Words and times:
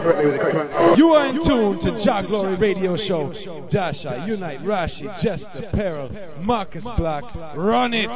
You 0.00 1.12
are 1.12 1.26
in 1.26 1.44
tune 1.44 1.78
to 1.80 2.02
Jah 2.02 2.24
Glory 2.26 2.56
Radio 2.56 2.96
Show. 2.96 3.68
Dasha, 3.70 4.24
Unite, 4.26 4.60
Rashi, 4.60 5.04
Jester, 5.20 5.68
Peril, 5.72 6.10
Marcus 6.40 6.84
Black. 6.96 7.24
Run 7.54 7.92
it! 7.92 8.08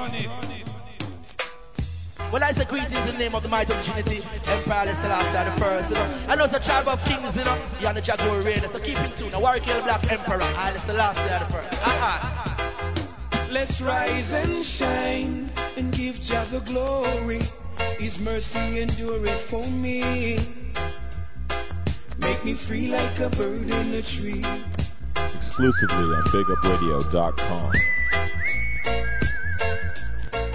Well, 2.32 2.42
I 2.42 2.52
say 2.52 2.64
greetings 2.64 2.96
in 2.96 3.06
the 3.06 3.18
name 3.18 3.34
of 3.34 3.42
the 3.42 3.50
mighty 3.50 3.74
of 3.74 3.84
Trinity, 3.84 4.24
Empire 4.48 4.88
Emperor 4.88 4.96
Selassie 4.96 5.50
the 5.50 5.60
first, 5.60 5.90
you 5.90 5.96
know. 5.96 6.24
I 6.26 6.34
know 6.34 6.44
it's 6.44 6.54
a 6.54 6.64
tribe 6.64 6.88
of 6.88 6.98
kings, 7.04 7.36
you 7.36 7.44
know. 7.44 7.54
You're 7.78 7.90
on 7.90 7.94
the 7.96 8.00
Jah 8.00 8.16
Glory 8.16 8.44
Radio, 8.44 8.72
so 8.72 8.80
keep 8.80 8.96
in 8.96 9.12
tune. 9.18 9.30
The 9.30 9.38
Warwick 9.38 9.64
Hill 9.64 9.82
Black 9.84 10.10
Emperor, 10.10 10.40
I 10.40 10.72
Selassie 10.86 11.20
the 11.20 11.52
first. 11.52 11.68
Uh-uh. 11.70 13.50
Let's 13.52 13.78
rise 13.82 14.32
and 14.32 14.64
shine 14.64 15.52
and 15.76 15.92
give 15.92 16.16
Jah 16.24 16.48
the 16.50 16.60
glory. 16.64 17.42
His 17.98 18.18
mercy 18.18 18.80
endureth 18.80 19.50
for 19.50 19.68
me. 19.68 20.63
Make 22.24 22.42
me 22.42 22.56
free 22.66 22.88
like 22.88 23.20
a 23.20 23.28
bird 23.28 23.68
in 23.68 23.92
a 23.92 24.00
tree. 24.00 24.40
Exclusively 25.36 26.08
on 26.16 26.24
BigUpRadio.com. 26.32 27.72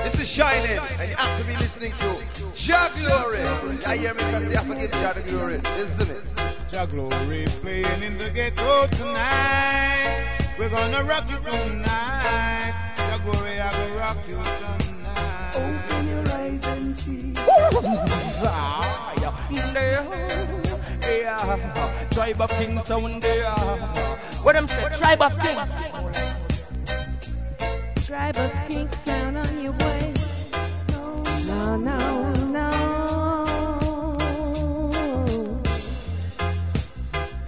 This 0.04 0.16
is 0.20 0.28
Shining, 0.28 0.80
and 0.98 1.10
you 1.12 1.16
have 1.16 1.40
to 1.40 1.46
be 1.46 1.56
listening 1.56 1.94
to 2.00 2.18
Jah 2.56 2.90
Glory. 2.98 3.46
I 3.86 3.98
hear 3.98 4.16
me 4.16 4.24
because 4.26 4.50
you 4.50 4.58
have 4.58 4.68
to 4.68 4.76
give 4.82 4.90
Jah 4.90 5.14
the 5.14 5.22
glory. 5.30 5.62
Listen 5.78 6.10
it. 6.10 6.24
Jah 6.72 6.88
Glory 6.90 7.46
playing 7.62 8.02
in 8.02 8.18
the 8.18 8.32
ghetto 8.34 8.88
tonight. 8.98 10.56
We're 10.58 10.72
gonna 10.72 11.04
rock 11.06 11.30
you 11.30 11.38
tonight. 11.38 12.74
Jah 12.98 13.22
Glory, 13.24 13.60
I 13.60 13.70
will 13.78 13.96
rock 14.00 14.18
you 14.28 14.38
tonight. 14.38 15.54
Open 15.54 16.08
your 16.08 16.28
eyes 16.34 16.64
and 16.64 16.96
see. 16.96 17.36
Yeah, 21.50 22.08
tribe 22.12 22.42
of 22.42 22.50
kings 22.52 22.86
sound 22.88 23.24
there. 23.24 23.50
What 24.44 24.54
them 24.54 24.68
say? 24.68 24.86
Tribe 25.00 25.20
of 25.20 25.32
kings. 25.42 25.68
Tribe 28.06 28.36
of 28.38 28.52
kings 28.68 28.94
sound 29.04 29.36
on 29.36 29.60
your 29.60 29.72
way. 29.72 30.14
No, 31.48 31.76
no, 31.76 32.34
no. 32.46 32.70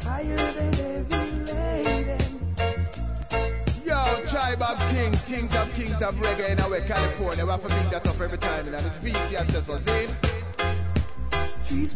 Higher 0.01 0.35
than 0.35 0.73
every 0.79 1.31
lady. 1.53 2.17
Yo, 3.85 4.25
tribe 4.31 4.63
of 4.63 4.79
kings, 4.89 5.21
kings 5.27 5.53
of 5.53 5.69
kings 5.75 6.01
of 6.01 6.15
reggae 6.15 6.49
in 6.49 6.59
our 6.59 6.81
California. 6.87 7.45
We 7.45 7.51
have 7.51 7.61
to 7.61 7.67
bring 7.67 7.91
that 7.91 8.07
up 8.07 8.19
every 8.19 8.39
time, 8.39 8.65
and 8.65 8.83
it's 8.83 8.97
VC 9.05 9.35
access, 9.35 9.67
see? 9.85 10.40
Each 11.71 11.93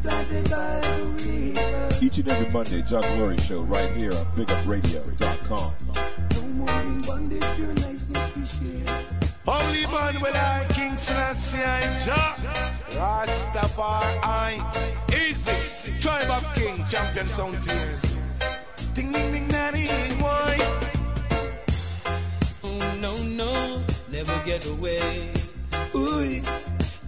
and 2.17 2.29
every 2.29 2.49
Monday, 2.49 2.81
Jah 2.87 3.01
Glory 3.01 3.37
Show 3.39 3.61
right 3.63 3.91
here 3.91 4.13
on 4.13 4.25
BigUpRadio.com. 4.37 5.73
No 6.31 6.41
more 6.41 6.81
in 6.81 7.01
bondage, 7.01 7.59
your 7.59 7.73
niceness 7.73 8.35
we 8.37 8.47
share. 8.47 9.03
Holy 9.45 9.85
man, 9.87 10.21
will 10.21 10.33
I 10.33 10.65
King 10.73 10.95
Selassie 11.05 11.57
I 11.57 12.05
Jah 12.05 12.35
Rastafari. 12.95 14.61
Easy. 15.09 15.99
Tribe 15.99 16.29
of 16.29 16.43
King 16.55 16.85
Champion 16.89 17.27
Sound 17.35 17.57
Tears 17.65 18.17
Ding 18.95 19.11
ding 19.11 19.31
ding 19.33 19.47
daddy 19.49 19.87
why? 20.21 20.57
Oh, 22.63 22.95
no, 23.01 23.17
no, 23.17 23.83
never 24.09 24.41
get 24.45 24.65
away. 24.67 25.33
Ooh, 25.93 26.41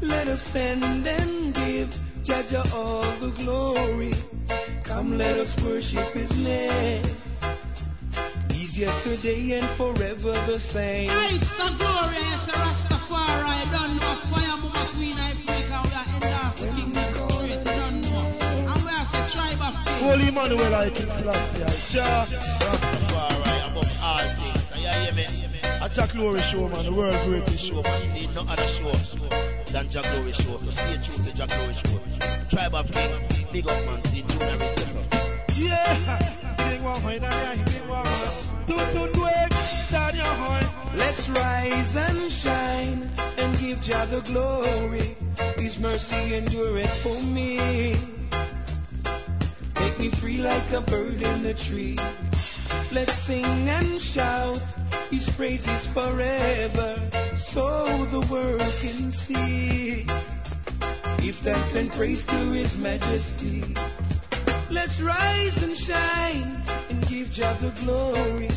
let 0.02 0.28
us 0.28 0.42
stand 0.50 1.08
and 1.08 1.54
give 1.56 2.07
Jaja 2.28 2.68
all 2.74 3.08
the 3.22 3.32
glory. 3.40 4.12
Come, 4.84 5.18
let 5.18 5.40
us 5.40 5.56
worship 5.64 6.12
His 6.12 6.30
name. 6.36 7.08
He's 8.52 8.78
yesterday 8.78 9.56
and 9.56 9.64
forever 9.78 10.36
the 10.44 10.60
same. 10.60 11.08
It's 11.08 11.48
a 11.56 11.72
glorious 11.80 12.44
Rastafari. 12.52 13.72
Don't 13.72 13.96
know 13.96 14.20
fire, 14.28 14.60
mama 14.60 14.92
queen, 14.92 15.16
I 15.16 15.40
break 15.48 15.72
out 15.72 15.88
the 15.88 16.04
end 16.04 16.28
of 16.28 16.52
the 16.60 16.68
kingdom 16.76 17.16
straight. 17.32 17.64
Don't 17.64 18.02
know. 18.04 18.28
And 18.44 18.84
we 18.84 18.92
are 18.92 19.08
the 19.08 19.24
tribe 19.32 19.64
of 19.64 19.80
kings. 19.88 20.04
Holy 20.04 20.28
Emmanuel, 20.28 20.76
I 20.76 20.90
King 20.92 21.08
Selassie, 21.08 21.64
Jah. 21.96 22.28
Rastafari 22.60 23.72
above 23.72 23.88
all 24.04 24.28
things. 24.36 24.68
And 24.76 24.84
you 24.84 24.92
hear 24.92 25.14
me? 25.16 25.47
A 25.88 25.90
Jah 25.90 26.08
Glory 26.12 26.42
Show, 26.52 26.68
man, 26.68 26.84
the 26.84 26.92
world 26.92 27.16
greatest 27.30 27.64
show. 27.64 27.82
man. 27.82 28.02
See, 28.12 28.28
no 28.36 28.44
other 28.44 28.68
show 28.68 28.92
than 29.72 29.90
Jah 29.90 30.04
Glory 30.04 30.34
show. 30.34 30.58
So 30.60 30.70
stay 30.70 31.00
tuned 31.00 31.24
to 31.24 31.32
Jah 31.32 31.48
Glory 31.48 31.72
show. 31.80 31.96
Tribe 32.52 32.76
of 32.76 32.92
Kings, 32.92 33.16
big 33.54 33.68
up, 33.72 33.80
man. 33.88 34.04
See, 34.12 34.20
Ritz, 34.20 34.36
yes, 34.36 34.92
sir. 34.92 35.08
Yeah! 35.56 36.68
Big 36.68 36.84
one, 36.84 37.00
big 37.08 37.24
one. 37.88 38.04
Do, 38.68 38.76
do, 38.76 39.16
do 39.16 39.24
it, 39.32 39.56
down 39.88 40.12
your 40.12 40.36
hoy. 40.36 40.60
Let's 41.00 41.24
rise 41.30 41.96
and 41.96 42.32
shine 42.36 43.08
and 43.40 43.58
give 43.58 43.80
Jah 43.80 44.12
the 44.12 44.20
glory. 44.28 45.16
His 45.56 45.80
mercy 45.80 46.36
endureth 46.36 46.92
for 47.02 47.16
me. 47.24 48.27
Make 49.80 50.00
me 50.00 50.12
free 50.20 50.38
like 50.38 50.72
a 50.72 50.82
bird 50.82 51.22
in 51.22 51.44
the 51.44 51.54
tree. 51.54 51.98
Let's 52.92 53.26
sing 53.26 53.46
and 53.46 54.02
shout 54.02 54.60
His 55.12 55.30
praises 55.38 55.88
forever, 55.94 57.10
so 57.54 58.06
the 58.12 58.28
world 58.32 58.74
can 58.82 59.12
see. 59.12 60.06
Give 61.22 61.36
thanks 61.44 61.76
and 61.76 61.92
praise 61.92 62.26
to 62.28 62.52
His 62.52 62.76
majesty. 62.78 63.64
Let's 64.70 65.02
rise 65.02 65.56
and 65.64 65.78
shine 65.78 66.64
and 66.90 67.02
give 67.08 67.30
Jah 67.32 67.58
the 67.62 67.72
glory. 67.84 68.50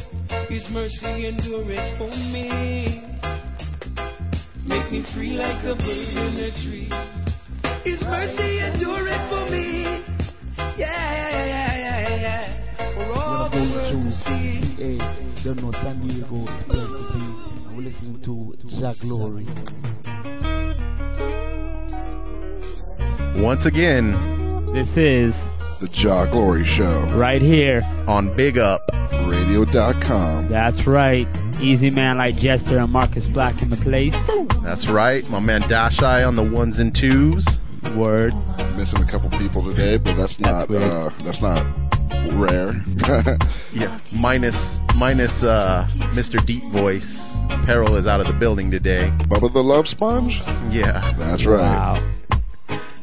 His 0.48 0.69
mercy 0.70 1.26
endureth 1.26 1.98
for 1.98 2.10
me. 2.32 3.04
Make 4.66 4.91
me 4.91 5.04
free 5.14 5.32
like 5.32 5.64
a 5.64 5.75
bird 5.75 6.08
in 6.16 6.37
a 6.38 6.50
tree. 6.62 6.91
His 7.84 8.02
mercy 8.02 8.58
endureth 8.58 9.28
for 9.28 9.50
me. 9.50 9.79
For 13.60 13.66
all 13.66 13.72
the 13.72 13.98
world 13.98 14.04
to 14.04 14.12
see. 14.12 14.75
Hey, 14.81 14.98
don't 15.44 15.62
know 15.62 15.72
San 15.72 16.00
Diego, 16.00 16.44
it's 16.48 16.62
place 16.65 16.88
to 16.88 17.04
be. 17.12 17.25
And 17.69 17.76
we're 17.76 17.82
listening 17.84 18.21
to 18.22 18.54
Jah 18.81 18.94
Glory. 19.00 19.44
Once 23.43 23.66
again, 23.66 24.12
This 24.72 24.88
is 24.97 25.34
The 25.81 25.88
Jah 25.93 26.26
Glory 26.31 26.65
Show. 26.65 27.12
right 27.16 27.43
here. 27.43 27.82
on 28.06 28.34
Big 28.37 28.56
Up. 28.59 28.81
Radio.com. 29.28 30.49
That's 30.49 30.87
right. 30.87 31.26
Easy 31.60 31.91
man 31.91 32.16
like 32.19 32.37
Jester 32.37 32.78
and 32.78 32.91
Marcus 32.91 33.26
Black 33.26 33.60
in 33.62 33.69
the 33.69 33.76
place. 33.76 34.15
That's 34.65 34.88
right. 34.91 35.22
My 35.25 35.41
man 35.41 35.62
Dashai 35.62 36.26
on 36.26 36.37
the 36.37 36.43
ones 36.44 36.78
and 36.78 36.94
twos. 36.94 37.47
Word. 37.97 38.32
Missing 38.76 39.03
a 39.03 39.10
couple 39.10 39.28
people 39.38 39.62
today, 39.69 39.99
but 40.03 40.16
that's 40.16 40.38
not 40.41 40.69
weird. 40.70 40.82
uh, 40.82 41.10
that's 41.25 41.41
not 41.43 41.65
rare. 42.38 42.75
Yeah. 43.72 44.00
Minus 44.12 44.56
minus 44.97 45.31
uh 45.44 45.86
Mr. 46.12 46.44
Deep 46.44 46.64
Voice. 46.72 47.06
Peril 47.66 47.97
is 47.97 48.06
out 48.06 48.19
of 48.20 48.26
the 48.26 48.32
building 48.38 48.69
today. 48.70 49.10
Bubba 49.31 49.53
the 49.53 49.60
Love 49.62 49.86
Sponge. 49.86 50.41
Yeah. 50.75 51.14
That's 51.16 51.47
right. 51.47 51.60
Wow. 51.60 52.16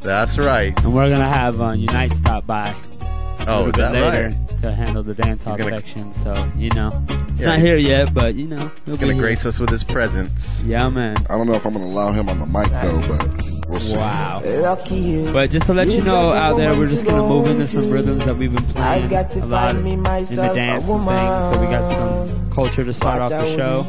That's 0.04 0.38
right. 0.38 0.74
And 0.78 0.94
we're 0.94 1.10
gonna 1.10 1.32
have 1.32 1.56
uh, 1.62 1.72
Unite 1.72 2.12
stop 2.20 2.46
by. 2.46 2.72
a 2.72 3.46
Oh, 3.48 3.64
little 3.64 3.68
is 3.70 3.72
bit 3.74 3.82
that 3.82 3.92
later 3.94 4.30
right? 4.36 4.62
to 4.62 4.76
handle 4.76 5.04
the 5.04 5.14
dance 5.14 5.42
hall 5.44 5.58
section. 5.58 6.12
So 6.26 6.52
you 6.58 6.70
know, 6.76 6.92
it's 7.10 7.40
Yeah, 7.40 7.48
not 7.56 7.60
here 7.60 7.78
yet, 7.78 8.14
but 8.14 8.36
you 8.36 8.48
know, 8.48 8.68
he'll 8.86 8.98
He's 8.98 9.00
gonna 9.00 9.18
grace 9.18 9.46
us 9.46 9.58
with 9.60 9.70
his 9.70 9.84
presence. 9.86 10.32
Yeah, 10.66 10.90
man. 10.90 11.16
I 11.30 11.38
don't 11.38 11.48
know 11.48 11.56
if 11.56 11.66
I'm 11.66 11.72
gonna 11.74 11.86
allow 11.86 12.12
him 12.12 12.28
on 12.28 12.40
the 12.40 12.46
mic 12.46 12.68
though, 12.72 13.00
but 13.08 13.57
we'll 13.68 13.80
see. 13.80 13.96
Wow. 13.96 14.42
Lucky 14.44 14.96
you. 14.96 15.32
But 15.34 15.50
just 15.52 15.66
to 15.68 15.74
let 15.74 15.88
you 15.88 16.02
know 16.02 16.30
out 16.30 16.58
there, 16.58 16.78
we're 16.78 16.88
just 16.88 17.06
gonna 17.06 17.28
move 17.28 17.48
into 17.48 17.68
some 17.68 17.92
rhythms 17.92 18.26
that 18.26 18.36
we've 18.38 18.52
been 18.54 18.66
playing 18.74 19.04
I've 19.06 19.10
got 19.10 19.32
to 19.34 19.44
a 19.44 19.46
lot 19.46 19.76
find 19.76 19.84
me 19.84 19.94
in 19.94 20.04
the 20.04 20.04
myself 20.04 20.56
dance 20.56 20.84
a 20.84 20.92
and 20.92 21.06
things. 21.06 21.54
So 21.54 21.62
we 21.62 21.68
got 21.68 21.84
woman. 21.88 22.28
some 22.30 22.52
culture 22.54 22.84
to 22.84 22.94
start 22.94 23.22
off 23.22 23.30
the 23.30 23.58
show, 23.58 23.86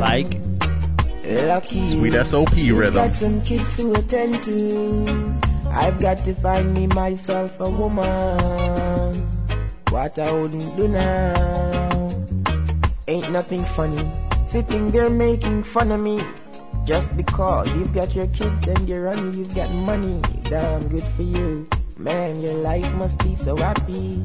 like 0.00 0.48
Lucky 1.28 1.92
Sweet 1.92 2.12
you. 2.14 2.24
SOP 2.24 2.56
You've 2.56 2.78
rhythm. 2.78 3.10
got 3.10 3.20
some 3.20 3.42
kids 3.44 3.68
to 3.76 3.92
attend 3.94 4.44
to. 4.44 5.68
I've 5.68 6.00
got 6.00 6.24
to 6.24 6.34
find 6.40 6.72
me 6.72 6.86
myself 6.86 7.52
a 7.60 7.70
woman. 7.70 9.28
What 9.90 10.18
I 10.18 10.32
wouldn't 10.32 10.76
do 10.76 10.88
now. 10.88 12.08
Ain't 13.06 13.30
nothing 13.30 13.64
funny. 13.76 14.04
Sitting 14.50 14.90
there 14.90 15.10
making 15.10 15.64
fun 15.64 15.92
of 15.92 16.00
me. 16.00 16.20
Just 16.88 17.14
because 17.18 17.68
you've 17.76 17.92
got 17.92 18.14
your 18.14 18.28
kids 18.28 18.66
and 18.66 18.88
you're 18.88 19.08
on 19.08 19.36
you've 19.36 19.54
got 19.54 19.70
money. 19.70 20.22
Damn 20.48 20.88
good 20.88 21.04
for 21.16 21.22
you. 21.22 21.68
Man, 21.98 22.40
your 22.40 22.54
life 22.54 22.90
must 22.94 23.18
be 23.18 23.36
so 23.44 23.56
happy. 23.56 24.24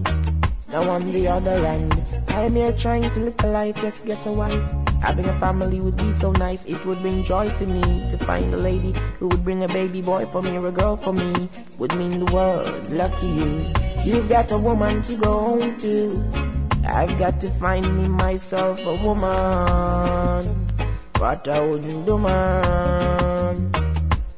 Now 0.69 0.89
on 0.89 1.11
the 1.11 1.27
other 1.27 1.59
hand, 1.59 1.91
I'm 2.29 2.55
here 2.55 2.73
trying 2.79 3.13
to 3.15 3.19
live 3.19 3.35
a 3.39 3.47
life, 3.47 3.75
just 3.81 4.05
get 4.05 4.25
a 4.25 4.31
wife. 4.31 4.63
Having 5.01 5.25
a 5.25 5.37
family 5.41 5.81
would 5.81 5.97
be 5.97 6.17
so 6.21 6.31
nice, 6.31 6.63
it 6.63 6.85
would 6.85 7.01
bring 7.01 7.25
joy 7.25 7.53
to 7.57 7.65
me 7.65 7.81
to 8.11 8.17
find 8.25 8.53
a 8.53 8.57
lady 8.57 8.93
who 9.19 9.27
would 9.27 9.43
bring 9.43 9.65
a 9.65 9.67
baby 9.67 10.01
boy 10.01 10.25
for 10.31 10.41
me 10.41 10.51
or 10.51 10.67
a 10.67 10.71
girl 10.71 10.95
for 10.95 11.11
me. 11.11 11.49
Would 11.79 11.93
mean 11.95 12.23
the 12.23 12.31
world, 12.31 12.89
lucky 12.89 13.27
you. 13.27 13.73
You've 14.05 14.29
got 14.29 14.53
a 14.53 14.57
woman 14.57 15.03
to 15.03 15.17
go 15.17 15.33
home 15.33 15.77
to. 15.79 16.87
I've 16.87 17.19
got 17.19 17.41
to 17.41 17.59
find 17.59 17.97
me 18.01 18.07
myself 18.07 18.79
a 18.79 19.03
woman. 19.05 20.82
What 21.17 21.47
I 21.47 21.59
wouldn't 21.61 22.05
do, 22.05 22.17
man. 22.17 23.71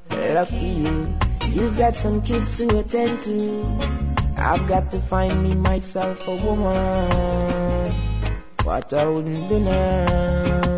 Lucky 0.10 0.56
you. 0.56 1.07
You've 1.48 1.77
got 1.77 1.95
some 1.95 2.22
kids 2.22 2.57
to 2.57 2.80
attend 2.80 3.24
to. 3.24 3.63
I've 4.38 4.68
got 4.68 4.92
to 4.92 5.01
find 5.10 5.42
me 5.42 5.56
myself 5.56 6.18
a 6.27 6.36
woman. 6.45 7.94
What 8.63 8.94
I 8.94 9.07
wouldn't 9.07 9.50
do 9.50 9.60
now. 9.60 10.75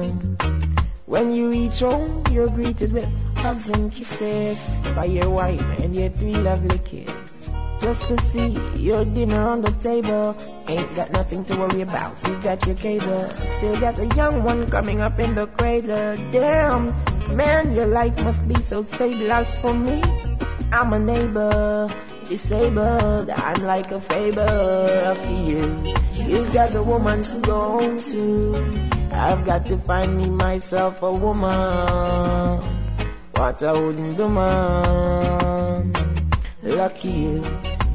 When 1.05 1.33
you 1.33 1.49
reach 1.49 1.79
home, 1.79 2.23
you're 2.31 2.50
greeted 2.50 2.93
with 2.93 3.09
hugs 3.35 3.69
and 3.69 3.91
kisses 3.91 4.57
by 4.95 5.05
your 5.05 5.29
wife 5.29 5.61
and 5.79 5.95
your 5.95 6.09
three 6.11 6.35
lovely 6.35 6.79
kids. 6.79 7.37
Just 7.79 8.01
to 8.09 8.18
see 8.31 8.57
your 8.81 9.06
dinner 9.06 9.47
on 9.47 9.62
the 9.62 9.71
table. 9.83 10.35
Ain't 10.68 10.95
got 10.95 11.12
nothing 11.12 11.45
to 11.45 11.56
worry 11.56 11.81
about. 11.81 12.18
You 12.27 12.41
got 12.41 12.65
your 12.65 12.75
cable. 12.75 13.29
Still 13.57 13.79
got 13.79 14.00
a 14.00 14.07
young 14.15 14.44
one 14.44 14.69
coming 14.69 15.00
up 15.00 15.19
in 15.19 15.35
the 15.35 15.45
cradle. 15.45 16.18
Damn, 16.31 16.89
man, 17.35 17.75
your 17.75 17.85
life 17.85 18.18
must 18.18 18.45
be 18.47 18.56
so 18.68 18.81
stable. 18.83 19.31
As 19.31 19.56
for 19.62 19.74
me, 19.74 20.01
I'm 20.71 20.94
a 20.94 21.00
neighbor. 21.00 21.88
Disabled, 22.27 23.29
I'm 23.29 23.63
like 23.63 23.89
a 23.91 24.01
fable 24.01 24.41
of 24.41 25.18
you. 25.47 25.95
You've 26.12 26.51
got 26.51 26.75
a 26.75 26.83
woman 26.83 27.24
to 27.24 27.41
go 27.45 27.79
home 27.79 27.97
to. 28.12 29.15
I've 29.15 29.45
got 29.45 29.65
to 29.68 29.77
find 29.85 30.18
me 30.18 30.29
myself 30.29 31.01
a 31.01 31.12
woman. 31.12 32.59
What 33.31 33.63
I 33.63 33.71
wouldn't 33.71 34.18
do, 34.18 34.27
man. 34.27 36.16
Lucky 36.67 37.07
you. 37.07 37.45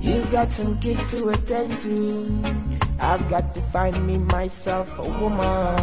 You've 0.00 0.32
got 0.32 0.50
some 0.56 0.80
kids 0.80 0.98
to 1.10 1.28
attend 1.28 1.82
to. 1.82 2.80
I've 2.98 3.28
got 3.28 3.54
to 3.54 3.60
find 3.70 4.06
me 4.06 4.16
myself 4.16 4.88
a 4.96 5.02
woman. 5.02 5.76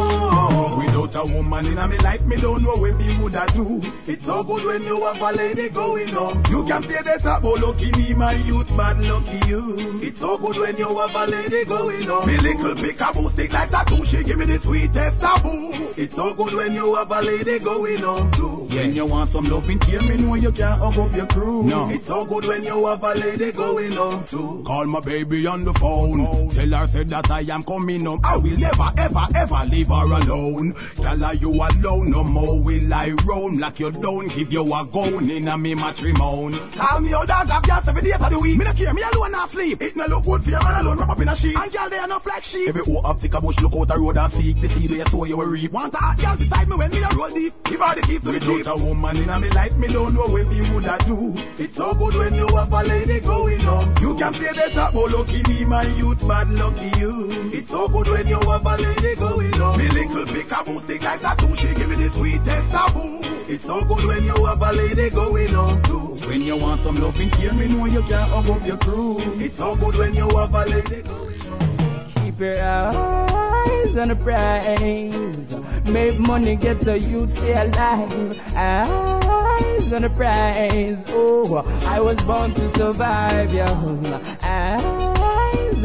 Without 1.07 1.24
a 1.24 1.33
woman 1.33 1.65
in 1.68 1.77
a 1.77 1.88
me 1.88 1.98
life, 2.00 2.21
me 2.27 2.36
don't 2.42 2.62
know 2.63 2.75
what 2.75 2.98
me 3.00 3.15
woulda 3.18 3.48
do. 3.56 3.80
It's 4.12 4.25
so 4.25 4.44
good 4.44 4.65
when 4.65 4.83
you 4.83 5.00
have 5.07 5.21
a 5.24 5.31
lady 5.31 5.69
going 5.69 6.09
home. 6.09 6.44
You 6.50 6.65
can 6.68 6.83
play 6.83 7.00
that 7.01 7.24
top, 7.24 7.44
oh 7.45 7.56
lucky 7.56 7.92
me, 7.95 8.13
my 8.13 8.36
youth, 8.36 8.68
bad 8.75 9.00
lucky 9.00 9.39
you. 9.48 10.04
It's 10.04 10.19
so 10.19 10.38
good 10.38 10.59
when 10.59 10.75
you 10.75 10.89
have 11.00 11.15
a 11.15 11.25
lady 11.31 11.63
going 11.63 12.04
home. 12.12 12.27
Me 12.27 12.36
little 12.36 12.75
peekaboo 12.75 13.31
stick 13.33 13.51
like 13.54 13.71
tattoo, 13.71 14.04
she 14.04 14.21
give 14.24 14.36
me 14.38 14.48
the 14.51 14.59
sweetest 14.59 15.15
taboo. 15.24 15.95
It's 15.95 16.13
so 16.13 16.36
good 16.36 16.54
when 16.54 16.74
you 16.74 16.95
have 16.95 17.09
a 17.12 17.21
lady 17.21 17.59
going 17.59 18.04
home 18.04 18.31
too. 18.36 18.68
When 18.68 18.94
you 18.94 19.06
want 19.07 19.31
some 19.31 19.45
loving 19.45 19.80
care, 19.80 20.01
me 20.04 20.18
know 20.18 20.36
you 20.36 20.51
can't 20.51 20.75
hug 20.81 21.00
up 21.00 21.15
your 21.15 21.27
crew. 21.27 21.63
No. 21.63 21.88
It's 21.89 22.06
so 22.06 22.25
good 22.25 22.44
when 22.45 22.63
you 22.63 22.86
have 22.86 23.01
a 23.04 23.15
lady 23.15 23.54
going 23.54 23.94
home 23.94 24.25
too. 24.30 24.62
Call 24.68 24.86
my 24.86 25.00
baby 25.00 25.48
on 25.48 25.63
the 25.63 25.74
phone. 25.80 26.51
Tell 26.51 26.68
her 26.68 26.88
said 26.92 27.09
that 27.12 27.31
I 27.31 27.48
am 27.48 27.63
coming 27.63 28.04
home. 28.04 28.19
I 28.24 28.36
will 28.36 28.57
never, 28.59 28.92
ever, 29.00 29.25
ever 29.33 29.63
leave 29.71 29.88
her 29.88 30.04
alone. 30.19 30.75
Her 30.97 31.33
you 31.33 31.49
alone, 31.49 32.11
no 32.11 32.23
more 32.23 32.61
will 32.61 32.94
I 32.94 33.11
roam. 33.25 33.57
Lock 33.59 33.79
you 33.79 33.91
down, 33.91 34.27
give 34.29 34.51
you 34.51 34.63
a 34.63 34.85
gun 34.85 35.29
in 35.29 35.47
a 35.47 35.57
me 35.57 35.75
matrimony. 35.75 36.59
Call 36.75 37.01
me 37.01 37.09
your 37.09 37.25
dog, 37.25 37.49
I've 37.49 37.63
got 37.63 37.85
seven 37.85 38.03
days 38.03 38.19
of 38.19 38.31
the 38.31 38.39
week. 38.39 38.57
Me 38.57 38.65
no 38.65 38.73
care, 38.73 38.94
me 38.94 39.03
alone 39.03 39.31
not 39.31 39.51
sleep. 39.51 39.81
It 39.81 39.95
no 39.95 40.05
look 40.07 40.25
good 40.25 40.44
for 40.44 40.49
you, 40.49 40.59
man 40.59 40.81
alone, 40.81 40.99
wrap 40.99 41.09
up 41.09 41.21
in 41.21 41.29
a 41.29 41.35
sheet. 41.35 41.55
And 41.55 41.71
girl, 41.71 41.89
they 41.89 41.97
are 41.97 42.07
no 42.07 42.19
like 42.25 42.44
sheep. 42.44 42.69
Every 42.69 42.83
hoe 42.83 43.05
up, 43.05 43.21
take 43.21 43.33
a 43.33 43.41
bush, 43.41 43.55
look 43.61 43.73
out 43.77 43.88
the 43.88 43.99
road 43.99 44.17
and 44.17 44.33
seek 44.33 44.57
the 44.57 44.69
seed 44.73 44.89
where 44.89 44.99
you 44.99 45.07
sow 45.11 45.23
you 45.25 45.38
will 45.38 45.45
reap. 45.45 45.71
Want 45.71 45.94
a 45.94 45.97
hot 45.97 46.17
girl 46.17 46.38
beside 46.38 46.67
me 46.67 46.75
when 46.75 46.91
me 46.91 47.03
a 47.05 47.09
roll 47.13 47.29
deep. 47.29 47.53
Give 47.69 47.79
her 47.79 47.94
the 47.94 48.01
keys 48.01 48.21
to 48.25 48.31
the 48.33 48.41
jeep. 48.41 48.65
A 48.65 48.75
woman 48.75 49.17
in 49.17 49.29
a 49.29 49.39
me 49.39 49.49
life, 49.53 49.77
Me 49.77 49.88
don't 49.94 50.13
know 50.17 50.25
what 50.25 50.47
me 50.49 50.65
woulda 50.65 50.97
do. 51.05 51.38
It's 51.61 51.75
so 51.77 51.94
good 51.94 52.17
when 52.17 52.33
you 52.33 52.47
have 52.57 52.73
a 52.73 52.81
lady 52.81 53.21
going 53.21 53.61
home. 53.61 53.94
You 54.01 54.17
can 54.17 54.33
play 54.33 54.55
top, 54.73 54.95
oh 54.95 55.05
lucky 55.05 55.45
me, 55.45 55.65
my 55.65 55.85
youth, 55.97 56.19
bad 56.27 56.49
lucky 56.49 56.89
you. 56.97 57.29
It's 57.53 57.69
so 57.69 57.88
good 57.88 58.07
when 58.09 58.27
you 58.27 58.41
have 58.41 58.65
a 58.65 58.75
lady 58.75 59.13
going 59.15 59.53
home. 59.53 59.77
Me 59.77 59.88
little 59.94 60.25
peekaboo 60.25 60.87
stick 60.88 61.01
like 61.01 61.22
tattoo, 61.22 61.54
she 61.57 61.68
give 61.75 61.89
me 61.89 62.00
the 62.00 62.10
sweetest 62.16 62.72
taboo. 62.72 63.19
It's 63.51 63.66
so 63.66 63.84
good 63.84 64.07
when 64.07 64.24
you 64.24 64.45
have 64.45 64.62
a 64.62 64.72
lady 64.72 65.10
going 65.10 65.54
home 65.54 65.84
too. 65.84 66.16
When 66.28 66.42
you 66.42 66.56
want 66.56 66.81
some 66.84 66.95
loving 66.95 67.30
care, 67.31 67.54
me 67.54 67.68
know 67.68 67.86
you 67.86 68.01
can't 68.07 68.31
up 68.31 68.66
your 68.66 68.78
crew. 68.78 69.18
It's 69.36 69.57
so 69.57 69.75
good 69.75 69.95
when 69.98 70.16
you 70.16 70.30
have 70.31 70.56
a 70.56 70.63
lady 70.63 71.04
going 71.04 71.39
home. 71.39 72.13
Keep 72.16 72.39
your 72.39 72.63
eyes 72.63 73.98
on 74.00 74.07
the 74.07 74.16
prize. 74.16 75.92
Make 75.92 76.19
money, 76.19 76.56
get 76.56 76.80
so 76.81 76.94
you 76.94 77.28
stay 77.28 77.51
alive. 77.51 78.38
Eyes 78.56 79.94
on 79.94 80.01
the 80.04 80.12
prize. 80.16 81.04
Oh, 81.10 81.57
I 81.83 82.00
was 82.00 82.18
born 82.25 82.54
to 82.54 82.72
survive, 82.78 83.51
yeah. 83.51 84.38
Eyes 84.42 85.17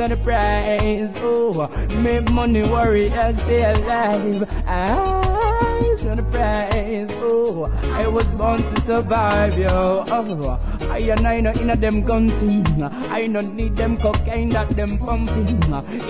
on 0.01 0.11
the 0.11 0.17
prize. 0.17 1.13
Oh, 1.17 1.69
make 2.03 2.29
money, 2.31 2.63
worry, 2.63 3.11
I 3.11 3.33
stay 3.33 3.63
alive. 3.63 4.43
Eyes 4.67 6.07
on 6.07 6.17
the 6.17 6.23
prize. 6.31 7.09
Oh, 7.23 7.65
I 7.65 8.07
was 8.07 8.27
born 8.39 8.63
to 8.63 8.81
survive, 8.87 9.59
yo. 9.59 10.05
Oh, 10.07 10.72
I 10.93 10.99
and 10.99 11.27
I 11.27 11.41
know 11.41 11.53
in 11.53 11.71
a 11.71 11.77
them 11.77 12.05
gun 12.05 12.29
thing. 12.39 12.83
I 12.83 13.27
don't 13.27 13.57
need 13.57 13.77
them 13.77 13.97
cocaine 13.97 14.51
that 14.51 14.77
them 14.77 14.99
pumping. 14.99 15.57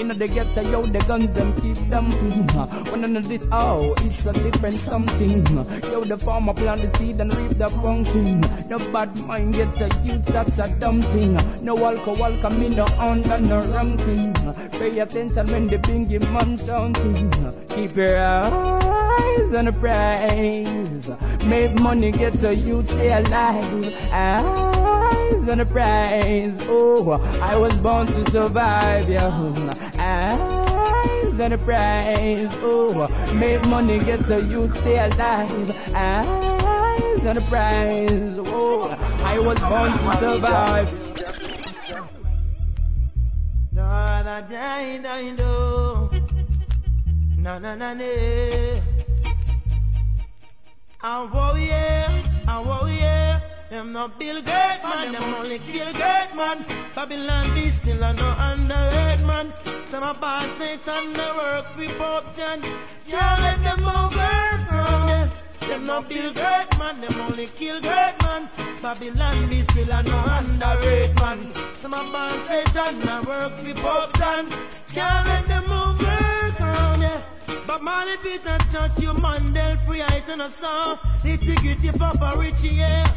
In 0.00 0.08
the 0.08 0.26
ghetto, 0.26 0.61
yo, 0.61 0.82
the 0.82 0.99
guns 1.06 1.32
them 1.34 1.55
keep 1.62 1.79
dumping. 1.88 2.49
When 2.90 3.05
I 3.05 3.06
know 3.06 3.23
this, 3.23 3.46
oh, 3.52 3.94
it's 3.99 4.26
a 4.26 4.32
different 4.32 4.81
something. 4.81 5.46
Yo, 5.84 6.02
the 6.02 6.19
farmer 6.25 6.52
plant 6.52 6.82
the 6.82 6.99
seed 6.99 7.20
and 7.20 7.32
reap 7.32 7.56
the 7.58 7.69
pumpkin. 7.69 8.40
No 8.69 8.79
bad 8.93 9.14
mind 9.19 9.55
gets 9.55 9.81
a 9.81 9.88
youth, 10.02 10.26
that's 10.26 10.58
a 10.58 10.76
dumb 10.81 11.00
thing. 11.14 11.35
No 11.64 11.78
alcohol 11.78 12.37
come 12.43 12.61
in, 12.61 12.75
no 12.75 12.87
under, 12.99 13.38
no 13.38 13.61
wrong 13.73 13.96
thing. 13.99 14.35
Pay 14.73 14.99
attention 14.99 15.46
when 15.46 15.69
the 15.69 15.76
bingy 15.76 16.19
man 16.19 16.58
shouting. 16.58 17.31
Keep 17.69 17.94
your 17.94 18.19
eyes 18.19 18.92
on 19.55 19.64
the 19.67 19.73
prize. 19.73 21.43
Make 21.44 21.75
money, 21.79 22.12
get 22.12 22.34
so 22.40 22.50
you 22.50 22.82
stay 22.82 23.12
alive. 23.12 23.84
Eyes 24.12 25.46
the 25.46 25.67
prize. 25.70 26.56
Oh, 26.62 27.11
I 27.12 27.56
was 27.56 27.75
born 27.81 28.06
to 28.06 28.31
survive, 28.31 29.08
yeah. 29.08 29.29
Eyes 29.99 31.38
the 31.38 31.58
prize. 31.64 32.49
Oh, 32.62 33.08
make 33.34 33.62
money, 33.67 33.99
get 34.05 34.26
so 34.26 34.38
you 34.38 34.70
stay 34.81 34.99
alive. 34.99 35.70
Eyes 35.94 37.23
the 37.23 37.44
prize. 37.49 38.37
Oh, 38.38 38.88
I 38.90 39.38
was 39.38 39.59
born 39.61 39.92
to 39.92 40.18
survive. 40.21 41.12
Da 43.75 44.23
da 44.23 44.40
do. 45.37 46.11
Na 47.38 47.59
na 47.59 47.75
na 47.75 47.95
yeah, 51.02 52.44
I 52.49 52.61
wow 52.61 52.87
yeah. 52.87 53.40
Them 53.71 53.92
no 53.92 54.09
Bill 54.18 54.37
Gates 54.42 54.85
man, 54.85 55.12
them 55.12 55.35
only 55.35 55.59
kill 55.59 55.92
great 55.92 56.30
man. 56.37 56.64
Babylon 56.94 57.54
be 57.54 57.71
still 57.80 58.02
a 58.02 58.12
no 58.12 58.35
underrated 58.38 59.26
man. 59.26 59.52
Some 59.90 60.02
a 60.02 60.14
boss 60.14 60.47
Satan 60.59 61.14
no 61.14 61.35
work 61.37 61.66
for 61.75 61.87
corruption. 61.97 62.62
Can't 63.09 63.42
let 63.42 63.62
them 63.64 63.85
overcome. 63.88 65.32
Them 65.61 65.87
no 65.87 66.02
Bill 66.02 66.32
great 66.35 66.68
man, 66.78 67.00
them 67.00 67.21
only 67.21 67.49
kill 67.59 67.80
great 67.80 68.14
man. 68.21 68.50
Babylon 68.82 69.49
be 69.49 69.62
still 69.73 69.90
a 69.90 70.02
no 70.02 70.23
underrated 70.26 71.16
man. 71.16 71.52
Some 71.80 71.94
a 71.94 72.04
boss 72.12 72.49
Satan 72.49 73.00
no 73.00 73.23
work 73.26 73.56
for 73.56 73.75
corruption. 73.80 74.50
Can't 74.92 75.26
let 75.26 75.49
them 75.49 75.64
overcome. 75.64 76.32
Bob 77.73 77.81
Marley 77.81 78.17
Peter 78.23 78.59
Tosh, 78.71 78.99
you 78.99 79.14
Mandel 79.14 79.79
free, 79.87 80.02
I 80.02 80.21
turn 80.26 80.43
a 80.43 80.50
song. 80.61 80.99
Nitty 81.25 81.57
gritty, 81.62 81.91
Papa 81.99 82.37
Richie, 82.38 82.76
yeah. 82.76 83.17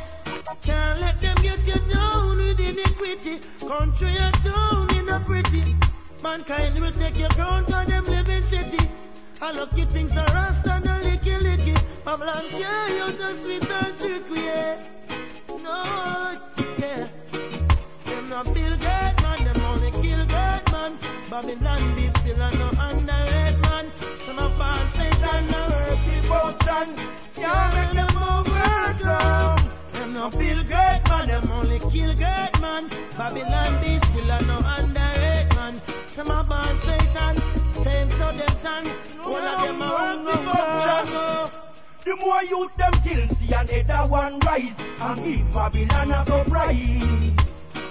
Can't 0.63 1.01
let 1.01 1.19
them 1.19 1.35
get 1.43 1.59
you 1.67 1.75
down 1.91 2.37
with 2.37 2.57
iniquity. 2.57 3.41
Country 3.59 4.13
you 4.13 4.31
down 4.47 4.95
in 4.95 5.09
a 5.09 5.19
pretty. 5.27 5.75
Mankind 6.23 6.79
will 6.79 6.93
take 6.93 7.17
your 7.17 7.27
crown 7.31 7.65
cause 7.65 7.85
them 7.87 8.05
live 8.05 8.29
in 8.29 8.47
city. 8.47 8.89
I 9.41 9.51
look 9.51 9.71
you 9.75 9.87
things 9.91 10.11
are 10.11 10.23
rust 10.23 10.65
and 10.65 10.85
a 10.85 11.03
licky 11.03 11.35
licky. 11.35 11.75
Babylon 12.05 12.47
care 12.51 12.89
you 12.95 13.11
the 13.11 13.43
sweet 13.43 13.69
and 13.69 13.97
trickery, 13.99 14.45
yeah. 14.45 14.79
No, 15.49 16.39
yeah. 16.79 17.09
Them 18.05 18.29
not 18.29 18.45
build 18.45 18.79
great 18.79 19.15
man, 19.19 19.43
them 19.43 19.61
only 19.65 19.91
kill 19.91 20.25
great 20.25 20.63
man. 20.71 20.97
Babylon 21.29 21.95
be 21.97 22.14
Can't 29.93 30.13
no 30.13 30.29
build 30.31 30.67
great 30.67 31.01
man, 31.07 31.27
them 31.27 31.51
only 31.51 31.79
kill 31.79 32.15
great 32.15 32.51
man. 32.59 32.89
Babylon 33.15 33.81
be 33.81 33.99
still 34.07 34.31
a 34.31 34.41
no 34.41 34.57
underrated 34.63 35.53
man. 35.55 35.81
Some 36.15 36.31
of 36.31 36.49
us 36.49 36.81
Satan, 36.83 37.35
same 37.83 38.09
so 38.17 38.33
them 38.33 38.57
stand. 38.59 38.87
All 39.23 39.37
of 39.37 39.61
them 39.61 39.81
are 39.81 40.17
devotion. 40.17 41.51
The 42.05 42.15
more 42.17 42.43
youth 42.43 42.75
them 42.77 42.93
kill, 43.03 43.27
see 43.37 43.53
another 43.53 44.09
one 44.09 44.39
rise 44.39 44.73
and 44.99 45.23
give 45.23 45.53
Babylon 45.53 46.11
a 46.11 46.25
surprise. 46.25 47.35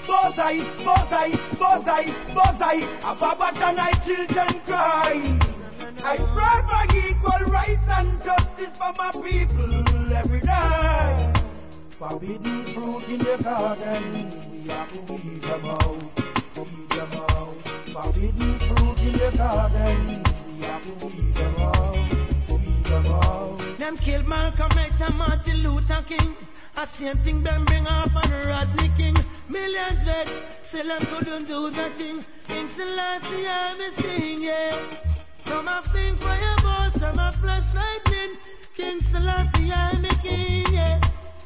Bullseye, 0.06 0.62
bullseye, 0.84 1.34
bullseye, 1.58 2.10
bullseye, 2.34 2.82
a 3.02 3.14
Babylon 3.14 4.02
children 4.04 4.60
cry. 4.66 5.63
I 6.06 6.18
pray 6.18 6.60
for 6.68 6.84
equal 7.08 7.50
rights 7.50 7.88
and 7.88 8.22
justice 8.22 8.76
for 8.76 8.92
my 8.98 9.10
people 9.10 10.12
every 10.14 10.40
day. 10.40 11.32
Forbidden 11.98 12.74
fruit 12.74 13.04
in 13.08 13.18
the 13.20 13.42
garden, 13.42 14.52
we 14.52 14.68
have 14.68 14.92
to 14.92 15.00
weed 15.10 15.40
them 15.40 15.64
out, 15.64 16.02
weed 16.58 16.90
them 16.90 17.12
out. 17.14 17.56
Forbidden 17.90 18.58
fruit 18.58 18.98
in 18.98 19.12
the 19.16 19.32
garden, 19.34 20.22
we 20.46 20.60
have 20.66 20.82
to 20.82 21.06
weed 21.06 21.34
them 21.36 21.56
out, 21.56 22.50
weed 22.50 22.84
them 22.84 23.06
out. 23.06 23.78
Them 23.78 23.96
killed 23.96 24.28
Malcolm 24.28 24.76
X 24.76 24.92
and 25.00 25.16
Martin 25.16 25.56
Luther 25.62 26.04
King. 26.06 26.36
A 26.76 26.86
same 26.98 27.16
thing 27.24 27.42
them 27.42 27.64
bring 27.64 27.86
up 27.86 28.14
on 28.14 28.30
Rodney 28.46 28.92
King. 28.98 29.16
Millions 29.48 30.04
vex, 30.04 30.30
still 30.68 30.86
them 30.86 31.06
couldn't 31.06 31.48
do 31.48 31.70
nothing. 31.70 32.22
In 32.50 32.68
Selassie 32.76 33.46
I'm 33.48 33.80
a 33.80 34.38
yeah. 34.38 35.13
Some 35.46 35.66
have 35.66 35.84
think 35.92 36.18
fireball, 36.20 36.90
some 36.98 37.18
have 37.18 37.34
flash 37.36 37.74
lightning. 37.74 38.36
King 38.76 39.00
Selassie 39.12 39.70
I'm 39.72 40.04
a 40.04 40.14
king, 40.22 40.72
yeah. 40.72 41.00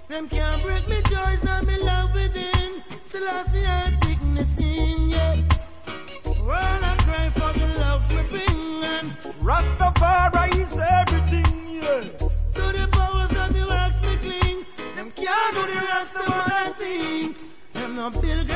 Them 0.09 0.28
can't 0.28 0.62
break 0.62 0.88
me 0.88 1.02
joys, 1.11 1.43
nor 1.43 1.62
me 1.62 1.78
love 1.78 2.14
within. 2.14 2.83
Selassie 3.11 3.67
I 3.67 3.99
pick 4.02 4.23
me 4.23 4.45
sing, 4.57 5.11
yeah. 5.11 5.37
World 6.47 6.83
I 6.83 6.97
cry 7.05 7.31
for 7.35 7.59
the 7.59 7.67
love 7.78 8.02
we 8.11 8.23
bring 8.31 8.85
and 8.85 9.12
Rastafari 9.43 10.62
is 10.62 10.73
everything, 10.78 11.81
yeah. 11.83 12.00
to 12.55 12.64
the 12.78 12.88
powers 12.93 13.33
of 13.37 13.52
the 13.52 13.67
works 13.67 14.00
we 14.02 14.17
cling. 14.19 14.67
Them 14.95 15.12
can't 15.17 15.55
do 15.55 15.62
the 15.67 15.81
Rastafari 15.87 16.78
thing. 16.78 17.35
Them 17.75 17.97
no 17.97 18.11
build 18.11 18.50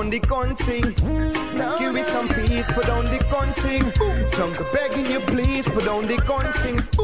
On 0.00 0.08
the 0.08 0.18
country. 0.18 0.80
Give 0.80 1.92
me 1.92 2.02
some 2.04 2.26
peace. 2.28 2.64
Put 2.72 2.88
on 2.88 3.04
the 3.04 3.22
country. 3.28 3.80
Jungle 4.32 4.66
begging 4.72 5.04
you, 5.04 5.20
please. 5.20 5.66
Put 5.66 5.86
on 5.88 6.06
the 6.06 6.16
country. 6.22 6.99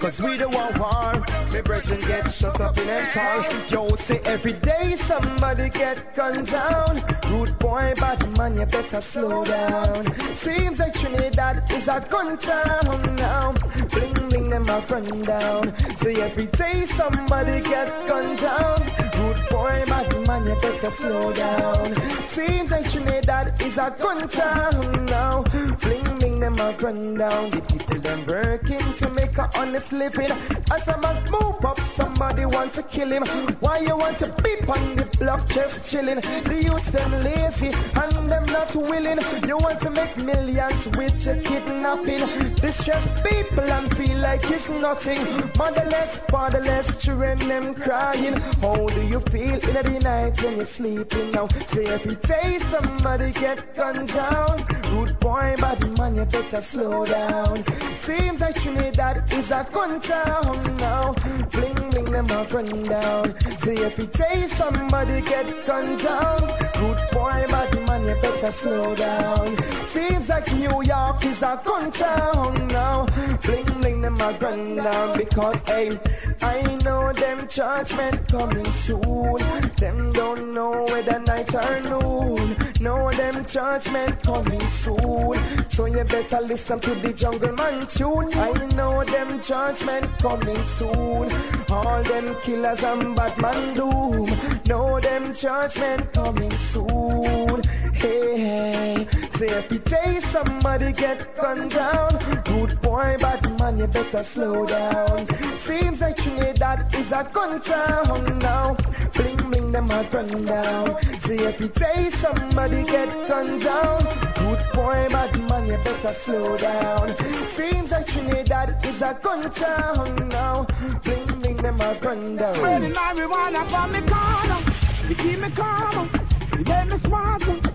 Cause 0.00 0.18
we 0.18 0.38
don't 0.38 0.54
want 0.54 0.78
war. 0.78 1.20
My 1.52 1.60
brethren 1.60 2.00
get 2.00 2.32
shut 2.32 2.58
up 2.58 2.78
in 2.78 2.88
empire. 2.88 3.66
Yo, 3.68 3.94
say 4.08 4.18
every 4.24 4.54
day 4.54 4.96
somebody 5.06 5.68
get 5.68 6.16
gunned 6.16 6.46
down. 6.46 7.04
Rude 7.30 7.58
boy, 7.58 7.92
bad 8.00 8.26
man, 8.34 8.58
you 8.58 8.64
better 8.64 9.02
slow 9.12 9.44
down. 9.44 10.06
Seems 10.42 10.78
like 10.78 10.94
Trinidad 10.94 11.70
is 11.70 11.86
a 11.86 12.00
gun 12.10 12.38
town 12.38 13.14
now. 13.16 13.52
Bling 13.92 14.14
bling, 14.14 14.48
them 14.48 14.70
a 14.70 14.80
run 14.88 15.22
down. 15.22 15.74
Say 16.02 16.14
every 16.14 16.46
day 16.46 16.86
somebody 16.96 17.60
get 17.60 17.88
gunned 18.08 18.40
down. 18.40 18.80
Rude 19.20 19.48
boy, 19.50 19.84
bad 19.86 20.26
man, 20.26 20.46
you 20.46 20.54
better 20.62 20.96
slow 20.96 21.34
down. 21.34 21.94
Seems 22.34 22.70
like 22.70 22.90
Trinidad 22.90 23.60
is 23.60 23.76
a 23.76 23.94
gun 24.00 24.30
town 24.30 25.04
now. 25.04 25.44
Bling 25.82 25.99
them 26.40 26.58
a 26.58 26.76
run 26.76 27.14
down. 27.14 27.50
The 27.50 27.60
people 27.60 28.00
them 28.00 28.26
working 28.26 28.94
to 28.98 29.10
make 29.10 29.36
a 29.36 29.50
honest 29.58 29.92
living. 29.92 30.30
As 30.70 30.86
a 30.88 30.98
man 30.98 31.24
move 31.30 31.64
up, 31.64 31.78
somebody 31.96 32.46
want 32.46 32.74
to 32.74 32.82
kill 32.82 33.12
him. 33.12 33.24
Why 33.60 33.80
you 33.80 33.96
want 33.96 34.18
to 34.20 34.34
beep 34.42 34.68
on 34.68 34.96
the 34.96 35.04
block 35.18 35.48
just 35.48 35.84
chilling? 35.90 36.20
The 36.20 36.56
youth 36.64 36.92
them 36.92 37.12
lazy 37.12 37.70
and 37.74 38.30
them 38.30 38.46
not 38.46 38.74
willing. 38.74 39.20
You 39.46 39.58
want 39.58 39.80
to 39.82 39.90
make 39.90 40.16
millions 40.16 40.86
with 40.96 41.14
your 41.22 41.36
kidnapping. 41.42 42.56
Distress 42.56 43.04
people 43.22 43.68
and 43.70 43.90
feel 43.96 44.18
like 44.18 44.40
it's 44.44 44.68
nothing. 44.68 45.50
Motherless, 45.56 46.18
fatherless, 46.30 46.86
children 47.02 47.38
them 47.48 47.74
crying. 47.74 48.34
How 48.62 48.86
do 48.88 49.02
you 49.02 49.20
feel 49.30 49.60
in 49.60 49.74
the 49.74 50.00
night 50.00 50.40
when 50.42 50.56
you're 50.56 50.66
sleeping 50.76 51.30
now? 51.30 51.48
Say 51.72 51.86
every 51.86 52.16
day 52.16 52.58
somebody 52.70 53.32
get 53.32 53.76
gunned 53.76 54.08
down. 54.08 54.64
Rude 54.90 55.18
boy, 55.20 55.54
bad 55.60 55.82
man, 55.98 56.16
you 56.16 56.24
better 56.30 56.62
slow 56.70 57.04
down. 57.04 57.64
Seems 58.06 58.40
like 58.40 58.54
Trinidad 58.56 59.32
is 59.32 59.50
a 59.50 59.66
gun 59.72 60.00
town 60.00 60.76
now. 60.76 61.14
Bling 61.52 61.90
bling, 61.90 62.10
them 62.10 62.30
a 62.30 62.46
run 62.52 62.84
down. 62.84 63.34
Every 63.62 64.06
day 64.06 64.48
somebody 64.56 65.20
get 65.22 65.46
gunned 65.66 66.02
down. 66.02 66.40
Good 66.74 66.98
boy, 67.12 67.44
bad 67.48 67.74
man, 67.86 68.04
you 68.04 68.14
better 68.20 68.52
slow 68.62 68.94
down. 68.94 69.56
Seems 69.92 70.28
like 70.28 70.46
New 70.52 70.82
York 70.82 71.24
is 71.24 71.38
a 71.42 71.60
gun 71.64 71.92
town 71.92 72.68
now. 72.68 73.06
Bling 73.44 73.64
bling, 73.80 74.00
them 74.00 74.20
a 74.20 74.38
run 74.38 74.76
down 74.76 75.18
because 75.18 75.56
hey, 75.66 75.98
I 76.40 76.62
know 76.84 77.12
them 77.12 77.48
judgment 77.48 78.28
coming 78.28 78.72
soon. 78.84 79.72
Them 79.78 80.12
don't 80.12 80.54
know 80.54 80.84
whether 80.84 81.18
night 81.18 81.54
or 81.54 81.80
noon. 81.80 82.69
Know 82.80 83.10
them 83.10 83.44
judgment 83.44 84.22
coming 84.22 84.66
soon. 84.82 85.68
So 85.68 85.84
you 85.84 86.02
better 86.04 86.40
listen 86.40 86.80
to 86.80 86.94
the 86.94 87.12
jungle 87.12 87.52
man 87.52 87.86
tune. 87.86 88.32
I 88.32 88.52
know 88.74 89.04
them 89.04 89.42
judgment 89.46 90.06
coming 90.22 90.64
soon. 90.78 91.30
All 91.68 92.02
them 92.02 92.34
killers 92.42 92.80
and 92.82 93.14
bad 93.14 93.36
man 93.36 93.76
doom. 93.76 94.60
Know 94.64 94.98
them 94.98 95.34
judgment 95.34 96.10
coming 96.14 96.52
soon. 96.72 97.62
Hey, 97.92 98.40
hey. 98.40 99.29
Say 99.40 99.48
every 99.48 99.78
day 99.78 100.20
somebody 100.34 100.92
get 100.92 101.34
gunned 101.34 101.70
down. 101.70 102.18
Good 102.44 102.78
boy, 102.82 103.16
bad 103.18 103.42
man, 103.58 103.78
you 103.78 103.86
better 103.86 104.22
slow 104.34 104.66
down. 104.66 105.26
Seems 105.66 105.98
like 105.98 106.18
Trinidad 106.18 106.94
is 106.94 107.10
a 107.10 107.24
gun 107.32 107.62
town 107.62 108.38
now. 108.38 108.76
Bling 109.14 109.38
bling, 109.48 109.72
them 109.72 109.90
a 109.90 110.06
run 110.12 110.44
down. 110.44 110.94
Say 111.24 111.38
every 111.38 111.68
day 111.68 112.10
somebody 112.20 112.84
get 112.84 113.08
gunned 113.28 113.64
down. 113.64 114.04
Good 114.36 114.60
boy, 114.74 115.08
bad 115.08 115.34
man, 115.48 115.68
you 115.68 115.78
better 115.84 116.14
slow 116.26 116.58
down. 116.58 117.16
Seems 117.56 117.90
like 117.92 118.08
Trinidad 118.08 118.84
is 118.84 119.00
a 119.00 119.18
gun 119.22 119.50
town 119.54 120.28
now. 120.28 120.66
Bling 121.02 121.40
bling, 121.40 121.56
them 121.56 121.80
a 121.80 121.98
run 122.00 122.36
down. 122.36 122.56
Spreading 122.56 122.92
marijuana 122.92 123.66
from 123.70 123.92
me 123.92 124.00
corner. 124.06 125.08
You 125.08 125.14
keep 125.16 125.40
me 125.40 125.50
calm. 125.56 126.10
You 126.58 126.64
make 126.64 126.88
me 126.88 127.00
smarter. 127.08 127.70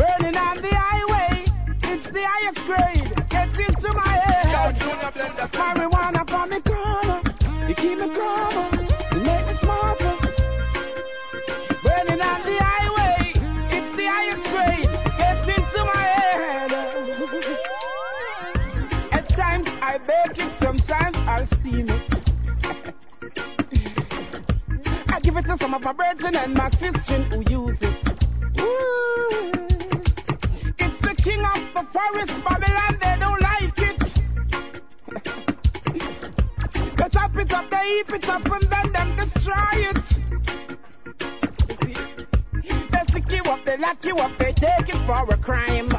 Burning 0.00 0.34
on 0.34 0.56
the 0.62 0.72
highway. 0.72 1.44
It's 1.82 2.06
the 2.10 2.24
highest 2.24 2.60
grade. 2.64 3.12
Gets 3.28 3.58
into 3.68 3.92
my 3.92 4.16
head. 4.16 4.46
Marijuana 5.52 6.24
from 6.26 6.48
me 6.48 6.60
corner. 6.62 7.20
You 7.68 7.74
keep 7.74 7.98
me 7.98 8.08
calm. 8.16 8.72
You 9.12 9.20
make 9.20 9.46
me 9.46 9.54
smarter. 9.60 10.16
Burning 11.84 12.20
on 12.22 12.40
the 12.48 12.56
highway. 12.64 13.34
It's 13.76 13.92
the 13.98 14.06
highest 14.08 14.44
grade. 14.48 14.88
Gets 15.20 15.46
into 15.52 15.80
my 15.84 16.02
head. 16.16 16.72
At 19.12 19.28
times 19.36 19.68
I 19.82 19.98
bake 19.98 20.38
it, 20.38 20.52
sometimes 20.62 21.16
I'll 21.28 21.46
steam 21.60 21.90
it. 21.90 22.08
I 25.08 25.20
give 25.20 25.36
it 25.36 25.42
to 25.42 25.58
some 25.60 25.74
of 25.74 25.82
my 25.82 25.92
brethren 25.92 26.36
and 26.36 26.54
my 26.54 26.70
sisters 26.70 27.26
who 27.34 27.42
use 27.50 27.76
it. 27.82 28.60
Ooh. 28.60 29.69
King 31.22 31.44
of 31.44 31.74
the 31.74 31.84
forest, 31.92 32.32
Babylon, 32.44 32.98
they 32.98 33.16
don't 33.20 33.40
like 33.42 33.76
it. 33.76 34.00
they 36.96 37.08
chop 37.10 37.36
it 37.36 37.52
up, 37.52 37.70
they 37.70 37.84
heap 37.88 38.10
it 38.10 38.24
up, 38.24 38.46
and 38.46 38.70
then 38.70 38.92
them 38.92 39.16
destroy 39.16 39.76
it. 39.90 39.98
They 42.90 43.02
stick 43.10 43.30
you 43.30 43.42
up, 43.50 43.64
they 43.66 43.76
lock 43.76 44.02
you 44.02 44.16
up, 44.16 44.38
they 44.38 44.52
take 44.54 44.88
it 44.88 45.06
for 45.06 45.26
a 45.30 45.36
crime. 45.36 45.90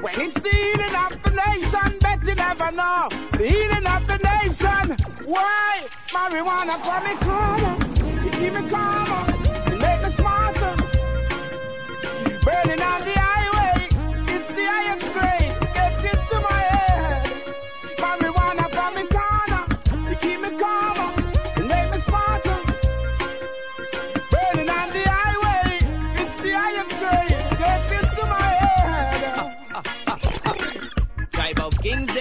When 0.00 0.20
it's 0.20 0.34
the 0.34 0.50
healing 0.50 0.94
of 0.94 1.22
the 1.22 1.30
nation, 1.30 1.98
bet 2.00 2.24
you 2.24 2.34
never 2.34 2.72
know. 2.72 3.08
The 3.32 3.46
healing 3.46 3.86
of 3.86 4.06
the 4.08 4.18
nation. 4.18 4.96
Why? 5.26 5.86
Marijuana 6.12 6.82
for 6.82 7.00
me 7.06 7.14
calmer. 7.22 7.76
You 8.24 8.30
keep 8.32 8.52
me 8.52 8.68
calmer. 8.68 9.26
You 9.70 9.78
make 9.78 10.02
me 10.02 10.10
smarter. 10.16 10.74
Burning 12.44 12.80
on 12.80 13.00
the 13.04 13.12
highway. 13.14 13.37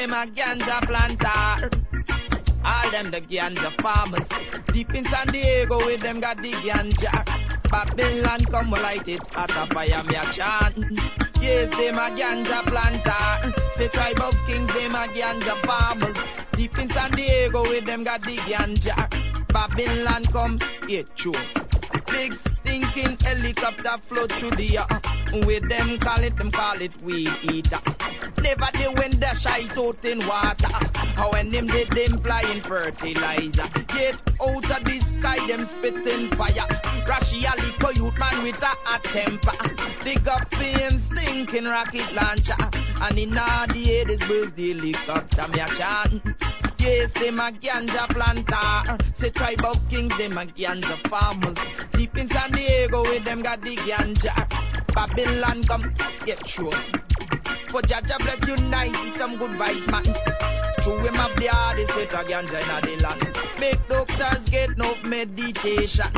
Them 0.08 0.14
a 0.14 0.26
ganja 0.32 0.80
planter. 0.88 1.70
All 2.64 2.92
them 2.92 3.12
the 3.12 3.22
ganja 3.22 3.76
farmers. 3.82 4.28
Deep 4.74 4.90
in 4.94 5.04
San 5.06 5.28
Diego 5.34 5.86
with 5.86 6.02
them 6.02 6.22
got 6.22 6.38
the 6.38 6.52
ganja. 6.64 7.26
Babylon 7.70 8.46
come 8.50 8.72
light 8.72 9.08
it 9.08 9.22
at 9.36 9.50
a 9.50 9.68
fire 9.74 10.04
me 10.06 10.16
a 10.16 10.32
chant. 10.32 10.78
Yes, 11.42 11.70
them 11.72 11.98
a 11.98 12.08
ganja 12.16 12.64
planter. 12.64 13.54
Say 13.76 13.90
tribe 13.90 14.20
of 14.22 14.34
kings, 14.48 14.68
them 14.70 14.96
a 14.96 15.08
ganja 15.12 15.62
farmers. 15.66 16.18
Deep 16.54 16.78
in 16.78 16.88
San 16.90 17.12
Diego 17.12 17.64
with 17.64 17.86
them 17.86 18.04
got 18.04 18.22
the 18.22 18.38
ganja. 18.48 18.96
Babylon 19.52 20.26
come, 20.32 20.58
yeah, 20.88 21.04
true. 21.18 21.34
Big 22.08 22.34
stinking 22.62 23.18
helicopter 23.20 23.98
float 24.08 24.32
through 24.40 24.52
the 24.52 24.78
air. 24.78 25.46
With 25.46 25.68
them 25.68 26.00
call 26.00 26.24
it, 26.24 26.38
them 26.38 26.52
call 26.52 26.82
it 26.82 26.96
weed 27.02 27.32
eater. 27.44 27.82
Never 28.42 28.70
they 28.74 28.88
when 28.94 29.20
they 29.20 29.34
shy 29.42 29.68
out 29.76 30.06
in 30.06 30.20
water. 30.28 30.74
How 31.16 31.32
when 31.32 31.52
them 31.52 31.68
did 31.68 31.90
them 31.90 32.22
flying 32.22 32.62
fertilizer. 32.62 33.68
Get 33.88 34.16
out 34.42 34.66
of 34.66 34.84
the 34.86 34.98
sky, 35.20 35.40
them 35.48 35.68
spitting 35.78 36.30
fire. 36.38 36.68
Rashi 37.08 37.44
a 37.46 37.56
little 37.58 37.94
youth 37.94 38.18
man 38.20 38.44
with 38.44 38.62
a 38.62 38.74
hot 38.86 39.04
temper. 39.04 39.58
Dig 40.04 40.28
up 40.28 40.50
the 40.50 40.68
stinking 41.12 41.66
rocket 41.66 42.14
launcher. 42.14 42.56
And 43.00 43.18
in 43.18 43.38
all 43.38 43.68
the 43.68 43.94
air, 43.94 44.06
this 44.06 44.22
the 44.56 44.74
helicopter, 44.74 45.48
me 45.50 45.60
a 45.60 45.68
chant. 45.78 46.24
Yes, 46.80 47.12
them 47.14 47.40
a 47.40 47.52
ganja 47.52 48.08
planter. 48.10 48.98
Say 49.20 49.32
tribe 49.32 49.66
of 49.66 49.78
kings, 49.90 50.16
them 50.18 50.38
a 50.38 50.46
ganja 50.46 50.98
farmers. 51.10 51.58
Deep 51.94 52.16
in 52.18 52.28
San 52.30 52.52
Diego, 52.52 53.04
with 53.04 53.26
them 53.26 53.42
got 53.42 53.62
the 53.62 53.76
ganja. 53.78 54.67
Babylon 54.98 55.63
come, 55.68 55.94
get 56.25 56.42
sure. 56.48 56.74
For 57.70 57.84
Jaja 57.84 58.18
bless 58.18 58.42
unite 58.48 58.98
with 59.04 59.16
some 59.20 59.38
good 59.38 59.51
vibes, 59.51 59.86
man. 59.92 60.06
True 60.82 60.98
him 61.06 61.18
up 61.18 61.38
the 61.38 61.46
hardest 61.51 61.89
set 61.89 62.18
a 62.18 62.25
ganja 62.25 62.58
in 62.58 62.98
the 62.98 63.04
land. 63.04 63.22
Make 63.60 63.77
doctors 63.88 64.50
get 64.50 64.75
no 64.75 64.96
meditation. 65.04 66.10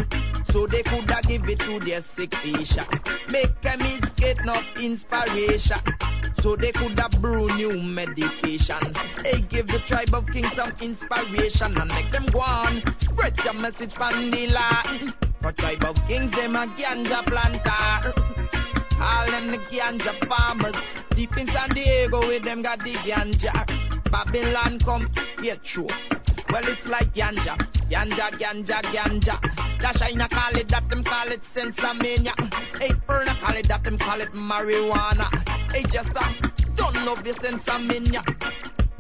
So 0.54 0.66
they 0.66 0.82
coulda 0.84 1.20
give 1.28 1.44
it 1.50 1.60
to 1.60 1.84
their 1.84 2.02
sick 2.16 2.32
patient. 2.32 2.88
Make 3.28 3.52
chemists 3.62 4.16
get 4.16 4.38
no 4.46 4.62
inspiration. 4.80 5.84
So 6.42 6.56
they 6.56 6.72
coulda 6.72 7.10
brew 7.20 7.54
new 7.58 7.84
medication. 7.84 8.96
Hey, 9.26 9.42
give 9.42 9.68
the 9.68 9.84
tribe 9.88 10.14
of 10.14 10.26
kings 10.32 10.56
some 10.56 10.72
inspiration 10.80 11.76
and 11.76 11.90
make 11.90 12.14
them 12.14 12.28
go 12.32 12.40
on. 12.40 12.82
Spread 13.02 13.36
your 13.44 13.56
message 13.56 13.92
from 13.92 14.32
the 14.32 14.48
land. 14.48 15.14
For 15.42 15.52
tribe 15.52 15.84
of 15.84 15.98
kings, 16.08 16.32
them 16.32 16.56
a 16.56 16.66
ganja 16.80 17.26
planter. 17.28 18.69
All 19.02 19.32
them 19.32 19.48
the 19.52 19.58
ganja 19.72 20.14
farmers. 20.28 20.76
Deep 21.16 21.36
in 21.38 21.48
San 21.48 21.74
Diego 21.74 22.28
with 22.28 22.44
them 22.44 22.62
got 22.62 22.80
the 22.80 22.94
ganja. 23.08 23.54
Babylon 24.12 24.80
come, 24.80 25.10
yeah, 25.42 25.56
true. 25.64 25.88
Well, 26.52 26.68
it's 26.68 26.86
like 26.86 27.14
ganja, 27.14 27.56
ganja, 27.90 28.32
ganja, 28.38 28.82
ganja. 28.92 29.40
Dash 29.80 30.02
I 30.02 30.12
call 30.28 30.60
it 30.60 30.68
that, 30.70 30.90
them 30.90 31.04
call 31.04 31.32
it 31.32 31.42
sensamania. 31.56 32.34
Hey, 32.78 32.90
Perna 33.08 33.40
call 33.40 33.56
it 33.56 33.68
that, 33.70 33.84
them 33.84 33.98
call 33.98 34.20
it 34.20 34.34
marijuana. 34.34 35.30
Hey, 35.72 35.84
just 35.84 36.10
don't 36.76 36.94
know 37.06 37.16
this 37.24 37.38
sensamania. 37.38 38.24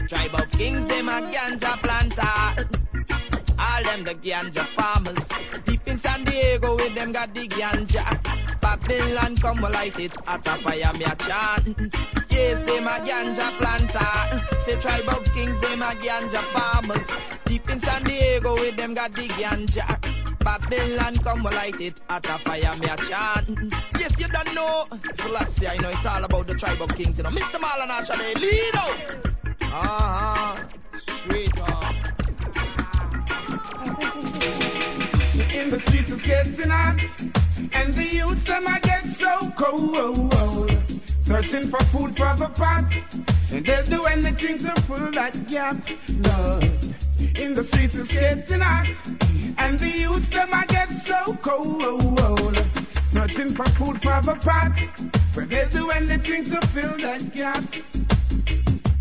Tribe 0.08 0.34
of 0.34 0.50
kings, 0.51 0.88
them 0.88 1.10
a 1.10 1.22
ganja 1.27 1.82
planter. 1.82 2.88
All 3.59 3.83
them 3.83 4.05
the 4.05 4.15
ganja 4.15 4.65
farmers. 4.73 5.19
Deep 5.65 5.81
in 5.85 5.99
San 5.99 6.23
Diego 6.23 6.77
with 6.77 6.95
them 6.95 7.11
got 7.11 7.33
the 7.33 7.47
ganja. 7.47 8.07
Babylon 8.61 9.35
come 9.41 9.59
light 9.59 9.99
it 9.99 10.15
at 10.27 10.47
a 10.47 10.63
fire 10.63 10.93
me 10.93 11.03
a 11.03 11.15
chant. 11.19 11.75
Yes, 12.31 12.65
them 12.65 12.87
a 12.87 13.03
ganja 13.03 13.51
planter. 13.59 14.39
Say 14.65 14.79
tribe 14.81 15.09
of 15.09 15.25
kings, 15.33 15.59
them 15.59 15.81
a 15.81 15.91
ganja 16.00 16.41
farmers. 16.53 17.05
Deep 17.45 17.69
in 17.69 17.81
San 17.81 18.03
Diego 18.05 18.55
with 18.55 18.77
them 18.77 18.95
got 18.95 19.11
the 19.11 19.27
ganja. 19.27 19.85
Babylon 20.39 21.17
come 21.22 21.43
light 21.43 21.81
it 21.81 22.00
at 22.07 22.25
a 22.25 22.39
fire 22.39 22.77
me 22.77 22.87
a 22.87 22.95
chant. 22.95 23.74
Yes, 24.00 24.13
you 24.17 24.27
don't 24.29 24.55
know. 24.55 24.85
So 25.15 25.27
let's 25.27 25.53
see, 25.57 25.67
I 25.67 25.75
know 25.77 25.89
it's 25.89 26.05
all 26.05 26.24
about 26.24 26.48
the 26.48 26.55
tribe 26.55 26.81
of 26.81 26.95
kings, 26.95 27.17
you 27.17 27.24
know. 27.24 27.29
Mr. 27.29 27.59
Marlon 27.59 27.89
actually 27.89 28.35
lead 28.35 28.75
out. 28.75 29.25
Uh-huh. 29.61 30.63
Straight 31.25 31.59
up. 31.59 32.19
In 35.59 35.69
the 35.69 35.79
streets 35.81 36.09
it's 36.09 36.25
getting 36.25 36.69
hot, 36.69 37.00
and 37.74 37.93
the 37.93 38.03
youth 38.15 38.45
them 38.48 38.65
I 38.65 38.79
get 38.79 39.03
so 39.19 39.51
cold. 39.59 40.72
Searching 41.25 41.69
for 41.69 41.83
food 41.91 42.15
for 42.15 42.33
the 42.39 42.50
pot, 42.55 42.89
and 43.51 43.65
they'll 43.65 43.85
do 43.85 44.05
anything 44.05 44.59
to 44.59 44.74
fill 44.87 45.11
that 45.11 45.35
gap. 45.50 45.75
Lord, 46.07 46.63
in 47.35 47.55
the 47.55 47.67
streets 47.67 47.93
it's 47.93 48.09
getting 48.09 48.61
hot, 48.61 48.87
and 49.57 49.77
the 49.77 49.89
youth 49.89 50.29
them 50.31 50.50
I 50.53 50.65
get 50.65 50.87
so 51.05 51.37
cold. 51.43 52.55
Searching 53.11 53.53
for 53.53 53.67
food 53.77 54.01
for 54.01 54.22
the 54.24 54.39
pot, 54.41 54.79
where 55.33 55.45
they'll 55.45 55.69
do 55.69 55.89
anything 55.89 56.45
to 56.45 56.61
fill 56.74 56.98
that 57.00 57.33
gap. 57.33 58.19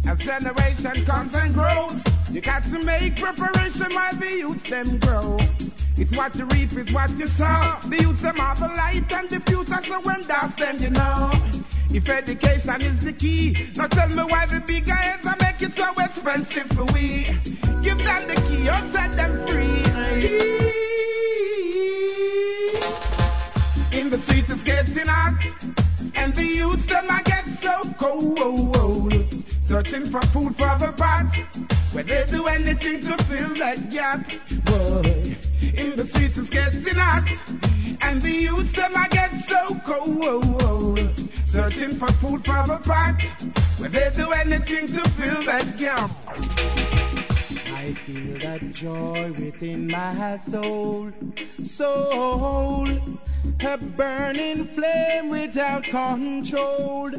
As 0.09 0.17
generation 0.21 1.05
comes 1.05 1.35
and 1.35 1.53
grows, 1.53 2.01
you 2.31 2.41
got 2.41 2.63
to 2.63 2.83
make 2.83 3.17
preparation 3.17 3.93
while 3.93 4.19
the 4.19 4.41
youth 4.41 4.65
them 4.65 4.99
grow. 5.01 5.37
It's 5.99 6.17
what 6.17 6.35
you 6.35 6.47
reap, 6.47 6.73
it's 6.73 6.95
what 6.95 7.11
you 7.11 7.27
sow. 7.37 7.77
The 7.91 7.99
youth 8.01 8.23
them 8.23 8.41
are 8.41 8.57
the 8.57 8.69
light 8.73 9.05
and 9.13 9.29
the 9.29 9.39
future, 9.45 9.77
so 9.85 10.01
when 10.01 10.25
that's 10.27 10.57
them, 10.57 10.79
you 10.79 10.89
know. 10.89 11.31
If 11.91 12.09
education 12.09 12.81
is 12.81 13.05
the 13.05 13.13
key, 13.13 13.55
now 13.77 13.89
tell 13.89 14.09
me 14.09 14.25
why 14.25 14.47
the 14.47 14.65
big 14.67 14.87
guys 14.87 15.21
are 15.27 15.37
make 15.41 15.61
it 15.61 15.77
so 15.77 15.93
expensive 16.01 16.73
for 16.75 16.87
we. 16.89 17.29
Give 17.85 17.99
them 18.01 18.29
the 18.33 18.41
key 18.49 18.65
or 18.65 18.81
set 18.97 19.13
them 19.13 19.45
free. 19.45 19.85
In 23.93 24.09
the 24.09 24.23
streets 24.25 24.49
it's 24.49 24.65
getting 24.65 25.07
hot, 25.07 25.37
and 26.15 26.35
the 26.35 26.45
youth 26.45 26.87
them 26.89 27.11
I 27.11 27.23
get 27.25 27.45
so 27.61 27.93
cold. 28.01 28.68
Searching 29.79 30.11
for 30.11 30.21
food 30.33 30.57
for 30.57 30.77
the 30.81 30.93
pot, 30.97 31.33
where 31.93 32.03
they 32.03 32.27
do 32.29 32.47
anything 32.47 33.01
to 33.03 33.17
fill 33.29 33.55
that 33.59 33.89
gap. 33.93 34.27
Boy, 34.67 35.37
in 35.63 35.95
the 35.97 36.05
streets 36.11 36.37
it's 36.37 36.51
getting 36.51 36.97
hot, 36.97 37.29
and 38.01 38.21
the 38.21 38.29
youth 38.29 38.75
them 38.75 38.97
I 38.97 39.07
get 39.07 39.31
so 39.49 39.79
cold. 39.87 40.99
Searching 41.53 41.97
for 41.97 42.09
food 42.21 42.45
for 42.45 42.67
the 42.67 42.81
pot, 42.83 43.23
where 43.79 43.89
they 43.89 44.11
do 44.17 44.33
anything 44.33 44.89
to 44.89 45.09
fill 45.17 45.45
that 45.47 45.79
gap. 45.79 46.11
I 46.27 47.95
feel 48.05 48.37
that 48.41 48.73
joy 48.73 49.31
within 49.39 49.87
my 49.87 50.41
soul, 50.51 51.13
soul, 51.63 52.89
a 53.61 53.79
burning 53.97 54.67
flame 54.75 55.31
without 55.31 55.85
control. 55.85 57.11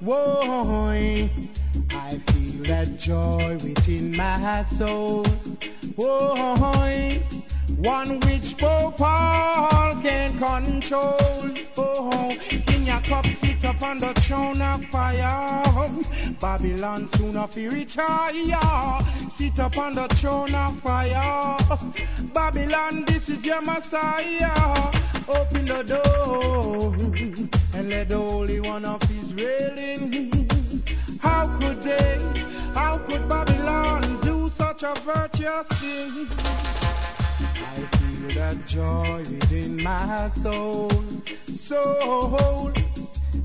Whoa, 0.00 1.43
that 2.64 2.96
joy 2.98 3.58
within 3.62 4.16
my 4.16 4.64
soul. 4.78 5.24
Whoa, 5.96 6.44
one 7.78 8.20
which 8.20 8.56
Pope 8.58 8.96
Paul 8.96 10.00
can 10.02 10.38
control. 10.38 11.54
Oh, 11.76 12.30
in 12.68 12.84
your 12.86 13.00
cup, 13.02 13.26
sit 13.42 13.64
up 13.64 13.82
on 13.82 14.00
the 14.00 14.14
throne 14.26 14.62
of 14.62 14.82
fire. 14.90 15.62
Babylon 16.40 17.08
soon 17.14 17.36
of 17.36 17.54
retire. 17.56 19.00
Sit 19.36 19.58
upon 19.58 19.94
the 19.94 20.08
throne 20.20 20.54
of 20.54 20.80
fire. 20.80 21.58
Babylon, 22.32 23.04
this 23.06 23.28
is 23.28 23.44
your 23.44 23.60
Messiah. 23.60 24.90
Open 25.28 25.66
the 25.66 25.82
door 25.82 26.94
and 27.74 27.88
let 27.90 28.08
the 28.08 28.16
Holy 28.16 28.60
One 28.60 28.84
of 28.84 29.02
Israel 29.02 29.78
in. 29.78 30.44
How 31.20 31.58
could 31.58 31.82
they, 31.82 32.53
how 32.74 32.98
could 33.06 33.28
Babylon 33.28 34.20
do 34.22 34.50
such 34.56 34.82
a 34.82 34.94
virtuous 35.04 35.68
thing? 35.80 36.26
I 37.70 37.88
feel 37.92 38.34
that 38.34 38.66
joy 38.66 39.24
within 39.30 39.82
my 39.82 40.30
soul, 40.42 40.90
soul, 41.68 42.72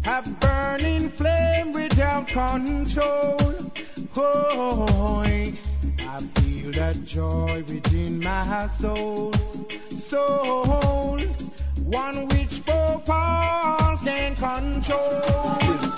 a 0.06 0.22
burning 0.42 1.12
flame 1.12 1.74
without 1.74 2.28
control. 2.28 3.38
Oh, 4.16 4.86
I 5.22 6.20
feel 6.36 6.72
that 6.74 7.04
joy 7.06 7.64
within 7.68 8.20
my 8.20 8.68
soul, 8.80 9.34
soul, 10.10 11.20
one 11.84 12.28
which 12.30 12.66
Pope 12.66 13.06
Paul 13.06 14.00
can 14.04 14.36
control. 14.36 15.89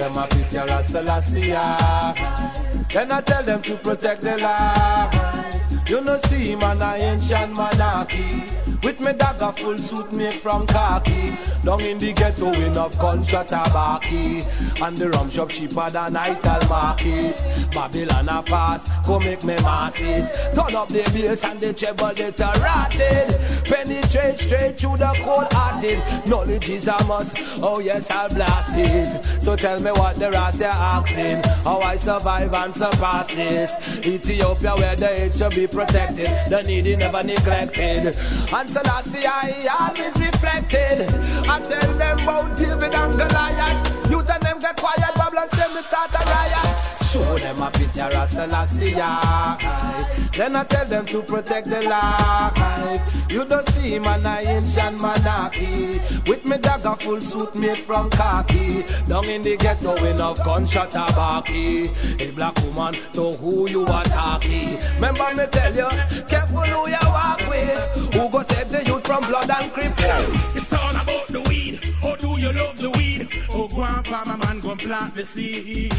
Them 0.00 0.16
a 0.16 0.26
picture 0.28 0.60
of 0.60 0.86
Selassie. 0.86 1.50
Then 1.50 3.12
I 3.12 3.20
tell 3.20 3.44
them 3.44 3.60
to 3.60 3.76
protect 3.76 4.22
the 4.22 4.38
land. 4.38 5.90
You 5.90 6.00
know 6.00 6.18
see 6.30 6.54
man 6.54 6.80
a 6.80 6.94
ancient 6.94 7.52
monarchy 7.52 8.69
With 8.82 8.98
me 8.98 9.12
dagger 9.12 9.52
full 9.60 9.76
suit 9.76 10.12
made 10.12 10.40
from 10.42 10.66
khaki. 10.66 11.36
Down 11.64 11.82
in 11.82 11.98
the 11.98 12.14
ghetto 12.14 12.48
in 12.48 12.72
a 12.72 12.88
gunshot 12.96 13.48
tabaki. 13.48 14.40
And 14.80 14.96
the 14.96 15.10
rum 15.10 15.30
shop 15.30 15.50
cheaper 15.50 15.90
than 15.92 16.16
Ital 16.16 16.68
market. 16.68 17.36
Babylon 17.74 18.28
a 18.28 18.42
pass, 18.42 18.80
go 19.06 19.20
make 19.20 19.44
me 19.44 19.54
massive. 19.60 20.24
Turn 20.56 20.74
up 20.74 20.88
the 20.88 21.04
bass 21.12 21.44
and 21.44 21.60
the 21.60 21.74
treble 21.74 22.16
it 22.16 22.40
a 22.40 22.50
rotted. 22.56 23.36
Penetrate 23.68 24.38
straight 24.40 24.80
through 24.80 24.96
the 24.96 25.12
cold 25.24 25.52
hearted. 25.52 26.00
Knowledge 26.26 26.70
is 26.70 26.88
a 26.88 27.04
must, 27.04 27.36
oh 27.60 27.80
yes 27.80 28.06
I'll 28.08 28.32
blast 28.32 28.72
it. 28.74 29.44
So 29.44 29.56
tell 29.56 29.78
me 29.78 29.92
what 29.92 30.18
the 30.18 30.30
rest 30.30 30.58
you're 30.58 30.68
asking. 30.72 31.44
How 31.62 31.80
I 31.80 31.96
survive 31.98 32.52
and 32.52 32.74
surpass 32.74 33.28
this. 33.28 33.70
Ethiopia 34.00 34.72
where 34.74 34.96
the 34.96 35.28
age 35.28 35.36
should 35.36 35.52
be 35.52 35.68
protected. 35.68 36.32
The 36.48 36.62
needy 36.64 36.96
never 36.96 37.22
neglected. 37.22 38.16
And 38.16 38.69
Selassie 38.72 39.26
I 39.26 39.50
see 39.50 39.66
I 39.66 39.88
always 39.88 40.14
reflected. 40.14 41.08
I 41.48 41.58
tell 41.66 41.98
them 41.98 42.18
about 42.20 42.56
David 42.56 42.94
and 42.94 43.18
Goliath. 43.18 44.10
Youth 44.10 44.30
and 44.30 44.42
them 44.42 44.60
get 44.60 44.76
quiet, 44.76 45.14
Babylon 45.16 45.48
me 45.74 45.82
start 45.88 46.14
a 46.14 46.22
riot. 46.22 46.79
Show 47.12 47.38
them 47.38 47.60
a 47.60 47.72
picture 47.72 48.02
of 48.02 48.30
Selassie. 48.30 48.94
Then 48.94 50.54
I 50.54 50.64
tell 50.70 50.88
them 50.88 51.06
to 51.06 51.22
protect 51.22 51.66
the 51.68 51.82
life. 51.82 53.00
You 53.28 53.44
don't 53.48 53.66
see 53.70 53.98
man 53.98 54.24
a 54.24 54.38
ancient 54.46 55.00
monarchy. 55.00 55.98
With 56.28 56.44
me 56.44 56.58
dagger 56.58 56.94
full 57.02 57.20
suit 57.20 57.56
made 57.56 57.84
from 57.84 58.10
khaki. 58.10 58.84
Down 59.08 59.24
in 59.24 59.42
the 59.42 59.56
ghetto 59.56 59.98
of 59.98 60.38
gunshot 60.38 60.92
tabaki. 60.92 61.90
A 62.22 62.30
black 62.30 62.54
woman 62.62 62.94
to 63.14 63.34
who 63.42 63.68
you 63.68 63.82
are 63.86 64.04
talking. 64.04 64.78
Remember 64.94 65.34
me 65.34 65.46
tell 65.50 65.74
you, 65.74 65.90
careful 66.30 66.62
who 66.62 66.88
you 66.94 67.06
walk 67.10 67.42
with. 67.50 68.14
Who 68.14 68.30
go 68.30 68.44
save 68.46 68.70
the 68.70 68.86
youth 68.86 69.04
from 69.04 69.26
blood 69.26 69.50
and 69.50 69.72
crip. 69.72 69.98
It's 69.98 70.72
all 70.72 70.94
about 70.94 71.26
the 71.26 71.42
weed. 71.48 71.80
Or 72.04 72.16
do 72.16 72.38
you 72.38 72.52
love 72.52 72.76
the 72.78 72.90
weed? 72.90 73.09
Oh, 73.50 73.68
go 73.68 73.82
on, 73.82 74.04
farmer 74.04 74.36
man, 74.36 74.60
go 74.60 74.76
plant 74.76 75.14
the 75.14 75.24
seed. 75.34 75.90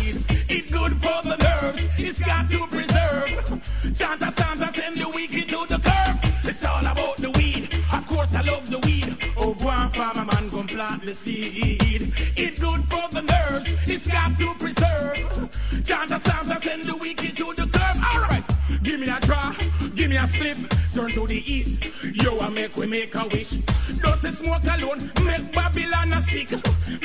It's 0.49 0.71
good 0.71 0.93
for 1.01 1.19
the 1.23 1.37
nerves. 1.37 1.79
It's 1.97 2.19
got 2.19 2.49
to 2.49 2.67
preserve. 2.67 3.61
Chant 3.95 4.21
a 4.21 4.33
psalms 4.35 4.61
and 4.61 4.75
send 4.75 4.95
the 4.97 5.09
wicked 5.09 5.49
to 5.49 5.65
the 5.67 5.79
curb. 5.79 6.15
It's 6.43 6.63
all 6.63 6.85
about 6.85 7.17
the 7.17 7.31
weed. 7.31 7.69
Of 7.91 8.07
course, 8.07 8.29
I 8.31 8.41
love 8.41 8.69
the 8.69 8.79
weed. 8.79 9.17
Oh, 9.37 9.53
go 9.53 9.67
on, 9.67 9.91
farmer 9.93 10.25
man, 10.25 10.49
go 10.49 10.63
plant 10.63 11.05
the 11.05 11.15
seed. 11.23 12.13
It's 12.35 12.59
good 12.59 12.81
for 12.89 13.07
the 13.11 13.21
nerves. 13.21 13.67
It's 13.87 14.07
got 14.07 14.37
to 14.37 14.53
preserve. 14.59 15.51
Chant 15.85 16.11
a 16.11 16.19
psalms 16.23 16.51
and 16.51 16.63
send 16.63 16.83
the 16.87 16.95
wicked 16.97 17.37
to 17.37 17.53
the 17.55 17.67
curb. 17.71 17.95
All 17.99 18.21
right, 18.27 18.43
give 18.83 18.99
me 18.99 19.07
a 19.07 19.19
draw. 19.25 19.70
Give 20.01 20.09
me 20.09 20.17
a 20.17 20.25
slip. 20.33 20.57
Turn 20.95 21.13
to 21.13 21.27
the 21.27 21.37
east. 21.37 21.85
Yo, 22.17 22.39
I 22.39 22.49
make 22.49 22.75
we 22.75 22.87
make 22.87 23.13
a 23.13 23.21
wish. 23.29 23.53
Does 24.01 24.17
the 24.25 24.33
smoke 24.41 24.65
alone 24.65 25.13
make 25.21 25.53
Babylon 25.53 26.09
a 26.17 26.25
sick? 26.25 26.49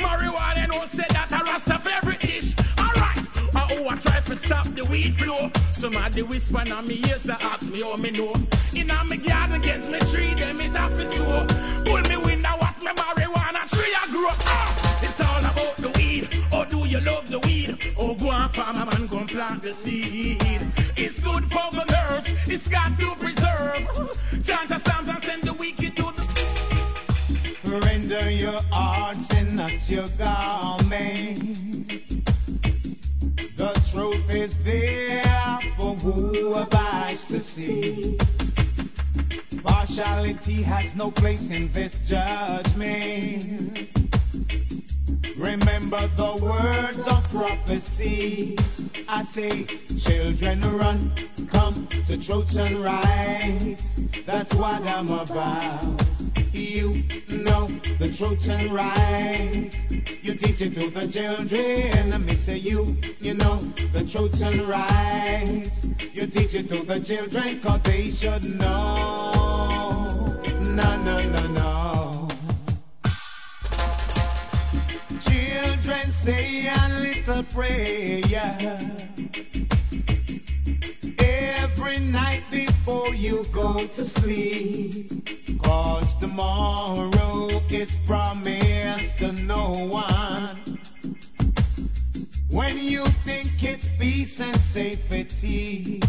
Marijuana 0.01 0.65
no 0.65 0.81
say 0.89 1.05
that 1.13 1.29
a 1.29 1.45
Rastafari 1.45 2.17
ish. 2.25 2.57
Alright, 2.73 3.21
uh, 3.53 3.77
oh, 3.77 3.85
I 3.85 4.01
try 4.01 4.25
to 4.25 4.35
stop 4.41 4.65
the 4.73 4.81
weed 4.89 5.13
flow. 5.21 5.51
Somebody 5.75 6.23
whisper 6.23 6.57
on 6.57 6.87
me 6.87 7.05
ears, 7.05 7.21
they 7.21 7.37
ask 7.37 7.69
me 7.69 7.83
how 7.83 7.97
me 7.97 8.09
know. 8.09 8.33
In 8.73 8.89
a 8.89 9.05
me 9.05 9.21
garden 9.21 9.61
against 9.61 9.93
me 9.93 9.99
tree, 10.09 10.33
them 10.33 10.57
is 10.57 10.73
happy 10.73 11.05
so. 11.13 11.45
Pull 11.85 12.01
me 12.01 12.17
window, 12.17 12.57
watch 12.57 12.81
me 12.81 12.89
marijuana 12.97 13.61
tree 13.69 13.93
I 13.93 14.09
grow. 14.09 14.33
Ah, 14.41 15.05
it's 15.05 15.21
all 15.21 15.45
about 15.45 15.77
the 15.77 15.93
weed. 15.93 16.33
Or 16.49 16.65
do 16.65 16.89
you 16.89 16.99
love 17.05 17.29
the 17.29 17.37
weed? 17.45 17.77
Oh, 17.95 18.17
go 18.17 18.29
on, 18.33 18.51
farmer 18.53 18.89
man, 18.89 19.05
go 19.05 19.19
and 19.19 19.29
plant 19.29 19.61
the 19.61 19.77
seed. 19.85 20.36
Partiality 40.37 40.63
has 40.63 40.95
no 40.95 41.11
place 41.11 41.41
in 41.49 41.71
this 41.73 41.95
judgment. 42.05 43.89
Remember 45.37 46.01
the 46.15 46.39
words 46.41 46.99
of 47.07 47.23
prophecy. 47.31 48.57
I 49.07 49.23
say, 49.33 49.65
children 49.97 50.61
run, 50.77 51.11
come 51.51 51.87
to 52.07 52.23
truth 52.23 52.55
and 52.55 52.83
rights. 52.83 53.81
That's 54.25 54.53
what 54.53 54.83
I'm 54.83 55.09
about. 55.09 56.01
You 56.51 57.03
know 57.29 57.67
the 57.99 58.13
truth 58.17 58.47
and 58.47 58.73
rights. 58.73 59.75
You 60.21 60.37
teach 60.37 60.61
it 60.61 60.75
to 60.75 60.91
the 60.91 61.11
children. 61.11 62.11
And 62.13 62.25
me 62.25 62.35
say 62.45 62.57
you, 62.57 62.97
you 63.19 63.33
know 63.33 63.61
the 63.93 64.07
truth 64.11 64.41
and 64.41 64.67
rights. 64.67 65.75
You 66.13 66.27
teach 66.27 66.53
it 66.53 66.67
to 66.69 66.83
the 66.85 67.03
children 67.03 67.61
cause 67.63 67.81
they 67.83 68.11
should 68.11 68.43
know. 68.43 69.76
No, 70.77 70.95
no, 70.95 71.19
no, 71.19 71.47
no. 71.47 72.29
Children 75.21 76.13
say 76.23 76.67
a 76.67 76.87
little 76.99 77.43
prayer 77.45 78.21
every 81.17 81.97
night 81.97 82.43
before 82.51 83.09
you 83.15 83.43
go 83.51 83.87
to 83.87 84.07
sleep. 84.21 85.09
Cause 85.63 86.15
tomorrow 86.19 87.49
is 87.71 87.89
promised 88.05 89.17
to 89.17 89.31
no 89.31 89.87
one. 89.89 90.77
When 92.51 92.77
you 92.77 93.03
think 93.25 93.63
it's 93.63 93.87
peace 93.97 94.39
and 94.39 94.61
safety, 94.75 96.03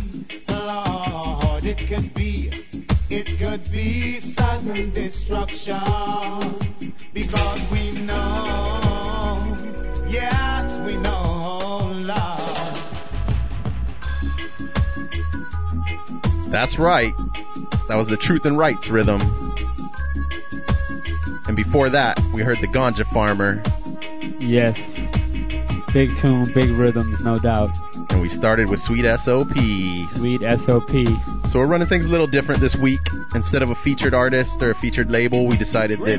Lord, 0.46 1.64
it 1.64 1.78
can 1.88 2.12
be, 2.14 2.52
it 3.10 3.38
could 3.38 3.70
be 3.72 4.20
sudden 4.36 4.92
destruction. 4.92 5.80
Because 7.14 7.60
we 7.72 7.92
know, 7.92 9.56
yes, 10.08 10.86
we 10.86 10.96
know, 10.96 11.80
Lord. 11.94 12.78
That's 16.52 16.78
right. 16.78 17.12
That 17.88 17.96
was 17.96 18.06
the 18.08 18.18
Truth 18.20 18.42
and 18.44 18.58
Rights 18.58 18.90
rhythm. 18.90 19.20
And 21.46 21.56
before 21.56 21.90
that, 21.90 22.18
we 22.34 22.42
heard 22.42 22.58
the 22.60 22.68
Ganja 22.68 23.10
Farmer. 23.12 23.62
Yes. 24.38 24.76
Big 25.94 26.10
tune, 26.20 26.52
big 26.54 26.70
rhythms, 26.70 27.18
no 27.22 27.38
doubt. 27.38 27.70
And 28.10 28.22
we 28.22 28.28
started 28.28 28.68
with 28.68 28.80
Sweet 28.80 29.04
SOP. 29.22 29.52
Sweet 30.16 30.40
SOP. 30.64 30.90
So 31.48 31.58
we're 31.58 31.68
running 31.68 31.88
things 31.88 32.06
a 32.06 32.08
little 32.08 32.26
different 32.26 32.60
this 32.60 32.76
week. 32.82 33.00
Instead 33.34 33.62
of 33.62 33.70
a 33.70 33.74
featured 33.84 34.14
artist 34.14 34.56
or 34.60 34.70
a 34.70 34.74
featured 34.78 35.10
label, 35.10 35.46
we 35.46 35.56
decided 35.58 35.98
that 36.00 36.18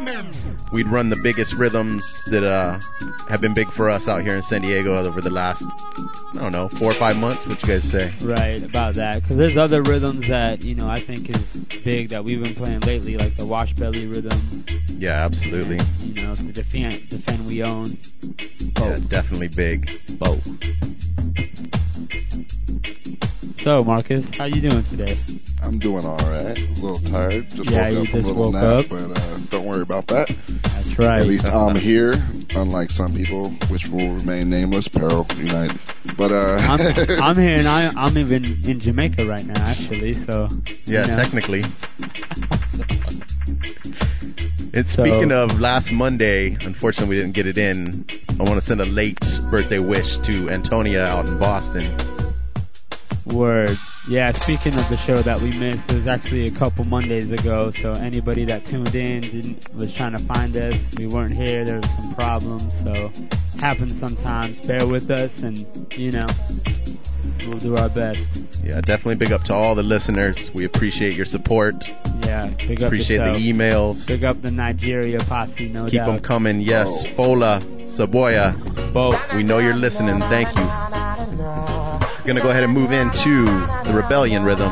we'd 0.71 0.87
run 0.87 1.09
the 1.09 1.19
biggest 1.21 1.55
rhythms 1.57 2.05
that 2.27 2.43
uh, 2.43 2.79
have 3.27 3.41
been 3.41 3.53
big 3.53 3.71
for 3.73 3.89
us 3.89 4.07
out 4.07 4.21
here 4.21 4.35
in 4.35 4.43
San 4.43 4.61
Diego 4.61 4.95
over 4.97 5.21
the 5.21 5.29
last, 5.29 5.63
I 6.33 6.39
don't 6.39 6.51
know, 6.51 6.69
four 6.79 6.93
or 6.93 6.99
five 6.99 7.15
months. 7.15 7.45
What 7.47 7.61
you 7.61 7.67
guys 7.67 7.83
say? 7.91 8.13
Right, 8.21 8.61
about 8.61 8.95
that. 8.95 9.21
Because 9.21 9.37
there's 9.37 9.57
other 9.57 9.81
rhythms 9.81 10.27
that, 10.29 10.61
you 10.61 10.75
know, 10.75 10.87
I 10.87 11.03
think 11.05 11.29
is 11.29 11.41
big 11.83 12.09
that 12.09 12.23
we've 12.23 12.41
been 12.41 12.55
playing 12.55 12.81
lately, 12.81 13.15
like 13.15 13.35
the 13.35 13.45
wash 13.45 13.73
belly 13.73 14.05
rhythm. 14.05 14.65
Yeah, 14.87 15.25
absolutely. 15.25 15.77
And, 15.79 16.17
you 16.17 16.23
know, 16.23 16.35
the 16.35 16.53
defend, 16.53 17.09
defend 17.09 17.47
we 17.47 17.63
own. 17.63 17.97
Yeah, 18.77 18.99
definitely 19.09 19.49
big. 19.55 19.89
Both. 20.19 20.43
So, 23.63 23.83
Marcus, 23.83 24.25
how 24.37 24.45
you 24.45 24.61
doing 24.61 24.83
today? 24.89 25.19
I'm 25.61 25.79
doing 25.79 26.05
all 26.05 26.15
right. 26.17 26.57
A 26.57 26.73
little 26.79 27.01
tired. 27.11 27.45
Just 27.49 27.69
Yeah, 27.69 27.89
you 27.89 27.99
woke 27.99 28.07
up 28.07 28.13
just 28.13 28.25
a 28.25 28.27
little 28.31 28.51
woke 28.51 28.53
nap, 28.53 28.63
up. 28.63 28.85
but 28.89 29.11
uh, 29.19 29.39
don't 29.51 29.67
worry 29.67 29.81
about 29.81 30.07
that. 30.07 30.29
That's 30.63 30.97
right. 30.97 31.19
At 31.19 31.27
least 31.27 31.45
I'm 31.45 31.75
here, 31.75 32.13
unlike 32.51 32.89
some 32.89 33.13
people, 33.13 33.51
which 33.69 33.85
will 33.91 34.15
remain 34.15 34.49
nameless. 34.49 34.87
Peril 34.87 35.25
unite. 35.35 35.71
But 36.17 36.31
uh, 36.31 36.55
I'm, 36.57 36.79
I'm 37.21 37.35
here 37.35 37.59
and 37.59 37.67
I, 37.67 37.89
I'm 37.95 38.17
even 38.17 38.45
in 38.65 38.79
Jamaica 38.79 39.25
right 39.27 39.45
now, 39.45 39.59
actually. 39.61 40.13
So 40.25 40.47
Yeah, 40.85 41.01
you 41.01 41.07
know. 41.07 41.17
technically. 41.21 41.61
It's 44.71 44.95
So- 44.95 45.03
speaking 45.03 45.31
of 45.31 45.49
last 45.59 45.91
Monday, 45.91 46.55
unfortunately 46.61 47.15
we 47.15 47.21
didn't 47.21 47.33
get 47.35 47.47
it 47.47 47.57
in. 47.57 48.05
I 48.39 48.43
want 48.43 48.59
to 48.61 48.65
send 48.65 48.79
a 48.79 48.85
late 48.85 49.19
birthday 49.51 49.79
wish 49.79 50.05
to 50.25 50.49
Antonia 50.49 51.01
out 51.01 51.25
in 51.25 51.37
Boston. 51.39 51.85
Word. 53.25 53.75
Yeah, 54.07 54.31
speaking 54.41 54.73
of 54.73 54.89
the 54.89 54.97
show 55.05 55.21
that 55.21 55.39
we 55.41 55.51
missed, 55.59 55.87
it 55.91 55.95
was 55.95 56.07
actually 56.07 56.47
a 56.47 56.57
couple 56.57 56.83
Mondays 56.85 57.29
ago. 57.31 57.71
So 57.81 57.93
anybody 57.93 58.45
that 58.45 58.65
tuned 58.65 58.95
in 58.95 59.21
didn't 59.21 59.75
was 59.75 59.93
trying 59.93 60.13
to 60.13 60.25
find 60.25 60.55
us, 60.55 60.73
we 60.97 61.05
weren't 61.05 61.33
here. 61.33 61.65
There 61.65 61.77
was 61.77 61.89
some 62.01 62.15
problems, 62.15 62.73
so 62.83 63.09
happens 63.59 63.99
sometimes. 63.99 64.59
Bear 64.65 64.87
with 64.87 65.11
us, 65.11 65.31
and 65.43 65.67
you 65.93 66.11
know, 66.11 66.25
We'll 67.47 67.59
do 67.59 67.75
our 67.75 67.89
best. 67.89 68.21
Yeah, 68.63 68.81
definitely 68.81 69.15
big 69.15 69.31
up 69.31 69.43
to 69.45 69.53
all 69.53 69.75
the 69.75 69.83
listeners. 69.83 70.49
We 70.55 70.65
appreciate 70.65 71.13
your 71.13 71.25
support. 71.25 71.75
Yeah, 72.21 72.53
big 72.67 72.81
up 72.81 72.87
Appreciate 72.87 73.17
yourself. 73.17 73.37
the 73.37 73.43
emails. 73.53 74.07
Big 74.07 74.23
up 74.23 74.41
the 74.41 74.51
Nigeria 74.51 75.19
posse, 75.27 75.69
no 75.69 75.85
Keep 75.85 75.93
doubt. 75.95 76.05
them 76.07 76.23
coming. 76.23 76.61
Yes, 76.61 76.87
Fola, 77.17 77.59
Saboya, 77.99 78.55
Bo, 78.93 79.11
we 79.35 79.43
know 79.43 79.59
you're 79.59 79.75
listening. 79.75 80.19
Thank 80.31 80.55
you. 80.55 80.63
We're 80.63 82.27
gonna 82.27 82.41
go 82.41 82.49
ahead 82.49 82.63
and 82.63 82.73
move 82.73 82.91
into 82.91 83.43
the 83.83 83.93
rebellion 83.93 84.45
rhythm. 84.45 84.69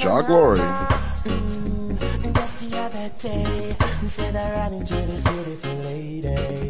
Jah 0.00 0.24
Glory. 0.26 0.58
Just 2.34 2.58
the 2.58 2.76
other 2.76 3.08
day, 3.22 3.76
said 4.16 4.34
I 4.34 4.50
ran 4.50 4.72
into 4.74 4.96
this 4.96 5.22
beautiful 5.22 5.76
lady. 5.84 6.68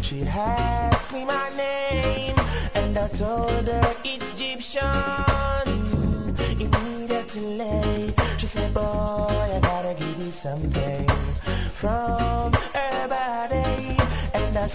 She 0.00 0.22
asked 0.22 1.12
me 1.12 1.24
my 1.24 1.48
name, 1.56 2.36
and 2.74 2.96
I 2.96 3.08
told 3.18 3.66
her 3.66 3.96
Egyptian. 4.04 5.77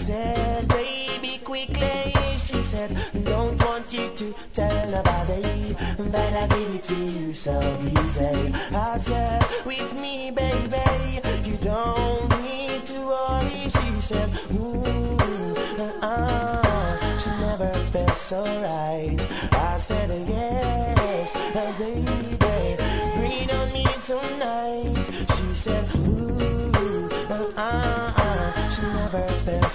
Said, 0.06 0.68
Baby, 0.68 1.40
quickly. 1.44 2.12
She 2.46 2.62
said, 2.70 2.90
Don't 3.24 3.58
want 3.58 3.92
you 3.92 4.14
to 4.16 4.34
tell 4.52 4.90
nobody 4.90 5.74
that 6.10 6.32
I 6.34 6.46
give 6.48 6.74
it 6.74 6.84
to 6.84 6.94
you 6.94 7.32
so 7.32 7.58
easy. 7.82 8.52
I 8.74 8.98
said, 8.98 9.42
With 9.66 9.92
me, 9.94 10.30
baby, 10.34 11.20
you 11.48 11.56
don't 11.58 12.28
need 12.42 12.86
to 12.86 13.06
worry. 13.06 13.70
She 13.70 14.00
said, 14.06 14.30
Ooh, 14.52 15.56
uh-uh. 15.80 17.18
She 17.20 17.30
never 17.30 17.88
felt 17.92 18.18
so 18.28 18.44
right. 18.62 19.23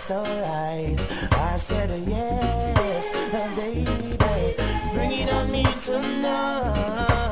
Felt 0.09 0.25
so 0.25 0.31
right. 0.41 0.97
I 1.31 1.59
said, 1.67 1.89
Yes, 2.07 3.05
uh, 3.31 3.55
baby, 3.55 4.17
bring 4.93 5.11
it 5.11 5.29
on 5.29 5.51
me 5.51 5.63
tonight. 5.85 7.29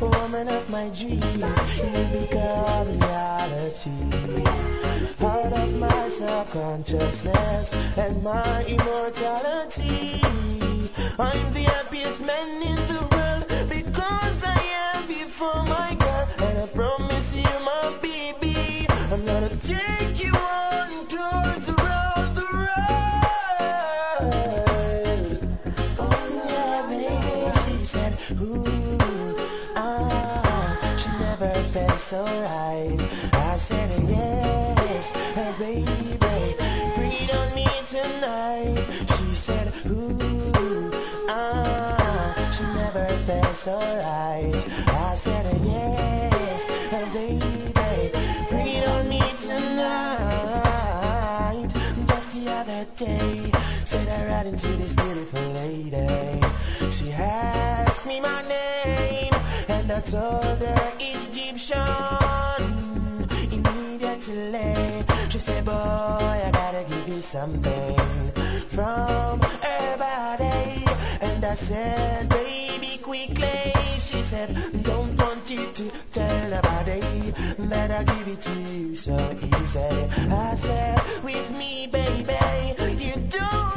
Woman 0.00 0.48
of 0.48 0.68
my 0.70 0.88
dreams, 0.88 1.58
you 1.76 2.06
become 2.20 2.88
reality. 2.98 3.90
Out 5.20 5.52
of 5.52 5.68
my 5.74 6.08
subconsciousness 6.18 7.68
and 7.98 8.22
my 8.22 8.64
immortality. 8.64 10.22
I'm 11.18 11.52
the 11.52 11.64
happiest 11.64 12.20
man 12.24 12.62
in 12.62 12.76
the 12.88 13.00
world 13.12 13.46
because 13.68 14.42
I 14.42 14.62
am 14.94 15.06
before 15.06 15.62
my 15.64 15.77
so 32.10 32.24
right. 32.24 32.96
I 33.32 33.58
said, 33.68 33.90
yes, 34.08 35.12
uh, 35.36 35.52
baby, 35.58 36.16
bring 36.96 37.12
it 37.12 37.30
on 37.34 37.54
me 37.54 37.66
tonight. 37.90 38.86
She 39.18 39.34
said, 39.34 39.74
ooh, 39.86 40.90
ah, 41.28 42.32
she 42.56 42.64
never 42.64 43.06
felt 43.26 43.56
so 43.62 43.76
right. 43.76 44.64
I 44.88 45.18
said, 45.22 45.60
yes, 45.62 46.62
uh, 46.94 47.04
baby, 47.12 47.72
bring 48.48 48.68
it 48.68 48.88
on 48.88 49.06
me 49.06 49.20
tonight. 49.42 50.08
Just 52.08 52.32
the 52.32 52.50
other 52.50 52.86
day, 52.96 53.52
said 53.84 54.08
I 54.08 54.24
ran 54.24 54.46
into 54.46 54.76
this 54.78 54.94
beautiful 54.94 55.52
lady. 55.52 56.40
She 56.90 57.12
asked 57.12 57.57
I 59.98 60.00
told 60.00 60.60
her 60.60 60.92
Egyptian. 61.00 61.74
Immediately, 63.50 65.04
she 65.28 65.40
said, 65.40 65.64
Boy, 65.64 65.72
I 65.72 66.50
gotta 66.52 66.86
give 66.88 67.08
you 67.08 67.20
something 67.32 67.96
from 68.76 69.40
her 69.40 69.96
body. 69.98 70.84
And 71.20 71.44
I 71.44 71.56
said, 71.56 72.28
Baby, 72.28 73.00
quickly. 73.02 73.72
She 74.08 74.22
said, 74.30 74.54
Don't 74.84 75.16
want 75.16 75.50
you 75.50 75.72
to 75.74 75.90
tell 76.14 76.48
nobody 76.48 77.32
that 77.68 77.90
I 77.90 78.04
give 78.04 78.28
it 78.28 78.42
to 78.42 78.54
you 78.54 78.94
so 78.94 79.16
easy. 79.42 79.80
I 80.30 80.54
said, 80.62 81.24
With 81.24 81.50
me, 81.50 81.88
baby, 81.90 83.02
you 83.02 83.14
don't 83.30 83.67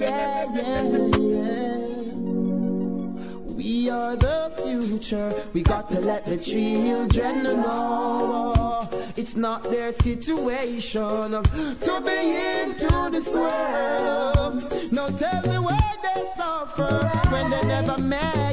Yeah, 0.00 0.46
yeah, 0.54 0.82
yeah. 0.82 1.74
We 3.54 3.88
are 3.90 4.16
the 4.16 4.52
future. 4.64 5.48
We 5.54 5.62
got 5.62 5.88
to 5.90 6.00
let 6.00 6.24
the 6.24 6.38
children 6.38 7.44
know 7.44 8.88
it's 9.16 9.36
not 9.36 9.62
their 9.64 9.92
situation 9.92 11.30
to 11.30 12.00
be 12.04 12.18
into 12.62 13.10
this 13.12 13.26
world. 13.32 14.92
Now 14.92 15.08
tell 15.16 15.42
me 15.42 15.58
where 15.58 15.94
they 16.02 16.24
suffer 16.36 17.10
when 17.30 17.50
they 17.50 17.62
never 17.62 17.98
made 17.98 18.43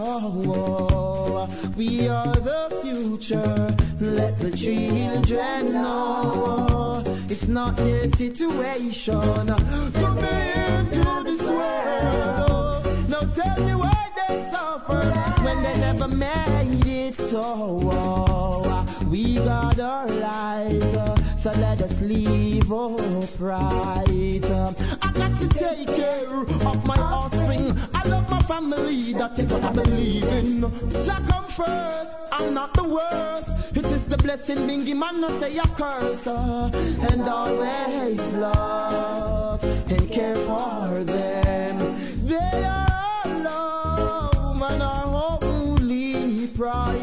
so. 0.00 1.48
We 1.76 2.08
are 2.08 2.34
the 2.34 2.80
future. 2.82 3.68
Let 4.00 4.38
the 4.38 4.50
children 4.56 5.72
know 5.72 7.02
it's 7.28 7.46
not 7.48 7.76
their 7.76 8.10
situation 8.12 9.46
to 9.46 10.06
be 10.20 10.36
into 10.76 11.06
this 11.26 11.42
world. 11.42 13.08
Now 13.08 13.24
tell 13.34 13.64
me 13.64 13.74
why 13.74 14.08
they 14.16 14.48
suffer 14.50 15.12
when 15.44 15.62
they 15.62 15.76
never 15.78 16.08
made 16.08 16.86
it. 16.86 17.16
Oh, 17.32 17.78
oh, 17.92 19.08
we 19.10 19.36
got 19.36 19.78
our 19.80 20.06
uh, 20.08 21.19
so 21.42 21.50
let 21.52 21.80
us 21.80 21.92
live 22.02 22.70
upright. 22.70 24.44
I 24.44 25.12
got 25.14 25.40
to 25.40 25.48
take 25.48 25.86
care 25.86 26.28
of 26.28 26.84
my 26.84 26.98
offspring. 26.98 27.72
I 27.94 28.06
love 28.06 28.28
my 28.28 28.42
family, 28.46 29.14
that 29.14 29.38
is 29.38 29.50
what 29.50 29.64
I 29.64 29.72
believe 29.72 30.24
in. 30.24 30.60
Jah 31.06 31.24
come 31.28 31.46
first, 31.56 32.10
I'm 32.30 32.52
not 32.52 32.74
the 32.74 32.84
worst. 32.84 33.48
It 33.74 33.86
is 33.86 34.04
the 34.10 34.18
blessing, 34.18 34.58
bingy 34.68 34.94
man, 34.94 35.20
not 35.22 35.40
say 35.40 35.56
a 35.56 35.62
curse. 35.78 36.26
And 36.26 37.22
always 37.22 38.20
love 38.34 39.62
and 39.62 40.10
care 40.10 40.34
for 40.34 41.04
them. 41.04 42.26
They 42.28 42.64
are 42.64 43.40
love 43.42 44.60
and 44.60 44.82
our 44.82 45.38
only 45.42 46.48
pride. 46.54 46.99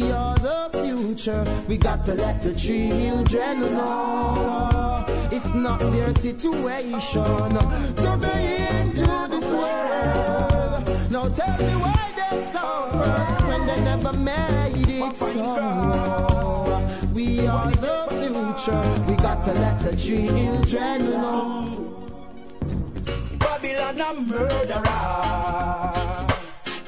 What? 0.00 0.08
You're 0.08 0.38
the 0.38 0.70
future. 1.16 1.44
We 1.68 1.76
got 1.78 2.04
to 2.06 2.14
let 2.14 2.42
the 2.42 2.54
children 2.54 3.60
know 3.60 5.04
it's 5.32 5.46
not 5.54 5.78
their 5.92 6.12
situation 6.14 7.54
to 7.54 8.16
be 8.20 8.56
into 8.66 9.28
this 9.30 9.44
world. 9.44 10.84
Now 11.10 11.28
tell 11.34 11.56
me 11.58 11.74
why 11.76 12.12
they 12.16 12.50
suffer 12.52 13.46
when 13.46 13.66
they 13.66 13.80
never 13.80 14.12
made 14.12 14.88
it 14.88 15.16
so. 15.18 15.26
We 17.14 17.46
are 17.46 17.70
the 17.70 18.06
future. 18.10 18.82
We 19.08 19.14
got 19.16 19.44
to 19.44 19.52
let 19.52 19.78
the 19.84 19.94
children 19.96 21.10
know. 21.10 21.76
Babylon 23.38 24.00
a 24.00 24.14
murderer. 24.20 26.29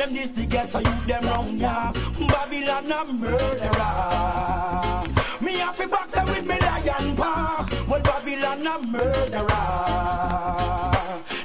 Them 0.03 0.15
this 0.15 0.33
to 0.33 0.47
get 0.47 0.73
for 0.73 0.81
you, 0.81 1.07
them 1.07 1.27
wrong, 1.27 1.57
yeah. 1.59 1.93
Babylon 2.27 2.91
a 2.91 3.05
murderer. 3.05 5.05
Me 5.41 5.63
to 5.77 5.87
box 5.89 6.11
them 6.11 6.27
with 6.27 6.45
me 6.45 6.59
lion 6.59 7.15
paw. 7.17 7.65
Well, 7.89 8.03
Babylon 8.03 8.67
a 8.67 8.81
murderer. 8.83 9.47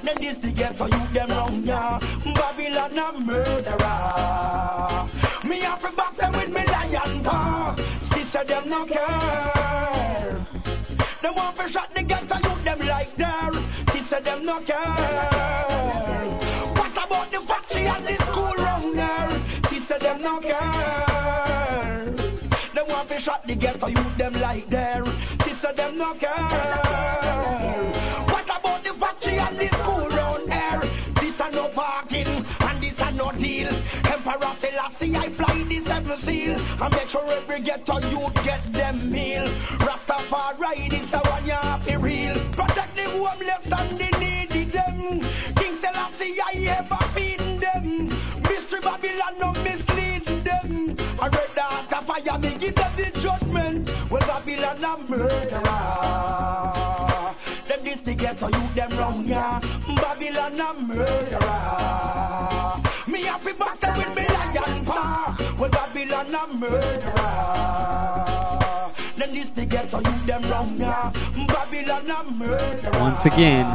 Them 0.03 0.15
this 0.19 0.39
to 0.39 0.51
get 0.51 0.75
for 0.75 0.89
you, 0.89 1.07
them 1.13 1.29
wrong, 1.29 1.61
yeah. 1.65 1.99
Babylon 2.33 2.97
a 2.97 3.11
murderer. 3.19 5.07
Me 5.47 5.61
to 5.61 5.91
box 5.95 6.17
them 6.17 6.33
with 6.33 6.49
me 6.49 6.65
lion 6.65 7.23
paw. 7.23 7.75
Sister, 8.11 8.43
them 8.43 8.69
no 8.69 8.87
care. 8.87 10.47
Them 11.21 11.35
want 11.35 11.59
to 11.59 11.69
shot 11.69 11.93
the 11.93 12.01
get 12.01 12.27
for 12.27 12.39
you, 12.39 12.55
them 12.63 12.79
like 12.87 13.15
there. 13.17 13.51
Sister, 13.93 14.19
them 14.19 14.45
no 14.45 14.61
care. 14.61 16.56
About 16.97 17.31
the 17.31 17.39
factory 17.47 17.85
and 17.85 18.07
the 18.07 18.15
school 18.25 18.53
round 18.57 18.97
there? 18.97 19.29
Sister, 19.69 19.99
them 19.99 20.19
no 20.21 20.39
care. 20.41 22.11
They 22.73 22.81
want 22.91 23.09
to 23.09 23.19
shot 23.21 23.45
the 23.45 23.55
get 23.55 23.79
for 23.79 23.89
you, 23.89 24.03
them 24.17 24.33
like 24.41 24.67
there. 24.67 25.03
Sister, 25.45 25.73
them 25.75 25.97
no 25.99 26.15
care. 26.15 26.33
What 28.27 28.45
about 28.45 28.83
the 28.83 28.93
factory 28.99 29.37
and 29.37 29.59
the 29.59 29.67
school 29.67 30.09
round 30.09 30.49
there? 30.51 30.81
This 31.21 31.39
a 31.39 31.51
no 31.51 31.69
parking 31.69 32.27
and 32.27 32.81
this 32.81 32.97
a 32.97 33.11
no 33.11 33.31
deal. 33.31 33.69
Emperor 34.03 34.55
Selassie, 34.59 35.15
I 35.15 35.29
fly 35.37 35.63
the 35.69 35.83
seven 35.85 36.19
seal. 36.25 36.57
And 36.81 36.93
make 36.93 37.09
sure 37.09 37.29
every 37.29 37.61
ghetto 37.61 37.99
youth 38.09 38.33
get 38.43 38.63
them 38.73 39.11
meal. 39.11 39.47
Rastafari, 39.85 40.89
this 40.89 41.13
a 41.13 41.19
one 41.29 41.45
you 41.45 41.53
have 41.53 41.85
to 41.85 41.97
real. 41.97 42.35
Protect 42.53 42.95
the 42.95 43.03
homeless 43.03 43.71
and 43.71 43.99
the 43.99 44.17
needy. 44.17 44.36
King 46.27 46.39
I 46.43 46.51
ever 46.79 46.99
feed 47.13 47.39
them. 47.61 48.09
Mystery 48.41 48.81
Babylon 48.81 49.39
no 49.39 49.51
mislead 49.63 50.25
them. 50.43 50.95
I 51.19 51.29
read 51.29 51.49
the 51.55 51.61
heart 51.61 51.89
fire, 52.05 52.39
me 52.39 52.57
give 52.57 52.75
them 52.75 52.95
the 52.97 53.11
judgment. 53.21 53.89
Well, 54.11 54.27
Babylon 54.27 54.83
a 54.83 54.97
murderer. 55.09 55.61
Them 57.69 57.83
this 57.83 58.01
to 58.01 58.13
get 58.13 58.39
so 58.39 58.47
you 58.47 58.69
them 58.75 58.97
wrong, 58.97 59.25
yeah. 59.25 59.59
Babylon 59.95 60.59
a 60.59 60.73
murderer. 60.73 61.39
Me 63.07 63.23
happy 63.23 63.53
bastard 63.53 63.97
with 63.97 64.13
me 64.17 64.27
lion 64.27 64.85
paw. 64.85 65.55
Well, 65.57 65.69
Babylon 65.69 66.35
a 66.35 66.47
murderer. 66.53 67.87
Once 72.99 73.25
again, 73.25 73.65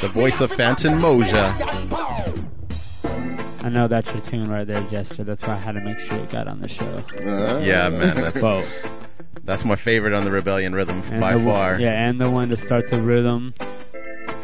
The 0.00 0.10
voice 0.14 0.40
of 0.40 0.50
Fantan 0.50 1.00
Mojah. 1.00 1.56
I 3.62 3.68
know 3.68 3.88
that's 3.88 4.06
your 4.08 4.22
tune 4.30 4.48
right 4.48 4.66
there, 4.66 4.86
Jester. 4.90 5.22
That's 5.24 5.42
why 5.42 5.56
I 5.56 5.60
had 5.60 5.72
to 5.72 5.80
make 5.80 5.98
sure 5.98 6.16
it 6.18 6.32
got 6.32 6.48
on 6.48 6.60
the 6.60 6.68
show. 6.68 7.04
Yeah, 7.62 7.90
man. 7.90 8.16
That's, 8.16 8.40
Both. 8.40 8.68
that's 9.44 9.64
my 9.64 9.76
favorite 9.76 10.14
on 10.14 10.24
the 10.24 10.30
Rebellion 10.30 10.72
rhythm 10.74 11.02
And 11.02 11.20
by 11.20 11.36
the 11.36 11.44
far. 11.44 11.78
Yeah, 11.78 12.08
and 12.08 12.18
the 12.20 12.30
one 12.30 12.48
to 12.48 12.56
start 12.56 12.86
the 12.90 13.02
rhythm 13.02 13.52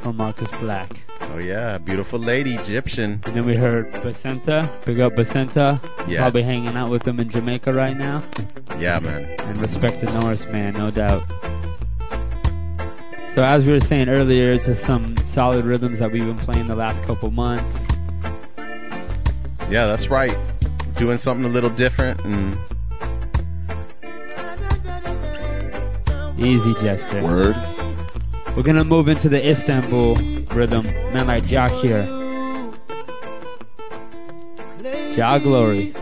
from 0.06 0.18
Marcus 0.18 0.48
Black. 0.60 0.88
Oh 1.20 1.38
yeah, 1.38 1.78
beautiful 1.78 2.20
lady, 2.20 2.54
Egyptian. 2.54 3.20
And 3.24 3.34
then 3.34 3.44
we 3.44 3.56
heard 3.56 3.90
Basenta. 3.94 4.84
Big 4.86 5.00
up 5.00 5.14
Basenta. 5.14 5.82
Yeah. 6.06 6.20
Probably 6.20 6.44
hanging 6.44 6.76
out 6.76 6.92
with 6.92 7.02
them 7.02 7.18
in 7.18 7.28
Jamaica 7.28 7.72
right 7.72 7.96
now. 7.96 8.22
Yeah, 8.78 9.00
man. 9.00 9.34
And 9.40 9.60
respect 9.60 10.04
the 10.04 10.12
Norris 10.12 10.44
man, 10.52 10.74
no 10.74 10.92
doubt. 10.92 11.24
So 13.34 13.42
as 13.42 13.64
we 13.66 13.72
were 13.72 13.80
saying 13.80 14.08
earlier, 14.08 14.52
it's 14.52 14.66
just 14.66 14.86
some 14.86 15.16
solid 15.34 15.64
rhythms 15.64 15.98
that 15.98 16.12
we've 16.12 16.24
been 16.24 16.38
playing 16.38 16.68
the 16.68 16.76
last 16.76 17.04
couple 17.04 17.32
months. 17.32 17.66
Yeah, 19.68 19.86
that's 19.86 20.08
right. 20.08 20.36
Doing 21.00 21.18
something 21.18 21.44
a 21.44 21.52
little 21.52 21.74
different 21.74 22.20
and 22.20 22.56
Easy, 26.38 26.74
Jester. 26.80 27.24
Word. 27.24 27.75
We're 28.56 28.62
gonna 28.62 28.84
move 28.84 29.08
into 29.08 29.28
the 29.28 29.50
Istanbul 29.50 30.16
rhythm. 30.54 30.86
Man 30.86 31.26
like 31.26 31.44
Jock 31.44 31.72
here. 31.82 32.06
Jah 35.14 35.38
Glory. 35.42 35.94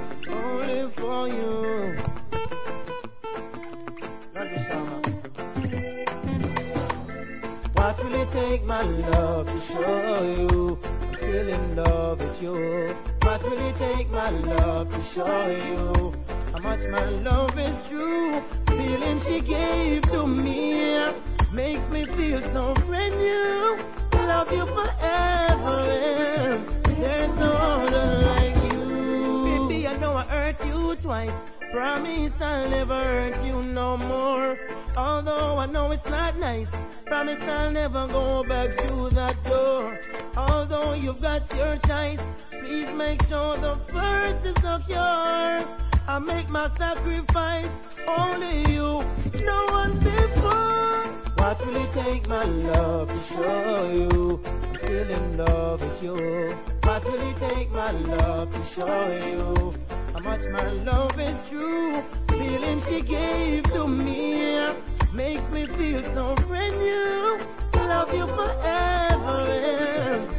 Nice. 36.44 36.68
Promise 37.06 37.42
I'll 37.42 37.70
never 37.70 38.06
go 38.06 38.44
back 38.46 38.68
through 38.76 39.10
that 39.10 39.36
door. 39.44 39.98
Although 40.36 40.92
you've 40.92 41.22
got 41.22 41.42
your 41.56 41.78
choice, 41.88 42.20
please 42.50 42.90
make 43.04 43.22
sure 43.30 43.56
the 43.66 43.76
first 43.94 44.40
is 44.50 44.56
secure. 44.56 45.54
I 46.14 46.18
make 46.32 46.48
my 46.50 46.68
sacrifice, 46.76 47.74
only 48.06 48.56
you, 48.74 48.88
no 49.52 49.60
one 49.80 49.94
before. 50.00 51.00
What 51.40 51.56
will 51.64 51.78
it 51.84 51.92
take, 51.94 52.28
my 52.28 52.44
love, 52.44 53.08
to 53.08 53.20
show 53.32 53.90
you 53.98 54.40
I'm 54.44 54.76
still 54.76 55.10
in 55.18 55.38
love 55.38 55.80
with 55.80 56.02
you? 56.02 56.56
What 56.82 57.04
will 57.04 57.24
it 57.30 57.38
take, 57.48 57.70
my 57.70 57.92
love, 57.92 58.52
to 58.52 58.62
show 58.74 59.06
you 59.28 59.72
how 60.12 60.20
much 60.20 60.42
my 60.52 60.68
love 60.90 61.18
is 61.18 61.38
true? 61.48 62.04
Feeling 62.28 62.82
she 62.86 63.00
gave 63.00 63.64
to 63.72 63.88
me 63.88 64.54
makes 65.14 65.48
me 65.52 65.64
feel 65.66 66.02
so 66.12 66.34
brand 66.46 66.76
new. 66.76 67.38
Love 67.74 68.12
you 68.12 68.26
forever, 68.26 69.42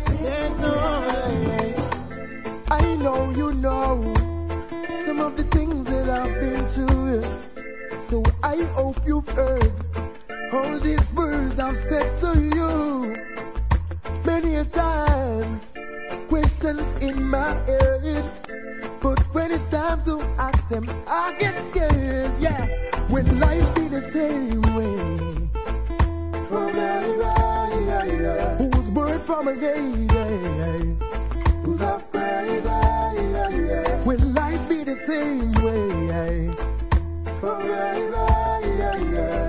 and 0.10 0.60
no. 0.60 0.74
I 2.68 2.96
know 2.96 3.30
you 3.32 3.54
know 3.54 4.14
some 5.06 5.22
of 5.22 5.38
the 5.38 5.46
things 5.54 5.88
that 5.88 6.10
I've 6.10 6.42
been 6.42 6.68
through. 6.74 7.24
So 8.10 8.24
I 8.44 8.64
hope 8.74 8.98
you've 9.06 9.28
heard 9.30 9.72
all 10.52 10.80
these 10.82 11.00
words 11.16 11.58
I've 11.58 11.78
said 11.90 12.20
to 12.20 12.38
you. 12.38 13.16
Many 14.26 14.56
a 14.56 14.66
times, 14.66 15.62
questions 16.28 16.82
in 17.02 17.24
my 17.24 17.54
head. 17.66 18.30
But 19.02 19.20
when 19.34 19.52
it's 19.52 19.72
time 19.72 20.04
to 20.04 20.22
ask 20.38 20.68
them, 20.68 20.90
I 21.08 21.34
get 21.40 21.56
scared. 21.72 21.95
from 29.26 29.48
a 29.48 29.56
day, 29.56 29.82
Love 31.66 32.04
crazy. 32.12 32.60
Will 34.06 34.20
life 34.34 34.70
be 34.70 34.84
the 34.84 34.98
same 35.08 35.52
way? 35.54 36.54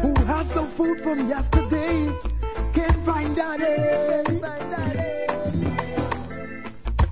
Who 0.00 0.14
has 0.24 0.46
no 0.54 0.66
food 0.76 1.02
from 1.02 1.28
yesterday? 1.28 2.10
Can't 2.72 3.04
find 3.04 3.36
that. 3.36 3.60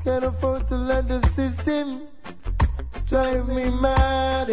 Can't 0.05 0.25
afford 0.25 0.69
to 0.69 0.77
let 0.77 1.09
the 1.09 1.21
system 1.37 2.09
drive 3.07 3.47
me 3.49 3.69
mad. 3.69 4.49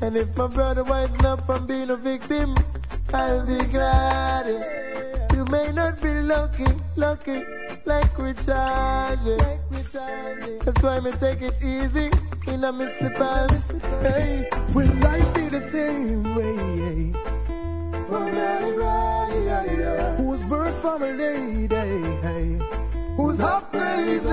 And 0.00 0.16
if 0.16 0.36
my 0.36 0.48
brother 0.48 0.82
wakes 0.82 1.24
up 1.24 1.46
from 1.46 1.66
being 1.68 1.90
a 1.90 1.96
victim, 1.96 2.56
I'll 3.12 3.46
be 3.46 3.64
glad. 3.66 4.84
May 5.54 5.70
not 5.70 6.02
be 6.02 6.08
lucky, 6.08 6.66
lucky 6.96 7.44
like 7.84 8.18
Richard. 8.18 9.20
That's 10.64 10.82
why 10.82 10.98
me 10.98 11.12
take 11.20 11.42
it 11.42 11.54
easy 11.62 12.10
in 12.50 12.64
a 12.64 12.72
Mr. 12.72 13.14
Past. 13.14 13.54
Hey, 14.02 14.48
will 14.74 14.92
life 14.96 15.32
be 15.32 15.48
the 15.48 15.60
same 15.70 16.34
way? 16.34 17.12
Who's 20.16 20.42
birth 20.50 20.82
from 20.82 21.04
a 21.04 21.12
lady? 21.12 21.68
Hey, 22.26 22.58
who's 23.16 23.38
half 23.38 23.70
crazy? 23.70 24.26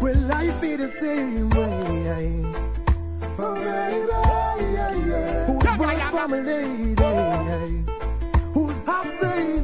Will 0.00 0.20
life 0.28 0.60
be 0.60 0.76
the 0.76 0.92
same 1.00 1.50
way? 1.50 2.30
Who's 5.48 5.64
birth 5.76 6.10
from 6.12 6.32
a 6.32 6.36
lady? 6.36 6.94
Hey, 6.94 7.82
who's 8.54 8.76
half 8.86 9.18
crazy? 9.18 9.59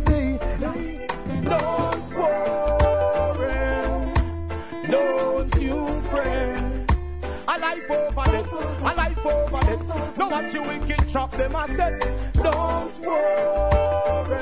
Don't 10.47 10.53
you 10.53 10.63
wicked 10.63 11.09
trap 11.11 11.33
them 11.33 11.55
a 11.57 11.67
set. 11.77 12.01
Don't 12.35 13.01
worry, 13.01 14.37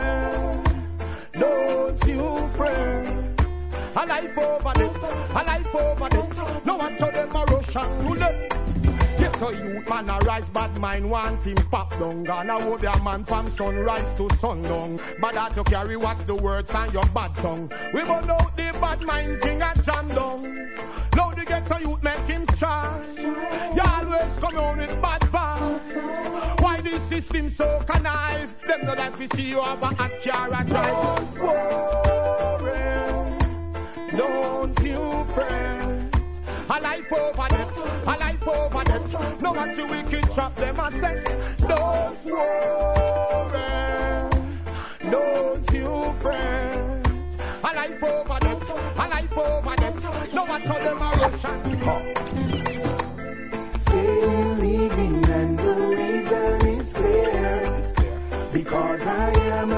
don't 1.33 2.05
you 2.07 2.51
fret. 2.57 3.41
A 3.97 4.07
life 4.07 4.39
over 4.39 4.73
it, 4.83 4.97
a 4.97 5.43
life 5.45 5.75
over 5.75 6.09
it. 6.09 6.67
No 6.67 6.77
one 6.77 6.99
show 6.99 7.11
them 7.11 7.35
a 7.35 7.45
rush 7.45 7.77
and 7.77 8.09
roulette. 8.09 8.64
Get 9.35 9.43
a 9.43 9.53
youth 9.53 9.89
man 9.89 10.09
a 10.09 10.19
rise, 10.19 10.49
bad 10.51 10.77
mind 10.77 11.11
want 11.11 11.43
him 11.43 11.57
pop 11.69 11.91
down. 11.91 12.23
Gonna 12.23 12.61
hold 12.63 12.83
their 12.83 12.97
man 13.01 13.25
from 13.25 13.51
sunrise 13.57 14.17
to 14.17 14.29
sundown. 14.39 15.01
But 15.21 15.35
that 15.35 15.57
you 15.57 15.65
carry 15.65 15.97
watch 15.97 16.25
the 16.27 16.37
words 16.37 16.71
and 16.73 16.93
your 16.93 17.05
bad 17.13 17.35
tongue. 17.37 17.69
We 17.93 18.03
burn 18.03 18.31
out 18.31 18.57
the 18.57 18.71
bad 18.81 19.03
mind 19.03 19.43
thing 19.43 19.61
and 19.61 19.83
jam 19.83 20.09
down. 20.09 20.71
Now 21.17 21.35
the 21.35 21.45
ghetto 21.45 21.79
youth 21.79 22.03
make 22.05 22.27
him 22.27 22.47
charge. 22.59 23.19
You 23.19 23.83
always 23.83 24.39
come 24.39 24.57
on 24.57 24.79
with 24.79 25.03
bad 25.03 25.23
vibes. 25.23 26.61
Why 26.63 26.81
this 26.81 27.03
system 27.09 27.51
so 27.51 27.83
connive? 27.89 28.51
Them 28.69 28.85
no 28.85 28.95
like 28.95 29.19
we 29.19 29.27
see 29.35 29.49
you 29.49 29.61
have 29.61 29.83
a 29.83 29.87
hot 29.87 30.13
car 30.23 30.49
a 30.53 30.65
drive. 30.65 31.34
No 39.45 39.53
what 39.53 39.77
you 39.77 39.87
wicked 39.87 40.25
trap 40.33 40.57
them 40.57 40.81
a 40.81 40.91
set. 40.91 41.23
Don't 41.59 42.25
worry, 42.25 43.61
don't 45.11 45.71
you 45.71 46.15
fret. 46.23 47.07
A 47.63 47.71
life 47.77 48.03
over 48.03 48.39
death, 48.41 48.71
a 48.71 49.07
life 49.07 49.37
over 49.37 49.77
death. 49.77 50.33
No 50.33 50.47
how 50.47 50.79
them 50.79 50.97
a 50.97 51.11
rush 51.21 51.45
and 51.45 51.63
Say 53.87 54.55
leaving 54.55 55.25
and 55.27 55.59
the 55.59 55.75
reason 55.93 56.67
is 56.67 56.91
clear. 56.95 57.93
Because 58.51 59.03
I 59.03 59.31
am 59.61 59.74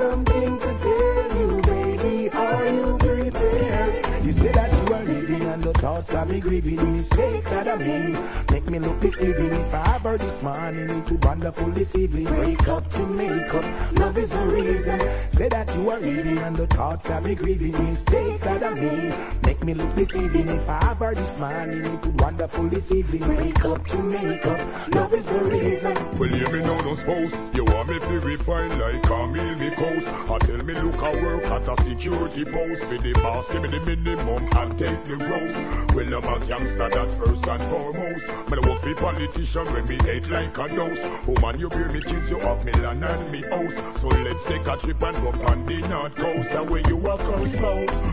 something 0.00 0.58
to 0.58 0.70
tell 0.84 1.38
you, 1.38 1.60
baby. 1.62 2.30
Are 2.30 2.66
you 2.66 2.96
prepared? 2.98 4.24
You 4.24 4.32
say 4.32 4.52
that 4.52 4.72
you 4.72 4.94
are 4.94 5.04
living 5.04 5.42
and 5.42 5.62
the 5.62 5.74
thoughts 5.74 6.08
got 6.10 6.28
me 6.28 6.40
grieving. 6.40 6.96
Mistakes 6.96 7.44
that 7.44 7.68
I 7.68 7.76
made 7.76 8.49
me 8.70 8.78
look. 8.78 9.02
If 9.02 9.74
I 9.74 9.96
ever 9.96 10.16
this 10.16 10.42
morning, 10.42 11.04
would 11.04 11.24
wonderful 11.24 11.70
deceiving. 11.72 12.24
Wake 12.38 12.68
up 12.68 12.88
to 12.90 13.06
make 13.06 13.52
up, 13.52 13.64
love 13.98 14.16
is 14.16 14.30
the 14.30 14.46
reason. 14.46 14.98
Say 15.36 15.48
that 15.48 15.74
you 15.76 15.90
are 15.90 15.98
leaving 15.98 16.38
and 16.38 16.56
the 16.56 16.66
thoughts 16.68 17.06
got 17.06 17.24
me 17.24 17.34
grieving. 17.34 17.72
Mistakes 17.72 18.40
that 18.44 18.62
I 18.62 18.70
made 18.74 19.42
make 19.42 19.62
me 19.64 19.74
look. 19.74 19.90
If 19.96 20.68
I 20.68 20.92
ever 20.92 21.14
this 21.14 21.38
morning, 21.38 22.00
would 22.00 22.20
wonderful 22.20 22.68
deceiving. 22.68 23.36
Wake 23.36 23.64
up 23.64 23.84
to 23.86 23.98
make 23.98 24.44
up, 24.46 24.94
love 24.94 25.12
is 25.14 25.26
the 25.26 25.42
reason. 25.44 25.94
Well, 26.18 26.28
hear 26.28 26.50
me 26.50 26.60
now, 26.60 26.80
no 26.82 26.94
spouse. 26.94 27.32
You 27.54 27.64
want 27.64 27.88
me 27.88 27.98
to 27.98 28.20
refine 28.20 28.78
like 28.78 29.04
a 29.04 29.26
meal 29.26 29.54
me 29.56 29.74
coast. 29.74 30.06
I 30.06 30.38
tell 30.46 30.62
me 30.62 30.74
look 30.74 31.02
I 31.02 31.14
work 31.22 31.44
at 31.44 31.68
a 31.68 31.76
security 31.84 32.44
post. 32.44 32.80
For 32.82 32.98
the 32.98 33.12
boss, 33.14 33.46
give 33.52 33.62
me 33.62 33.68
the 33.68 33.80
minimum 33.80 34.48
and 34.52 34.78
take 34.78 35.02
the 35.08 35.16
gross. 35.16 35.52
Well, 35.94 36.14
I'm 36.14 36.42
a 36.42 36.46
gangster, 36.46 36.88
that's 36.88 37.14
first 37.18 37.44
and 37.46 37.62
foremost. 37.70 38.24
The 38.60 38.70
work 38.70 38.82
for 38.82 38.94
politician 38.94 39.72
when 39.72 39.86
me 39.86 39.98
hate 40.02 40.26
like 40.26 40.56
a 40.56 40.68
dose. 40.74 40.98
Oh 41.28 41.40
man, 41.40 41.58
you 41.58 41.68
bear 41.68 41.88
me 41.88 42.00
kids, 42.00 42.30
you 42.30 42.38
have 42.38 42.64
me 42.64 42.72
land 42.72 43.04
and 43.04 43.32
me 43.32 43.42
house. 43.42 44.00
So 44.00 44.08
let's 44.08 44.42
take 44.44 44.66
a 44.66 44.76
trip 44.78 45.02
and 45.02 45.16
go 45.22 45.30
on 45.46 45.66
the 45.66 45.78
north 45.88 46.14
coast. 46.16 46.48
And 46.50 46.70
where 46.70 46.86
you 46.88 46.98
are 47.06 47.18
close, 47.18 47.54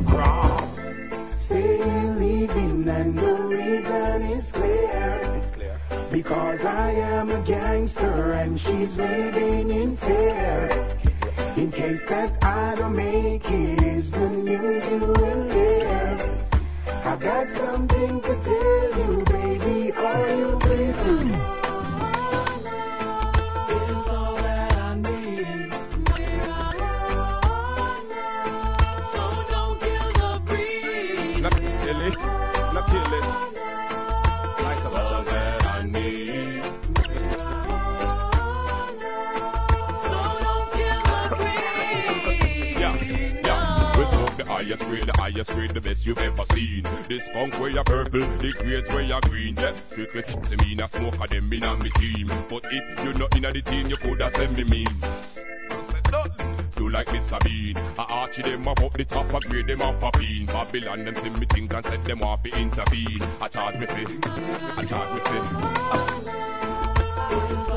cross. 0.07 0.75
Say 1.47 1.79
leaving 2.19 2.87
and 2.87 3.17
the 3.17 3.33
reason 3.33 4.21
is 4.37 4.51
clear. 4.51 5.41
It's 5.41 5.51
clear. 5.51 5.79
Because 6.11 6.61
I 6.61 6.91
am 6.91 7.29
a 7.31 7.45
gangster 7.45 8.33
and 8.33 8.59
she's 8.59 8.95
living 8.95 9.69
in 9.71 9.97
fear. 9.97 10.97
In 11.57 11.71
case 11.71 12.01
that 12.09 12.43
I 12.43 12.75
don't 12.75 12.95
make 12.95 13.43
it, 13.45 13.83
is 13.83 14.11
the 14.11 14.29
news 14.29 14.83
you 14.91 14.99
will 14.99 15.49
hear. 15.49 16.45
I 16.85 17.15
got 17.15 17.47
something 17.57 18.21
to 18.21 18.43
tell 18.43 18.96
you, 20.27 20.66
highest 45.37 45.51
grade, 45.51 45.73
the 45.73 45.81
best 45.81 46.05
you've 46.05 46.17
ever 46.17 46.43
seen. 46.53 46.83
This 47.07 47.25
skunk 47.25 47.59
where 47.59 47.69
you 47.69 47.83
purple, 47.83 48.21
the 48.21 48.53
grades 48.57 48.89
where 48.89 49.01
you 49.01 49.19
green. 49.21 49.55
Yeah, 49.55 49.73
strictly 49.91 50.23
see 50.49 50.55
me 50.55 50.73
in 50.73 50.79
a 50.79 50.89
smoke 50.89 51.19
of 51.19 51.29
them 51.29 51.53
in 51.53 51.63
on 51.63 51.79
me 51.79 51.91
team. 51.95 52.27
But 52.49 52.65
if 52.65 53.03
you're 53.03 53.13
not 53.13 53.35
in 53.35 53.43
the 53.43 53.61
team, 53.61 53.87
you 53.87 53.97
coulda 53.97 54.31
send 54.35 54.55
me 54.55 54.63
mean. 54.63 54.87
Do 56.75 56.89
like 56.89 57.07
Mr. 57.07 57.39
Bean. 57.43 57.77
I 57.77 58.03
archie 58.03 58.41
them 58.43 58.67
up 58.67 58.81
up 58.81 58.93
the 58.93 59.05
top, 59.05 59.33
I 59.33 59.39
grade 59.39 59.67
them 59.67 59.81
up 59.81 60.01
a 60.01 60.17
bean. 60.17 60.47
Babylon 60.47 61.05
them 61.05 61.15
see 61.15 61.29
me 61.29 61.45
think 61.51 61.73
and 61.73 61.85
said 61.85 62.03
them 62.05 62.23
off 62.23 62.41
to 62.43 62.49
intervene. 62.49 63.21
I 63.39 63.47
charge 63.47 63.75
me 63.77 63.85
fee, 63.85 64.19
I 64.25 64.85
charge 64.85 65.13
me 65.13 65.21
fee. 67.71 67.76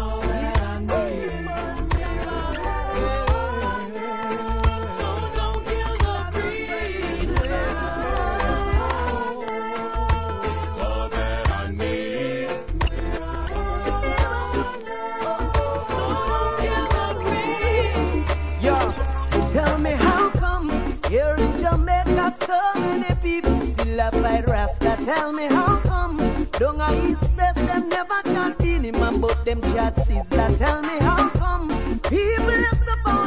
Rasta? 24.79 25.05
Tell 25.05 25.33
me 25.33 25.47
how 25.47 25.81
come 25.81 26.49
down 26.59 26.81
a 26.81 27.11
east 27.11 27.37
west 27.37 27.57
them 27.57 27.89
never 27.89 28.23
chat 28.25 28.61
in 28.61 28.85
and 28.85 29.21
but 29.21 29.45
them 29.45 29.61
chat 29.63 29.97
Sizzla. 29.97 30.59
Tell 30.59 30.83
me 30.83 30.99
how 31.01 31.31
come 31.31 31.69
people 32.09 32.47
left 32.47 32.85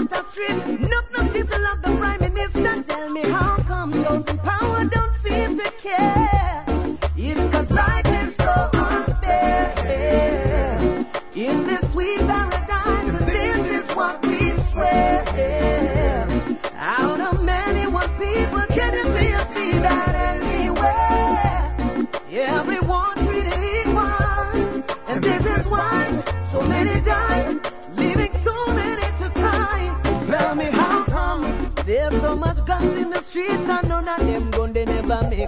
the 0.10 0.26
street, 0.32 0.80
not 0.90 1.06
no 1.12 1.32
people 1.32 1.66
of 1.68 1.82
the 1.82 1.98
prime 1.98 2.20
minister. 2.20 2.84
Tell 2.84 3.10
me 3.10 3.22
how 3.24 3.58
come 3.68 3.94
in 3.94 4.24
power 4.40 4.86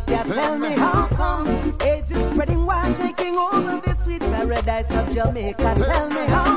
Jamaica. 0.07 0.33
Tell 0.33 0.57
me 0.57 0.75
how 0.75 1.07
come 1.15 1.77
AIDS 1.81 2.09
is 2.11 2.31
spreading 2.33 2.65
wild, 2.65 2.97
taking 2.97 3.37
over 3.37 3.81
this 3.85 3.95
sweet 4.03 4.21
paradise 4.21 4.85
of 4.89 5.13
Jamaica. 5.13 5.75
Tell 5.77 6.09
me 6.09 6.25
how 6.27 6.54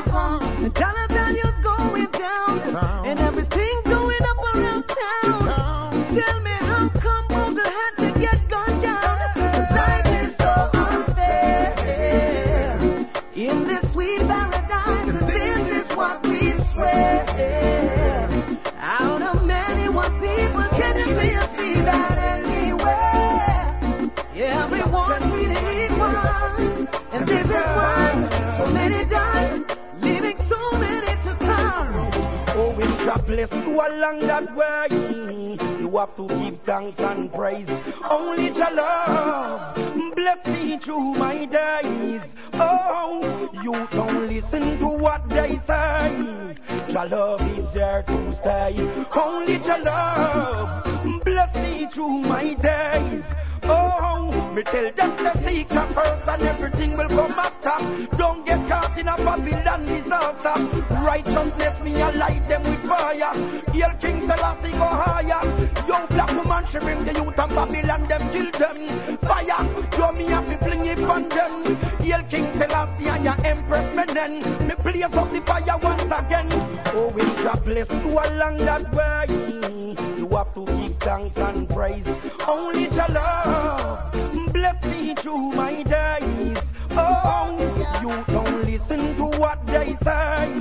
along 33.79 34.19
that 34.21 34.55
way. 34.55 35.57
You 35.79 35.97
have 35.97 36.15
to 36.17 36.27
give 36.27 36.61
thanks 36.65 36.99
and 36.99 37.31
praise. 37.31 37.69
Only 38.09 38.47
your 38.47 38.71
love 38.71 39.75
bless 40.15 40.45
me 40.47 40.79
through 40.79 41.13
my 41.15 41.45
days. 41.45 42.21
Oh, 42.53 43.49
you 43.63 43.87
don't 43.91 44.27
listen 44.27 44.77
to 44.79 44.87
what 44.87 45.27
they 45.29 45.59
say. 45.65 46.55
Your 46.89 47.05
love 47.05 47.41
is 47.57 47.73
there 47.73 48.03
to 48.03 48.35
stay. 48.39 48.75
Only 49.15 49.57
your 49.65 49.79
love 49.79 51.23
bless 51.23 51.55
me 51.55 51.87
through 51.93 52.19
my 52.19 52.53
days. 52.55 53.23
Oh, 53.63 54.51
me 54.53 54.63
tell 54.63 54.91
them 54.91 55.17
to 55.17 55.43
seek 55.45 55.69
your 55.71 55.87
first 55.93 56.27
and 56.27 56.43
everything 56.43 56.97
will 56.97 57.07
come 57.07 57.33
after. 57.33 58.17
Don't 58.17 58.45
get 58.45 58.67
caught 58.67 58.97
in 58.97 59.07
a 59.07 59.17
Babylon 59.17 59.85
disaster. 59.85 60.55
Righteousness 61.03 61.83
me 61.83 62.01
a 62.01 62.11
light 62.11 62.47
them 62.47 62.63
with 62.63 62.83
fire. 62.87 63.33
Hail 63.71 63.93
King 63.99 64.21
Selassie 64.21 64.71
go 64.71 64.87
higher. 64.87 65.41
Yo, 65.87 66.07
black 66.07 66.29
woman 66.35 66.65
she 66.71 66.79
bring 66.79 67.05
the 67.05 67.13
youth 67.13 67.37
and 67.37 67.55
Babylon 67.55 68.07
them 68.07 68.31
kill 68.31 68.51
them. 68.59 69.17
Fire, 69.19 69.63
yo 69.97 70.11
me 70.11 70.25
have 70.27 70.45
to 70.45 70.57
fling 70.59 70.85
it 70.85 70.99
on 70.99 71.29
them. 71.29 71.75
Hail 71.99 72.23
King 72.29 72.47
Selassie 72.57 73.07
and 73.07 73.23
your 73.23 73.45
Empress 73.45 73.95
Menen. 73.95 74.67
Me 74.67 74.75
blaze 74.83 75.03
up 75.03 75.31
the 75.31 75.41
fire 75.45 75.77
once 75.81 76.01
again. 76.03 76.47
Oh, 76.91 77.13
it's 77.15 77.35
jobless 77.43 77.87
to 77.87 78.07
along 78.07 78.57
that 78.57 78.93
way. 78.93 80.18
You 80.29 80.35
have 80.35 80.53
to 80.53 80.63
give 80.63 80.97
thanks 80.99 81.37
and 81.37 81.67
praise. 81.69 82.05
Only 82.47 82.83
your 82.83 83.07
love 83.09 84.13
bless 84.53 84.83
me 84.85 85.15
through 85.15 85.53
my 85.53 85.81
days. 85.81 86.57
Oh, 86.91 87.55
you 88.03 88.23
don't 88.31 88.63
listen 88.63 89.15
to 89.15 89.25
what 89.39 89.65
they 89.65 89.97
say. 90.03 90.53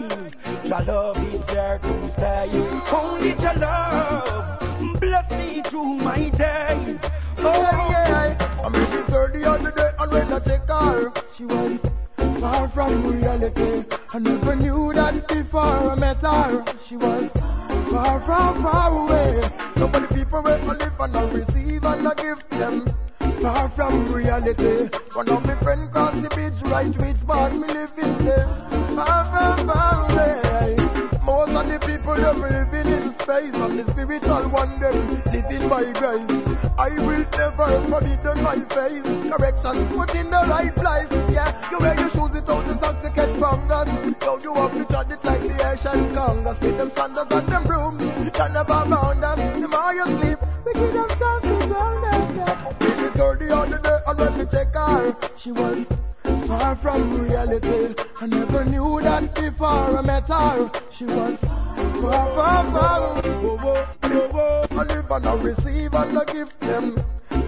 Your 0.67 0.81
love 0.85 1.19
is 1.19 1.45
there 1.49 1.79
to 1.81 2.13
stay. 2.15 2.49
Only 2.91 3.31
your 3.31 3.55
love 3.57 5.01
bless 5.01 5.31
me 5.33 5.63
through 5.69 5.97
my 5.99 6.31
days. 6.31 6.99
Oh, 7.37 7.53
yeah, 7.53 7.91
yeah. 7.91 8.63
I 8.65 8.69
made 8.71 8.89
it 8.89 9.07
30 9.11 9.45
on 9.45 9.65
the 9.65 9.71
day, 9.71 9.91
and 9.99 10.11
when 10.11 10.33
I 10.33 10.39
take 10.39 10.67
her, 10.67 11.13
she 11.37 11.45
was 11.45 11.79
far 12.41 12.71
from 12.71 13.07
reality. 13.07 13.85
I 14.15 14.19
never 14.19 14.57
knew 14.57 14.95
that 14.95 15.29
before 15.29 15.61
I 15.61 15.95
met 15.95 16.23
her. 16.23 16.65
She 16.89 16.97
was 16.97 17.29
far 17.91 18.21
from 18.25 18.63
far 18.63 18.91
away. 18.93 19.49
So 19.77 19.89
many 19.89 20.07
people 20.09 20.43
wait 20.43 20.61
to 20.61 20.73
live 20.73 20.93
and 21.01 21.17
I 21.17 21.23
receive 21.31 21.85
and 21.85 22.09
I 22.09 22.15
give 22.15 22.41
them. 22.51 22.95
Far 23.43 23.71
from 23.77 24.13
reality. 24.13 24.89
One 25.15 25.29
of 25.29 25.45
my 25.45 25.61
friends 25.63 25.91
crossed 25.93 26.23
the 26.23 26.29
bridge 26.31 26.61
right 26.65 26.95
which 26.99 27.27
part 27.27 27.53
me 27.53 27.69
living 27.69 28.25
there. 28.25 28.47
Far 28.95 29.25
from 29.31 29.67
far 29.69 30.11
away. 30.11 30.77
Most 31.23 31.51
of 31.51 31.69
the 31.69 31.79
people 31.87 32.17
them 32.17 32.41
living 32.41 32.93
in 32.93 33.15
space 33.21 33.55
and 33.55 33.79
the 33.79 33.85
spiritual 33.93 34.51
one 34.51 34.81
them 34.81 35.23
living 35.33 35.69
by 35.69 35.85
grace. 35.93 36.58
I 36.79 36.91
will 36.91 37.27
never 37.35 37.83
forbid 37.91 38.23
my 38.39 38.55
face. 38.71 39.03
Correction 39.27 39.89
put 39.99 40.15
in 40.15 40.31
the 40.31 40.47
right 40.47 40.73
place. 40.73 41.11
Yeah, 41.35 41.51
you 41.73 41.79
wear 41.81 41.99
your 41.99 42.09
shoes 42.11 42.31
without 42.31 42.67
the 42.71 42.79
socks 42.79 43.03
to 43.03 43.11
get 43.11 43.35
fungus. 43.41 43.91
Yo, 44.23 44.39
you 44.39 44.55
have 44.55 44.73
to 44.73 44.87
judge 44.87 45.11
it 45.11 45.25
like 45.25 45.43
the 45.43 45.59
Asian 45.59 46.15
Congress. 46.15 46.57
With 46.63 46.79
them 46.79 46.93
sandals 46.95 47.27
and 47.31 47.49
them 47.51 47.65
brooms. 47.67 48.03
You 48.23 48.31
never 48.31 48.87
bound 48.87 49.25
us. 49.25 49.61
The 49.61 49.67
more 49.67 49.93
you 49.93 50.07
sleep, 50.23 50.39
we 50.65 50.73
give 50.73 50.95
them 50.95 51.11
something 51.19 51.69
round 51.69 52.05
us. 52.07 52.47
Yeah. 52.47 52.73
Maybe 52.79 53.11
30 53.19 53.51
on 53.51 53.71
the 53.71 53.79
day 53.83 53.99
and 54.07 54.19
when 54.19 54.39
we 54.39 54.45
check 54.47 54.71
her, 54.71 55.17
she 55.37 55.51
was 55.51 55.83
far 56.47 56.77
from 56.77 57.21
reality. 57.21 57.95
I 58.21 58.27
never 58.27 58.65
knew 58.65 59.01
that 59.03 59.35
before 59.35 59.99
I 59.99 60.03
met 60.03 60.29
her. 60.31 60.71
She 60.95 61.07
was 61.07 61.68
far, 62.01 62.35
far, 62.35 62.71
far. 62.73 62.99
I 64.71 64.85
live 64.85 65.11
and 65.11 65.27
I 65.27 65.35
receive 65.35 65.93
and 65.95 66.19
I 66.19 66.25
give 66.25 66.51
them. 66.61 66.97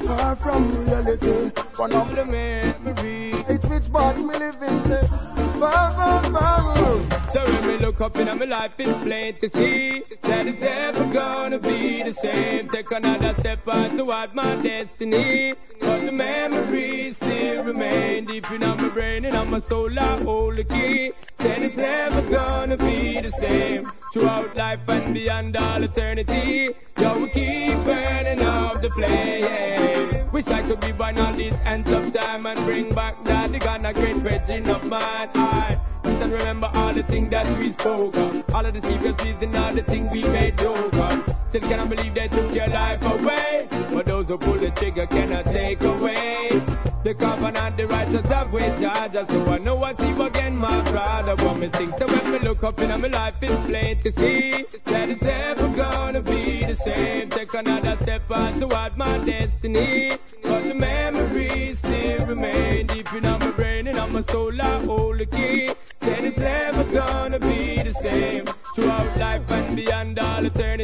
Far 0.06 0.36
from 0.36 0.84
reality. 0.84 1.50
One 1.76 1.92
of 1.92 2.14
the 2.14 2.24
memories. 2.24 3.44
It's 3.48 3.64
which 3.64 3.92
part 3.92 4.18
me 4.18 4.34
live 4.36 4.60
So 5.60 7.44
when 7.44 7.66
we 7.66 7.78
look 7.78 8.00
up 8.00 8.16
in 8.16 8.26
my 8.38 8.46
life, 8.46 8.72
it's 8.78 9.04
plain 9.04 9.38
to 9.40 9.50
see 9.50 10.02
that 10.22 10.46
it's 10.46 10.58
never 10.58 11.04
gonna 11.12 11.58
be 11.58 12.02
the 12.02 12.14
same. 12.22 12.70
Take 12.70 12.90
another 12.90 13.34
step 13.40 13.68
on 13.68 13.98
toward 13.98 14.34
my 14.34 14.56
destiny. 14.62 15.52
But 15.78 16.06
the 16.06 16.12
memories 16.12 17.16
still 17.16 17.64
remain 17.64 18.24
deep 18.24 18.50
in 18.50 18.60
my 18.60 18.88
brain 18.88 19.26
and 19.26 19.36
on 19.36 19.50
my 19.50 19.60
soul. 19.60 19.90
I 19.98 20.22
hold 20.22 20.56
the 20.56 20.64
key. 20.64 21.12
Then 21.36 21.62
it's 21.62 21.76
never 21.76 22.22
gonna 22.22 22.78
be 22.78 23.20
the 23.20 23.32
same. 23.38 23.92
Throughout 24.14 24.56
life 24.56 24.88
and 24.88 25.12
beyond 25.12 25.58
all 25.58 25.82
eternity, 25.82 26.70
yo, 26.98 27.18
we 27.18 27.28
keep 27.30 27.84
burning 27.84 28.40
up 28.40 28.80
the 28.80 28.88
flame. 28.90 30.19
Wish 30.32 30.46
I 30.46 30.62
could 30.62 30.80
be 30.80 30.92
born 30.92 31.18
on 31.18 31.36
these 31.36 31.54
ends 31.64 31.90
of 31.90 32.12
time 32.12 32.46
and 32.46 32.64
bring 32.64 32.94
back 32.94 33.22
that 33.24 33.50
the 33.50 33.58
Ghana 33.58 33.92
great 33.94 34.16
virgin 34.18 34.70
of 34.70 34.84
mine. 34.84 35.28
I 35.34 35.80
and 36.04 36.32
remember 36.32 36.70
all 36.72 36.94
the 36.94 37.02
things 37.02 37.30
that 37.30 37.58
we 37.58 37.72
spoke 37.72 38.14
of. 38.14 38.54
All 38.54 38.64
of 38.64 38.72
the 38.72 38.80
secrecies 38.80 39.36
and 39.40 39.56
all 39.56 39.74
the 39.74 39.82
things 39.82 40.08
we 40.12 40.22
made 40.22 40.56
joke 40.56 40.94
of. 40.94 41.36
Still 41.48 41.62
cannot 41.62 41.88
believe 41.88 42.14
they 42.14 42.28
took 42.28 42.54
your 42.54 42.68
life 42.68 43.02
away. 43.02 43.66
But 43.92 44.06
those 44.06 44.28
who 44.28 44.38
pull 44.38 44.60
the 44.60 44.70
trigger 44.70 45.06
cannot 45.08 45.46
take 45.46 45.82
away. 45.82 46.89
The 47.02 47.14
covenant, 47.14 47.78
the 47.78 47.86
righteous 47.86 48.26
have 48.26 48.52
with 48.52 48.78
Georgia. 48.78 49.24
So 49.26 49.46
I 49.46 49.56
know 49.56 49.82
I 49.82 49.94
see 49.94 50.10
again, 50.22 50.54
my 50.54 50.82
brother. 50.90 51.34
But 51.34 51.54
me 51.54 51.70
think 51.70 51.94
so 51.98 52.06
when 52.06 52.32
me 52.32 52.38
look 52.40 52.62
up 52.62 52.78
in 52.78 52.88
my 52.88 53.08
life, 53.08 53.36
it's 53.40 53.70
plain 53.70 54.02
to 54.02 54.12
see 54.12 54.66
that 54.84 55.08
it's 55.08 55.22
never 55.22 55.68
gonna 55.74 56.20
be 56.20 56.60
the 56.60 56.76
same. 56.84 57.30
Take 57.30 57.54
another 57.54 57.96
step 58.02 58.30
on 58.30 58.60
toward 58.60 58.98
my 58.98 59.16
destiny. 59.24 60.18
But 60.42 60.64
the 60.64 60.74
memories 60.74 61.78
still 61.78 62.26
remain 62.26 62.86
deep 62.88 63.10
in 63.14 63.22
my 63.22 63.50
brain 63.52 63.86
and 63.86 63.98
on 63.98 64.12
my 64.12 64.22
soul. 64.30 64.52
I 64.60 64.84
hold 64.84 65.20
the 65.20 65.26
key. 65.26 65.72
Then 66.00 66.24
it's 66.26 66.36
never 66.36 66.84
gonna 66.92 67.38
be 67.38 67.82
the 67.82 67.94
same. 68.02 68.46
Throughout 68.74 69.16
life 69.18 69.50
and 69.50 69.74
beyond 69.74 70.18
all 70.18 70.44
eternity, 70.44 70.79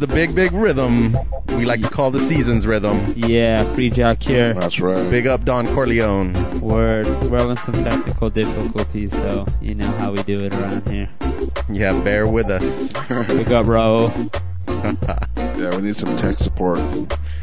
the 0.00 0.06
big, 0.06 0.34
big 0.34 0.52
rhythm 0.52 1.14
we 1.60 1.66
like 1.66 1.82
to 1.82 1.90
call 1.90 2.10
the 2.10 2.26
seasons 2.26 2.66
rhythm. 2.66 3.12
Yeah, 3.16 3.74
free 3.74 3.90
Jack 3.90 4.22
here. 4.22 4.54
That's 4.54 4.80
right. 4.80 5.10
Big 5.10 5.26
up 5.26 5.44
Don 5.44 5.66
Corleon. 5.66 6.62
Word. 6.62 7.06
We're 7.30 7.38
having 7.38 7.58
some 7.66 7.84
technical 7.84 8.30
difficulties, 8.30 9.10
so 9.10 9.44
you 9.60 9.74
know 9.74 9.90
how 9.92 10.12
we 10.12 10.22
do 10.22 10.42
it 10.42 10.54
around 10.54 10.88
here. 10.88 11.10
Yeah, 11.68 12.02
bear 12.02 12.26
with 12.26 12.46
us. 12.46 12.62
Big 13.28 13.52
up, 13.52 13.66
Raul. 13.66 14.08
yeah, 15.36 15.76
we 15.76 15.82
need 15.82 15.96
some 15.96 16.16
tech 16.16 16.38
support. 16.38 16.78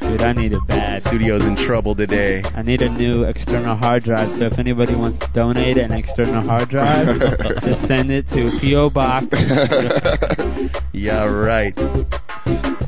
Dude, 0.01 0.21
I 0.21 0.33
need 0.33 0.53
it 0.53 0.65
bad. 0.67 1.03
Studio's 1.03 1.43
in 1.43 1.55
trouble 1.67 1.93
today. 1.93 2.41
I 2.43 2.63
need 2.63 2.81
a 2.81 2.89
new 2.89 3.23
external 3.23 3.75
hard 3.75 4.03
drive, 4.03 4.31
so 4.39 4.45
if 4.45 4.57
anybody 4.57 4.95
wants 4.95 5.19
to 5.19 5.31
donate 5.33 5.77
an 5.77 5.91
external 5.91 6.41
hard 6.41 6.69
drive, 6.69 7.05
just 7.63 7.87
send 7.87 8.09
it 8.09 8.27
to 8.29 8.49
P.O. 8.59 8.89
Box. 8.89 9.27
yeah, 10.93 11.23
right. 11.25 11.77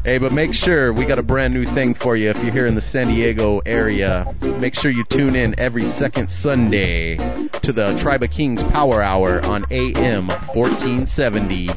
Hey, 0.10 0.18
but 0.18 0.32
make 0.32 0.56
sure 0.56 0.92
we 0.92 1.06
got 1.06 1.20
a 1.20 1.22
brand 1.22 1.54
new 1.54 1.66
thing 1.76 1.94
for 1.94 2.16
you 2.16 2.32
if 2.32 2.38
you're 2.38 2.52
here 2.52 2.66
in 2.66 2.74
the 2.74 2.82
San 2.82 3.10
Diego 3.10 3.60
area. 3.60 4.26
Make 4.60 4.74
sure 4.74 4.90
you 4.90 5.06
tune 5.12 5.36
in 5.36 5.54
every 5.60 5.86
second 5.86 6.32
Sunday 6.32 7.16
to 7.62 7.72
the 7.72 7.96
Tribe 8.02 8.24
of 8.24 8.32
Kings 8.32 8.60
Power 8.72 9.04
Hour 9.04 9.40
on 9.46 9.72
AM 9.72 10.30
1470. 10.56 11.70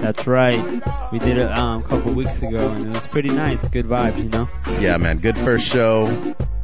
That's 0.00 0.26
right. 0.26 0.64
We 1.12 1.18
did 1.18 1.36
it 1.36 1.52
um, 1.52 1.84
a 1.84 1.88
couple 1.88 2.16
weeks 2.16 2.38
ago, 2.38 2.70
and 2.70 2.86
it 2.86 2.88
was 2.88 3.06
pretty 3.12 3.28
nice. 3.28 3.58
Good 3.68 3.84
vibes, 3.84 4.16
you 4.16 4.30
know? 4.30 4.48
Yeah, 4.80 4.96
man, 4.96 5.20
good 5.20 5.36
first 5.44 5.64
show. 5.64 6.06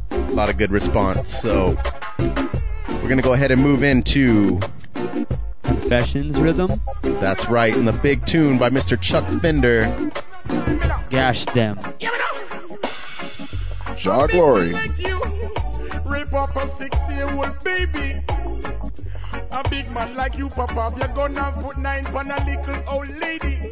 A 0.09 0.33
lot 0.33 0.49
of 0.49 0.57
good 0.57 0.71
response. 0.71 1.37
So 1.43 1.75
we're 2.17 3.03
going 3.03 3.17
to 3.17 3.23
go 3.23 3.35
ahead 3.35 3.51
and 3.51 3.61
move 3.61 3.83
into 3.83 4.59
Confessions 5.61 6.41
rhythm. 6.41 6.81
That's 7.03 7.45
right, 7.47 7.75
and 7.75 7.87
the 7.87 7.99
big 8.01 8.25
tune 8.25 8.57
by 8.57 8.71
Mr. 8.71 8.99
Chuck 8.99 9.23
Fenda. 9.39 10.26
Gash 11.09 11.45
them. 11.53 11.79
Jah 13.97 14.27
Glory. 14.27 14.73
Rape 16.05 16.33
up 16.33 16.55
a 16.55 16.77
six-year-old 16.77 17.63
baby. 17.63 18.21
A 19.51 19.69
big 19.69 19.89
man 19.91 20.15
like 20.15 20.37
you, 20.37 20.49
Papa, 20.49 20.93
you're 20.97 21.07
gonna 21.15 21.51
put 21.61 21.77
nine 21.77 22.05
on 22.07 22.31
a 22.31 22.45
little 22.45 22.83
old 22.87 23.09
lady. 23.09 23.71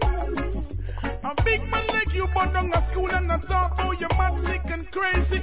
A 1.23 1.43
big 1.43 1.69
man 1.69 1.87
like 1.87 2.13
you, 2.13 2.27
but 2.33 2.53
down 2.53 2.73
a 2.73 2.91
school 2.91 3.09
and 3.11 3.31
a 3.31 3.37
talk 3.39 3.73
about 3.73 3.87
oh, 3.87 3.91
your 3.91 4.09
mad 4.17 4.43
sick 4.45 4.61
and 4.71 4.89
crazy. 4.91 5.41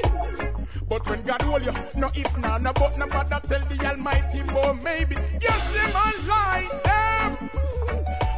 But 0.88 1.08
when 1.08 1.22
God 1.24 1.42
hold 1.42 1.64
you, 1.64 1.72
no 1.96 2.10
if, 2.14 2.36
no, 2.38 2.58
no, 2.58 2.72
but 2.72 2.98
no 2.98 3.06
bother 3.06 3.40
tell 3.48 3.68
the 3.68 3.86
Almighty, 3.86 4.42
boy, 4.42 4.72
maybe. 4.82 5.16
Yes, 5.40 5.74
them 5.74 5.90
a 5.90 6.28
lie, 6.28 6.68
them. 6.84 7.61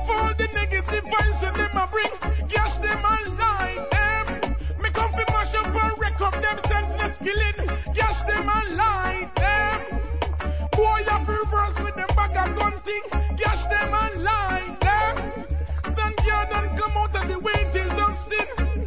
For 0.07 0.35
the 0.37 0.49
negative 0.53 1.05
vibes 1.05 1.41
that 1.41 1.55
them 1.55 1.77
a 1.77 1.89
bring, 1.91 2.13
yes, 2.51 2.77
them 2.79 2.99
a 2.99 3.17
lie, 3.41 3.87
them. 3.91 4.55
Me 4.83 4.91
come 4.91 5.11
fi 5.13 5.25
mash 5.33 5.55
up 5.55 5.75
and 5.75 5.99
wreck 5.99 6.21
up 6.21 6.33
them 6.35 6.59
senseless 6.69 7.17
killing, 7.19 7.79
yes, 7.95 8.23
them 8.27 8.49
a 8.49 8.75
lie, 8.75 9.31
them. 9.35 9.81
Boy, 10.73 10.99
you 10.99 11.25
fi 11.25 11.33
reverse 11.33 11.79
with 11.85 11.95
them 11.95 12.09
bag 12.17 12.37
of 12.37 12.57
gun 12.59 12.79
thing, 12.85 13.03
yes, 13.39 13.65
them 13.65 13.95
a 13.95 14.11
lie, 14.21 14.77
them. 14.81 15.45
Stand 15.95 16.21
here 16.21 16.49
and 16.53 16.79
come 16.79 16.97
out 16.99 17.17
of 17.17 17.29
the 17.29 17.39
wages 17.39 17.93
of 17.97 18.13
sin. 18.29 18.87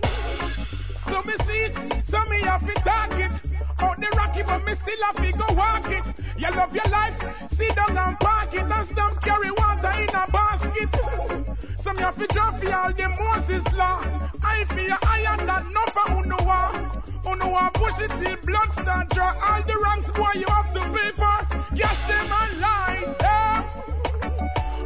So 1.10 1.24
me 1.24 1.34
see 1.48 1.62
it, 1.66 2.06
so 2.12 2.20
me 2.30 2.42
have 2.42 2.62
to 2.62 2.74
talk 2.86 3.12
it. 3.14 3.32
Out 3.80 4.00
the 4.00 4.08
rocky, 4.16 4.44
but 4.44 4.64
me 4.66 4.74
still 4.84 5.04
have 5.04 5.16
to 5.18 5.32
go 5.32 5.54
walk 5.56 5.90
it. 5.90 6.27
You 6.38 6.52
love 6.52 6.74
your 6.74 6.88
life, 6.90 7.18
sit 7.58 7.76
down 7.76 7.98
and 7.98 8.20
park 8.20 8.54
it. 8.54 8.62
And 8.62 8.90
stop 8.92 9.22
carry 9.24 9.52
water 9.52 9.94
in 10.02 10.10
a 10.10 10.26
basket. 10.32 10.90
Some 11.84 11.98
have 11.98 12.16
to 12.18 12.28
drop 12.28 12.62
for 12.62 12.74
all 12.74 12.94
the 12.94 13.10
Moses 13.10 13.66
law. 13.74 14.06
I 14.44 14.66
feel 14.70 14.96
iron 15.02 15.48
that 15.48 15.66
number 15.66 15.98
war. 16.48 17.34
Uno 17.34 17.50
war 17.50 17.70
push 17.74 18.00
it 18.00 18.12
till 18.22 18.38
blood 18.46 18.72
start 18.74 19.10
draw. 19.10 19.34
All 19.34 19.64
the 19.64 19.78
ranks 19.84 20.10
boy 20.16 20.34
you 20.36 20.48
have 20.48 20.72
to 20.74 20.82
pay 20.96 21.12
for. 21.20 21.38
Yes, 21.76 21.98
them 22.08 22.32
and 22.32 22.60
lie. 22.62 23.16
Yeah. 23.20 23.70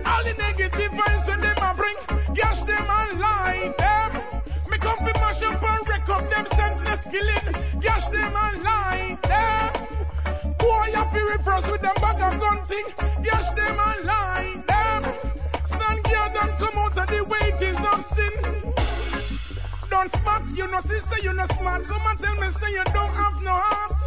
All 0.05 0.23
the 0.23 0.33
negative 0.33 0.91
vibes 0.91 1.27
when 1.27 1.41
them 1.41 1.57
a 1.57 1.73
bring. 1.75 1.97
Yes, 2.35 2.59
them 2.65 2.87
and 2.89 3.19
lie. 3.19 3.73
Them. 3.77 4.11
Me 4.69 4.77
come 4.77 4.97
fi 4.97 5.13
mash 5.19 5.43
up 5.43 5.61
and 5.61 5.87
wreck 5.87 6.09
up 6.09 6.29
them 6.29 6.47
senseless 6.55 7.03
killing. 7.11 7.81
Yes, 7.81 8.03
them 8.09 8.33
and 8.35 8.63
lie. 8.63 9.17
Them. 9.23 9.90
Boy, 10.61 10.85
you 10.93 11.03
fi 11.11 11.21
reverse 11.33 11.65
with 11.71 11.81
them 11.81 11.95
bag 11.95 12.21
of 12.21 12.67
thing. 12.67 12.85
Yes, 13.23 13.45
them 13.55 13.77
and 13.79 14.05
lie. 14.05 14.63
Them. 14.67 15.01
Stand 15.65 16.07
here 16.07 16.29
and 16.41 16.53
come 16.61 16.77
out 16.77 16.97
of 16.97 17.07
the 17.09 17.23
wages 17.25 17.77
of 17.91 17.99
sin. 18.15 18.35
Don't 19.89 20.11
smart, 20.21 20.43
you 20.55 20.67
know, 20.67 20.81
sister, 20.81 21.19
you 21.21 21.33
know 21.33 21.47
smart. 21.57 21.83
Come 21.85 22.05
and 22.05 22.19
tell 22.19 22.35
me, 22.35 22.47
say 22.59 22.71
you 22.71 22.83
don't 22.93 23.13
have 23.13 23.41
no 23.41 23.53
heart. 23.53 24.01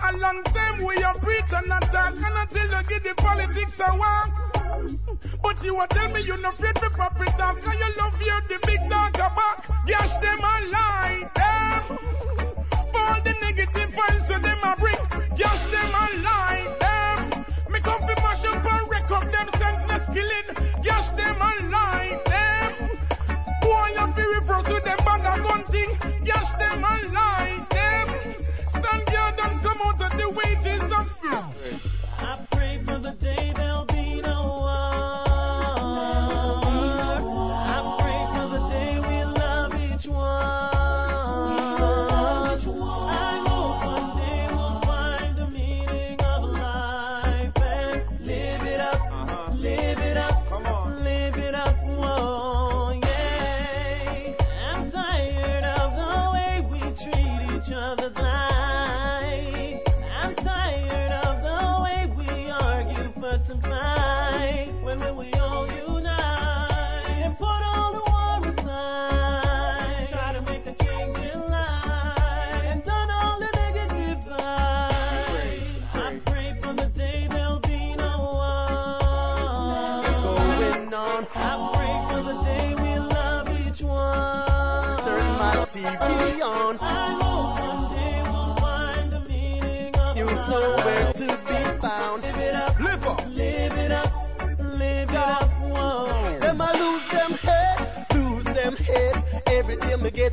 A 0.00 0.16
long 0.16 0.44
time 0.44 0.84
we 0.84 1.02
are 1.02 1.18
preach 1.18 1.50
and 1.50 1.72
attack, 1.72 2.14
and 2.14 2.36
until 2.42 2.68
you 2.70 2.82
get 2.88 3.02
the 3.02 3.14
politics 3.16 3.72
a 3.80 3.96
walk. 3.96 4.48
But 5.42 5.64
you 5.64 5.74
will 5.74 5.86
tell 5.88 6.08
me 6.08 6.20
you're 6.22 6.38
not 6.38 6.54
afraid 6.54 6.76
puppet 6.76 7.28
talk, 7.38 7.58
and 7.64 7.78
you 7.78 7.96
love 7.96 8.14
hear 8.18 8.40
the 8.48 8.58
big 8.66 8.88
dog 8.88 9.12
back. 9.14 9.86
Gash 9.86 10.14
them 10.22 10.38
a 10.38 10.54
lie, 10.70 11.30
them. 11.34 11.98
For 12.92 13.00
all 13.00 13.22
the 13.22 13.34
negative 13.40 13.90
vibes 13.90 14.28
that 14.28 14.42
them 14.42 14.58
a 14.62 14.76
bring, 14.76 15.27
gash 15.38 15.64
them 15.70 15.94
a 15.94 16.06
lie, 16.26 16.76
them. 16.80 17.44
Me 17.70 17.80
come 17.80 18.00
fi 18.02 18.14
mash 18.22 18.44
up 18.44 18.66
and 18.66 18.90
wreck 18.90 19.10
up 19.10 19.22
them 19.30 19.48
senseless 19.56 20.04
killing, 20.12 20.82
gash 20.82 21.08
them 21.16 21.36
a 21.40 21.52
lie, 21.70 22.20
eh? 22.26 22.30
them. 22.30 22.90
Boy, 23.62 23.88
you 23.96 24.12
fi 24.14 24.22
reverse 24.36 24.68
with 24.68 24.84
them 24.84 24.98
bag 25.04 25.24
of 25.24 25.46
gun 25.46 25.64
thing, 25.72 25.90
gash 26.24 26.50
them 26.58 26.84
a 26.84 26.94
lie, 27.14 27.66
them. 27.70 28.08
Stand 28.70 29.06
guard 29.06 29.38
and 29.44 29.62
come 29.62 29.80
out 29.84 30.02
of 30.02 30.18
the 30.18 30.28
wages 30.28 30.82
of 30.98 31.06
sin. 31.22 31.80
I 32.18 32.46
pray 32.50 32.82
for 32.84 32.98
the 32.98 33.12
day 33.12 33.52
there'll 33.56 33.84
be 33.86 33.97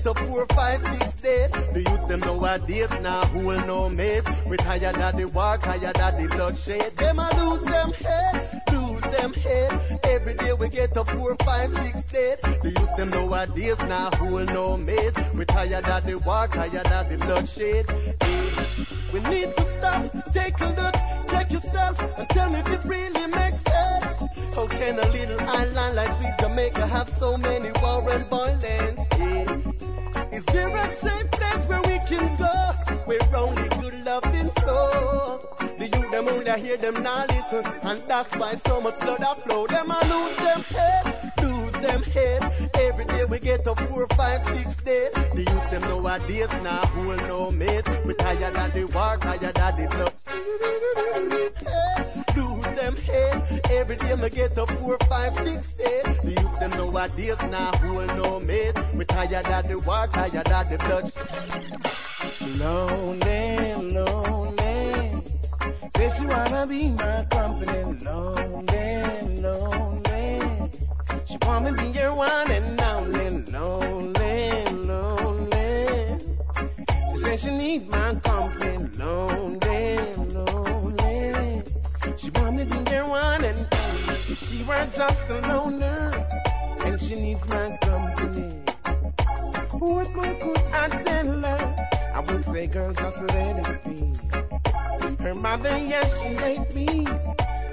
up 0.07 0.17
four, 0.27 0.45
five, 0.53 0.81
six 0.81 1.21
dead. 1.21 1.51
The 1.73 1.81
youth 1.81 2.07
them 2.07 2.19
nowadays 2.19 2.89
now 3.01 3.25
who 3.27 3.45
will 3.45 3.65
know 3.65 3.89
mate. 3.89 4.23
We 4.47 4.57
tired 4.57 4.95
of 4.95 5.17
the 5.17 5.25
war, 5.25 5.57
tired 5.57 5.97
of 5.97 6.13
the 6.17 6.27
bloodshed. 6.27 6.95
Them 6.97 7.19
I 7.19 7.29
lose 7.37 7.63
them 7.65 7.91
head. 7.93 8.61
Lose 8.71 9.01
them 9.01 9.33
head. 9.33 9.99
Every 10.03 10.35
day 10.35 10.53
we 10.53 10.69
get 10.69 10.95
up 10.97 11.07
four, 11.09 11.35
five, 11.43 11.71
six 11.71 12.11
dead. 12.11 12.39
The 12.61 12.69
youth 12.69 12.95
them 12.97 13.09
nowadays 13.09 13.77
now 13.79 14.11
who 14.11 14.33
will 14.35 14.45
know 14.45 14.77
mate. 14.77 15.17
We 15.35 15.45
tired 15.45 15.85
of 15.85 16.05
the 16.05 16.19
war, 16.19 16.47
tired 16.47 16.75
of 16.75 17.09
the 17.09 17.17
bloodshed. 17.17 17.85
We 19.11 19.19
need 19.21 19.55
to 19.55 19.63
stop, 19.79 20.33
take 20.33 20.59
a 20.59 20.69
look, 20.75 20.95
check 21.29 21.51
yourself, 21.51 21.97
and 22.17 22.27
tell 22.29 22.49
me 22.49 22.59
if 22.59 22.67
it 22.67 22.85
really 22.85 23.27
makes 23.27 23.63
sense. 23.63 24.05
How 24.53 24.67
can 24.67 24.99
a 24.99 25.07
little 25.09 25.39
island 25.39 25.95
like 25.95 26.39
Jamaica 26.39 26.85
have 26.85 27.09
so 27.19 27.37
many 27.37 27.71
war 27.81 28.03
and 28.11 28.29
violence? 28.29 28.94
Is 30.35 30.43
there 30.47 30.67
a 30.67 30.99
safe 31.01 31.31
place 31.31 31.65
where 31.69 31.81
we 31.83 31.97
can 32.09 32.35
go, 32.35 32.73
where 33.05 33.35
only 33.37 33.69
good 33.79 33.93
love 34.03 34.23
can 34.23 34.51
flow? 34.59 35.39
The 35.79 35.87
youth 35.87 36.11
them 36.11 36.27
only 36.27 36.59
hear 36.59 36.75
them 36.75 37.01
now 37.01 37.25
listen, 37.25 37.65
and 37.83 38.03
that's 38.05 38.29
why 38.35 38.59
so 38.67 38.81
much 38.81 38.99
blood 38.99 39.21
a 39.21 39.41
flow. 39.43 39.65
Them 39.65 39.89
a 39.89 39.99
lose 40.03 40.37
them 40.37 40.61
head, 40.63 41.31
lose 41.41 41.71
them 41.81 42.03
head. 42.03 42.69
Every 42.73 43.05
day 43.05 43.23
we 43.23 43.39
get 43.39 43.65
up 43.65 43.79
four, 43.87 44.07
five, 44.17 44.41
six 44.57 44.75
dead. 44.83 45.13
The 45.13 45.43
youth 45.49 45.71
them 45.71 45.83
nowadays 45.83 46.49
now 46.63 46.85
who 46.87 47.07
will 47.07 47.27
know 47.27 47.51
mate. 47.51 47.87
We 48.05 48.13
tired 48.15 48.57
of 48.57 48.73
the 48.73 48.83
war, 48.93 49.17
tired 49.21 49.57
of 49.57 49.77
the 49.77 49.87
blood. 49.87 50.13
Hey, 51.63 51.84
head. 53.15 53.61
Every 53.71 53.95
day 53.97 54.15
me 54.15 54.29
get 54.29 54.57
up 54.57 54.69
four, 54.79 54.97
five, 55.09 55.33
six 55.35 55.67
dead. 55.77 56.05
The 56.23 56.31
youth 56.41 56.59
them 56.59 56.71
nowadays 56.71 57.37
now 57.49 57.71
will 57.83 58.07
know 58.17 58.39
mate. 58.39 58.75
We 58.95 59.05
tired 59.05 59.45
of 59.45 59.67
the 59.69 59.79
war, 59.79 60.07
tired 60.07 60.35
of 60.35 60.69
the 60.69 60.77
blood. 60.77 61.11
Lonely, 62.41 63.73
lonely. 63.93 65.23
Say 65.95 66.09
she 66.17 66.25
wanna 66.25 66.65
be 66.67 66.89
my 66.89 67.25
company. 67.31 67.81
Lonely, 68.03 69.41
lonely. 69.41 70.71
She 71.25 71.37
wanna 71.41 71.71
be 71.73 71.87
your 71.97 72.13
one 72.15 72.51
and 72.51 72.81
only. 72.81 73.29
Lonely, 73.51 74.65
lonely. 74.89 76.19
She 77.11 77.17
says 77.23 77.41
she 77.41 77.51
need 77.51 77.87
my 77.89 78.15
company. 78.15 78.77
Lonely. 78.97 80.24
She 82.17 82.29
to 82.29 82.65
be 82.65 83.01
one 83.01 83.43
and 83.43 83.67
only. 83.73 84.35
She 84.35 84.63
were 84.63 84.85
just 84.85 85.19
a 85.29 85.41
loner, 85.47 86.25
and 86.85 86.99
she 86.99 87.15
needs 87.15 87.45
my 87.47 87.77
company. 87.81 88.63
What 89.71 90.09
more 90.13 90.35
could 90.41 90.57
I 90.71 91.03
tell 91.03 91.41
her? 91.41 91.75
I 92.13 92.19
would 92.21 92.45
say, 92.45 92.67
girl, 92.67 92.93
just 92.93 93.17
let 93.17 93.57
it 93.57 93.83
be. 93.83 95.23
Her 95.23 95.33
mother, 95.33 95.77
yes, 95.77 96.09
she 96.23 96.29
made 96.29 96.73
me. 96.73 97.05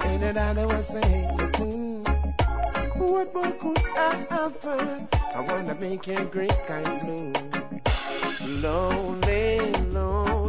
Ain't 0.05 0.25
it 0.25 0.37
I 0.37 0.67
was 0.67 0.87
saying? 0.89 1.37
What 2.97 3.33
more 3.35 3.53
could 3.61 3.79
I 3.97 4.27
offer? 4.31 5.09
I 5.35 5.41
wanna 5.41 5.77
make 5.77 6.07
your 6.09 6.25
gray 6.25 6.49
skies 6.49 7.05
blue. 7.05 7.33
Lonely, 8.61 9.61
lonely. 9.93 10.42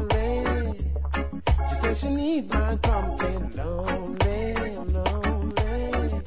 Said 1.84 1.98
she 1.98 2.08
need 2.08 2.50
my 2.50 2.78
company. 2.78 3.40
Lonely, 3.58 4.54
lonely. 4.88 6.24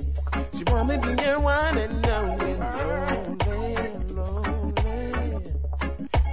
She 0.52 0.64
want 0.64 0.88
me 0.90 0.96
be 0.98 1.22
your 1.22 1.40
one 1.40 1.78
and 1.78 2.06
only. 2.06 2.54
Lonely, 2.56 3.76
lonely. 4.12 5.52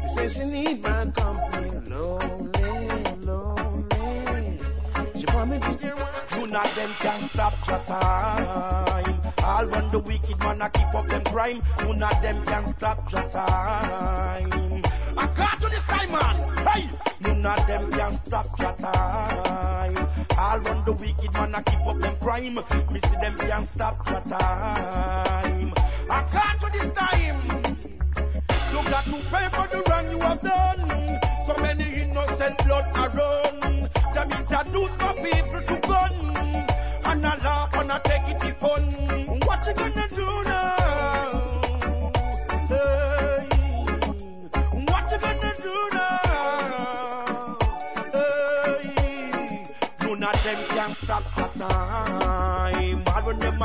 She 0.01 0.07
said 0.13 0.30
she 0.30 0.43
need 0.43 0.84
my 0.84 1.05
company. 1.11 1.71
Lonely, 1.88 3.15
lonely. 3.24 4.59
She 5.15 5.26
want 5.34 5.51
me 5.51 5.57
be 5.57 5.86
your 5.86 5.95
one. 5.95 6.49
None 6.49 6.67
of 6.67 6.76
them 6.76 6.93
can 6.99 7.30
stop 7.30 7.53
your 7.65 7.80
time. 7.86 9.34
All 9.38 9.65
run 9.67 9.89
the 9.89 9.99
wicked 9.99 10.38
man 10.39 10.61
a 10.61 10.69
keep 10.69 10.93
up 10.93 11.07
them 11.07 11.24
crime. 11.24 11.63
None 11.80 12.03
of 12.03 12.21
them 12.21 12.43
can 12.43 12.76
stop 12.76 13.09
your 13.09 13.30
time. 13.30 14.84
I 15.18 15.28
got 15.36 15.61
to 15.61 15.70
this 15.70 15.80
time. 15.80 16.09
Hey, 16.68 16.89
none 17.22 17.45
of 17.45 17.68
them 17.68 17.91
can 17.91 18.20
stop 18.26 18.59
your 18.59 18.74
time. 18.74 20.09
All 20.38 20.59
run 20.59 20.86
the 20.86 20.93
wicked 20.93 21.34
man 21.34 21.55
I 21.55 21.61
keep 21.64 21.80
up 21.86 21.99
them 21.99 22.16
crime. 22.22 22.55
Me 22.55 22.99
see 22.99 23.18
them 23.22 23.38
can 23.38 23.68
stop 23.76 24.05
your 24.07 24.22
time. 24.22 25.74
I 26.09 26.30
got 26.32 26.59
to 26.61 26.70
this 26.78 26.91
time. 26.97 27.78
You 28.72 28.80
got 28.89 29.05
to 29.05 29.18
pay 29.32 29.49
for 29.55 29.68
the 29.72 29.84
run 29.89 30.11
you 30.11 30.20
have 30.20 30.41
done. 30.41 31.20
So 31.47 31.61
many 31.61 32.01
innocent 32.01 32.57
blood 32.66 32.86
are 32.95 33.09
run. 33.09 33.89
Them 34.14 34.32
introduce 34.32 34.95
for 34.99 35.14
people 35.14 35.61
to 35.68 35.88
gun. 35.88 36.16
And 37.05 37.26
I 37.26 37.36
laugh 37.38 37.74
and 37.74 37.91
I 37.91 37.99
take 37.99 38.36
it 38.36 38.53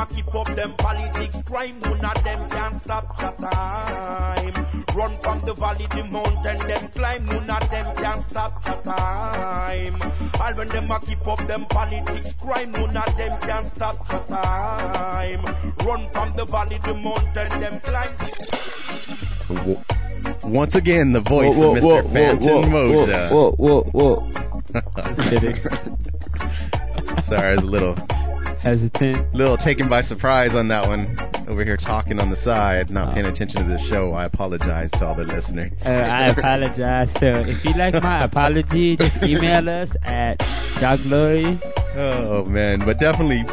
All 0.09 0.15
when 0.15 0.23
keep 0.23 0.35
up 0.35 0.55
them 0.55 0.73
politics 0.77 1.35
crime, 1.45 1.79
none 1.79 2.05
of 2.05 2.23
them 2.23 2.49
can 2.49 2.81
stop 2.81 3.17
the 3.17 3.31
time. 3.45 4.85
Run 4.95 5.19
from 5.21 5.41
the 5.45 5.53
valley, 5.53 5.87
the 5.89 6.03
mountain, 6.03 6.67
them 6.67 6.89
climb, 6.89 7.25
none 7.25 7.49
of 7.49 7.69
them 7.69 7.95
can 7.95 8.25
stop 8.29 8.63
the 8.63 8.71
time. 8.89 10.01
All 10.39 10.53
when 10.55 10.69
them 10.69 10.91
a 10.91 10.99
keep 10.99 11.27
up 11.27 11.47
them 11.47 11.65
politics 11.69 12.33
crime, 12.41 12.71
none 12.71 12.97
of 12.97 13.17
them 13.17 13.39
can 13.41 13.71
stop 13.75 14.07
the 14.07 14.19
time. 14.33 15.45
Run 15.85 16.09
from 16.11 16.35
the 16.35 16.45
valley, 16.45 16.79
the 16.83 16.93
mountain, 16.93 17.59
them 17.61 17.79
climb. 17.81 18.15
Once 20.43 20.75
again, 20.75 21.11
the 21.13 21.21
voice 21.21 21.55
Whoa, 21.55 21.75
of 21.75 21.77
Mr. 21.77 21.83
whoa, 21.83 22.01
Fantan 22.03 22.39
whoa, 22.41 22.61
Mojah. 22.63 23.31
whoa, 23.31 23.51
whoa, 23.51 23.83
whoa, 23.83 23.83
whoa. 23.91 24.31
Just 25.15 25.29
kidding. 25.29 25.55
Sorry, 27.27 27.47
I 27.47 27.55
was 27.55 27.63
a 27.63 27.67
little 27.67 27.95
hesitant. 28.61 29.33
Little 29.33 29.57
taken 29.57 29.89
by 29.89 30.01
surprise 30.01 30.55
on 30.55 30.67
that 30.69 30.87
one. 30.87 31.17
Over 31.47 31.63
here 31.63 31.77
talking 31.77 32.19
on 32.19 32.29
the 32.29 32.37
side, 32.37 32.89
not 32.89 33.13
paying 33.13 33.25
attention 33.25 33.63
to 33.63 33.67
the 33.67 33.79
show. 33.89 34.11
I 34.13 34.25
apologize 34.25 34.91
to 34.91 35.05
all 35.05 35.15
the 35.15 35.23
listeners. 35.23 35.71
Uh, 35.83 35.89
I 35.89 36.27
apologize. 36.29 37.09
So 37.13 37.27
if 37.45 37.65
you 37.65 37.73
like 37.73 37.93
my 37.95 38.23
apology, 38.29 38.97
just 38.97 39.23
email 39.23 39.67
us 39.69 39.89
at 40.03 40.37
Jah 40.79 40.97
Glory. 41.01 41.59
Oh 41.95 42.45
man, 42.45 42.79
but 42.85 42.99
definitely 42.99 43.43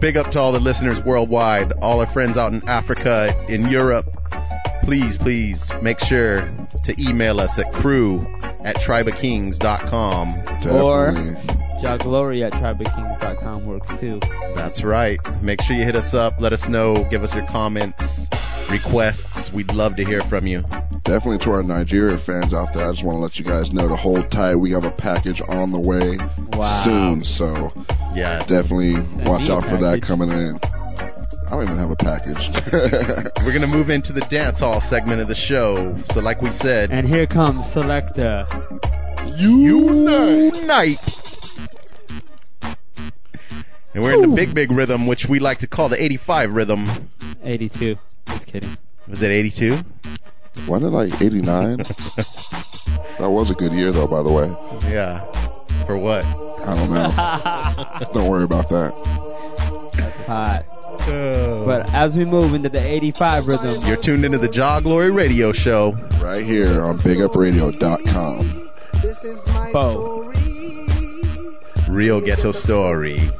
big 0.00 0.16
up 0.16 0.32
to 0.32 0.40
all 0.40 0.52
the 0.52 0.58
listeners 0.58 0.98
worldwide, 1.06 1.72
all 1.80 2.00
our 2.00 2.12
friends 2.12 2.36
out 2.36 2.52
in 2.52 2.66
Africa, 2.68 3.32
in 3.48 3.68
Europe. 3.68 4.06
Please, 4.82 5.16
please 5.16 5.70
make 5.80 5.98
sure 6.00 6.42
to 6.84 6.94
email 7.00 7.40
us 7.40 7.58
at 7.58 7.72
crew 7.80 8.20
at 8.64 8.76
tribeofkings.com. 8.76 10.34
Or 10.70 11.12
Jahglory 11.84 12.42
at 12.46 12.52
tribekings.com 12.54 13.66
works 13.66 13.90
too. 14.00 14.18
That's 14.54 14.82
right. 14.82 15.18
Make 15.42 15.60
sure 15.62 15.76
you 15.76 15.84
hit 15.84 15.94
us 15.96 16.14
up. 16.14 16.34
Let 16.40 16.54
us 16.54 16.64
know. 16.66 17.06
Give 17.10 17.22
us 17.22 17.34
your 17.34 17.44
comments, 17.46 18.00
requests. 18.70 19.50
We'd 19.52 19.70
love 19.70 19.96
to 19.96 20.04
hear 20.04 20.20
from 20.30 20.46
you. 20.46 20.62
Definitely 21.04 21.44
to 21.44 21.50
our 21.50 21.62
Nigeria 21.62 22.16
fans 22.24 22.54
out 22.54 22.72
there, 22.72 22.88
I 22.88 22.92
just 22.92 23.04
want 23.04 23.16
to 23.16 23.20
let 23.20 23.36
you 23.36 23.44
guys 23.44 23.70
know 23.74 23.86
to 23.88 23.96
hold 23.96 24.30
tight. 24.30 24.56
We 24.56 24.70
have 24.72 24.84
a 24.84 24.90
package 24.90 25.42
on 25.46 25.72
the 25.72 25.78
way 25.78 26.16
Wow. 26.56 26.82
soon, 26.84 27.22
so 27.24 27.70
yeah, 28.14 28.38
definitely 28.48 28.94
watch 29.28 29.50
out 29.50 29.64
for 29.68 29.76
that 29.84 30.00
coming 30.00 30.30
in. 30.30 30.58
I 31.46 31.50
don't 31.50 31.64
even 31.64 31.76
have 31.76 31.90
a 31.90 31.96
package. 31.96 32.40
We're 33.44 33.52
going 33.52 33.60
to 33.60 33.66
move 33.68 33.90
into 33.90 34.14
the 34.14 34.24
dance 34.30 34.60
hall 34.60 34.80
segment 34.88 35.20
of 35.20 35.28
the 35.28 35.34
show. 35.34 35.94
So, 36.06 36.20
like 36.20 36.40
we 36.40 36.50
said, 36.50 36.90
And 36.90 37.06
here 37.06 37.26
comes 37.26 37.62
Selecta. 37.74 38.48
Unite. 39.36 40.98
And 43.94 44.02
we're 44.02 44.14
in 44.14 44.30
the 44.30 44.36
big, 44.36 44.54
big 44.54 44.72
rhythm, 44.72 45.06
which 45.06 45.26
we 45.28 45.38
like 45.38 45.58
to 45.60 45.68
call 45.68 45.88
the 45.88 46.02
85 46.02 46.50
rhythm. 46.50 47.10
82. 47.42 47.94
Just 48.26 48.46
kidding. 48.46 48.76
Was 49.08 49.22
it 49.22 49.30
82? 49.30 49.78
Wasn't 50.68 50.92
it 50.92 50.96
like 50.96 51.20
89? 51.22 51.76
that 53.18 53.30
was 53.30 53.50
a 53.50 53.54
good 53.54 53.72
year, 53.72 53.92
though, 53.92 54.08
by 54.08 54.22
the 54.22 54.32
way. 54.32 54.48
Yeah. 54.90 55.20
For 55.86 55.96
what? 55.96 56.24
I 56.24 56.74
don't 56.74 56.92
know. 56.92 58.12
don't 58.14 58.30
worry 58.30 58.44
about 58.44 58.68
that. 58.70 59.90
That's 59.96 60.26
hot. 60.26 60.64
go. 61.06 61.64
But 61.64 61.94
as 61.94 62.16
we 62.16 62.24
move 62.24 62.54
into 62.54 62.68
the 62.68 62.82
85 62.84 63.46
rhythm, 63.46 63.80
You're 63.86 64.00
tuned 64.02 64.24
into 64.24 64.38
the 64.38 64.48
Jah 64.48 64.80
Glory 64.82 65.12
Radio 65.12 65.52
Show. 65.52 65.92
Right 66.20 66.44
here 66.44 66.82
on 66.82 66.98
BigUpRadio.com. 66.98 68.70
This 69.02 69.18
is 69.18 69.38
my 69.46 69.70
Bo. 69.72 70.32
Real 71.88 72.20
ghetto 72.20 72.50
story. 72.50 73.30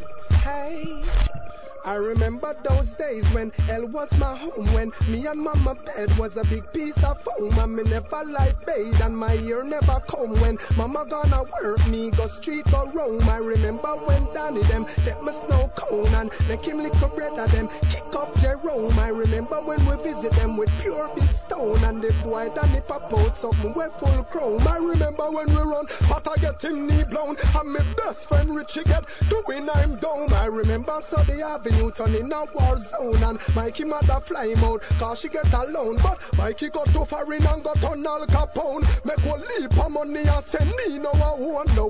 I 1.84 1.96
remember 1.96 2.56
those 2.66 2.94
days 2.94 3.24
when 3.34 3.50
hell 3.50 3.86
was 3.86 4.08
my 4.12 4.34
home, 4.34 4.72
when 4.72 4.90
me 5.06 5.26
and 5.26 5.38
mama 5.38 5.74
bed 5.74 6.16
was 6.18 6.34
a 6.38 6.44
big 6.44 6.64
piece 6.72 6.96
of 7.04 7.18
foam, 7.22 7.58
and 7.58 7.76
me 7.76 7.82
never 7.82 8.24
like 8.24 8.64
bathe 8.64 9.02
and 9.02 9.14
my 9.14 9.34
ear 9.34 9.62
never 9.62 10.00
comb. 10.08 10.40
When 10.40 10.56
mama 10.78 11.04
gonna 11.10 11.42
work, 11.42 11.86
me 11.86 12.10
go 12.10 12.28
street 12.40 12.64
go 12.70 12.90
roam. 12.94 13.28
I 13.28 13.36
remember 13.36 13.96
when 14.06 14.24
Danny 14.32 14.62
them 14.62 14.86
take 15.04 15.20
my 15.20 15.32
snow 15.44 15.70
cone 15.76 16.14
and 16.14 16.30
make 16.48 16.62
him 16.62 16.78
lick 16.78 16.94
a 17.02 17.08
bread 17.08 17.38
of 17.38 17.52
them, 17.52 17.68
kick 17.90 18.14
up 18.14 18.34
Jerome. 18.36 18.98
I 18.98 19.08
remember 19.08 19.60
when 19.60 19.84
we 19.84 20.02
visit 20.02 20.32
them 20.32 20.56
with 20.56 20.70
pure 20.80 21.10
big 21.14 21.28
stone 21.44 21.84
and 21.84 22.02
the 22.02 22.14
boy 22.24 22.48
Danny 22.54 22.80
pop 22.80 23.12
out 23.12 23.36
something 23.36 23.74
we 23.74 23.84
full 24.00 24.24
chrome. 24.32 24.66
I 24.66 24.78
remember 24.78 25.30
when 25.30 25.48
we 25.48 25.60
run, 25.60 25.84
but 26.08 26.26
I 26.26 26.36
get 26.40 26.62
him 26.64 26.86
knee 26.86 27.04
blown, 27.04 27.36
and 27.36 27.72
my 27.74 27.94
best 27.94 28.26
friend 28.26 28.56
Richie 28.56 28.84
get 28.84 29.04
doing 29.28 29.68
I'm 29.68 29.98
down. 29.98 30.32
I 30.32 30.46
remember 30.46 31.02
so 31.10 31.22
the 31.24 31.42
avenue 31.42 31.73
turn 31.96 32.14
in 32.14 32.32
a 32.32 32.44
war 32.54 32.78
zone 32.78 33.22
and 33.22 33.38
Mikey 33.54 33.84
mother 33.84 34.20
fly 34.26 34.48
him 34.48 34.64
out 34.64 34.82
cause 34.98 35.20
she 35.20 35.28
get 35.28 35.52
alone. 35.52 35.96
But 36.02 36.18
Mikey 36.36 36.70
got 36.70 36.86
too 36.92 37.04
far 37.04 37.30
in 37.32 37.46
and 37.46 37.64
got 37.64 37.82
on 37.84 38.06
Al 38.06 38.26
Capone. 38.26 38.84
Make 39.04 39.24
one 39.24 39.42
leap 39.42 39.76
of 39.78 39.90
money 39.90 40.22
and 40.26 40.44
send 40.46 40.70
me 40.70 40.98
no 40.98 41.12
one 41.12 41.34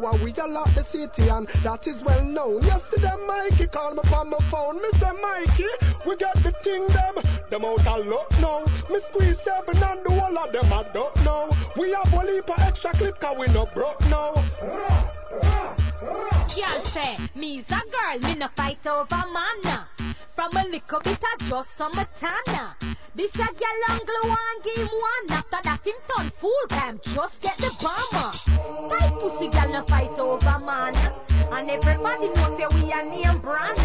how 0.05 0.23
we 0.23 0.33
all 0.35 0.59
out 0.59 0.75
the 0.75 0.85
city 0.85 1.29
and 1.29 1.49
that 1.63 1.87
is 1.87 2.03
well 2.03 2.23
known. 2.23 2.63
Yesterday 2.63 3.15
Mikey 3.27 3.67
called 3.69 3.97
me 3.97 4.03
from 4.09 4.31
my 4.31 4.39
phone. 4.51 4.77
Me 4.83 4.89
say 5.01 5.13
Mikey, 5.21 5.71
we 6.07 6.17
got 6.17 6.35
the 6.43 6.53
thing 6.63 6.87
them. 6.89 7.15
Them 7.51 7.65
out 7.65 7.87
a 7.87 7.97
lot 8.09 8.31
now. 8.41 8.65
Me 8.91 9.01
squeeze 9.09 9.39
seven 9.43 9.83
and 9.83 10.05
the 10.05 10.11
whole 10.11 10.39
of 10.39 10.53
them 10.53 10.73
I 10.73 10.83
don't 10.93 11.17
know. 11.25 11.51
We 11.77 11.93
have 11.93 12.13
one 12.13 12.27
leap 12.27 12.49
of 12.51 12.59
extra 12.59 12.93
clip 12.93 13.19
cause 13.19 13.37
we 13.39 13.47
no 13.49 13.67
broke 13.75 14.01
now. 14.03 14.45
Y'all 16.57 16.85
say, 16.93 17.17
me's 17.35 17.65
a 17.69 17.81
girl, 17.91 18.19
me 18.21 18.35
no 18.37 18.49
fight 18.57 18.87
over 18.87 19.25
man. 19.33 19.87
From 20.35 20.57
a 20.57 20.65
little 20.65 21.01
bit 21.03 21.23
of 21.23 21.47
just 21.47 21.69
summertime. 21.79 22.77
This 23.15 23.33
a 23.35 23.39
gal 23.39 23.81
angle 23.89 24.29
one 24.29 24.61
game 24.65 24.89
one. 24.89 25.39
After 25.39 25.59
that 25.63 25.87
him 25.87 25.95
turn 26.09 26.33
full 26.41 26.67
time, 26.69 27.01
just 27.05 27.41
get 27.41 27.57
the 27.59 27.71
bomber. 27.81 28.33
Tight 28.91 29.15
pussy 29.21 29.49
gal 29.49 29.71
no 29.71 29.85
fight 29.87 30.19
over 30.19 30.59
man. 30.59 30.95
And 31.53 31.71
everybody 31.71 32.29
know 32.31 32.57
say 32.59 32.67
we 32.75 32.93
a 32.93 33.05
name 33.05 33.41
brand. 33.41 33.79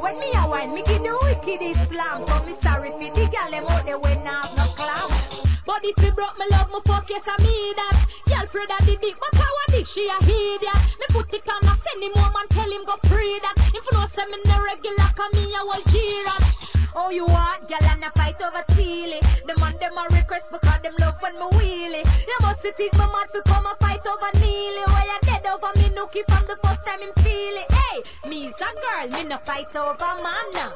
When 0.00 0.18
me 0.18 0.32
a 0.34 0.48
wine, 0.48 0.74
me 0.74 0.82
give 0.84 1.02
the 1.02 1.16
wicked 1.22 1.62
Islam. 1.62 2.24
So 2.26 2.44
me 2.44 2.54
sorry 2.60 2.90
for 2.90 3.14
the 3.14 3.28
gal 3.30 3.50
them 3.50 3.66
out 3.68 3.86
there 3.86 3.98
when 3.98 4.26
have 4.26 4.56
no 4.56 4.74
clam. 4.74 5.31
But 5.64 5.84
if 5.84 5.96
you 6.02 6.10
broke 6.12 6.38
my 6.38 6.46
love, 6.50 6.68
my 6.70 6.80
fuck, 6.86 7.08
yes, 7.08 7.22
I 7.26 7.40
mean 7.42 7.74
that. 7.76 8.06
Girl, 8.26 8.46
Fred, 8.50 8.70
I 8.70 8.84
did 8.84 9.02
it, 9.02 9.14
but 9.18 9.38
how 9.38 9.54
did 9.68 9.86
she 9.86 10.08
a 10.08 10.24
hear 10.24 10.58
that? 10.58 10.90
Me 10.98 11.06
put 11.10 11.32
it 11.32 11.48
on, 11.48 11.68
I 11.68 11.78
send 11.78 12.02
him 12.02 12.12
home 12.14 12.34
and 12.34 12.50
tell 12.50 12.70
him 12.70 12.84
go 12.84 12.96
pray 13.04 13.38
that. 13.38 13.54
If 13.72 13.84
you 13.86 13.98
know, 13.98 14.06
say 14.14 14.26
me 14.26 14.38
no 14.44 14.58
regular, 14.60 15.08
come 15.14 15.32
me, 15.34 15.54
I 15.54 15.62
will 15.62 15.82
cheer 15.92 16.24
that. 16.24 16.81
Oh, 16.94 17.08
you 17.08 17.24
want, 17.24 17.66
girl, 17.68 17.78
and 17.80 18.04
a 18.04 18.10
fight 18.12 18.40
over 18.42 18.64
Teely. 18.74 19.20
The 19.46 19.56
man, 19.58 19.76
them 19.80 19.96
a 19.96 20.04
request 20.14 20.46
because 20.52 20.82
them 20.82 20.94
love 21.00 21.16
when 21.20 21.34
me 21.34 21.46
wheelie. 21.56 22.04
You 22.04 22.36
must 22.42 22.60
think 22.60 22.92
my 22.94 23.06
mad 23.06 23.32
to 23.32 23.42
come 23.48 23.64
and 23.64 23.78
fight 23.78 24.06
over 24.06 24.30
Neely. 24.38 24.84
Why 24.84 25.04
you 25.08 25.18
dead 25.22 25.46
over 25.46 25.72
me, 25.76 25.88
nookie, 25.96 26.24
from 26.28 26.44
the 26.46 26.56
first 26.62 26.84
time 26.84 27.00
him 27.00 27.12
feel 27.24 27.56
it. 27.56 27.72
Hey, 27.72 28.02
me's 28.28 28.52
a 28.60 28.68
girl, 28.76 29.08
me 29.08 29.24
no 29.24 29.38
fight 29.38 29.74
over 29.74 30.14
man. 30.20 30.72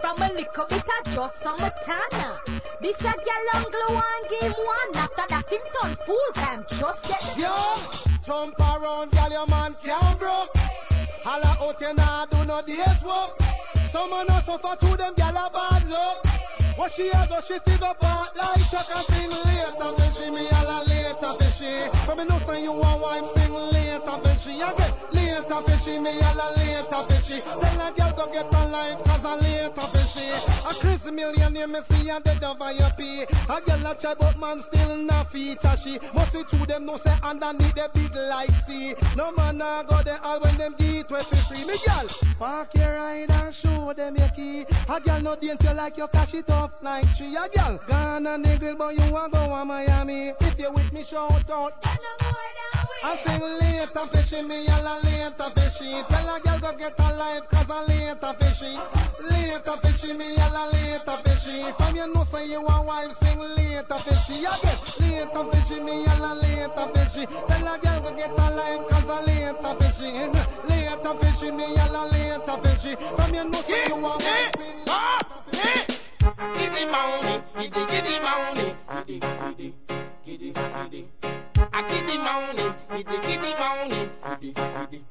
From 0.00 0.22
a 0.22 0.28
little 0.32 0.66
bit 0.68 0.88
of 0.88 1.12
just 1.12 1.34
summertime. 1.42 2.40
This 2.80 2.96
a 3.00 3.12
gal 3.12 3.46
angle 3.52 3.92
one 3.92 4.24
game 4.40 4.56
one. 4.56 4.96
After 4.96 5.24
that 5.28 5.50
him 5.52 5.60
turn 5.82 5.96
full 6.06 6.30
time. 6.34 6.64
Just 6.70 7.02
get 7.02 7.36
Yo, 7.36 7.76
jump 8.24 8.58
around, 8.58 9.10
gal, 9.12 9.30
your 9.30 9.46
man 9.46 9.76
can't 9.84 10.18
broke. 10.18 10.56
Holla 11.28 11.58
out, 11.60 11.78
you 11.78 11.92
nah 11.92 12.24
do 12.24 12.42
no 12.46 12.62
day's 12.64 13.02
work. 13.04 13.36
Some 13.92 14.08
man 14.08 14.30
a 14.32 14.42
suffer 14.46 14.74
to 14.80 14.96
them, 14.96 15.12
gal 15.14 15.36
a 15.36 15.52
bad 15.52 15.84
luck. 15.84 16.24
What 16.74 16.90
she 16.96 17.08
a 17.12 17.28
go, 17.28 17.36
she 17.44 17.58
figure 17.68 17.92
part 18.00 18.32
like 18.34 18.64
Chuck 18.72 18.88
and 18.88 19.04
sing 19.12 19.28
later, 19.28 19.92
fishy, 20.00 20.30
me 20.30 20.48
a 20.48 20.64
la 20.64 20.80
later, 20.88 21.36
fishy. 21.36 21.84
From 22.06 22.16
me 22.16 22.24
know 22.24 22.40
say 22.48 22.62
you 22.62 22.72
a 22.72 22.96
wife, 22.96 23.17
later, 25.60 25.78
fishy, 25.78 25.98
me 25.98 26.10
all 26.22 26.34
a 26.34 26.36
la 26.36 26.48
later, 26.56 27.06
fishy. 27.08 27.40
Tell 27.42 27.80
a 27.80 27.92
girl 27.92 28.12
to 28.12 28.32
get 28.32 28.54
a 28.54 28.68
life, 28.68 28.98
cause 29.04 29.24
a 29.24 29.36
later, 29.36 29.88
fishy. 29.92 30.28
A 30.30 30.74
Chris 30.80 31.04
millionaire, 31.04 31.66
me 31.66 31.80
see 31.88 32.08
a 32.08 32.20
dead 32.20 32.42
over 32.44 32.72
your 32.72 32.90
pay. 32.96 33.26
A 33.48 33.60
girl 33.62 33.86
a 33.86 33.96
try, 33.98 34.14
but 34.18 34.38
man 34.38 34.62
still 34.66 34.96
not 34.98 35.30
feature 35.32 35.74
she. 35.82 35.98
Must 36.14 36.32
see 36.32 36.42
through 36.44 36.66
them, 36.66 36.86
no 36.86 36.96
say 36.98 37.16
underneath 37.22 37.74
the 37.74 37.90
big 37.94 38.14
light, 38.14 38.50
see. 38.66 38.94
No 39.16 39.32
man 39.32 39.60
a 39.60 39.84
go 39.88 40.02
there 40.04 40.20
all 40.22 40.40
when 40.40 40.56
them 40.58 40.74
get 40.78 41.10
wet 41.10 41.26
for 41.26 41.42
free. 41.48 41.64
Me 41.64 41.78
girl, 41.86 42.08
park 42.38 42.74
your 42.74 42.94
ride 42.94 43.30
and 43.30 43.54
show 43.54 43.92
them 43.96 44.16
your 44.16 44.30
key. 44.30 44.64
A 44.88 45.00
girl 45.00 45.20
no 45.20 45.36
dainty 45.36 45.68
like 45.68 45.96
you 45.96 46.06
cash 46.12 46.34
it 46.34 46.50
off 46.50 46.70
like 46.82 47.06
tree. 47.16 47.36
A 47.36 47.48
girl, 47.48 47.80
gone 47.88 48.26
and 48.26 48.44
niggle, 48.44 48.76
but 48.76 48.94
you 48.94 49.16
a 49.16 49.28
go 49.30 49.38
a 49.38 49.64
Miami. 49.64 50.32
If 50.40 50.58
you 50.58 50.72
with 50.72 50.92
me, 50.92 51.04
shout 51.04 51.50
out. 51.50 51.72
I 53.02 53.16
sing 53.24 53.42
later 53.60 54.06
fishy, 54.12 54.42
me 54.42 54.66
a 54.66 54.82
la 54.82 54.98
later 54.98 55.50
fishy. 55.54 56.02
Tell 56.08 56.28
a 56.28 56.40
girl 56.40 56.58
go 56.60 56.76
get 56.76 56.98
a 56.98 57.14
life, 57.14 57.44
cause 57.50 57.70
a 57.70 57.82
later 57.86 58.34
fishy. 58.40 58.74
Later 59.30 59.76
fishy, 59.82 60.12
me 60.14 60.34
a 60.34 60.48
la 60.50 60.66
later 60.66 61.18
fishy. 61.24 61.62
From 61.76 61.96
you 61.96 62.06
know 62.12 62.24
say 62.30 62.46
you 62.46 62.58
a 62.58 62.82
wife, 62.82 63.12
sing 63.22 63.38
later 63.38 63.98
fishy. 64.04 64.44
Again, 64.44 64.78
later 64.98 65.44
fishy, 65.52 65.80
me 65.80 66.04
a 66.06 66.14
la 66.18 66.32
later 66.32 66.86
fishy. 66.94 67.26
Tell 67.26 67.66
a 67.68 67.78
girl 67.78 68.00
go 68.02 68.16
get 68.16 68.30
a 68.30 68.46
life, 68.50 68.82
cause 68.90 69.04
a 69.06 69.18
later 69.22 69.74
fishy. 69.78 70.10
Later 70.66 71.14
fishy, 71.20 71.50
me 71.52 71.64
a 71.78 71.86
la 71.92 72.04
later 72.04 72.58
fishy. 72.62 72.96
From 73.14 73.34
you 73.34 73.44
know 73.44 73.62
say 73.62 73.86
you 73.86 73.94
a 73.94 74.00
wife, 74.00 74.52
sing 74.58 74.78
Giddy 76.54 76.84
mounty, 76.86 77.42
giddy 77.56 77.86
giddy 77.86 78.18
mounty, 78.20 78.74
giddy 79.06 79.20
giddy 79.20 79.74
giddy 80.24 80.52
giddy. 80.52 81.37
A 81.70 81.82
giddy 81.82 82.18
mounty, 82.18 82.74
giddy 82.90 83.18
giddy 83.26 83.54
mounty, 83.58 84.10
giddy 84.40 84.54
giddy. 84.90 85.04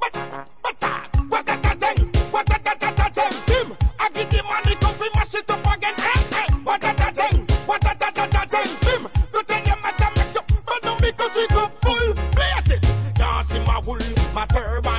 But 0.00 0.12
but 0.12 0.80
what 1.28 1.46
that 1.46 1.62
that 1.62 1.96
thing? 1.96 2.12
What 2.30 2.46
that 2.46 2.64
that 2.64 2.80
that 2.80 3.14
thing? 3.14 3.32
Him, 3.54 3.76
a 4.00 4.10
giddy 4.12 4.42
money 4.42 4.76
come 4.80 4.96
fi 4.98 5.08
mash 5.14 5.34
it 5.34 5.50
up 5.50 5.66
again. 5.66 5.94
Hey 5.96 6.22
hey, 6.30 6.54
what 6.64 6.80
that 6.80 6.96
that 6.96 7.14
thing? 7.14 7.46
What 7.66 7.80
that 7.82 7.98
that 7.98 8.14
that? 8.14 8.66
Him, 8.84 9.08
go 9.32 9.42
tell 9.42 9.64
your 9.64 9.76
mother 9.80 10.10
make 10.16 10.34
you, 10.34 10.56
but 10.66 10.82
don't 10.82 11.00
make 11.00 11.18
you 11.18 11.30
drink 11.32 11.72
full. 11.82 12.14
Bless. 12.34 12.68
Can't 13.16 13.66
my 13.66 13.78
wool, 13.86 13.98
my 14.34 14.46
turban 14.46 14.91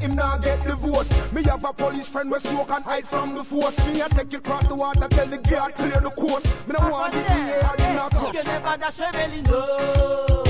him 0.00 0.16
not 0.16 0.42
get 0.42 0.64
the 0.64 0.74
vote. 0.76 1.06
Me 1.32 1.44
have 1.44 1.62
a 1.64 1.72
police 1.72 2.08
friend 2.08 2.30
where 2.30 2.40
smoke 2.40 2.70
and 2.70 2.84
hide 2.84 3.06
from 3.08 3.34
the 3.34 3.44
force. 3.44 3.76
Me 3.86 4.00
a 4.00 4.08
take 4.08 4.32
it 4.32 4.42
cross 4.42 4.66
the 4.66 4.74
water 4.74 5.06
tell 5.10 5.28
the 5.28 5.38
guard 5.38 5.74
clear 5.74 6.00
the 6.00 6.10
coast. 6.16 6.46
Me 6.66 6.72
no 6.72 6.88
want 6.88 7.12
the 7.12 7.20
DA 7.20 7.60
or 7.60 7.76
the 7.76 7.88
narcos. 7.94 8.34
You 8.34 8.42
never 8.44 8.76
dash 8.80 8.98
a 8.98 9.12
belly, 9.12 9.42
no. 9.42 10.44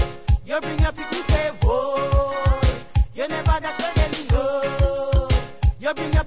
You 0.47 0.61
bring 0.61 0.79
your 0.79 0.93
people 0.93 1.23
say, 1.29 1.51
boy. 1.61 2.63
You 3.15 3.29
never 3.29 3.61
dash 3.61 3.81
a 3.81 3.95
belly, 3.95 4.27
no. 4.31 5.29
You 5.79 5.95
bring 5.95 6.13
your 6.13 6.25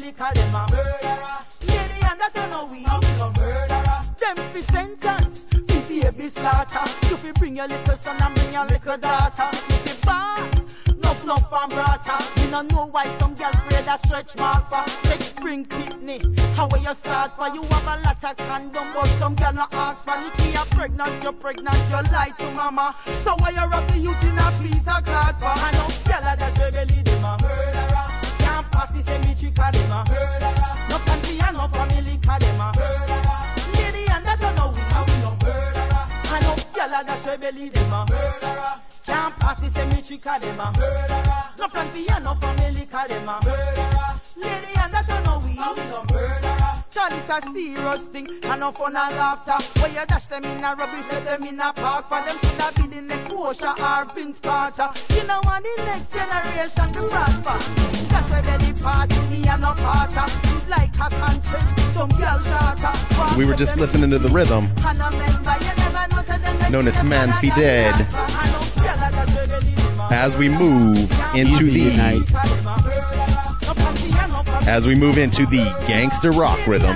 no 0.00 0.12
'cause 0.12 0.34
them 0.34 0.54
a 0.54 0.66
murderer. 0.70 1.38
Lady 1.62 2.00
and 2.02 2.20
that 2.20 2.32
oh, 2.36 2.64
you 2.66 2.70
we, 2.70 2.82
how 2.82 3.00
we 3.00 3.08
no 3.18 3.32
murderer. 3.36 4.00
Them 4.20 4.36
fi 4.52 4.62
sentence, 4.72 5.38
fi 5.68 5.80
baby 6.00 6.30
slaughter. 6.34 6.84
You 7.08 7.16
fi 7.16 7.32
bring 7.32 7.56
your 7.56 7.66
little 7.68 7.98
son 8.04 8.16
and 8.20 8.34
bring 8.34 8.52
your 8.52 8.66
little 8.66 8.96
daughter. 8.98 9.50
You 9.68 9.76
fi 9.84 9.94
bad, 10.04 10.64
nuff 11.02 11.24
nuff 11.24 11.52
and 11.52 11.72
brata. 11.72 12.16
You 12.40 12.50
no 12.50 12.62
know 12.62 12.86
why 12.90 13.16
some 13.18 13.34
girl 13.34 13.50
afraid 13.52 13.86
a 13.86 13.98
stretch 14.06 14.36
mark 14.36 14.68
for. 14.70 14.84
Take 15.02 15.22
spring 15.36 15.64
picnic, 15.64 16.22
how 16.54 16.68
where 16.68 16.80
you 16.80 16.94
start 17.02 17.32
for? 17.36 17.48
You 17.48 17.62
have 17.62 17.84
a 17.84 18.00
lot 18.02 18.22
of 18.22 18.36
condom, 18.36 18.92
but 18.94 19.08
some 19.18 19.34
girl 19.34 19.52
no 19.52 19.66
ask 19.72 20.04
for. 20.04 20.14
If 20.16 20.38
you 20.46 20.58
are 20.58 20.66
pregnant, 20.70 21.22
you're 21.22 21.32
pregnant, 21.32 21.88
you 21.90 22.12
lie 22.12 22.32
to 22.38 22.50
mama. 22.52 22.94
So 23.24 23.34
why 23.38 23.50
you 23.50 23.66
rub 23.66 23.88
the 23.88 23.98
youth 23.98 24.22
in 24.22 24.38
a 24.38 24.48
piece 24.62 24.86
of 24.86 25.04
cloth 25.04 25.38
for? 25.38 25.46
I 25.46 25.72
know 25.72 25.97
the 29.58 29.70
them 29.72 29.92
a 29.92 30.04
murderer. 30.08 30.54
No 30.88 30.98
country 31.04 31.38
and 31.42 31.56
no 31.56 31.68
family 31.68 32.18
a 32.42 32.72
murderer. 32.76 33.42
Lady 33.74 34.06
and 34.08 34.24
that 34.24 34.40
you 34.40 34.52
know 34.56 34.70
we 34.74 34.82
no 35.22 35.30
murderer. 35.42 36.04
I 36.24 36.40
know 36.42 36.56
gyal 36.74 37.00
a 37.00 37.04
dash 37.04 37.40
belly, 37.40 37.68
them 37.70 37.92
murderer. 38.06 38.80
Can't 39.04 39.38
pass 39.38 39.58
the 39.60 39.70
cemetery 39.74 40.18
'cause 40.18 40.42
murderer. 40.78 41.44
No 41.58 41.68
country 41.68 42.08
and 42.08 42.24
no 42.24 42.34
family 42.40 42.86
murderer. 43.44 44.20
Lady 44.36 44.72
and 44.76 44.94
that 44.94 45.08
you 45.08 45.20
know 45.26 45.38
we 45.44 45.54
no 45.90 46.07
murderer. 46.98 47.22
Child, 47.26 47.42
it's 47.42 47.46
a 47.46 47.52
serious 47.52 48.00
thing, 48.12 48.28
and 48.42 48.60
no 48.60 48.72
fun 48.72 48.96
and 48.96 49.16
laughter. 49.16 49.58
When 49.80 49.94
you 49.94 50.06
dash 50.06 50.26
them 50.28 50.44
in 50.44 50.64
a 50.64 50.74
rubbish, 50.74 51.06
let 51.10 51.24
them 51.24 51.42
in 51.44 51.60
a 51.60 51.72
park. 51.72 52.08
For 52.08 52.22
them 52.24 52.38
could 52.40 52.60
have 52.60 52.74
be 52.74 52.86
the 52.94 53.02
next 53.02 53.32
Osha 53.32 53.72
or 53.78 54.14
Vince 54.14 54.38
Carter. 54.40 54.90
You 55.10 55.24
know 55.24 55.40
want 55.44 55.64
the 55.64 55.82
next 55.84 56.12
generation 56.12 56.92
to 56.94 57.08
prosper. 57.08 57.58
Dash 58.10 58.30
your 58.30 58.42
belly 58.42 58.72
part, 58.80 59.10
me 59.30 59.46
and 59.46 59.62
no 59.62 59.74
parter. 59.78 60.26
Like 60.68 60.92
a 61.00 61.08
country, 61.08 61.60
some 61.94 62.10
girl 62.10 62.40
charter. 62.44 62.92
We 63.38 63.46
were 63.46 63.56
just 63.56 63.76
listening 63.78 64.10
to 64.10 64.18
the 64.18 64.28
rhythm 64.28 64.68
And 64.78 65.00
a 65.00 65.10
member, 65.10 65.56
you 65.64 65.72
never 65.80 66.04
know, 66.12 66.22
so 66.26 66.68
known 66.68 66.88
as 66.88 66.98
Man 67.02 67.32
Fi 67.40 67.48
Dead 67.56 67.94
as 70.10 70.36
we 70.36 70.48
move 70.48 71.10
into 71.34 71.70
the 71.70 71.96
night 71.96 72.28
as 74.68 74.84
we 74.84 74.94
move 74.94 75.16
into 75.16 75.46
the 75.46 75.64
gangster 75.88 76.30
rock 76.30 76.60
rhythm. 76.68 76.87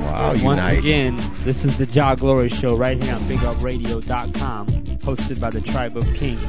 Wow, 0.00 0.32
Once 0.42 0.42
unite. 0.42 0.78
again, 0.78 1.16
this 1.44 1.56
is 1.64 1.78
the 1.78 1.86
Jah 1.86 2.16
Glory 2.18 2.48
Show 2.48 2.76
right 2.76 3.00
here 3.00 3.14
on 3.14 3.28
BigUpRadio.com, 3.28 4.98
hosted 5.04 5.40
by 5.40 5.50
the 5.50 5.60
Tribe 5.60 5.96
of 5.96 6.04
Kings. 6.16 6.42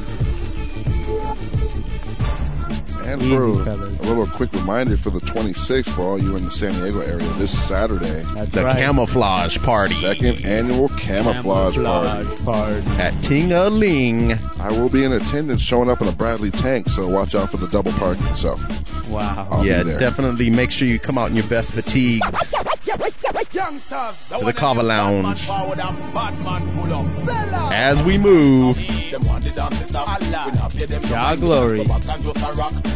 And 3.08 3.22
Easy, 3.22 3.30
for 3.32 3.62
a 3.64 4.04
little 4.04 4.28
quick 4.36 4.52
reminder 4.52 4.96
for 4.98 5.08
the 5.08 5.20
26th 5.32 5.96
for 5.96 6.02
all 6.02 6.20
you 6.20 6.36
in 6.36 6.44
the 6.44 6.50
San 6.50 6.74
Diego 6.76 7.00
area 7.00 7.24
this 7.38 7.48
Saturday. 7.66 8.20
That's 8.34 8.52
The 8.52 8.62
camouflage 8.68 9.56
party. 9.64 9.94
Second 10.00 10.44
annual 10.44 10.88
camouflage, 11.00 11.74
Camouflage 11.80 12.44
party. 12.44 12.84
At 13.00 13.16
Ting-a-ling. 13.24 14.32
I 14.60 14.68
will 14.70 14.90
be 14.92 15.04
in 15.04 15.12
attendance 15.12 15.62
showing 15.62 15.88
up 15.88 16.02
in 16.02 16.08
a 16.08 16.14
Bradley 16.14 16.50
tank, 16.50 16.86
so 16.88 17.08
watch 17.08 17.34
out 17.34 17.48
for 17.50 17.56
the 17.56 17.68
double 17.68 17.92
parking. 17.96 18.28
So, 18.36 18.56
Wow. 19.08 19.48
I'll 19.50 19.64
yeah, 19.64 19.82
be 19.82 19.90
there. 19.96 19.98
definitely 19.98 20.50
make 20.50 20.70
sure 20.70 20.86
you 20.86 21.00
come 21.00 21.16
out 21.16 21.30
in 21.30 21.36
your 21.36 21.48
best 21.48 21.72
fatigues 21.72 22.20
Youngsters, 23.50 24.14
to 24.28 24.44
the 24.44 24.52
Kava 24.52 24.82
Lounge. 24.82 25.40
forward 25.46 25.78
and 25.80 26.12
bad 26.14 26.38
man 26.44 26.68
pull 26.76 26.92
up. 26.92 27.72
As 27.72 28.04
we 28.06 28.18
move, 28.18 28.76
Them 28.76 29.26
want 29.26 29.42
the 29.44 29.50
dance 29.56 29.78
to 29.80 29.88
stop. 29.88 30.20
We 30.20 30.30
not 30.30 30.70
pay 30.72 30.84
them 30.86 31.02
no 31.02 31.08
Jah 31.08 31.14
mind. 31.34 31.40
glory. 31.40 31.78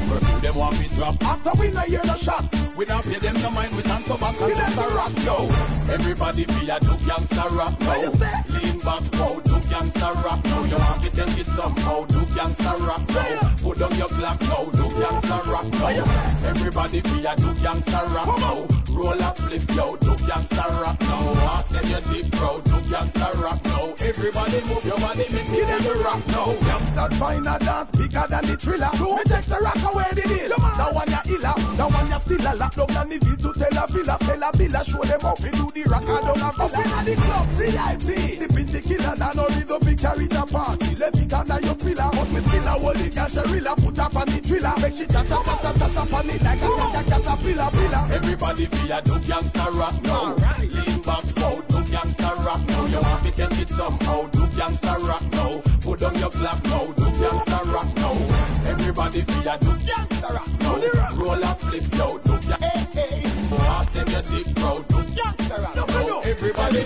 Go 0.08 0.20
back 0.20 0.22
and 0.22 0.42
just 0.42 0.42
a 0.42 0.42
rock. 0.42 0.42
Curfew 0.42 0.42
them 0.42 0.56
want 0.56 0.80
me 0.80 0.88
drop. 0.96 1.22
After 1.22 1.52
we 1.58 1.70
no 1.70 1.80
hear 1.80 2.04
no 2.04 2.16
shot. 2.16 2.44
We 2.76 2.84
not 2.86 3.04
pay 3.04 3.18
them 3.18 3.40
no 3.40 3.50
mind. 3.50 3.76
We 3.76 3.82
stand 3.82 4.04
so 4.06 4.16
back 4.18 4.40
and 4.40 4.56
just 4.56 4.78
a 4.78 4.86
rock. 4.94 5.12
Yo, 5.22 5.48
everybody 5.92 6.46
be 6.46 6.68
a 6.70 6.80
do 6.80 6.94
gangsta 7.06 7.50
rock 7.56 7.78
now. 7.80 8.10
Lean 8.48 8.80
back, 8.80 9.04
oh, 9.14 9.40
do 9.44 9.56
gangsta 9.68 10.24
rock 10.24 10.44
now. 10.44 10.64
You 10.64 10.76
want 10.76 11.02
to 11.04 11.10
take 11.10 11.38
it 11.38 11.46
somehow, 11.56 12.02
oh, 12.02 12.06
do 12.06 12.20
gangsta 12.34 12.86
rock 12.86 13.08
now. 13.08 13.56
Put 13.62 13.82
on 13.82 13.94
your 13.96 14.08
black 14.08 14.38
oh, 14.42 14.70
now, 14.72 14.88
do 14.88 14.94
gangsta 14.96 15.46
rock 15.46 15.66
now. 15.66 16.48
Everybody 16.48 17.02
be 17.02 17.24
a 17.24 17.36
do 17.36 17.52
gangsta 17.60 18.14
rock 18.14 18.38
now. 18.38 18.81
Roll 18.94 19.22
up, 19.22 19.36
flip, 19.36 19.62
yo, 19.70 19.96
do 19.96 20.14
gangsta 20.28 20.80
rock 20.80 21.00
now. 21.00 21.32
Walk 21.32 21.68
then 21.70 21.86
you 21.86 22.22
deep 22.22 22.32
crowd, 22.32 22.64
do 22.64 22.76
gangsta 22.92 23.42
rock 23.42 23.64
now. 23.64 23.94
Everybody 23.98 24.60
move 24.66 24.84
your 24.84 24.98
body, 24.98 25.26
make 25.32 25.46
then 25.48 25.82
you 25.82 26.04
rock 26.04 26.26
now. 26.26 26.52
Youngsters 26.52 27.18
find 27.18 27.48
a 27.48 27.58
dance 27.58 27.90
bigger 27.92 28.26
than 28.28 28.46
the 28.46 28.56
thriller. 28.56 28.90
Me 28.92 29.22
take 29.24 29.46
the 29.48 29.58
rock 29.60 29.82
away 29.82 30.10
the 30.14 30.22
deal. 30.22 30.52
That 30.76 30.94
one 30.94 31.10
ya 31.10 31.20
illa, 31.24 31.54
that 31.76 31.90
one 31.90 32.08
ya 32.08 32.18
still 32.20 32.46
a 32.46 32.52
lock 32.54 32.74
down 32.76 32.96
on 32.96 33.08
the 33.08 33.18
beat 33.18 33.40
to 33.40 33.52
tell 33.56 33.78
a 33.80 33.86
villa. 33.88 34.16
Tell 34.20 34.42
a 34.42 34.50
villa, 34.56 34.84
show 34.84 35.02
them 35.02 35.20
how 35.20 35.36
we 35.40 35.50
do 35.50 35.70
the 35.72 35.82
rock 35.88 36.04
down 36.04 36.28
a 36.28 36.34
villa. 36.36 36.52
Up 36.60 36.76
inna 36.76 37.00
the 37.04 37.14
club, 37.16 37.48
VIP. 37.56 38.38
The 38.40 38.48
pinty 38.52 38.82
killer, 38.82 39.16
now 39.16 39.32
no 39.32 39.48
we 39.48 39.96
carry 39.96 40.26
the 40.26 40.46
party. 40.46 40.94
Let 40.96 41.14
me 41.14 41.28
under 41.32 41.60
your 41.60 41.74
pillar, 41.74 42.10
but 42.11 42.11
we 42.11 42.11
still 42.11 42.11
a 42.72 43.04
it 43.04 43.14
cash 43.14 43.36
a 43.36 43.42
rilla. 43.48 43.74
Put 43.76 43.98
up 43.98 44.16
on 44.16 44.26
the 44.26 44.40
thriller, 44.40 44.74
make 44.80 44.94
she 44.94 45.06
cha 45.06 45.24
cha 45.24 45.42
cha 45.42 45.72
cha 45.72 45.88
cha 45.92 46.16
on 46.16 46.30
it 46.30 46.42
like 46.42 46.62
a 46.62 46.68
cha 47.08 47.20
cha 47.22 47.36
pillar. 47.36 48.12
Everybody 48.12 48.66
be 48.66 48.90
a 48.90 49.02
do 49.02 49.18
gangsta 49.20 49.72
rock 49.76 50.02
now. 50.02 50.36
Lean 50.60 51.02
back, 51.02 51.24
now, 51.36 51.60
do 51.68 51.78
gangsta 51.90 52.44
rock 52.44 52.66
now. 52.66 52.86
You 52.86 53.00
want 53.00 53.24
to 53.24 53.30
take 53.32 53.60
it 53.60 53.68
somehow, 53.68 54.26
do 54.28 54.46
gangsta 54.56 55.08
rock 55.08 55.22
now. 55.32 55.62
Put 55.82 56.02
on 56.02 56.18
your 56.18 56.30
black 56.30 56.64
now, 56.64 56.86
do 56.92 57.04
gangsta 57.20 57.72
rock 57.72 57.94
now. 57.96 58.68
Everybody 58.68 59.22
be 59.22 59.38
a 59.46 59.58
do 59.58 59.72
gangsta 59.84 60.32
rock 60.32 60.48
now. 60.60 60.76
Roll 61.16 61.42
a 61.42 61.56
flip, 61.60 61.84
yo, 61.92 62.18
do 62.18 62.32
gangsta 62.48 63.52
Walk 63.52 63.94
in 63.96 64.06
your 64.08 64.22
deep 64.22 64.56
crowd, 64.56 64.88
do 64.88 64.96
gangsta 64.96 65.62
rock 65.62 65.76
now. 65.76 66.20
Everybody 66.20 66.84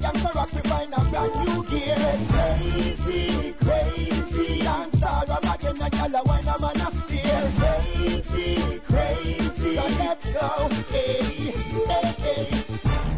gangsta 0.00 0.34
rock 0.34 0.52
we 0.52 0.60
find 0.68 0.92
a 0.94 1.00
brand 1.10 1.34
new 1.44 1.62
gear. 1.68 1.96
Crazy, 2.32 3.54
crazy, 3.60 4.58
dance 4.62 5.02
all 5.02 5.30
a 5.30 5.38
rockin' 5.42 5.80
a 5.80 5.90
gyal 5.90 6.14
a 6.18 6.22
wine 6.24 6.48
a 6.48 6.58
man 6.58 6.80
a 6.80 6.88
steer. 7.04 7.52
Crazy, 7.58 8.80
crazy, 8.86 9.76
so 9.76 9.84
let's 10.00 10.24
go, 10.24 10.68
hey, 10.90 11.52
hey, 11.86 12.12
hey. 12.18 12.64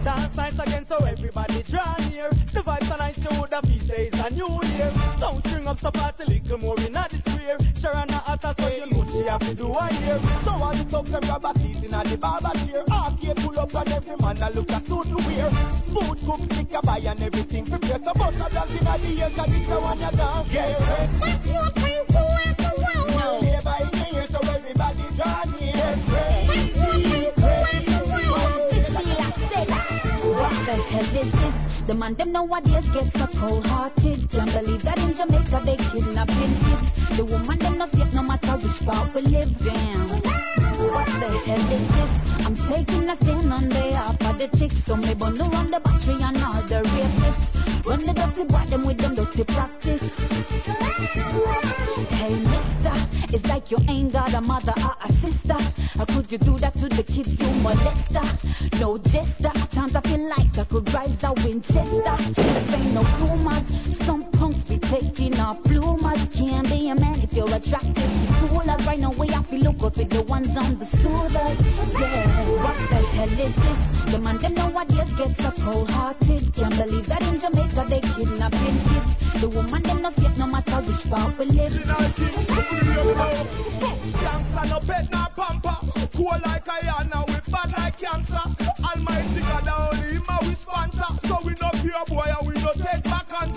Dance 0.05 0.35
nice 0.37 0.59
again, 0.59 0.85
so 0.89 0.97
everybody 1.05 1.63
draw 1.63 1.97
near. 2.11 2.31
The 2.53 2.61
vibes 2.61 2.91
are 2.91 2.99
nice, 2.99 3.19
you 3.19 3.41
would 3.41 3.53
have 3.53 3.63
been 3.63 3.87
days 3.87 4.13
a 4.15 4.31
new 4.31 4.61
year. 4.65 4.93
Don't 5.21 5.47
string 5.47 5.67
up, 5.67 5.79
so 5.79 5.91
party 5.91 6.25
little 6.27 6.59
more 6.59 6.81
in 6.81 6.97
a 6.97 7.09
despair. 7.09 7.59
Sharon 7.81 8.11
a 8.11 8.19
hotter, 8.19 8.55
so 8.59 8.69
you 8.69 8.87
know 8.91 9.05
she 9.13 9.23
have 9.29 9.41
to 9.41 9.55
do 9.55 9.73
a 9.73 9.93
year. 9.95 10.19
So 10.45 10.51
all 10.51 10.77
the 10.77 10.85
talk 10.91 11.07
them 11.07 11.21
grab 11.21 11.45
a 11.45 11.59
seat 11.59 11.85
in 11.85 11.95
a 11.95 12.03
the 12.03 12.17
barber 12.17 12.53
chair. 12.67 12.85
Arcade 12.91 13.37
pull 13.37 13.59
up 13.59 13.75
and 13.75 13.93
every 13.93 14.17
man 14.17 14.43
a 14.43 14.51
look 14.51 14.71
a 14.71 14.81
suit 14.87 15.05
to 15.05 15.17
wear. 15.17 15.82
Food 15.93 16.19
cook, 16.25 16.41
liquor 16.57 16.81
buy 16.83 16.99
and 17.05 17.23
everything 17.23 17.67
prepare. 17.67 17.99
So 18.05 18.13
bust 18.15 18.37
a 18.37 18.49
dance 18.53 18.71
in 18.73 18.85
the 18.85 18.95
ear, 19.13 19.31
cause 19.37 19.49
it's 19.51 19.69
the 19.69 19.77
one 19.79 20.01
you 20.01 20.11
dance. 20.17 20.49
Get 20.51 20.81
ready. 20.81 21.19
Play 23.39 23.61
by 23.63 23.81
ear, 24.13 24.25
so 24.31 24.39
everybody 24.41 25.05
draw 25.17 25.45
near. 25.61 25.97
Get 26.09 27.37
ready. 27.39 27.73
What 30.33 30.57
the 30.65 30.75
hell 30.89 31.17
is 31.21 31.31
this? 31.33 31.55
The 31.87 31.95
man 31.95 32.15
them 32.15 32.31
nowadays 32.33 32.87
get 32.95 33.13
so 33.13 33.27
cold-hearted. 33.39 34.31
Can't 34.31 34.53
believe 34.55 34.83
that 34.83 34.99
in 34.99 35.13
Jamaica 35.15 35.59
they 35.67 35.77
kidnapping 35.77 36.55
kids. 36.63 36.87
The 37.19 37.25
woman 37.25 37.59
them 37.59 37.77
not 37.77 37.91
fit 37.91 38.13
no 38.15 38.23
matter 38.23 38.57
which 38.57 38.81
part 38.87 39.15
we 39.15 39.21
live 39.23 39.49
in. 39.61 40.09
What 40.89 41.07
the 41.21 41.29
hell 41.45 41.73
is 41.73 41.85
this? 41.93 42.12
Taking 42.73 43.11
a 43.11 43.17
stand 43.17 43.53
on 43.53 43.69
behalf 43.69 44.17
of 44.23 44.39
the 44.39 44.49
chicks. 44.57 44.75
So 44.87 44.97
me 44.97 45.13
bundle 45.13 45.47
run 45.51 45.71
the 45.71 45.79
battery 45.79 46.17
and 46.23 46.39
all 46.39 46.63
the 46.65 46.81
rapists. 46.81 47.85
Run 47.85 48.01
the 48.07 48.15
dirty 48.15 48.45
boy 48.49 48.65
them 48.71 48.87
with 48.87 48.97
them 48.97 49.15
dirty 49.15 49.45
practice. 49.45 50.01
Hey 52.09 52.33
mister, 52.41 52.97
it's 53.37 53.45
like 53.45 53.71
you 53.71 53.77
ain't 53.91 54.13
got 54.15 54.33
a 54.33 54.41
mother 54.41 54.73
or 54.73 54.97
a 55.05 55.13
sister. 55.21 55.61
How 56.01 56.07
could 56.07 56.33
you 56.33 56.39
do 56.39 56.57
that 56.65 56.73
to 56.81 56.89
the 56.89 57.05
kids 57.05 57.37
you 57.37 57.53
molester? 57.61 58.25
No 58.81 58.97
jester, 58.97 59.53
times 59.75 59.95
I 59.95 60.01
feel 60.01 60.25
like 60.33 60.57
I 60.57 60.65
could 60.65 60.89
rise 60.95 61.21
a 61.25 61.35
Winchester. 61.45 62.17
This 62.33 62.73
ain't 62.73 62.95
no 62.95 63.05
rumors, 63.21 63.69
some 64.07 64.33
punks 64.33 64.65
be 64.65 64.79
taking 64.79 65.35
off 65.35 65.63
bloomers. 65.65 66.25
Can't 66.33 66.65
be 66.69 66.89
a 66.89 66.95
man 66.95 67.12
you're 67.33 67.49
attractive 67.49 67.95
to 67.95 68.03
schoolers. 68.45 68.87
Right 68.87 68.99
now 68.99 69.13
we 69.19 69.29
have 69.29 69.49
to 69.51 69.57
look 69.57 69.83
out 69.83 69.97
with 69.97 70.11
the 70.11 70.23
ones 70.23 70.49
on 70.57 70.79
the 70.79 70.85
schoolers. 70.85 71.57
Yeah, 71.93 72.49
what 72.61 72.77
the 72.91 73.01
hell 73.13 73.33
is 73.33 73.55
this? 73.57 74.13
The 74.13 74.19
man 74.19 74.39
them 74.39 74.55
nowadays 74.55 75.11
get 75.17 75.37
so 75.41 75.51
cold-hearted. 75.65 76.55
Can't 76.55 76.77
believe 76.77 77.07
that 77.07 77.23
in 77.23 77.41
Jamaica 77.41 77.87
they 77.89 78.01
kidnapping 78.01 78.77
kids. 78.85 79.41
The 79.41 79.49
woman 79.49 79.83
them 79.83 80.03
not 80.03 80.15
fit 80.15 80.37
no 80.37 80.47
matter 80.47 80.81
which 80.85 81.03
part 81.09 81.39
we 81.39 81.47
live. 81.47 81.73
Gangsta 84.23 84.63
no 84.69 84.79
pet 84.87 85.11
no 85.11 85.27
pamper 85.35 85.77
Cool 86.15 86.39
like 86.45 86.69
iron 86.69 87.09
now 87.09 87.25
we 87.27 87.35
bad 87.51 87.73
like 87.77 87.99
cancer 87.99 88.45
Almighty 88.85 89.41
God 89.41 89.67
only 89.67 90.15
him 90.15 90.25
a 90.29 90.37
we 90.47 90.55
sponsor 90.63 91.11
So 91.27 91.39
we 91.45 91.55
no 91.61 91.71
fear 91.83 92.05
boy 92.07 92.29
and 92.29 92.47
we 92.47 92.55
no 92.63 92.73
take 92.75 93.12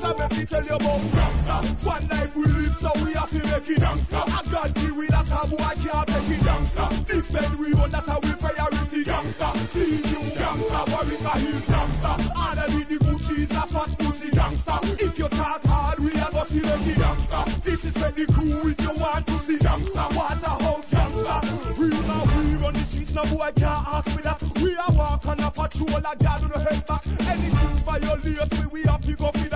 answer 0.05 0.19
Let 0.19 0.31
me 0.31 0.45
tell 0.45 0.63
you 0.63 0.75
about 0.75 1.01
gangsta. 1.11 1.85
One 1.85 2.07
life 2.07 2.35
we 2.35 2.45
live 2.45 2.75
so 2.79 2.91
we 3.03 3.13
have 3.13 3.29
to 3.29 3.41
make 3.41 3.69
it 3.69 3.79
gangsta. 3.81 4.21
A 4.25 4.49
God 4.49 4.75
give 4.75 4.95
we 4.95 5.07
that 5.07 5.27
a 5.27 5.47
boy 5.47 5.57
can't 5.57 6.07
take 6.07 6.29
it 6.29 6.41
gangsta. 6.45 6.85
Defend 7.05 7.59
we 7.59 7.73
own 7.73 7.91
that 7.91 8.07
a 8.07 8.15
we 8.21 8.33
priority 8.35 9.03
gangsta. 9.03 9.47
See 9.73 10.01
you 10.05 10.21
gangsta 10.37 10.79
worry 10.93 11.17
for 11.17 11.37
him 11.39 11.61
gangsta. 11.65 12.11
All 12.35 12.59
of 12.59 12.71
the 12.71 12.97
Gucci's 13.01 13.51
a 13.51 13.63
fat 13.73 13.91
pussy 13.97 14.29
gangsta. 14.31 14.75
If 14.99 15.17
you 15.17 15.29
talk 15.29 15.63
hard 15.63 15.99
we 15.99 16.11
a 16.13 16.29
go 16.31 16.45
see 16.49 16.61
make 16.61 16.85
it 16.85 16.97
gangsta. 16.97 17.63
This 17.63 17.83
is 17.83 17.93
for 17.93 18.11
the 18.11 18.25
crew 18.33 18.69
if 18.69 18.79
you 18.79 18.93
want 18.97 19.25
to 19.27 19.37
see 19.47 19.57
gangsta. 19.57 20.03
Waterhouse 20.15 20.85
gangsta. 20.91 21.77
We 21.79 21.89
now 21.89 22.25
we 22.25 22.55
run 22.55 22.73
the 22.73 22.85
streets 22.89 23.11
no 23.13 23.23
boy 23.23 23.51
can't 23.57 23.87
ask 23.87 24.07
me 24.07 24.21
that. 24.23 24.41
We 24.61 24.77
a 24.77 24.87
walk 24.93 25.25
on 25.25 25.39
a 25.39 25.49
patrol 25.49 25.97
a 25.97 26.13
guard 26.17 26.43
on 26.43 26.51
the 26.53 26.59
head 26.61 26.85
back. 26.87 27.05
Anything 27.07 27.83
violate 27.85 28.23
we 28.23 28.35
we 28.71 28.83
have 28.83 29.01
to 29.01 29.15
go 29.15 29.31
for 29.31 29.54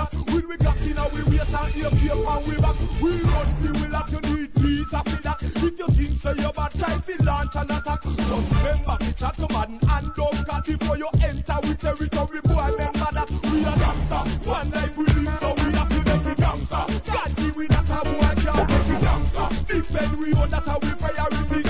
waist 1.40 1.56
and 1.56 1.76
ear 1.76 1.90
cape 1.90 2.28
and 2.28 2.48
we 2.48 2.56
back. 2.60 2.76
We 3.02 3.12
run 3.24 3.48
the 3.64 3.70
will 3.72 3.92
like 3.92 4.12
you 4.12 4.22
need 4.28 4.54
peace 4.56 4.92
after 4.94 5.20
that. 5.24 5.38
If 5.42 5.80
you 5.80 5.88
think 5.88 6.20
so 6.22 6.32
you 6.36 6.52
bad 6.52 6.72
try 6.76 7.00
to 7.00 7.24
launch 7.24 7.56
an 7.56 7.72
attack. 7.72 8.04
Just 8.04 8.52
remember 8.52 8.98
to 9.00 9.14
chat 9.16 9.36
to 9.40 9.48
man 9.50 9.80
and 9.82 10.08
don't 10.16 10.46
cut 10.46 10.66
before 10.66 10.98
you 10.98 11.10
enter 11.24 11.58
with 11.64 11.80
territory. 11.80 12.42
Boy 12.44 12.72
remember 12.76 13.10
that. 13.14 13.30
We 13.44 13.64
are 13.66 13.78
gangsta 13.78 14.20
One 14.46 14.72
life 14.72 14.98
we 14.98 15.06
live 15.06 15.40
so 15.40 15.54
we 15.56 15.72
have 15.74 15.90
to 15.90 16.00
make 16.04 16.28
it 16.28 16.38
gangsta 16.38 16.80
God 17.08 17.36
give 17.36 17.56
we 17.56 17.68
that 17.68 17.90
a 17.90 18.00
boy 18.04 18.34
can't 18.40 18.68
make 18.70 18.90
it 18.90 19.02
gangsta 19.04 19.44
Defend 19.68 20.20
we 20.20 20.32
that 20.34 20.68
a 20.68 20.76
we 20.82 20.92
priority 21.00 21.64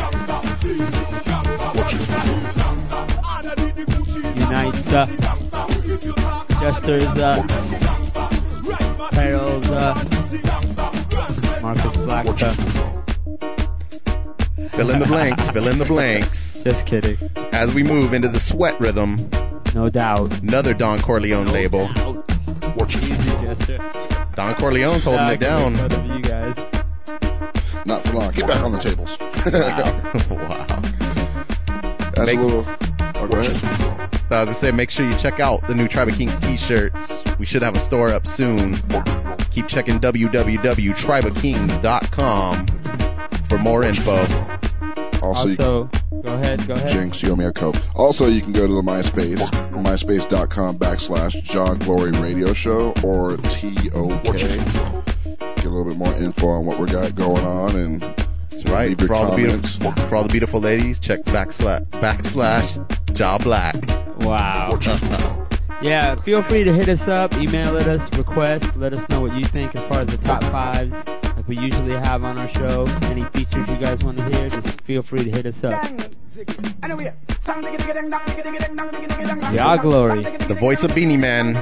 See 0.62 0.76
you 0.78 0.90
gangsta 1.26 1.58
what 1.78 1.94
is 1.94 2.08
that 2.08 2.26
gangsta 2.58 3.00
Honor 3.24 3.56
the 3.56 3.68
the 3.76 3.86
Gucci 3.86 4.22
Unites 4.36 4.90
uh, 4.90 5.06
Chester's 6.60 7.18
uh, 7.18 8.39
Harold 9.12 9.66
uh, 9.66 9.96
Marcus 11.62 11.96
Black 12.06 12.26
uh, 12.28 12.56
Fill 14.76 14.92
in 14.92 15.00
the 15.00 15.06
blanks, 15.08 15.44
fill 15.54 15.68
in 15.68 15.80
the 15.80 15.86
blanks. 15.88 16.38
Just 16.64 16.86
kidding. 16.88 17.18
As 17.52 17.74
we 17.76 17.84
move 17.84 18.14
into 18.14 18.30
the 18.30 18.40
sweat 18.40 18.80
rhythm, 18.80 19.30
no 19.74 19.90
doubt. 19.90 20.32
Another 20.42 20.74
Don 20.74 21.00
Corleon 21.00 21.52
label. 21.52 21.88
Easy, 22.90 23.32
Chester. 23.44 23.78
Don 24.36 24.56
Corleon's 24.56 25.04
holding 25.04 25.26
Yeah, 25.28 25.34
it 25.34 25.40
down. 25.40 25.76
of 25.76 25.92
you 26.06 26.22
guys. 26.22 26.56
Not 27.86 28.04
for 28.04 28.14
long. 28.14 28.34
Get 28.36 28.48
back 28.48 28.64
on 28.64 28.72
the 28.72 28.80
tables. 28.82 29.10
wow. 30.32 30.66
That's 32.16 32.26
Make- 32.26 32.40
a 32.40 32.42
little. 32.42 32.66
Oh, 33.16 34.19
Uh, 34.30 34.32
go 34.32 34.36
ahead. 34.36 34.40
I 34.40 34.44
was 34.52 34.60
gonna 34.60 34.60
say, 34.60 34.72
make 34.76 34.90
sure 34.90 35.10
you 35.10 35.16
check 35.22 35.40
out 35.40 35.62
the 35.68 35.74
new 35.74 35.88
Tribe 35.88 36.10
of 36.10 36.16
Kings 36.16 36.36
t-shirts. 36.42 37.12
We 37.40 37.46
should 37.46 37.62
have 37.62 37.76
a 37.76 37.80
store 37.86 38.10
up 38.10 38.26
soon. 38.26 38.76
Keep 39.52 39.68
checking 39.68 40.00
www.tribeofkings.com 40.00 42.68
for 43.50 43.58
more 43.58 43.84
info. 43.84 44.26
Also, 45.22 45.48
you 45.50 45.58
Also, 45.60 45.90
go 46.24 46.34
ahead, 46.36 46.62
go 46.68 46.74
ahead. 46.76 46.92
Jinx, 46.94 47.22
you 47.22 47.32
owe 47.32 47.36
me 47.36 47.44
a 47.46 47.52
coke. 47.52 47.76
Also, 47.96 48.28
you 48.28 48.42
can 48.42 48.54
go 48.54 48.66
to 48.68 48.74
the 48.74 48.82
MySpace, 48.82 49.42
myspace.com 49.74 50.78
backslash 50.80 51.34
Jah 51.44 51.76
Glory 51.84 52.12
Radio 52.12 52.54
Show 52.54 52.94
or 53.04 53.36
TOK. 53.38 54.24
Get 55.58 55.66
a 55.66 55.70
little 55.70 55.86
bit 55.90 55.98
more 55.98 56.14
info 56.14 56.48
on 56.48 56.66
what 56.66 56.80
we 56.80 56.86
got 56.88 57.16
going 57.16 57.44
on 57.44 57.76
and 57.76 58.02
That's 58.02 58.64
right. 58.72 58.98
For 58.98 59.14
all, 59.14 59.32
the 59.32 59.36
beautiful, 59.36 59.92
for 60.08 60.16
all 60.16 60.24
the 60.24 60.30
beautiful 60.32 60.62
ladies, 60.62 61.00
check 61.00 61.20
backslash 61.26 61.86
backslash 61.90 62.78
Jaw 63.14 63.38
Black. 63.40 63.76
Wow. 64.30 64.78
Yeah, 65.82 66.22
feel 66.24 66.44
free 66.48 66.64
to 66.64 66.72
hit 66.72 66.88
us 66.88 67.08
up, 67.08 67.34
email 67.34 67.76
at 67.80 67.88
us, 67.88 68.02
request, 68.16 68.66
let 68.76 68.94
us 68.94 69.04
know 69.10 69.22
what 69.22 69.34
you 69.34 69.46
think 69.52 69.76
as 69.76 69.90
far 69.90 70.02
as 70.02 70.08
the 70.08 70.18
top 70.18 70.42
fives, 70.52 70.94
like 71.36 71.48
we 71.48 71.58
usually 71.58 71.98
have 71.98 72.24
on 72.24 72.38
our 72.38 72.48
show. 72.50 72.86
Any 73.02 73.24
features 73.34 73.68
you 73.68 73.80
guys 73.80 74.04
want 74.04 74.18
to 74.20 74.26
hear, 74.26 74.50
just 74.50 74.82
feel 74.86 75.02
free 75.02 75.24
to 75.24 75.32
hit 75.32 75.48
us 75.48 75.64
up. 75.64 75.82
Yeah, 79.52 79.78
glory. 79.82 80.22
The 80.48 80.58
voice 80.60 80.84
of 80.84 80.94
Beenie 80.94 81.18
Man. 81.18 81.56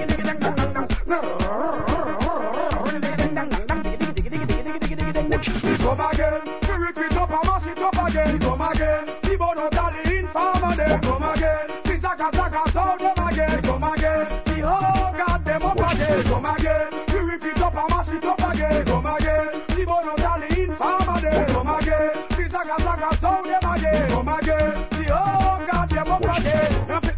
Again. 13.93 14.41
The 14.45 14.61
whole 14.67 15.13
god 15.17 15.45
them 15.45 15.63
up 15.63 15.77
again. 15.77 16.23
Come 16.23 16.45
again, 16.45 17.06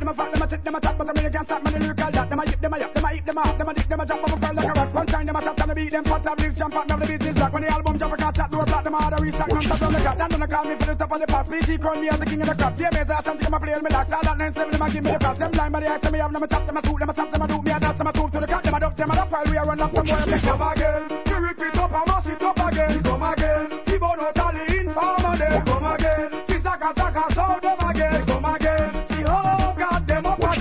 Them 0.09 0.41
a 0.41 0.47
fit, 0.47 0.63
them 0.63 0.73
a 0.73 0.79
them 0.79 0.79
a 0.79 0.79
them 0.79 0.79
a 0.79 0.81
tap, 0.81 0.97
but 0.97 1.05
them 1.05 1.15
really 1.21 1.29
can't 1.29 1.45
stop 1.45 1.63
me. 1.63 1.69
The 1.69 1.79
lyrical 1.79 2.11
that 2.11 2.29
them 2.29 2.39
a 2.39 2.45
yip, 2.49 2.61
them 2.61 2.73
a 2.73 2.79
yap, 2.79 2.93
them 2.93 3.05
a 3.05 3.21
them 3.21 3.37
a 3.37 3.41
hop, 3.41 3.57
them 3.59 3.69
a 3.69 3.73
dick, 3.75 3.87
them 3.89 3.99
a 3.99 4.05
jump, 4.09 4.25
them 4.25 4.33
a 4.33 4.39
curl 4.41 4.55
like 4.55 4.65
a 4.65 4.73
rock. 4.73 4.93
One 4.93 5.05
time 5.05 5.25
them 5.27 5.35
a 5.35 5.41
shot 5.41 5.59
and 5.61 5.69
the 5.69 5.75
beat, 5.75 5.91
them 5.91 6.03
fat, 6.03 6.23
them 6.23 6.55
jump 6.55 6.73
them 6.73 6.99
the 6.99 7.05
beat 7.05 7.21
is 7.29 7.33
black. 7.35 7.53
When 7.53 7.61
the 7.61 7.69
album 7.69 7.99
jump, 7.99 8.13
I 8.13 8.17
can't 8.17 8.35
chat, 8.35 8.49
do 8.49 8.59
a 8.59 8.65
them 8.65 8.95
a 8.95 8.97
hard 8.97 9.13
a 9.13 9.17
restock, 9.21 9.49
stop 9.61 9.81
on 9.85 9.93
the. 9.93 9.99
Then 10.01 10.29
them 10.29 10.41
a 10.41 10.47
call 10.49 10.65
me 10.65 10.75
for 10.81 10.85
the 10.89 10.95
top 10.97 11.11
of 11.13 11.19
the 11.21 11.27
pop. 11.27 11.45
BT 11.49 11.77
crown 11.77 12.01
me 12.01 12.09
as 12.09 12.19
the 12.19 12.25
king 12.25 12.41
of 12.41 12.47
the 12.49 12.55
crop. 12.57 12.73
Yeah, 12.79 12.89
mate, 12.89 13.09
I 13.09 13.21
shan't 13.21 13.39
them 13.39 13.53
a 13.53 13.59
play 13.59 13.73
on 13.77 13.83
me 13.85 13.89
locks. 13.93 14.09
All 14.09 14.23
that 14.25 14.37
nine 14.37 14.53
seven, 14.53 14.71
them 14.73 14.81
a 14.81 14.87
give 14.89 15.03
me 15.05 15.11
the 15.13 15.19
props. 15.19 15.37
Them 15.37 15.51
blind 15.51 15.73
by 15.73 15.79
the 15.79 15.87
eyes, 15.93 16.01
them 16.01 16.15
a 16.15 16.17
have, 16.17 16.33
them 16.33 16.43
a 16.43 16.47
chop, 16.49 16.65
them 16.65 16.77
a 16.77 16.81
shoot, 16.81 16.99
them 16.99 17.09
a 17.09 17.13
tap, 17.13 17.29
them 17.29 17.41
a 17.41 17.47
do 17.47 17.61
me 17.61 17.71
a 17.71 17.79
dance, 17.79 17.97
them 17.97 18.07
a 18.07 18.13
toot 18.13 18.31
to 18.33 18.39
the 18.39 18.47
them 18.49 18.73
a 18.73 18.79
duck, 18.81 18.95
them 18.97 19.11
a 19.11 19.15
duck, 19.15 19.29
while 19.29 19.45
we 19.45 19.57
a 19.57 19.63
run 19.63 19.79
up 19.79 19.93
some 19.93 20.05
more. 20.09 20.25
Come 20.25 20.63
again, 20.73 21.01
we 21.29 21.35
repeat 21.37 21.77
up 21.77 21.93
and 21.93 22.07
mash 22.09 22.27
it 22.33 22.41
up 22.41 22.57
again. 22.57 23.03
Come 23.03 23.23
again, 23.29 23.69
T-Bone 23.85 24.25
tally 24.33 24.63
informer 24.73 25.37
them. 25.37 25.65
Come 25.69 25.85
again, 25.85 26.29
the 26.49 26.57
zaka 26.65 26.89
zaka 26.97 27.23
sound 27.37 27.61
them 27.61 27.77
again. 27.77 27.77
Come 27.77 27.78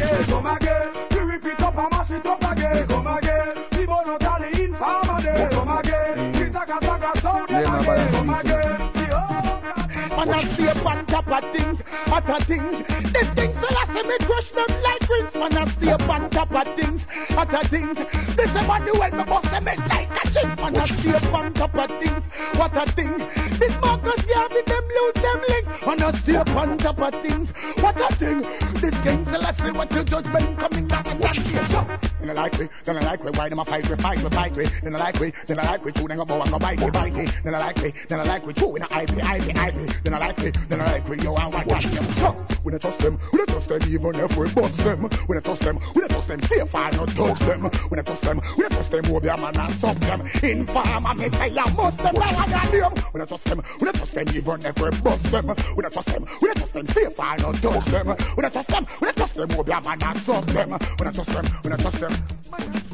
them 0.08 0.20
up. 0.20 0.26
Come 0.28 0.46
again, 0.56 1.08
we 1.10 1.18
repeat 1.18 1.60
up 1.60 1.76
and 1.76 1.90
mash 1.90 2.10
it 2.10 2.26
up 2.26 2.42
again. 2.52 2.86
Come 2.88 3.06
again, 3.06 3.54
T-Bone 3.72 4.18
tally 4.18 4.64
informer 4.64 5.22
them. 5.22 5.50
Come 5.50 5.78
again, 5.78 6.32
the 6.32 6.44
zaka 6.50 6.78
zaka 6.80 7.22
sound 7.22 7.48
them 7.48 7.74
again. 7.74 8.10
Come 8.10 8.30
again, 8.30 8.78
the 8.94 9.06
whole 9.16 9.60
god 9.62 10.28
Man 10.28 10.48
a 10.48 10.52
stay 10.52 10.68
on 10.68 11.06
top 11.06 11.28
of 11.28 11.44
things, 11.52 11.80
hotter 12.06 12.44
things. 12.46 13.12
This 13.12 13.28
thing 13.34 13.57
still 13.68 13.78
I 13.78 13.86
see 13.92 14.08
me 14.08 14.16
crush 14.24 14.50
them 14.52 14.70
like 14.82 15.00
Prince 15.00 15.34
Man 15.34 15.52
I 15.56 15.64
stay 15.76 15.90
up 15.90 16.08
on 16.08 16.30
top 16.30 16.52
of 16.52 16.76
things, 16.76 17.02
hotter 17.28 17.68
things. 17.68 17.96
This 18.36 18.50
is 18.50 18.64
what 18.68 18.84
the 18.84 18.92
well 18.96 19.12
me 19.12 19.24
bust 19.24 19.50
them 19.50 19.66
head 19.66 19.78
like 19.88 20.08
a 20.08 20.24
chink 20.32 20.56
Man 20.56 20.76
I 20.76 20.84
stay 20.96 21.12
up 21.12 21.34
on 21.34 21.54
top 21.54 21.74
of 21.74 21.90
things, 22.00 22.24
hotter 22.56 22.88
things. 22.96 23.22
This 23.58 23.74
Marcus 23.80 24.24
Garvey 24.24 24.62
them 24.66 24.84
lose 24.88 25.18
them 25.20 25.40
link. 25.48 25.66
Man 25.86 26.02
I 26.02 26.20
stay 26.22 26.36
up 26.36 26.48
on 26.48 26.78
top 26.78 26.98
of 26.98 27.14
things, 27.22 27.48
what 27.80 27.96
a 27.96 28.08
thing. 28.16 28.40
This 28.80 28.96
king 29.02 29.26
I 29.28 29.52
see 29.56 29.72
what 29.72 29.90
your 29.92 30.04
judgment 30.04 30.58
coming 30.58 30.88
down 30.88 31.06
and 31.06 31.20
down 31.20 31.34
here. 31.34 32.08
Then 32.20 32.30
I 32.30 32.42
like 32.42 32.58
we, 32.58 32.68
then 32.84 32.96
I 32.98 33.00
like 33.00 33.24
we, 33.24 33.30
why 33.30 33.48
them 33.48 33.58
a 33.58 33.64
fight 33.64 33.84
we, 33.88 33.96
fight 33.96 34.22
we, 34.22 34.28
fight 34.28 34.56
we. 34.56 34.68
Then 34.82 34.94
I 34.94 34.98
like 34.98 35.18
we, 35.18 35.32
then 35.46 35.58
I 35.58 35.64
like 35.64 35.84
we, 35.84 35.92
chew 35.92 36.06
them 36.06 36.18
go 36.18 36.24
bow 36.26 36.42
and 36.42 36.50
go 36.50 36.58
bite 36.58 36.78
we, 36.78 36.90
bite. 36.90 37.14
Then 37.44 37.54
I 37.54 37.58
like 37.58 37.76
we, 37.76 37.94
then 38.08 38.20
I 38.20 38.24
like 38.24 38.44
we, 38.44 38.52
chew 38.52 38.76
in 38.76 38.82
a 38.82 38.86
IP, 38.86 39.16
IP, 39.16 39.56
IP. 39.56 40.04
Then 40.04 40.14
I 40.14 40.18
like 40.18 40.36
we, 40.36 40.52
then 40.68 40.80
I 40.80 40.92
like 40.92 41.08
we, 41.08 41.22
yo, 41.22 41.34
I 41.34 41.48
want 41.48 41.66
that 41.66 41.82
them. 41.82 42.12
So, 42.18 42.56
we 42.64 42.72
don't 42.72 42.80
trust 42.80 43.00
them, 43.00 43.18
we 43.32 43.38
don't 43.38 43.48
trust 43.58 43.82
them 43.82 43.90
even 43.90 44.14
if 44.14 44.36
we 44.36 44.54
bust 44.54 44.76
them. 44.78 45.08
We 45.28 45.34
don't 45.34 45.44
trust 45.44 45.62
them, 45.62 45.80
we 45.94 46.00
don't 46.02 46.10
trust 46.10 46.28
them, 46.28 46.40
safe 46.42 46.74
I 46.74 46.90
not 46.90 47.08
touch 47.08 47.38
them. 47.40 47.70
We 47.90 47.96
don't 47.96 48.06
trust 48.06 48.22
them, 48.22 48.40
we 48.56 48.62
don't 48.62 48.72
trust 48.72 48.90
them, 48.90 49.04
who 49.04 49.20
be 49.20 49.28
a 49.28 49.36
man 49.36 49.56
and 49.56 49.78
stop 49.78 49.98
them. 49.98 50.20
Inform 50.42 51.06
and 51.06 51.18
me 51.18 51.28
say, 51.30 51.50
I 51.58 51.70
must 51.74 51.98
them, 51.98 52.14
now 52.14 52.38
I 52.38 52.46
got 52.48 52.72
them. 52.72 53.04
We 53.12 53.18
don't 53.18 53.28
trust 53.28 53.44
them, 53.44 53.62
we 53.80 53.84
don't 53.84 53.96
trust 53.96 54.14
them 54.14 54.28
even 54.28 54.66
if 54.66 54.76
we 54.78 54.90
bust 55.02 55.30
them. 55.32 55.46
We 55.76 55.82
don't 55.82 55.92
trust 55.92 56.08
them, 56.08 56.26
we 56.40 56.48
don't 56.48 56.56
trust 56.58 56.72
them, 56.72 56.86
safe 56.88 57.18
I 57.18 57.36
not 57.36 57.54
touch 57.62 57.84
them. 57.86 58.16
We 58.36 58.42
don't 58.42 58.52
trust 58.52 58.68
them, 58.68 58.86
we 59.00 59.06
don't 59.06 59.16
trust 59.16 59.34
them, 59.34 59.50
who 59.50 59.64
be 59.64 59.72
a 59.72 59.80
man 59.80 60.02
and 60.02 60.20
stop 60.22 60.46
them. 60.46 60.70
We 60.70 61.04
don't 61.04 61.14
trust 61.14 61.30
them, 61.30 61.46
we 61.64 61.70
don't 61.70 61.80
trust 61.80 62.00
them. 62.00 62.14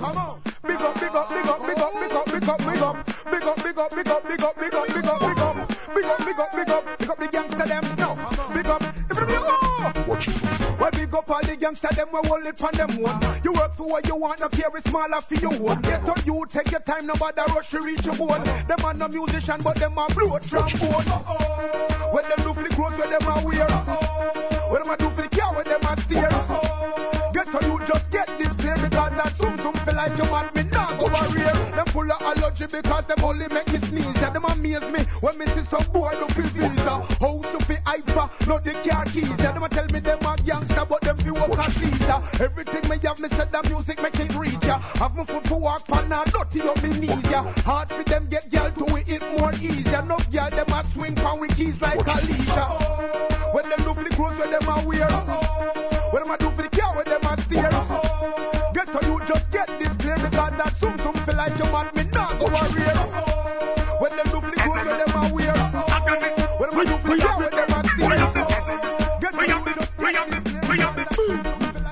Come 0.00 0.16
on. 0.16 0.40
Big 0.64 0.80
up, 0.80 0.94
big 0.94 1.14
up, 1.14 1.28
big 1.28 1.46
up, 1.46 1.60
big 1.60 1.78
up, 1.78 1.92
big 1.92 2.12
up, 2.12 2.26
big 2.26 2.48
up, 2.48 2.58
big 2.58 2.80
up. 2.80 3.06
Big 3.30 3.42
up, 3.42 3.56
big 3.62 3.78
up, 3.78 3.90
big 3.92 4.08
up, 4.08 4.28
big 4.28 4.42
up, 4.42 4.56
big 4.56 4.74
up, 4.74 4.86
big 4.88 5.04
up, 5.04 5.20
big 5.20 5.38
up. 5.38 5.68
Big 5.94 6.04
up, 6.04 6.18
big 6.24 6.38
up, 6.38 6.52
big 6.52 6.68
up, 6.70 6.98
big 6.98 7.10
up 7.10 7.18
the 7.18 7.28
gangster 7.28 7.66
them. 7.66 7.84
No. 7.96 8.14
Big 8.14 8.38
up. 8.38 8.43
If 8.43 8.43
Well, 10.84 10.92
big 10.92 11.14
up 11.14 11.30
all 11.30 11.40
the 11.40 11.56
gangster 11.56 11.88
them, 11.96 12.08
we 12.12 12.20
hold 12.28 12.44
it 12.44 12.58
from 12.60 12.76
them 12.76 13.00
one. 13.00 13.16
You 13.42 13.56
work 13.56 13.74
for 13.74 13.88
what 13.88 14.04
you 14.04 14.16
want, 14.16 14.40
no 14.40 14.50
care 14.50 14.68
it's 14.76 14.84
smaller 14.84 15.22
for 15.26 15.34
you 15.34 15.48
one. 15.48 15.80
Get 15.80 16.04
on 16.04 16.20
you, 16.26 16.44
take 16.52 16.70
your 16.70 16.84
time, 16.84 17.06
nobody 17.06 17.40
rush 17.56 17.70
to 17.70 17.80
reach 17.80 18.04
your 18.04 18.14
goal. 18.18 18.36
Them 18.36 18.84
are 18.84 18.92
no 18.92 19.08
musician, 19.08 19.64
but 19.64 19.80
them 19.80 19.96
are 19.96 20.12
blow 20.12 20.36
trombone. 20.44 21.08
When 22.12 22.28
them 22.28 22.36
do 22.44 22.52
for 22.52 22.60
the 22.60 22.68
clothes, 22.76 23.00
when 23.00 23.08
them 23.08 23.24
are 23.24 23.40
wear. 23.40 23.64
When 24.68 24.82
them 24.84 24.92
a 24.92 24.96
do 25.00 25.08
for 25.16 25.24
the 25.24 25.32
car, 25.32 25.56
when 25.56 25.64
them 25.64 25.88
a 25.88 25.96
steer. 26.04 26.28
Get 27.32 27.48
on 27.48 27.64
you, 27.64 27.80
just 27.88 28.04
get 28.12 28.28
this 28.36 28.52
clear 28.60 28.76
because 28.76 29.16
that 29.16 29.32
zoom 29.40 29.56
zoom 29.64 29.72
like 29.94 30.16
you 30.18 30.26
mad 30.26 30.54
me 30.54 30.62
now 30.68 30.90
go 30.98 31.08
barrier. 31.08 31.54
Them 31.74 31.86
full 31.94 32.10
of 32.10 32.20
allergy 32.20 32.66
because 32.66 33.04
them 33.06 33.22
only 33.22 33.46
make 33.48 33.68
me 33.68 33.78
sneeze. 33.78 34.14
Yeah, 34.18 34.30
them 34.34 34.44
amaze 34.44 34.84
me 34.90 35.06
when 35.22 35.38
me 35.38 35.46
see 35.54 35.64
some 35.70 35.86
boy 35.92 36.12
look 36.18 36.34
feel 36.34 36.50
visa. 36.50 37.06
How 37.22 37.38
to 37.38 37.58
be 37.66 37.78
hyper, 37.86 38.26
not 38.46 38.64
the 38.64 38.74
car 38.82 39.06
keys. 39.06 39.30
Yeah, 39.38 39.54
them 39.54 39.62
a 39.62 39.68
tell 39.68 39.86
me 39.88 40.00
them 40.00 40.20
a 40.26 40.34
gangster, 40.42 40.84
but 40.88 41.00
them 41.02 41.16
feel 41.22 41.34
work 41.34 41.58
as 41.58 41.74
Caesar. 41.78 42.18
Everything 42.42 42.84
me 42.90 42.98
have, 43.02 43.18
me 43.18 43.28
said 43.30 43.50
the 43.54 43.62
music 43.70 44.02
make 44.02 44.18
it 44.18 44.34
reach 44.36 44.62
ya. 44.62 44.78
Have 44.98 45.14
my 45.14 45.24
foot 45.24 45.46
for 45.46 45.60
walk, 45.60 45.86
pan 45.86 46.08
now, 46.08 46.24
dirty 46.24 46.60
up 46.62 46.82
me 46.82 46.98
knees 46.98 47.24
ya. 47.30 47.46
Hard 47.62 47.88
for 47.88 48.04
them 48.04 48.28
get 48.28 48.50
girl 48.50 48.70
to 48.74 48.84
it 49.06 49.22
more 49.38 49.54
easier. 49.54 50.02
No 50.02 50.18
girl 50.30 50.50
them 50.50 50.70
a 50.74 50.82
swing 50.92 51.14
pan 51.14 51.40
with 51.40 51.54
keys 51.56 51.80
like 51.80 52.02
Alicia. 52.02 52.66
When 53.54 53.68
them 53.70 53.80
do 53.86 53.94
the 53.94 54.10
clothes, 54.14 54.38
when 54.38 54.50
them 54.50 54.66
a 54.66 54.82
wear. 54.86 55.08
When 56.10 56.22
them 56.22 56.30
a 56.30 56.38
do 56.38 56.53
When 66.74 66.86
them 66.86 67.00
a 67.00 67.16
do 67.16 67.22
for 67.22 67.42
the 67.42 67.50
car, 67.54 67.82
when 67.98 68.18
them 68.18 68.34
a 68.34 68.50
steer. 68.50 68.98
Get 69.20 69.32
to 69.32 69.44
you, 69.46 69.58
get. 69.64 69.84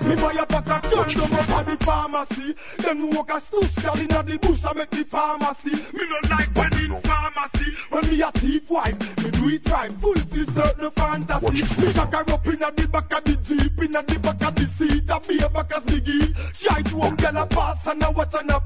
Me 0.03 0.17
buy 0.17 0.35
a 0.35 0.45
pack 0.45 0.69
of 0.69 0.91
touch 0.91 1.15
them 1.15 1.33
up 1.33 1.49
at 1.49 1.67
the 1.67 1.85
pharmacy. 1.85 2.55
Them 2.83 3.15
walk 3.15 3.31
a 3.31 3.41
girl 3.81 3.97
inna 3.97 4.23
the 4.23 4.39
bush 4.43 4.65
and 4.67 4.77
make 4.77 4.91
the 4.91 5.05
pharmacy. 5.09 5.73
Me 5.95 6.05
no 6.11 6.19
like 6.29 6.55
when 6.55 6.73
in 6.75 7.01
pharmacy. 7.01 7.71
When 7.89 8.11
me 8.11 8.21
a 8.21 8.33
thief 8.33 8.69
wife, 8.69 8.99
me 9.23 9.31
do 9.31 9.49
it 9.49 9.65
right, 9.71 9.93
fulfill 10.01 10.47
certain 10.53 10.91
fantasy. 10.91 11.63
Me 11.81 11.95
cock 11.95 12.13
her 12.13 12.33
up 12.35 12.47
inna 12.47 12.73
the 12.77 12.89
back 12.89 13.13
of 13.13 13.25
the 13.25 13.37
jeep, 13.47 13.79
inna 13.79 14.03
the 14.03 14.19
back 14.19 14.43
of 14.43 14.55
the 14.55 14.67
seat, 14.77 15.07
a 15.07 15.49
back 15.49 15.73
as 15.73 15.83
biggie. 15.87 16.35
Shite 16.59 16.93
one 16.93 17.17
girl 17.17 17.37
a 17.37 17.47
pass 17.47 17.79
and 17.87 18.03
a 18.03 18.11
watch 18.11 18.35
and 18.35 18.51
a. 18.51 18.59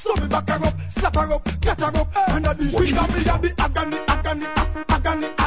So 0.00 0.14
me 0.16 0.28
back 0.28 0.48
her 0.48 0.64
up, 0.64 0.74
slap 0.96 1.16
her 1.16 1.32
up, 1.34 1.44
catch 1.60 1.80
her 1.80 1.92
up, 1.92 2.08
and 2.30 2.46
a 2.46 2.54
the 2.54 2.70
shit 2.70 2.96
a 2.96 3.04
me 3.10 3.26
a 3.26 3.36
the 3.42 3.50
agony, 3.58 3.98
agony, 4.06 4.46
agony, 4.46 4.86
agony, 4.88 5.26
agony, 5.36 5.45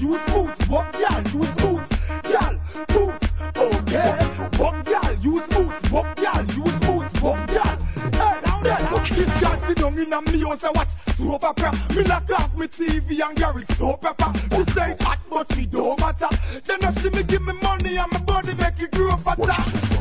girl 0.00 0.12
use 0.12 0.20
boots, 0.32 0.68
but 0.68 0.92
girl 0.92 1.22
use 1.24 1.50
boots, 1.56 1.88
girl 2.22 2.60
boots, 2.88 3.26
okay. 3.56 4.48
But 4.56 4.84
girl 4.84 5.18
use 5.20 5.48
boots, 5.48 5.88
but 5.90 6.16
girl 6.16 6.44
use 6.46 6.78
boots, 6.80 7.12
but 7.20 7.46
girl. 7.46 7.78
Hey, 8.12 8.40
hey, 8.62 9.14
this 9.14 9.40
girl 9.40 9.64
sit 9.66 9.76
down 9.76 9.98
in 9.98 10.12
a 10.12 10.20
me 10.22 10.40
house 10.40 10.62
and 10.62 10.74
watch 10.74 10.88
soap 11.16 11.44
opera. 11.44 11.72
Me 11.90 12.02
lock 12.04 12.30
off 12.30 12.54
me 12.56 12.66
TV 12.68 13.20
and 13.22 13.36
Gary 13.36 13.64
soap 13.78 14.04
opera. 14.04 14.32
She 14.50 14.72
say 14.72 14.96
hot, 15.00 15.18
but 15.28 15.46
she 15.54 15.66
don't 15.66 15.98
matter. 15.98 16.28
Then 16.66 16.84
I 16.84 17.02
see 17.02 17.10
me 17.10 17.22
give 17.22 17.42
me 17.42 17.52
money 17.62 17.96
and 17.96 18.12
my 18.12 18.20
body 18.22 18.54
make 18.54 18.80
it 18.80 18.92
grow 18.92 19.16
fatter. 19.18 19.46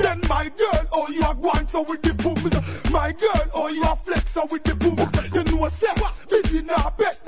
Then 0.02 0.22
my 0.28 0.50
girl, 0.58 0.88
oh 0.92 1.10
you 1.10 1.24
are 1.24 1.36
going 1.36 1.68
so 1.72 1.84
with 1.88 2.02
the 2.02 2.14
booms. 2.14 2.54
My 2.92 3.12
girl, 3.12 3.46
oh 3.54 3.68
you 3.68 3.84
are 3.84 3.98
flexer 4.06 4.50
with 4.50 4.64
the 4.64 4.76
booms. 4.76 5.00
You 5.34 5.44
know 5.44 5.70
say 5.80 5.94
busy 6.30 6.62
now, 6.62 6.94
bet 6.98 7.19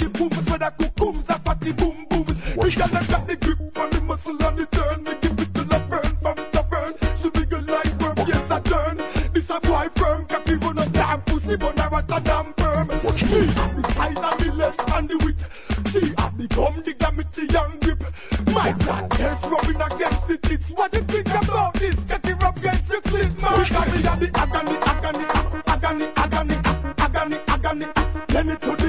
booms. 2.75 2.91
We 2.91 2.91
gotta 2.91 3.05
the 3.27 3.35
grip 3.35 3.77
on 3.77 3.89
the 3.91 4.01
muscle 4.01 4.37
and 4.39 4.57
the 4.57 4.65
turn. 4.67 5.03
Me 5.03 5.11
it 5.39 5.53
till 5.53 5.73
I 5.73 5.79
burn 5.87 6.17
from 6.21 6.37
burn. 6.69 6.93
She 7.21 7.29
a 7.51 7.59
like 7.61 7.99
worm, 7.99 8.27
yes 8.27 8.51
I 8.51 8.59
turn. 8.61 8.97
This 9.33 9.49
a 9.49 9.59
boy 9.59 9.87
firm, 9.97 10.25
cocky 10.27 10.57
up 10.57 10.89
damn 10.91 11.21
pussy, 11.23 11.55
but 11.57 11.79
I 11.79 11.87
want 11.87 12.09
a 12.09 12.19
damn 12.19 12.53
firm. 12.55 12.89
She 13.17 13.47
have 13.55 13.75
the 13.75 13.83
size 13.95 14.17
and 14.17 14.39
the 14.39 14.53
length 14.53 14.79
and 14.87 15.09
the 15.09 15.17
width. 15.23 15.43
She 15.91 16.13
have 16.17 16.37
become 16.37 16.83
the 16.83 16.93
gravity 16.93 17.47
and 17.49 17.81
grip. 17.81 18.03
My 18.47 18.73
blood 18.73 19.11
just 19.17 19.43
rubbing 19.51 19.81
against 19.81 20.27
the 20.27 20.37
tits. 20.37 20.71
What 20.75 20.93
you 20.93 21.03
about 21.27 21.73
this? 21.75 21.95
Get 22.07 22.25
it 22.25 22.43
up 22.43 22.57
against 22.57 22.87
the 22.87 23.01
clip, 23.03 23.35
man. 23.37 23.65
Got 23.71 24.19
the 24.19 24.29
agony, 24.33 24.77
agony, 24.83 25.27
agony, 25.67 26.07
agony, 26.15 26.57
agony, 26.97 27.37
agony. 27.47 27.87
Let 28.29 28.45
me 28.45 28.55
to 28.75 28.80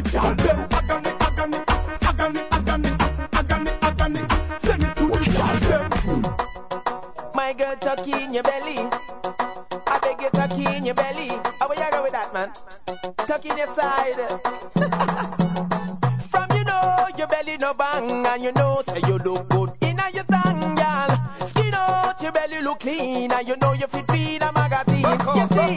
My 7.52 7.58
girl, 7.58 7.76
tucky 7.76 8.12
in 8.12 8.32
your 8.32 8.42
belly. 8.44 8.78
I 8.78 9.98
beg 10.00 10.22
you, 10.22 10.30
tucky 10.30 10.64
in 10.74 10.86
your 10.86 10.94
belly. 10.94 11.28
How 11.60 11.68
will 11.68 11.76
you 11.76 11.84
go 11.90 12.02
with 12.02 12.12
that, 12.12 12.32
man? 12.32 12.50
Tuck 13.26 13.44
in 13.44 13.58
your 13.58 13.66
side. 13.76 14.16
From 16.30 16.46
you 16.56 16.64
know 16.64 17.08
your 17.18 17.26
belly 17.26 17.58
no 17.58 17.74
bang, 17.74 18.24
and 18.24 18.42
you 18.42 18.52
know 18.52 18.82
say 18.88 19.02
you 19.06 19.18
look 19.18 19.50
good 19.50 19.70
in 19.82 20.00
a 20.00 20.08
your 20.14 20.24
thang, 20.24 20.74
girl. 20.76 21.08
Skin 21.50 21.74
out 21.74 22.22
your 22.22 22.32
belly 22.32 22.62
look 22.62 22.80
clean, 22.80 23.30
and 23.30 23.46
you 23.46 23.56
know 23.58 23.74
you 23.74 23.86
fit 23.86 24.10
feed 24.10 24.40
a 24.40 24.50
magazine. 24.50 25.02
You 25.02 25.46
see? 25.52 25.76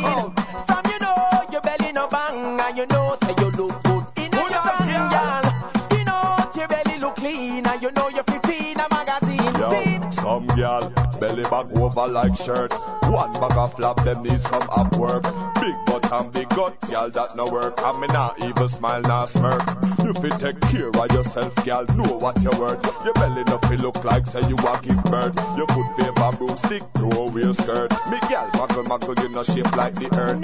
From 0.68 0.85
you 0.89 0.97
know 1.02 1.41
your 1.52 1.60
belly 1.60 1.91
no 1.91 2.07
bang, 2.07 2.57
and 2.57 2.77
you 2.77 2.85
know 2.85 3.18
say 3.22 3.35
you 3.38 3.52
look 3.52 3.84
good 3.84 4.06
in 4.15 4.34
a 4.34 4.38
your 4.38 4.64
thang, 4.64 5.10
girl. 5.11 5.43
Skin 5.89 6.07
out 6.07 6.56
your 6.56 6.69
belly 6.69 6.99
look 6.99 7.15
clean, 7.18 7.68
and 7.68 7.81
you 7.81 7.91
know 7.91 8.07
you 8.07 8.23
fit 8.23 8.45
feed 8.45 8.77
a 8.77 8.88
magazine. 8.89 9.56
Yo, 9.60 10.10
some 10.11 10.47
girl 10.56 10.89
belly 11.20 11.44
back 11.44 11.68
over 11.76 12.08
like 12.08 12.36
shirt. 12.36 12.72
One 13.04 13.34
bag 13.34 13.58
of 13.58 13.74
flap, 13.76 13.98
them 14.04 14.24
need 14.24 14.42
some 14.42 14.68
up 14.70 14.92
work. 14.98 15.24
Big 15.56 15.76
butt 15.86 16.12
and 16.12 16.32
big 16.34 16.50
gut, 16.50 16.80
girl 16.90 17.10
that 17.12 17.36
no 17.36 17.48
work. 17.48 17.76
And 17.78 18.00
me 18.02 18.08
not 18.08 18.40
even 18.42 18.68
smile, 18.70 19.02
not 19.02 19.30
smirk. 19.30 19.62
If 20.00 20.24
You 20.24 20.30
take 20.40 20.60
care 20.62 20.90
of 20.90 21.12
yourself, 21.12 21.54
girl. 21.66 21.86
Know 21.96 22.18
what 22.18 22.42
you're 22.42 22.60
worth. 22.60 22.84
Your 23.04 23.14
belly 23.14 23.44
no 23.46 23.58
feel 23.60 23.80
look 23.80 24.04
like 24.04 24.26
say 24.28 24.42
you 24.48 24.56
walk 24.58 24.84
give 24.84 25.04
birth. 25.06 25.36
You 25.58 25.66
put 25.68 25.88
favor 25.98 26.32
broomstick 26.38 26.84
to 26.96 27.06
a 27.10 27.32
real 27.32 27.54
skirt. 27.54 27.92
Me 28.10 28.20
girl, 28.30 28.50
muggle 28.54 28.86
muggle, 28.86 29.22
you 29.22 29.30
no 29.30 29.44
shape 29.44 29.76
like 29.76 29.96
the 29.96 30.10
earth. 30.14 30.42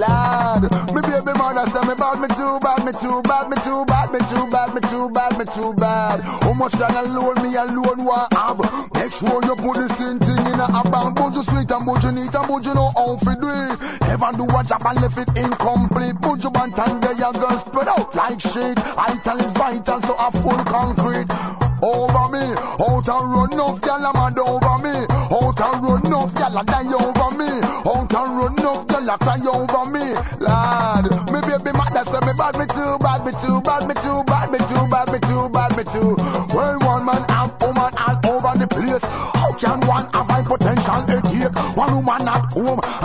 me. 0.00 0.68
Me 0.94 1.00
baby 1.02 1.32
mother 1.36 1.66
say 1.72 1.84
me 1.84 1.94
bad, 1.94 2.20
me 2.20 2.28
too 2.32 2.58
bad, 2.60 2.84
me 2.84 2.92
too 3.00 3.20
bad, 3.24 3.48
me 3.48 3.56
too 3.60 3.84
bad, 3.84 4.12
me 4.12 4.20
too 4.32 4.46
bad, 4.50 4.72
me 4.74 4.80
too 4.88 5.10
bad, 5.12 5.32
me 5.38 5.44
too 5.52 5.72
bad. 5.76 6.20
How 6.20 6.52
much 6.52 6.72
gal 6.72 6.94
alone 6.94 7.42
me 7.42 7.56
alone 7.56 8.04
want 8.04 8.32
have? 8.32 8.60
Make 8.96 9.12
sure 9.12 9.40
you 9.44 9.54
put 9.56 9.76
the 9.76 9.88
same 10.00 10.18
thing 10.20 10.44
in 10.48 10.60
a 10.60 10.68
bag. 10.88 11.14
But 11.16 11.34
you 11.36 11.42
sweet 11.44 11.70
and 11.70 11.84
but 11.84 12.02
you 12.04 12.12
neat 12.12 12.34
and 12.34 12.46
but 12.48 12.64
you 12.64 12.74
know 12.74 12.90
how 12.96 13.18
to 13.20 13.32
do 13.36 13.48
it. 13.48 13.76
Never 14.08 14.30
do 14.36 14.44
a 14.48 14.60
job 14.64 14.84
and 14.84 14.98
left 15.00 15.18
it 15.20 15.30
incomplete. 15.36 16.16
Put 16.20 16.40
your 16.40 16.52
band 16.52 16.76
and 16.76 17.02
there 17.02 17.16
you 17.16 17.32
go 17.36 17.50
spread 17.66 17.88
out 17.88 18.14
like 18.16 18.40
shit. 18.40 18.76
Vital 18.76 19.38
is 19.40 19.49
vital, 19.49 19.49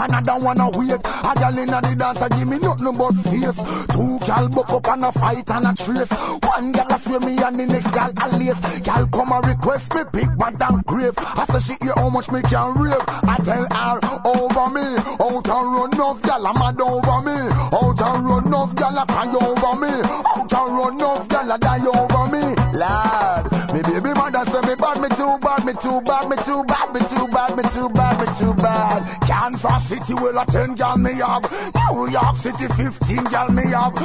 home, 0.06 0.16
another 0.16 0.44
one 0.44 0.60
awake. 0.60 1.02
A 1.04 1.34
gal 1.36 1.58
inna 1.58 1.82
the 1.82 1.96
dance 1.98 2.22
give 2.38 2.48
me 2.48 2.58
nothing 2.60 2.98
but 2.98 3.16
face. 3.24 3.58
Two 3.92 4.20
gal 4.26 4.50
buck 4.50 4.70
up 4.70 4.88
and 4.88 5.06
a 5.06 5.12
fight 5.12 5.48
and 5.48 5.68
a 5.68 5.74
trace. 5.76 6.12
One 6.42 6.72
gal 6.72 6.90
a 6.90 7.00
swear 7.02 7.20
me 7.20 7.38
and 7.38 7.60
the 7.60 7.66
next 7.66 7.92
gal 7.94 8.12
a 8.14 8.28
lace. 8.38 8.60
Gal 8.84 9.08
come 9.10 9.32
a 9.32 9.42
request 9.42 9.94
me 9.94 10.04
big 10.14 10.30
bad 10.38 10.62
and 10.62 10.86
grave. 10.86 11.14
I 11.18 11.46
say 11.46 11.74
she 11.74 11.86
hear 11.86 11.94
how 11.96 12.10
much 12.10 12.30
me 12.30 12.42
can 12.42 12.74
rave. 12.78 13.04
I 13.08 13.38
tell 13.44 13.66
her 13.70 14.05
Kansas 29.66 29.90
City 29.90 30.14
will 30.14 30.38
a 30.38 30.46
ten 30.46 30.76
gal 30.76 30.98
me 30.98 31.18
have. 31.18 31.42
New 31.90 32.06
York 32.10 32.38
City 32.38 32.70
fifteen 32.78 33.26
gal 33.34 33.50
me 33.50 33.66
have. 33.74 33.98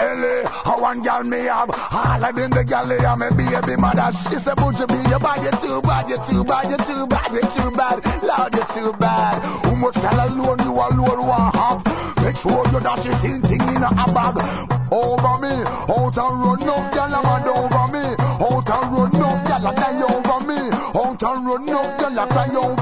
LA, 0.00 0.48
how 0.64 0.80
one 0.80 1.02
gal 1.02 1.24
me 1.24 1.44
have. 1.44 1.68
All 1.68 2.24
of 2.24 2.32
them 2.34 2.50
the 2.50 2.64
gal 2.64 2.88
they 2.88 2.96
are 3.04 3.16
me 3.16 3.28
baby 3.36 3.76
mother. 3.76 4.08
She 4.32 4.40
"Would 4.40 4.80
you 4.80 4.86
be 4.88 4.96
your 5.12 5.20
bad? 5.20 5.44
You 5.44 5.52
too 5.60 5.82
bad, 5.84 6.08
you 6.08 6.16
too 6.24 6.40
bad, 6.40 6.72
you 6.72 6.78
too 6.88 7.04
bad, 7.04 7.32
you 7.36 7.44
too 7.52 7.70
bad, 7.76 8.00
Lord, 8.24 8.54
you 8.56 8.64
too 8.72 8.92
bad." 8.96 9.44
How 9.60 9.74
much 9.76 10.00
gal 10.00 10.20
alone 10.24 10.64
you 10.64 10.72
alone 10.72 11.20
want 11.20 11.52
have? 11.52 11.84
Make 12.24 12.40
sure 12.40 12.64
you 12.72 12.80
dash 12.80 13.04
it 13.04 13.24
in 13.28 13.42
thing 13.44 13.60
in 13.68 13.84
a 13.84 13.92
bag. 13.92 14.40
Over 14.88 15.36
me, 15.44 15.52
out 15.68 16.16
and 16.16 16.36
run 16.40 16.62
enough 16.64 16.88
gal 16.96 17.12
mad 17.12 17.44
over 17.44 17.86
me. 17.92 18.04
Out 18.40 18.68
and 18.72 18.88
run 18.88 19.12
enough 19.12 19.40
gal 19.44 19.68
a 19.68 19.72
die 19.76 20.00
over 20.00 20.40
me. 20.48 20.60
Out 20.96 21.22
and 21.28 21.44
run 21.44 21.68
enough 21.68 21.92
gal 22.00 22.18
a 22.18 22.24
cry 22.32 22.56
over 22.56 22.77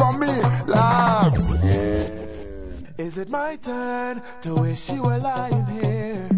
it 3.26 3.30
my 3.30 3.56
turn 3.56 4.22
to 4.42 4.54
wish 4.54 4.88
you 4.88 5.02
were 5.02 5.18
lying 5.18 5.64
here? 5.66 6.28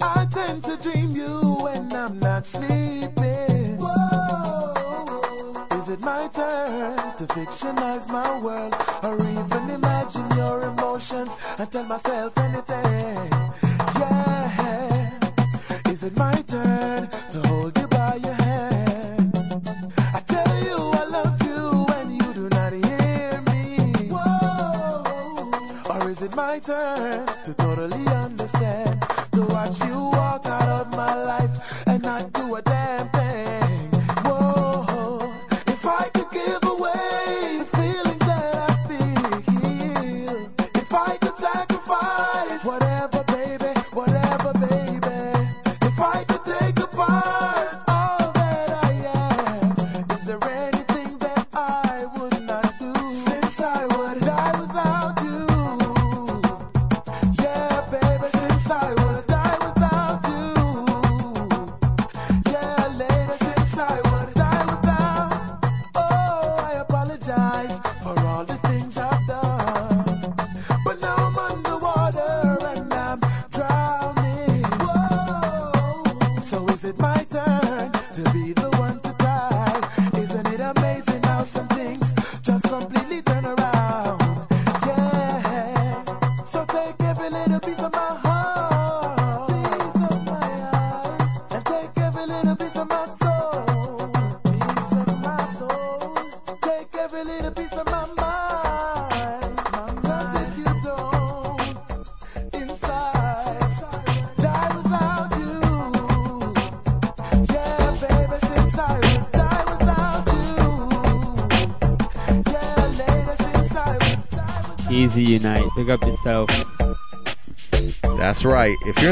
I 0.00 0.26
tend 0.32 0.62
to 0.64 0.76
dream 0.82 1.10
you 1.10 1.58
when 1.62 1.92
I'm 1.92 2.18
not 2.18 2.44
sleeping. 2.46 3.78
Is 5.78 5.88
it 5.88 6.00
my 6.00 6.28
turn 6.34 6.96
to 7.18 7.26
fictionize 7.34 8.08
my 8.08 8.42
world 8.42 8.74
or 9.02 9.14
even 9.20 9.70
imagine 9.70 10.30
your 10.36 10.62
emotions 10.62 11.30
and 11.58 11.70
tell 11.70 11.84
myself 11.84 12.32
anything? 12.36 13.53
Is 26.68 27.28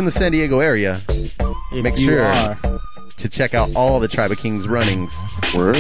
in 0.03 0.07
the 0.07 0.11
San 0.11 0.33
Diego 0.33 0.59
area, 0.59 1.01
make 1.71 1.95
sure 1.97 2.25
are. 2.25 2.59
to 3.19 3.29
check 3.29 3.55
out 3.55 3.71
all 3.77 4.01
the 4.01 4.09
Tribe 4.09 4.33
of 4.33 4.39
Kings 4.39 4.67
runnings. 4.67 5.13
Word. 5.55 5.77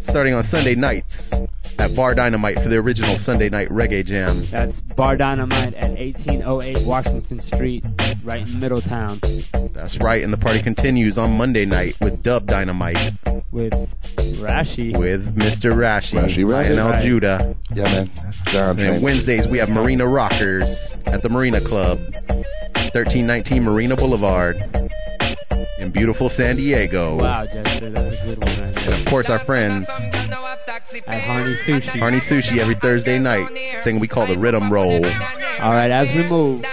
Starting 0.00 0.32
on 0.32 0.42
Sunday 0.44 0.74
nights 0.74 1.30
at 1.78 1.94
Bar 1.94 2.14
Dynamite 2.14 2.56
for 2.56 2.70
the 2.70 2.76
original 2.76 3.18
Sunday 3.18 3.50
night 3.50 3.68
reggae 3.68 4.02
jam. 4.02 4.48
That's 4.50 4.80
Bar 4.96 5.18
Dynamite 5.18 5.74
at 5.74 5.90
1808 5.90 6.86
Washington 6.86 7.42
Street, 7.42 7.84
right 8.24 8.48
in 8.48 8.58
Middletown. 8.58 9.20
That's 9.74 9.98
right, 10.00 10.22
and 10.22 10.32
the 10.32 10.38
party 10.38 10.62
continues 10.62 11.18
on 11.18 11.36
Monday 11.36 11.66
night 11.66 11.96
with 12.00 12.22
Dub 12.22 12.46
Dynamite 12.46 12.96
with 13.52 13.72
Rashi. 14.40 14.98
with 14.98 15.20
Mr. 15.36 15.72
Rashi, 15.72 16.14
Rashi 16.14 16.38
Rashi. 16.38 16.48
Lionel 16.48 16.90
Right. 16.90 17.04
Judah. 17.04 17.56
Yeah, 17.74 17.84
man. 17.84 18.10
John 18.46 18.78
And 18.78 19.02
Wednesdays 19.02 19.46
we 19.50 19.58
have 19.58 19.68
Marina 19.68 20.06
Rockers 20.06 20.94
at 21.06 21.22
the 21.22 21.28
Marina 21.28 21.60
Club, 21.60 21.98
1319 22.98 23.62
Marina 23.62 23.94
Boulevard 23.94 24.56
in 25.78 25.92
beautiful 25.92 26.28
San 26.28 26.56
Diego. 26.56 27.16
Wow, 27.16 27.46
Jester, 27.46 27.86
a 27.86 27.90
good 27.92 28.40
one. 28.40 28.48
And 28.48 29.06
of 29.06 29.08
course 29.08 29.30
our 29.30 29.44
friends 29.44 29.86
At 31.06 31.22
Harney 31.22 31.54
Sushi. 31.64 32.00
Harney 32.00 32.18
Sushi 32.18 32.58
every 32.58 32.74
Thursday 32.82 33.20
night, 33.20 33.84
thing 33.84 34.00
we 34.00 34.08
call 34.08 34.26
the 34.26 34.36
Rhythm 34.36 34.72
Roll. 34.72 35.04
All 35.06 35.70
right, 35.70 35.92
as 35.92 36.08
we 36.08 36.28
move. 36.28 36.64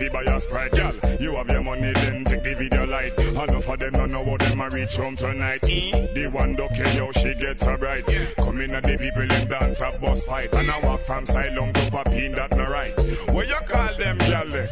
Fi 0.00 0.08
buy 0.08 0.22
a 0.24 0.40
Sprite, 0.40 0.72
gal. 0.72 0.94
You 1.20 1.36
have 1.36 1.48
your 1.48 1.62
money, 1.62 1.92
then 1.92 2.24
take 2.24 2.42
the 2.42 2.54
video 2.56 2.86
light. 2.86 3.12
Enough 3.18 3.68
of 3.68 3.78
them 3.78 3.92
don't 3.92 4.10
know 4.10 4.22
what 4.22 4.40
them 4.40 4.60
a 4.60 4.70
reach 4.70 4.96
home 4.96 5.16
tonight. 5.16 5.60
The 5.60 6.30
one 6.32 6.56
don't 6.56 6.72
care 6.72 6.88
how 6.88 7.12
she 7.12 7.34
gets 7.36 7.60
so 7.60 7.76
bright. 7.76 8.04
Come 8.36 8.60
in 8.62 8.74
at 8.74 8.82
the 8.84 8.96
people 8.96 9.22
in 9.22 9.48
dance 9.48 9.78
a 9.80 9.98
boss 10.00 10.24
fight. 10.24 10.48
And 10.52 10.70
I 10.70 10.80
walk 10.80 11.00
from 11.06 11.26
silent 11.26 11.74
to 11.74 11.90
Papine, 11.92 12.34
that 12.36 12.52
no 12.56 12.64
right. 12.64 12.96
What 13.34 13.46
you 13.46 13.60
call 13.68 13.96
them, 13.98 14.16
gal? 14.18 14.48
Girl, 14.48 14.66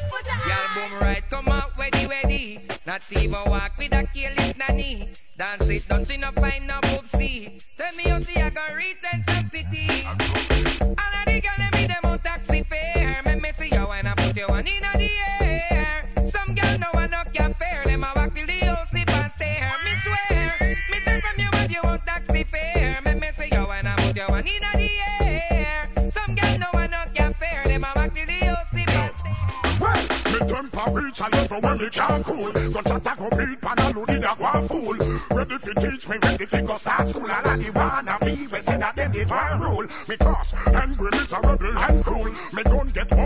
boom 0.74 0.98
right, 1.00 1.22
come 1.28 1.48
out, 1.48 1.72
ready, 1.78 2.06
ready. 2.08 2.60
Not 2.86 3.02
even 3.10 3.32
walk 3.32 3.72
with 3.78 3.92
a 3.92 4.08
careless 4.14 4.56
nanny. 4.56 5.10
Dance 5.36 5.68
it, 5.68 5.82
don't 5.88 6.06
see 6.06 6.16
no 6.16 6.32
find 6.32 6.66
no 6.66 6.80
boobsy. 6.80 7.60
Tell 7.76 7.94
me 7.94 8.04
how 8.04 8.20
see 8.20 8.40
I 8.40 8.50
can 8.50 8.74
reach 8.74 8.96
and 9.12 9.50
city. 9.52 10.27
I 14.58 14.62
the. 14.62 16.30
Some 16.32 16.56
girl 16.56 16.78
no 16.78 16.88
one 16.92 17.12
no 17.12 17.22
can 17.32 17.54
fare. 17.60 17.84
Them 17.84 18.02
a 18.02 18.12
walk 18.16 18.34
till 18.34 18.44
the 18.44 18.58
sleep 18.90 19.08
and 19.08 19.32
stare. 19.36 19.72
Me 19.84 19.92
me 20.90 20.98
tell 21.04 21.20
from 21.20 21.38
you 21.38 21.48
if 21.52 21.70
you 21.70 21.80
want 21.84 22.04
taxi 22.04 22.42
fare. 22.42 23.00
Me 23.04 23.14
me 23.14 23.28
see 23.38 23.54
you 23.54 23.64
I 23.70 23.94
put 23.96 24.16
you 24.16 24.24
one 24.26 24.48
in 24.48 24.60
the 24.74 24.90
air. 25.20 26.10
Some 26.12 26.34
girl 26.34 26.58
no 26.58 26.66
one 26.72 26.90
no 26.90 27.04
can 27.14 27.34
fare. 27.34 27.62
Them 27.66 27.84
a 27.84 27.92
walk 27.94 28.12
till 28.12 28.26
the 28.26 28.46
whole 28.46 28.56
sleep 28.72 28.88
and 28.88 29.14
stare. 29.20 29.78
Well, 29.78 30.02
me 30.26 30.38
temper 30.50 30.90
reach 30.90 31.20
a 31.20 31.28
level 31.30 31.60
where 31.60 31.76
me 31.76 31.88
can't 31.90 32.24
cool. 32.26 32.52
Gun 32.52 32.84
shot 32.84 33.06
a 33.06 33.14
go 33.14 33.30
beat 33.38 33.60
pan 33.60 33.78
a 33.78 33.96
load 33.96 34.10
in 34.10 34.24
a 34.24 34.66
fool. 34.66 34.98
Ready 35.38 35.58
fi 35.58 35.72
teach 35.74 36.08
me, 36.08 36.16
ready 36.20 36.46
fi 36.46 36.62
go 36.62 36.76
start 36.78 37.08
school. 37.10 37.30
All 37.30 37.46
of 37.46 37.60
the 37.60 37.70
wanna 37.70 38.18
say 38.62 38.76
that 38.76 38.96
them 38.96 39.12
divine 39.12 39.60
rule. 39.60 39.86
Me 40.08 40.16
cross 40.16 40.52
angry, 40.66 41.10
miserable 41.12 41.78
and 41.78 42.04
cruel. 42.04 42.34
So 43.08 43.16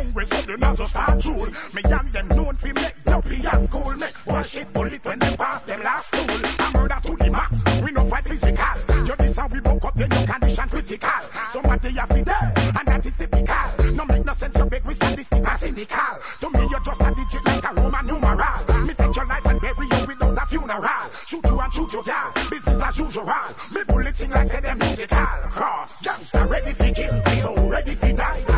the 0.47 0.57
nozzle 0.59 0.89
start 0.89 1.21
drool. 1.21 1.47
Me 1.75 1.83
young 1.89 2.11
them 2.13 2.29
known 2.29 2.57
fi 2.57 2.73
make 2.73 2.95
dopey 3.05 3.43
and 3.45 3.71
cool. 3.71 3.95
Make 3.97 4.15
worship 4.27 4.73
bullet 4.73 5.05
when 5.05 5.19
they 5.19 5.37
pass 5.37 5.65
them 5.65 5.83
last 5.83 6.07
stool. 6.09 6.27
I 6.29 6.71
murder 6.75 7.01
to 7.03 7.17
the 7.17 7.31
max, 7.31 7.53
we 7.83 7.91
no 7.91 8.09
fight 8.09 8.25
physical. 8.25 8.77
You 9.07 9.17
this 9.17 9.37
how 9.37 9.49
we 9.49 9.61
woke 9.61 9.85
up, 9.85 9.95
then 9.97 10.11
your 10.11 10.27
condition 10.27 10.69
critical. 10.69 11.23
Somebody 11.53 11.91
have 11.99 12.09
be 12.09 12.23
there, 12.23 12.53
and 12.57 12.87
that 12.87 13.07
is 13.07 13.15
typical. 13.19 13.95
No 13.95 14.05
make 14.05 14.25
no 14.25 14.33
sense, 14.35 14.55
you 14.57 14.65
beg 14.67 14.85
we 14.87 14.95
sadistic 14.95 15.43
and 15.43 15.61
cynical. 15.61 16.15
To 16.41 16.47
me, 16.51 16.63
you're 16.71 16.85
just 16.87 17.01
a 17.01 17.09
digit 17.15 17.45
like 17.45 17.65
a 17.65 17.75
Roman 17.75 18.07
numeral. 18.07 18.87
Me 18.87 18.95
take 18.95 19.17
your 19.17 19.27
life 19.27 19.47
and 19.47 19.61
bury 19.61 19.87
you 19.91 20.07
without 20.07 20.39
a 20.39 20.47
funeral. 20.47 21.07
Shoot 21.27 21.45
you 21.45 21.59
and 21.59 21.73
shoot 21.73 21.93
your 21.93 22.05
gal, 22.05 22.31
business 22.51 22.83
as 22.83 22.99
usual. 22.99 23.27
Me 23.75 23.83
bullet 23.89 24.17
sing 24.17 24.31
like 24.31 24.51
say 24.51 24.61
them 24.61 24.79
musical. 24.79 25.27
Cross, 25.51 25.91
gangster 26.03 26.47
ready 26.47 26.73
for 26.73 26.91
kill, 26.95 27.15
so 27.43 27.51
ready 27.69 27.95
for 27.97 28.13
die. 28.13 28.52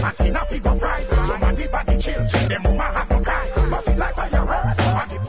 No 0.00 0.08
blood 0.08 0.16
fi 0.16 0.24
go 0.24 0.30
spill, 0.30 0.34
and 0.34 0.34
skin 0.34 0.36
a 0.36 0.60
go 0.60 0.78
fry. 0.78 1.26
Somebody 1.26 1.66
body 1.68 1.98
chill, 2.00 2.24
them 2.48 2.62
woman 2.64 2.80
have 2.80 3.08
to 3.08 3.20
cry. 3.20 3.46
It 3.86 3.98
like 3.98 4.14
fireworks, 4.14 4.78
and 4.78 5.12
it 5.12 5.20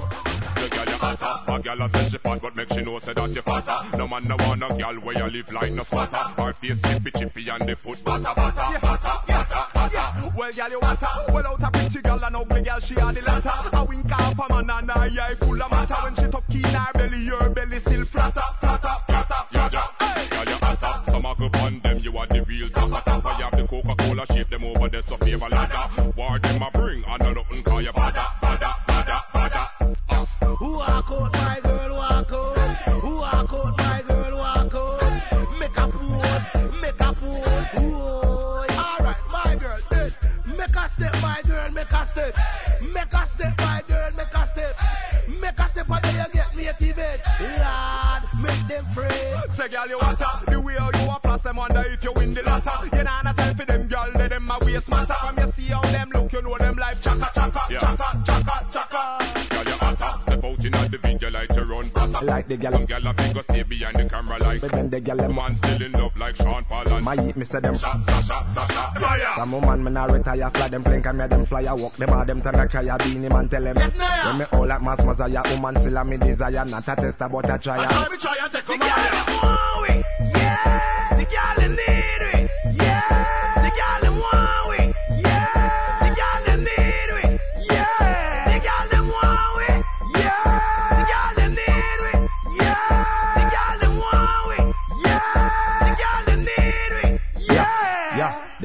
The 0.55 0.69
girl 0.71 0.87
you 0.87 0.97
hotter, 0.97 1.33
a 1.47 1.59
girl 1.61 1.81
a 1.81 1.89
say 1.91 2.09
she 2.09 2.17
fat, 2.17 2.41
but 2.41 2.55
make 2.55 2.69
she 2.71 2.81
know 2.81 2.99
say 2.99 3.13
that 3.13 3.29
you 3.31 3.41
fatter. 3.41 3.97
No 3.97 4.07
man 4.07 4.23
no 4.27 4.35
want 4.37 4.63
a 4.63 4.67
girl 4.77 4.95
where 5.03 5.17
you 5.17 5.27
live 5.31 5.51
like 5.51 5.71
no 5.73 5.83
squatter. 5.83 6.23
Her 6.39 6.53
face 6.53 6.79
chippy 6.81 7.11
chippy 7.11 7.49
and 7.49 7.67
the 7.67 7.75
foot 7.75 7.99
butter 8.03 8.31
butter 8.35 8.79
butter 8.79 9.15
butter 9.27 9.65
butter. 9.73 10.31
Well, 10.37 10.51
girl, 10.53 10.69
you 10.71 10.79
her. 10.79 11.33
Well, 11.33 11.47
out 11.47 11.63
a 11.63 11.71
pretty 11.71 12.01
girl 12.01 12.23
and 12.23 12.35
ugly 12.35 12.61
girl, 12.63 12.79
she 12.79 12.95
are 12.95 13.13
the 13.13 13.21
latter. 13.21 13.51
A 13.73 13.85
wink 13.85 14.11
off 14.11 14.39
a 14.39 14.53
man 14.53 14.69
and 14.69 14.91
her 14.91 15.21
eye 15.21 15.35
full 15.35 15.61
of 15.61 15.71
matter. 15.71 15.99
When 16.03 16.15
she 16.15 16.31
tuck 16.31 16.47
in 16.49 16.63
her 16.63 16.91
belly, 16.93 17.23
your 17.25 17.49
belly 17.49 17.79
still 17.81 18.05
flatter, 18.05 18.47
flatter, 18.61 18.95
them 24.91 25.03
so 25.07 25.17
favor 25.17 25.49
ladder. 25.49 26.11
War 26.17 26.39
them 26.39 26.61
a 26.61 26.69
bring, 26.71 27.03
and 27.05 27.23
no 27.23 27.33
nothing 27.33 27.63
call 27.63 27.81
you 27.81 27.91
bada 27.91 28.25
bada 28.41 28.73
bada 28.87 29.21
bada. 29.33 29.67
Walk 30.61 31.11
out, 31.11 31.31
my 31.33 31.59
girl, 31.63 31.95
walk 31.95 32.31
out. 32.31 33.03
Walk 33.03 33.53
out, 33.53 33.77
my 33.77 34.03
girl, 34.07 34.37
walk 34.37 34.73
out. 34.73 35.59
Make 35.59 35.77
a 35.77 35.87
pose, 35.87 36.81
make 36.81 36.99
a 36.99 37.13
pose. 37.13 37.67
Whoa. 37.73 38.65
Alright, 38.69 39.17
my 39.31 39.55
girl, 39.59 39.79
this. 39.89 40.13
Make 40.45 40.75
a 40.75 40.89
step, 40.89 41.13
my 41.21 41.41
girl, 41.47 41.71
make 41.71 41.91
a 41.91 42.07
step. 42.11 42.35
Make 42.81 43.13
a 43.13 43.29
step, 43.33 43.57
my 43.57 43.81
girl, 43.87 44.11
make 44.11 44.33
a 44.33 44.47
step. 44.47 44.75
Make 45.27 45.59
a 45.59 45.69
step, 45.69 45.89
and 45.89 46.03
then 46.03 46.15
you 46.15 46.33
get 46.33 46.53
motivated. 46.53 47.21
Lord, 47.39 48.23
make 48.43 48.67
them 48.67 48.85
free. 48.93 49.55
Say, 49.57 49.69
girl, 49.69 49.87
you 49.87 49.97
want 49.97 50.19
her. 50.19 50.51
The 50.51 50.59
way 50.59 50.73
you 50.73 50.79
a 50.79 51.19
plus 51.21 51.41
them 51.41 51.55
wonder 51.55 51.83
if 51.87 52.03
you 52.03 52.11
win 52.13 52.33
the 52.33 52.41
lotto. 52.43 52.83
You 52.95 53.03
know, 53.03 53.20
they 54.73 54.79
them 54.79 54.83
matter. 54.89 55.13
From 55.21 55.37
you 55.37 55.51
see 55.55 55.67
how 55.71 55.81
them 55.81 56.09
look, 56.13 56.33
you 56.33 56.41
know 56.41 56.57
them 56.57 56.75
like 56.77 57.01
chaka, 57.01 57.29
chaka, 57.33 57.61
Yeah. 57.69 57.79
chaka, 57.79 58.23
chaka, 58.25 58.67
chaka. 58.71 59.47
Girl 59.49 59.63
you 59.65 59.77
hotter. 59.79 60.21
Step 60.23 60.43
out 60.43 60.65
in 60.65 60.71
the 60.91 60.99
video 61.01 61.29
like 61.31 61.49
to 61.49 61.65
run 61.65 61.89
butter. 61.89 62.25
Like 62.25 62.47
the 62.47 62.57
gal- 62.57 62.71
Some 62.73 62.85
girl 62.85 63.07
a 63.07 63.13
big 63.13 63.33
go 63.35 63.41
stay 63.43 63.63
behind 63.63 63.95
the 63.97 64.09
camera 64.09 64.37
like. 64.39 64.61
But 64.61 64.71
then 64.71 64.89
the 64.89 64.99
gal 65.01 65.17
them- 65.17 65.35
Man 65.35 65.55
still 65.55 65.81
in 65.81 65.91
love 65.93 66.15
like 66.17 66.35
Sean 66.35 66.63
Paul 66.65 66.87
and. 66.87 67.05
My 67.05 67.15
eat 67.15 67.35
me 67.37 67.45
say 67.45 67.59
them 67.59 67.77
Shot, 67.77 67.97
shot, 68.05 68.23
shot, 68.25 68.53
shot, 68.53 68.71
shot. 68.71 68.97
Fire. 68.99 69.33
Some 69.35 69.51
woman 69.53 69.83
me 69.83 69.91
nah 69.91 70.05
retire 70.05 70.49
fly 70.53 70.67
them 70.67 70.83
plane 70.83 71.01
can 71.03 71.17
me 71.17 71.27
them 71.27 71.45
fly 71.45 71.61
a 71.61 71.75
walk 71.75 71.95
them 71.97 72.09
all 72.09 72.25
them 72.25 72.41
turn 72.41 72.55
a 72.55 72.67
cry 72.67 72.81
a 72.83 72.97
Beenie 72.97 73.29
Man 73.29 73.49
tell 73.49 73.63
them 73.63 73.75
Yes, 73.77 73.93
ma'am. 73.97 74.25
When 74.25 74.37
me 74.39 74.45
all 74.51 74.67
like 74.67 74.81
mass 74.81 74.99
Messiah 75.05 75.41
woman 75.51 75.75
still 75.81 75.97
a 75.97 76.05
me 76.05 76.17
desire 76.17 76.65
not 76.65 76.87
a 76.87 76.95
tester 76.95 77.29
but 77.29 77.49
a 77.49 77.53
I 77.53 77.57
trial 77.57 77.87
try 77.87 78.09
me 78.09 78.17
try 78.17 78.35
and 78.43 78.51
take 78.51 78.65
The 78.65 78.77
them 78.77 79.90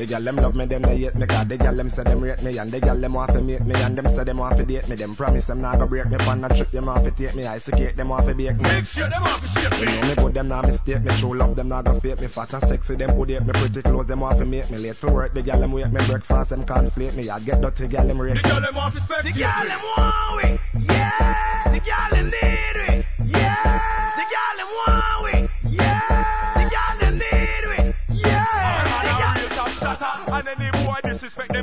the 0.07 0.13
gal 0.13 0.23
them 0.23 0.37
love 0.37 0.55
me, 0.55 0.67
them 0.67 0.83
they 0.83 0.97
hate 0.99 1.15
me 1.15 1.27
Cause 1.27 1.49
the 1.49 1.57
gal 1.57 1.75
them 1.75 1.91
say 1.91 2.05
them 2.05 2.21
rate 2.21 2.43
me 2.43 2.59
And 2.59 2.71
the 2.71 2.81
gal 2.81 2.99
them 2.99 3.15
want 3.15 3.33
to 3.33 3.41
make 3.41 3.65
me 3.67 3.75
And 3.75 3.99
them 3.99 4.07
say 4.15 4.25
them 4.25 4.39
want 4.39 4.57
to 4.57 4.65
date 4.65 4.89
me 4.89 4.97
Them 4.97 5.17
promise 5.17 5.45
them 5.47 5.61
not 5.61 5.79
go 5.79 5.87
break 5.87 6.07
me 6.07 6.17
Pan 6.19 6.45
a 6.45 6.49
trip 6.49 6.71
them 6.71 6.87
want 6.87 7.05
to 7.05 7.11
take 7.11 7.35
me 7.35 7.47
I 7.47 7.59
secret 7.59 7.97
them 7.97 8.09
want 8.09 8.27
to 8.27 8.35
bake 8.35 8.57
me 8.57 8.63
Make 8.63 8.85
sure 8.85 9.09
them 9.09 9.23
off 9.23 9.43
the 9.43 9.49
shape 9.49 9.73
You 9.81 9.87
me. 9.87 10.01
know 10.01 10.09
me 10.09 10.15
good, 10.15 10.35
them 10.35 10.49
not 10.49 10.67
mistake 10.67 11.03
me. 11.03 11.21
True 11.21 11.37
love, 11.37 11.57
them 11.57 11.69
not 11.69 11.85
go 11.85 12.01
fake 12.01 12.21
me. 12.21 12.29
Fat 12.29 12.53
and 12.55 12.69
sexy, 12.69 12.97
them 12.97 13.17
good 13.17 13.29
me. 13.29 13.53
Pretty 13.53 13.83
clothes, 13.83 14.07
them 14.07 14.21
want 14.21 14.39
to 14.39 14.45
make 14.45 14.71
me 14.71 14.79
late 14.79 14.97
for 14.97 15.13
work. 15.13 15.35
The 15.35 15.43
gal 15.43 15.61
them 15.61 15.73
wake 15.73 15.91
me 15.91 16.01
breakfast, 16.07 16.51
them 16.51 16.65
can't 16.67 16.93
flake 16.93 17.15
me. 17.15 17.29
I 17.29 17.41
get 17.41 17.61
dirty, 17.61 17.89
gal 17.89 18.07
them 18.07 18.21
rate 18.21 18.37
The 18.37 18.43
girl 18.43 18.61
them 18.61 18.77
off 18.77 18.95
the 18.95 19.01
spec. 19.01 19.25
The 19.25 19.33
girl 19.33 19.65
them 19.67 19.81
want 19.97 20.61
we, 20.75 20.85
yeah. 20.87 21.73
The 21.73 21.81
girl 21.81 22.09
them 22.11 22.27
need 22.31 22.76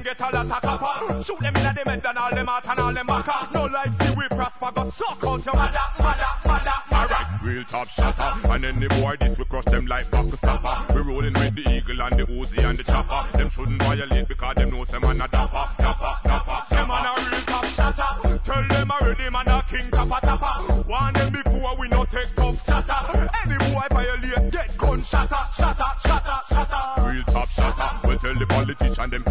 get 0.03 0.19
a 0.19 0.29
lot 0.29 0.45
of 0.45 0.61
copper. 0.61 1.23
Shoot 1.23 1.39
them 1.39 1.55
in 1.55 1.63
the 1.63 1.83
head 1.83 2.05
and 2.05 2.17
all 2.17 2.35
them 2.35 2.49
out 2.49 2.67
and 2.67 2.79
all 2.79 2.93
them 2.93 3.07
back. 3.07 3.51
No 3.53 3.65
like 3.65 3.93
see 3.99 4.13
we 4.17 4.27
prosper 4.27 4.71
Go 4.75 4.91
suck 4.91 5.23
out 5.23 5.45
your 5.45 5.55
mother, 5.55 5.87
mother, 5.99 6.33
mother, 6.45 6.77
mother 6.91 7.23
Real 7.43 7.63
top 7.65 7.87
shatter. 7.87 8.47
And 8.47 8.65
any 8.65 8.87
boy 8.87 9.15
this 9.19 9.37
we 9.37 9.45
crush 9.45 9.65
them 9.65 9.87
like 9.87 10.09
back 10.11 10.27
stopper. 10.35 10.93
We 10.93 11.01
rolling 11.01 11.33
with 11.33 11.55
the 11.55 11.63
eagle 11.69 12.01
and 12.01 12.19
the 12.19 12.25
Uzi 12.25 12.59
and 12.59 12.77
the 12.77 12.83
chopper. 12.83 13.37
Them 13.37 13.49
shouldn't 13.49 13.79
violate 13.79 14.27
because 14.27 14.55
them 14.55 14.71
know 14.71 14.83
some 14.85 15.01
man 15.01 15.21
a 15.21 15.27
dapper, 15.27 15.65
dapper, 15.77 16.15
dapper, 16.23 16.75
Them 16.75 16.87
man 16.87 17.05
a 17.05 17.11
real 17.23 17.41
top 17.45 17.65
shatter. 17.65 18.39
Tell 18.43 18.67
them 18.67 18.91
already 18.91 19.29
man 19.29 19.47
a 19.47 19.65
king 19.69 19.89
tapper 19.91 20.19
tapper 20.21 20.83
Want 20.87 21.15
them 21.15 21.31
before 21.31 21.77
we 21.77 21.87
no 21.87 22.05
take 22.05 22.33
tough 22.35 22.59
chatter 22.65 23.29
Any 23.43 23.57
boy 23.71 23.87
violate 23.89 24.51
get 24.51 24.77
gun 24.77 25.03
shatter, 25.03 25.43
shatter, 25.55 25.91
shatter, 26.03 26.39
shatter. 26.49 27.07
Real 27.07 27.23
top 27.23 27.47
shatter. 27.49 28.07
We 28.07 28.17
tell 28.17 28.37
the 28.37 28.45
politician 28.47 29.09
them 29.09 29.23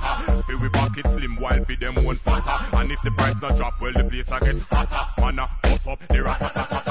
out. 0.00 0.44
Fi 0.46 0.54
we 0.54 0.68
pocket 0.68 1.06
slim 1.06 1.36
while 1.36 1.64
fi 1.64 1.76
them 1.76 1.98
own 1.98 2.16
fatter. 2.16 2.76
And 2.76 2.92
if 2.92 2.98
the 3.04 3.10
price 3.12 3.36
not 3.42 3.56
drop, 3.56 3.80
well 3.80 3.92
the 3.92 4.04
place 4.04 4.30
I 4.30 4.40
get 4.40 4.60
hotter. 4.62 5.20
Man 5.20 5.38
a 5.38 5.48
bust 5.62 5.86
up 5.86 5.98
the 6.08 6.22
rat 6.22 6.81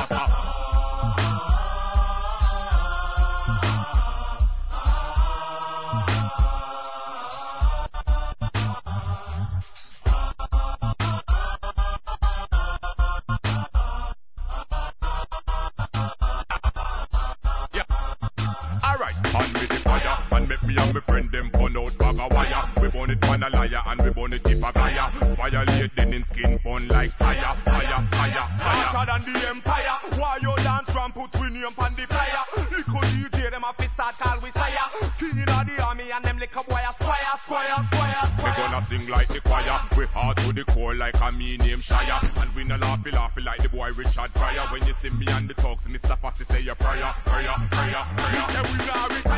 it 23.11 23.23
on 23.25 23.43
a 23.43 23.49
liar 23.49 23.83
and 23.85 24.01
we 24.01 24.09
burn 24.09 24.33
it 24.33 24.41
if 24.45 24.63
a 24.63 24.71
fire. 24.71 25.35
Violate 25.35 25.91
then 25.95 26.13
in 26.13 26.23
skin 26.25 26.59
burn 26.63 26.88
like 26.88 27.11
fire, 27.19 27.55
fire, 27.65 28.07
fire, 28.11 28.45
Hotter 28.57 28.91
fire. 28.93 29.19
than 29.19 29.33
the 29.33 29.49
empire 29.49 29.95
Why 30.19 30.38
you 30.41 30.55
dance 30.63 30.89
from 30.91 31.11
put 31.11 31.33
we 31.39 31.49
name 31.49 31.75
on 31.77 31.93
the 31.95 32.05
flyer 32.07 32.43
Little 32.71 33.03
DJ 33.11 33.51
them 33.51 33.63
a 33.63 33.73
fi 33.73 33.88
start 33.93 34.15
call 34.15 34.39
we 34.41 34.51
sire 34.51 34.88
King 35.19 35.38
in 35.38 35.45
the 35.45 35.83
army 35.83 36.11
and 36.11 36.23
them 36.23 36.39
little 36.39 36.63
boy 36.63 36.79
a 36.79 36.93
squire, 36.95 37.35
squire, 37.43 37.77
squire, 37.91 38.23
We 38.39 38.49
gonna 38.55 38.85
sing 38.88 39.07
like 39.07 39.27
the 39.27 39.41
choir. 39.41 39.81
We 39.97 40.05
hard 40.05 40.38
to 40.38 40.53
the 40.53 40.63
core 40.71 40.95
like 40.95 41.15
a 41.21 41.31
me 41.31 41.57
name 41.57 41.81
Shire. 41.81 42.19
And 42.38 42.55
we 42.55 42.63
no 42.63 42.77
laughy 42.77 43.11
laughy 43.11 43.43
like 43.43 43.61
the 43.61 43.69
boy 43.69 43.91
Richard 43.91 44.31
Pryor. 44.33 44.71
When 44.71 44.88
you 44.88 44.93
see 45.01 45.09
me 45.09 45.27
and 45.27 45.49
the 45.49 45.53
talks, 45.55 45.83
Mr. 45.85 46.17
Fossey 46.19 46.47
say 46.47 46.61
your 46.61 46.75
prayer, 46.75 47.13
prayer, 47.25 47.55
prayer, 47.69 48.03
prayer. 48.15 48.47
Yeah, 48.55 48.63
we 48.71 48.77
not 48.88 49.31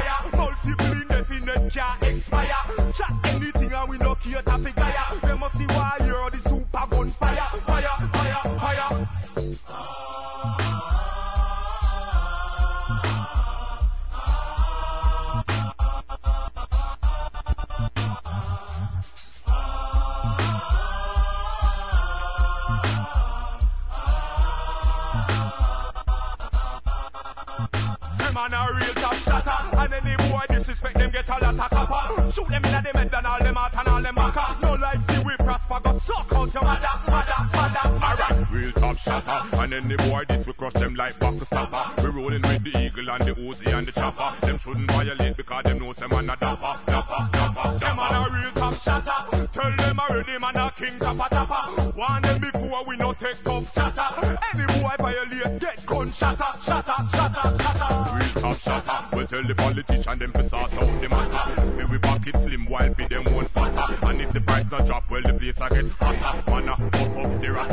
them 32.54 32.66
in 32.66 32.84
the 32.84 32.92
head 32.94 33.14
and 33.14 33.28
all 33.28 33.40
them 33.40 33.58
out 33.58 33.74
and 33.74 33.88
all 33.88 34.02
them 34.02 34.16
back. 34.16 34.38
Up. 34.38 34.62
No 34.62 34.74
life 34.74 35.00
see 35.10 35.20
we 35.26 35.36
prosper 35.38 35.80
Go 35.84 36.00
suck 36.06 36.32
out 36.34 36.54
your 36.54 36.64
mother, 36.64 36.94
mother, 37.08 37.40
mother, 37.54 37.86
mother 38.00 38.48
Real 38.52 38.72
top 38.74 38.98
shatter 38.98 39.42
And 39.54 39.74
any 39.74 39.98
boy 39.98 40.24
this 40.28 40.46
we 40.46 40.54
crush 40.54 40.74
them 40.74 40.96
like 40.96 41.18
buckle 41.20 41.46
stopper 41.46 42.02
We 42.02 42.10
rolling 42.10 42.42
with 42.42 42.64
the 42.64 42.74
eagle 42.78 43.10
and 43.10 43.26
the 43.26 43.34
Uzi 43.34 43.68
and 43.74 43.88
the 43.88 43.92
chopper. 43.92 44.46
Them 44.46 44.58
shouldn't 44.60 44.88
violate 44.88 45.38
because 45.38 45.64
them 45.64 45.80
know 45.80 45.94
them 45.94 46.10
man 46.10 46.30
a 46.30 46.36
dapper, 46.38 46.80
dapper, 46.86 47.30
dapper 47.32 47.80
Them 47.80 48.00
on 48.00 48.14
a 48.14 48.34
real 48.34 48.52
top 48.54 48.76
shatter 48.82 49.48
Tell 49.54 49.76
them 49.78 50.00
already 50.00 50.38
man 50.40 50.56
a 50.56 50.74
king 50.78 51.00
tapper 51.00 51.30
tapper 51.30 51.94
Warn 51.98 52.22
them 52.22 52.42
before 52.42 52.86
we 52.86 52.98
no 52.98 53.14
take 53.14 53.42
tough 53.44 53.66
chatter 53.74 54.38
Any 54.54 54.66
boy 54.82 54.96
violate 55.00 55.60
get 55.60 55.86
gun 55.86 56.12
shatter, 56.14 56.54
shatter, 56.62 56.98
shatter, 57.12 57.58
shatter 57.58 58.23
Top 58.64 58.86
shatter 58.86 59.18
We 59.18 59.26
tell 59.26 59.46
the 59.46 59.56
politician 59.56 60.20
them 60.20 60.32
to 60.32 60.50
sort 60.50 60.74
out 60.74 61.02
the 61.02 61.10
matter. 61.10 61.76
Fi 61.78 61.84
we 61.92 61.98
pocket 61.98 62.36
slim 62.36 62.66
while 62.70 62.94
fi 62.94 63.08
them 63.10 63.28
own 63.28 63.46
fatter. 63.48 63.98
And 64.04 64.22
if 64.22 64.32
the 64.34 64.40
price 64.40 64.66
not 64.72 64.86
drop 64.86 65.12
well 65.12 65.22
the 65.22 65.34
place 65.34 65.60
I 65.60 65.70
get 65.70 65.92
hotter. 65.92 66.50
Man 66.50 66.70
a 66.70 66.78
bust 66.90 67.18
up 67.18 67.42
the 67.42 67.52
rat 67.52 67.70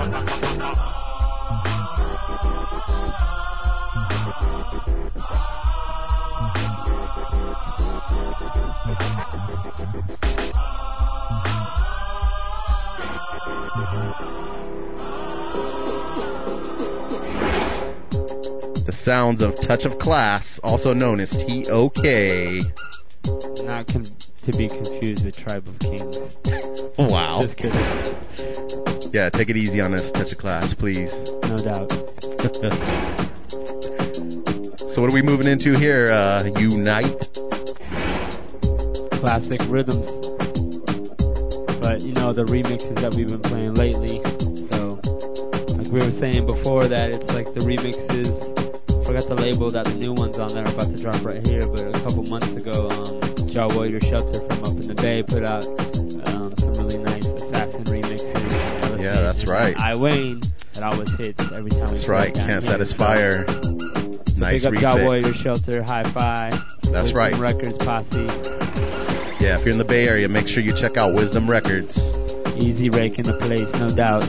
The 14.21 14.37
sounds 19.11 19.43
of 19.43 19.57
Touch 19.66 19.82
of 19.82 19.99
Class, 19.99 20.61
also 20.62 20.95
known 20.95 21.19
as 21.19 21.31
TOK. 21.31 21.99
Not 23.66 23.89
con- 23.89 24.07
to 24.45 24.53
be 24.53 24.69
confused 24.69 25.24
with 25.24 25.35
Tribe 25.35 25.66
of 25.66 25.77
Kings. 25.81 26.16
Wow. 26.97 27.41
Just 27.43 27.57
kidding. 27.57 27.74
Yeah, 29.12 29.28
take 29.31 29.49
it 29.49 29.57
easy 29.57 29.81
on 29.81 29.95
us, 29.95 30.12
Touch 30.12 30.31
of 30.31 30.39
Class, 30.39 30.74
please. 30.74 31.11
No 31.43 31.57
doubt. 31.59 31.91
so 34.95 35.03
what 35.03 35.11
are 35.11 35.12
we 35.12 35.23
moving 35.23 35.49
into 35.49 35.77
here? 35.77 36.12
Uh, 36.12 36.45
Unite. 36.45 37.19
Classic 39.19 39.59
rhythms. 39.69 40.07
But 41.82 42.01
you 42.03 42.12
know 42.12 42.32
the 42.32 42.45
remixes 42.45 42.95
that 43.03 43.12
we've 43.16 43.27
been 43.27 43.43
playing 43.43 43.74
lately. 43.74 44.23
So, 44.70 45.01
like 45.74 45.91
we 45.91 45.99
were 45.99 46.12
saying 46.20 46.47
before, 46.47 46.87
that 46.87 47.11
it's 47.11 47.27
like 47.27 47.53
the 47.55 47.61
remixes. 47.66 48.49
Forgot 49.21 49.37
the 49.37 49.43
label 49.43 49.71
that 49.73 49.85
the 49.85 50.01
new 50.01 50.15
ones 50.15 50.39
on 50.39 50.55
there 50.55 50.65
are 50.65 50.73
about 50.73 50.97
to 50.97 50.97
drop 50.97 51.21
right 51.21 51.45
here. 51.45 51.69
But 51.69 51.93
a 51.93 52.01
couple 52.01 52.25
months 52.25 52.57
ago, 52.57 52.89
um, 52.89 53.53
Jah 53.53 53.69
Warrior 53.69 54.01
Shelter 54.01 54.41
from 54.49 54.65
up 54.65 54.81
in 54.81 54.89
the 54.89 54.97
Bay 54.97 55.21
put 55.21 55.45
out 55.45 55.69
um, 56.25 56.57
some 56.57 56.73
really 56.81 56.97
nice 56.97 57.29
assassin 57.29 57.85
remixes. 57.85 58.33
Yeah, 58.97 59.21
that's 59.21 59.45
right. 59.45 59.77
I 59.77 59.93
Wayne 59.93 60.41
that 60.73 60.85
always 60.85 61.13
hits 61.21 61.37
every 61.53 61.69
time. 61.69 61.93
That's 61.93 62.09
right. 62.09 62.33
Can't 62.33 62.65
here. 62.65 62.73
satisfy 62.73 63.21
her. 63.21 63.45
Nice 64.41 64.65
Big 64.65 64.81
up 64.81 64.81
Jah. 64.81 65.05
Warrior 65.05 65.37
Shelter, 65.37 65.83
Hi 65.83 66.01
Fi. 66.17 66.57
That's 66.89 67.13
Wisdom 67.13 67.21
right. 67.21 67.37
Records 67.37 67.77
Posse. 67.77 68.25
Yeah, 69.37 69.61
if 69.61 69.69
you're 69.69 69.77
in 69.77 69.79
the 69.79 69.85
Bay 69.85 70.09
Area, 70.09 70.33
make 70.33 70.49
sure 70.49 70.65
you 70.65 70.73
check 70.81 70.97
out 70.97 71.13
Wisdom 71.13 71.45
Records. 71.45 71.93
Easy 72.57 72.89
rake 72.89 73.21
in 73.21 73.29
the 73.29 73.37
place, 73.37 73.69
no 73.77 73.93
doubt. 73.93 74.25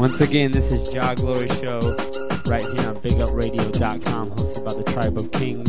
Once 0.00 0.16
again, 0.24 0.48
this 0.50 0.64
is 0.72 0.88
Jah 0.96 1.12
Glory 1.14 1.48
Show 1.60 2.13
right 2.46 2.64
here 2.64 2.88
on 2.88 2.96
BigUpRadio.com, 3.00 4.30
hosted 4.30 4.64
by 4.64 4.74
the 4.74 4.84
Tribe 4.92 5.16
of 5.16 5.30
Kings. 5.32 5.68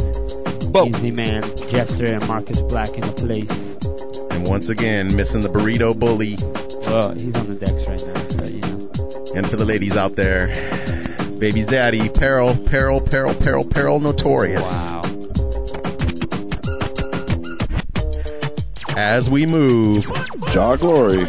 Easy 0.75 1.11
Man, 1.11 1.41
Jester, 1.71 2.05
and 2.05 2.27
Marcus 2.27 2.59
Black 2.67 2.89
in 2.95 3.01
the 3.01 3.13
place. 3.13 3.49
And 4.31 4.47
once 4.47 4.67
again, 4.69 5.15
missing 5.15 5.41
the 5.41 5.47
burrito 5.47 5.97
bully. 5.97 6.35
Well, 6.85 7.15
he's 7.15 7.35
on 7.35 7.47
the 7.49 7.55
decks 7.55 7.87
right 7.87 8.03
now, 8.03 8.27
so 8.29 8.43
you 8.43 8.59
know. 8.59 8.91
And 9.35 9.49
for 9.49 9.55
the 9.55 9.65
ladies 9.65 9.95
out 9.95 10.15
there, 10.15 10.47
baby's 11.39 11.67
daddy, 11.67 12.09
Peril, 12.13 12.57
Peril, 12.69 12.99
Peril, 12.99 13.35
Peril, 13.39 13.65
Peril, 13.69 13.99
notorious. 14.01 14.61
Wow. 14.61 15.03
As 18.97 19.29
we 19.29 19.45
move, 19.45 20.03
Jah 20.51 20.75
Glory. 20.79 21.25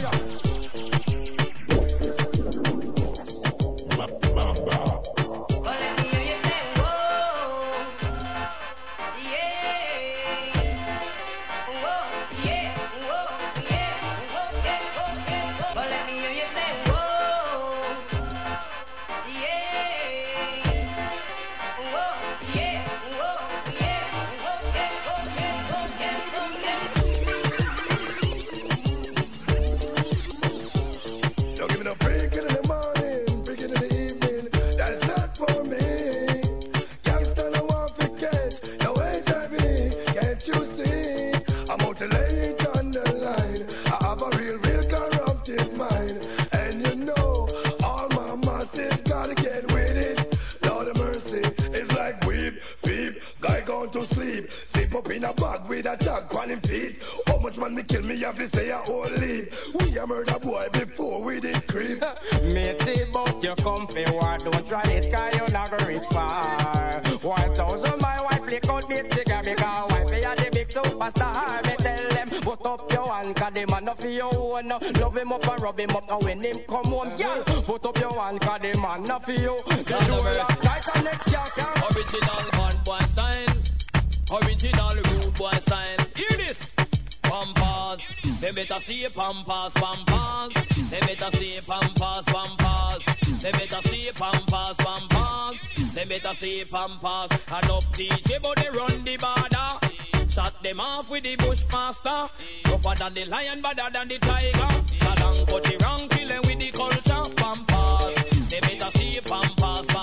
Pampas. 109.56 109.95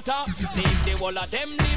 gutter. 0.00 0.24
Leave 0.56 0.84
the 0.84 1.02
wall 1.02 1.18
of 1.18 1.30
them 1.30 1.67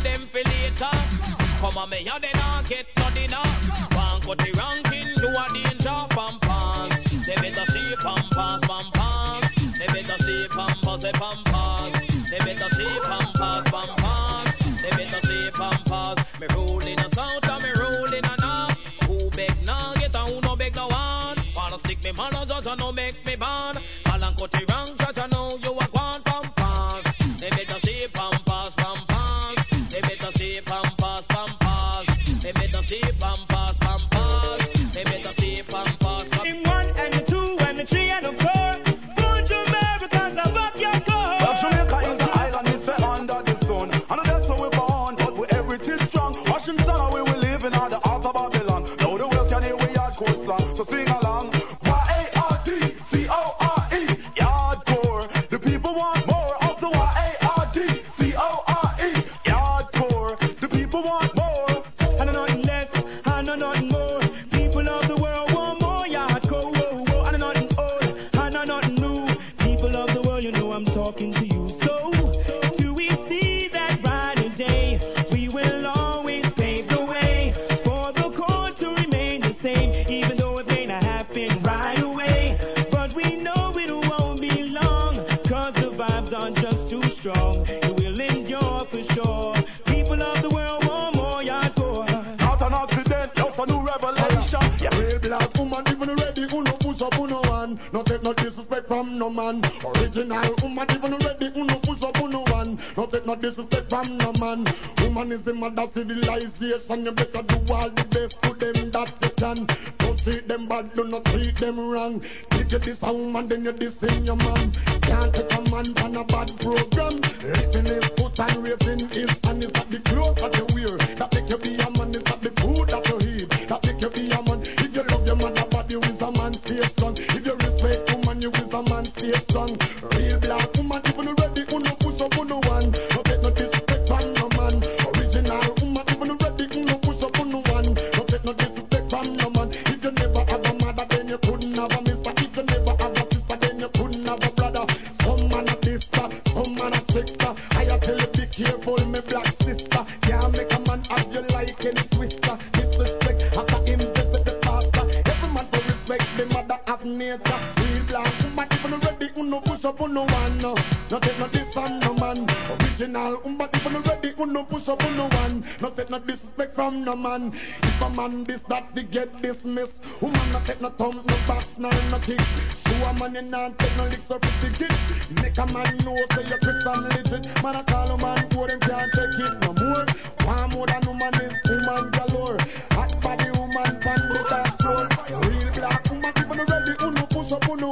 one. 165.33 165.65
No 165.81 165.89
take 165.91 166.09
no 166.09 166.19
disrespect 166.19 166.75
from 166.75 167.03
no 167.03 167.15
man. 167.15 167.53
If 167.83 168.01
a 168.01 168.09
man 168.09 168.43
this, 168.43 168.61
that 168.69 168.93
they 168.95 169.03
get 169.03 169.41
dismissed. 169.41 169.93
Woman 170.21 170.51
no 170.51 170.61
take 170.65 170.81
no 170.81 170.89
thumb, 170.91 171.23
no 171.25 171.35
bass, 171.47 171.65
no 171.77 171.89
no 172.09 172.19
kick. 172.19 172.39
So 172.85 172.91
a 172.91 173.13
man 173.13 173.35
in 173.35 173.53
and 173.53 173.77
take 173.79 173.95
no 173.97 174.05
licks 174.05 174.29
of 174.29 174.41
the 174.41 174.51
ticket. 174.61 174.91
Make 175.31 175.57
a 175.57 175.65
man 175.65 175.97
know 176.03 176.17
say 176.35 176.47
you're 176.47 176.59
Christian 176.59 177.01
legit. 177.09 177.63
Man 177.63 177.75
a 177.75 177.83
call 177.83 178.11
a 178.11 178.17
man 178.17 178.49
poor, 178.49 178.67
them 178.67 178.79
can't 178.79 179.11
take 179.13 179.39
it 179.39 179.59
no 179.61 179.73
more. 179.73 180.05
One 180.45 180.69
more 180.71 180.87
than 180.87 181.01
woman 181.05 181.33
is 181.35 181.53
woman 181.69 182.11
galore. 182.11 182.57
Hot 182.91 183.11
body 183.21 183.49
woman, 183.51 183.99
pan 184.01 184.21
butter 184.33 184.73
floor. 184.81 185.07
Real 185.41 185.71
black 185.73 186.09
woman, 186.09 186.33
people 186.33 186.57
ready, 186.57 186.93
uno 187.01 187.25
push 187.27 187.51
up, 187.51 187.67
uno 187.69 187.91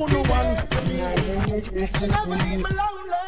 for 0.00 0.08
no 0.08 0.22
one. 0.22 0.56
She 1.98 2.06
never 2.06 2.36
leave 2.36 2.56
me 2.56 2.70
lonely. 2.80 3.26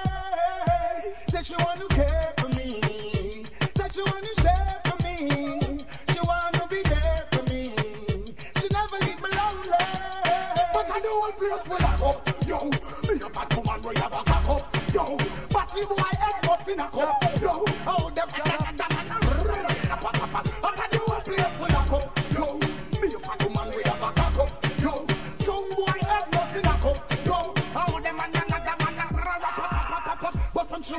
Said 1.30 1.44
she 1.44 1.54
want 1.56 1.80
to 1.80 1.88
care 1.88 2.32
for 2.38 2.48
me. 2.48 3.44
Said 3.76 3.92
she 3.92 4.00
want 4.00 4.24
to 4.24 4.40
share 4.40 4.80
for 4.86 4.96
me. 5.02 5.84
She 6.08 6.20
want 6.20 6.54
to 6.54 6.66
be 6.70 6.82
there 6.82 7.26
for 7.30 7.42
me. 7.42 7.74
She 8.56 8.68
never 8.72 8.96
leave 9.04 9.20
me 9.20 9.30
lonely. 9.36 9.68
But 10.72 10.90
I 10.90 11.00
know 11.04 11.18
one 11.18 11.32
place 11.32 11.68
where 11.68 11.82
I 11.82 11.96
go. 11.98 12.22
Yo, 12.46 12.70
me 12.70 13.20
a 13.20 13.28
bad 13.28 13.54
woman 13.54 13.82
where 13.82 13.94
a 13.94 14.08
back 14.08 14.48
up. 14.48 14.76
Yo, 14.94 15.18
but 15.50 15.68
even 15.76 15.98
I 15.98 16.10
ain't 16.24 16.42
got 16.42 16.60
finna 16.66 16.90
a. 16.90 17.40
Yo. 17.40 17.71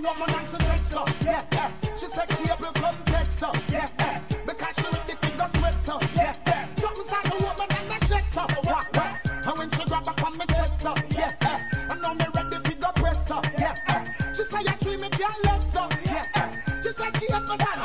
woman 0.03 0.29
and 0.35 0.49
she 0.51 0.57
sex 0.57 0.93
up, 0.93 1.09
Yeah, 1.23 1.45
yeah. 1.51 1.71
She 1.97 2.07
said 2.11 2.27
cable 2.27 2.73
come 2.75 2.99
text 3.07 3.39
her. 3.39 3.51
Yeah, 3.71 3.89
yeah. 3.99 4.19
Because 4.45 4.75
she 4.75 4.87
with 4.91 5.07
the 5.07 5.15
figure 5.23 5.49
sweat 5.55 5.75
her. 5.87 5.99
Yeah, 6.13 6.35
yeah. 6.45 6.67
Drop 6.75 6.97
inside 6.99 7.25
the 7.31 7.37
woman 7.39 7.69
and 7.71 7.93
I 7.95 7.99
shake 8.03 8.31
her. 8.35 8.47
Wah, 8.67 8.83
wah. 8.93 9.17
And 9.47 9.57
when 9.57 9.69
she 9.71 9.83
grab 9.87 10.07
up 10.07 10.23
on 10.23 10.37
me 10.37 10.45
chest 10.47 10.85
up, 10.85 10.99
Yeah, 11.09 11.31
yeah. 11.41 11.91
And 11.91 12.01
now 12.01 12.13
me 12.13 12.25
ready 12.35 12.59
figure 12.67 12.93
press 12.95 13.31
up, 13.31 13.45
Yeah, 13.57 13.75
yeah. 13.87 14.33
She 14.35 14.43
say 14.43 14.63
I 14.67 14.75
dream 14.83 15.03
if 15.07 15.17
you 15.17 15.31
left 15.47 15.71
her. 15.71 15.87
Yeah, 16.03 16.27
yeah. 16.35 16.81
She 16.83 16.89
said 16.91 17.13
cable 17.15 17.57
down. 17.57 17.79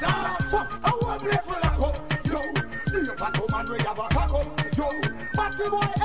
Dance 0.00 0.54
up. 0.54 0.68
I 0.82 0.92
want 1.02 1.22
bless 1.22 1.46
will 1.46 1.60
I 1.60 1.70
come. 1.76 1.98
Yo, 2.24 2.40
the 2.88 3.28
woman 3.40 3.70
we 3.70 3.78
have 3.84 3.98
a 3.98 4.08
cock 4.16 4.32
up. 4.32 4.76
Yo, 4.78 4.88
but 5.36 5.52
the 5.58 5.70
boy. 5.70 5.97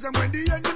Friends 0.00 0.04
and 0.04 0.16
when 0.16 0.32
the 0.32 0.52
enemies 0.52 0.69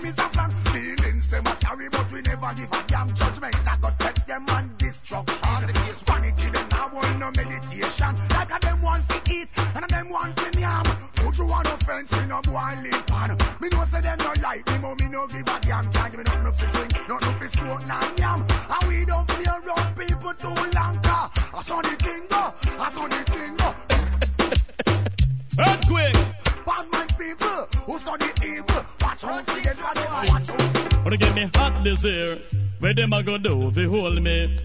hot? 32.04 32.38
Where 32.80 32.94
them 32.94 33.12
a 33.12 33.22
go 33.22 33.38
do 33.38 33.72
if 33.74 33.90
hold 33.90 34.22
me? 34.22 34.60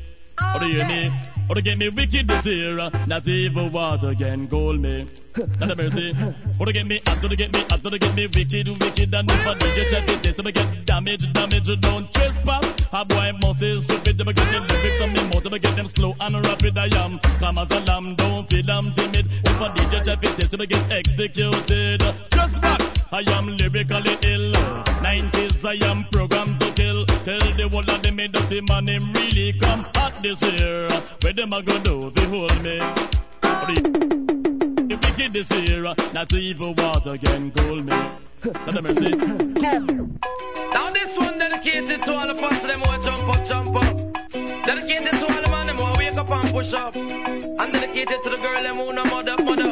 Or 0.53 0.59
do 0.59 0.67
you 0.67 0.83
me? 0.85 1.11
Or 1.49 1.55
to 1.55 1.61
get 1.61 1.77
me 1.77 1.89
wicked 1.89 2.27
this 2.27 2.45
year? 2.45 2.75
Not 3.07 3.27
evil 3.27 3.69
water 3.69 4.13
can 4.15 4.47
cool 4.47 4.77
me. 4.77 5.09
Not 5.59 5.71
a 5.71 5.75
mercy. 5.75 6.13
Or 6.59 6.65
to 6.65 6.73
get 6.73 6.85
me 6.85 7.01
hot, 7.05 7.21
to 7.21 7.35
get 7.35 7.51
me 7.51 7.65
hot, 7.67 7.81
to 7.83 7.97
get 7.97 8.15
me 8.15 8.27
wicked, 8.27 8.67
wicked, 8.79 9.13
and 9.13 9.27
never 9.27 9.55
did 9.57 9.77
you 9.77 9.85
check 9.89 10.07
it. 10.07 10.23
This 10.23 10.39
I 10.39 10.51
get 10.51 10.85
damage, 10.85 11.25
damage, 11.33 11.69
don't 11.81 12.11
trespass. 12.13 12.65
A 12.91 13.05
boy 13.05 13.31
must 13.41 13.63
is 13.63 13.83
stupid, 13.83 14.17
them 14.17 14.27
get 14.27 14.47
them 14.51 14.67
lyrics 14.67 15.01
on 15.01 15.13
me 15.13 15.23
mouth, 15.29 15.43
them 15.43 15.57
get 15.59 15.75
them 15.75 15.87
slow 15.95 16.13
and 16.19 16.35
rapid. 16.45 16.77
I 16.77 16.87
am 17.03 17.19
calm 17.39 17.57
as 17.57 17.71
a 17.71 17.79
lamb, 17.79 18.15
don't 18.15 18.47
feel 18.49 18.69
I'm 18.69 18.93
timid. 18.93 19.25
If 19.43 19.61
a 19.61 19.67
DJ 19.75 20.05
check 20.05 20.23
it, 20.23 20.37
this 20.37 20.53
I 20.53 20.65
get 20.65 20.91
executed. 20.91 22.01
Just 22.31 22.61
back, 22.61 22.81
I 23.11 23.21
am 23.27 23.57
lyrically 23.57 24.17
ill. 24.23 24.53
90s, 25.01 25.63
I 25.65 25.77
am 25.89 25.98
whole 27.79 27.95
of 27.95 28.03
them 28.03 28.15
me 28.15 28.27
dirty 28.27 28.61
man, 28.61 28.87
him 28.87 29.13
really 29.13 29.53
come 29.59 29.85
hot 29.95 30.21
this 30.21 30.41
year. 30.41 30.89
Where 31.21 31.33
them 31.33 31.53
a 31.53 31.63
go 31.63 31.81
do, 31.83 32.11
they 32.15 32.25
hold 32.25 32.61
me. 32.61 32.79
The 34.89 34.97
wicked 35.01 35.33
this 35.33 35.49
year, 35.51 35.83
not 36.13 36.31
evil 36.33 36.73
water 36.75 37.17
can 37.17 37.51
cool 37.51 37.81
me. 37.81 37.95
Not 38.43 38.77
a 38.77 38.81
mercy. 38.81 39.09
Now 40.71 40.91
this 40.91 41.17
one 41.17 41.37
dedicated 41.39 42.01
to 42.03 42.13
all 42.13 42.27
the 42.27 42.35
fans 42.35 42.63
them 42.63 42.81
who 42.81 43.03
jump 43.03 43.29
up, 43.29 43.45
jump 43.47 43.75
up. 43.75 43.97
Dedicated 44.65 45.11
to 45.11 45.25
all 45.27 45.41
the 45.41 45.49
man 45.49 45.67
them 45.67 45.77
who 45.77 45.97
wake 45.97 46.17
up 46.17 46.29
and 46.29 46.51
push 46.53 46.73
up. 46.73 46.95
And 46.95 47.73
dedicated 47.73 48.19
to 48.23 48.29
the 48.29 48.37
girl 48.37 48.63
them 48.63 48.75
who 48.75 48.93
no 48.93 49.03
mother, 49.05 49.35
mother. 49.43 49.69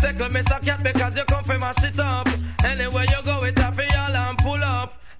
Tickle 0.00 0.28
me 0.30 0.40
a 0.40 0.60
cat 0.60 0.80
because 0.82 1.16
you 1.16 1.24
come 1.28 1.44
from 1.44 1.60
my 1.60 1.72
shit 1.80 1.98
up. 1.98 2.26
Anywhere 2.64 3.04
you 3.04 3.22
go, 3.24 3.37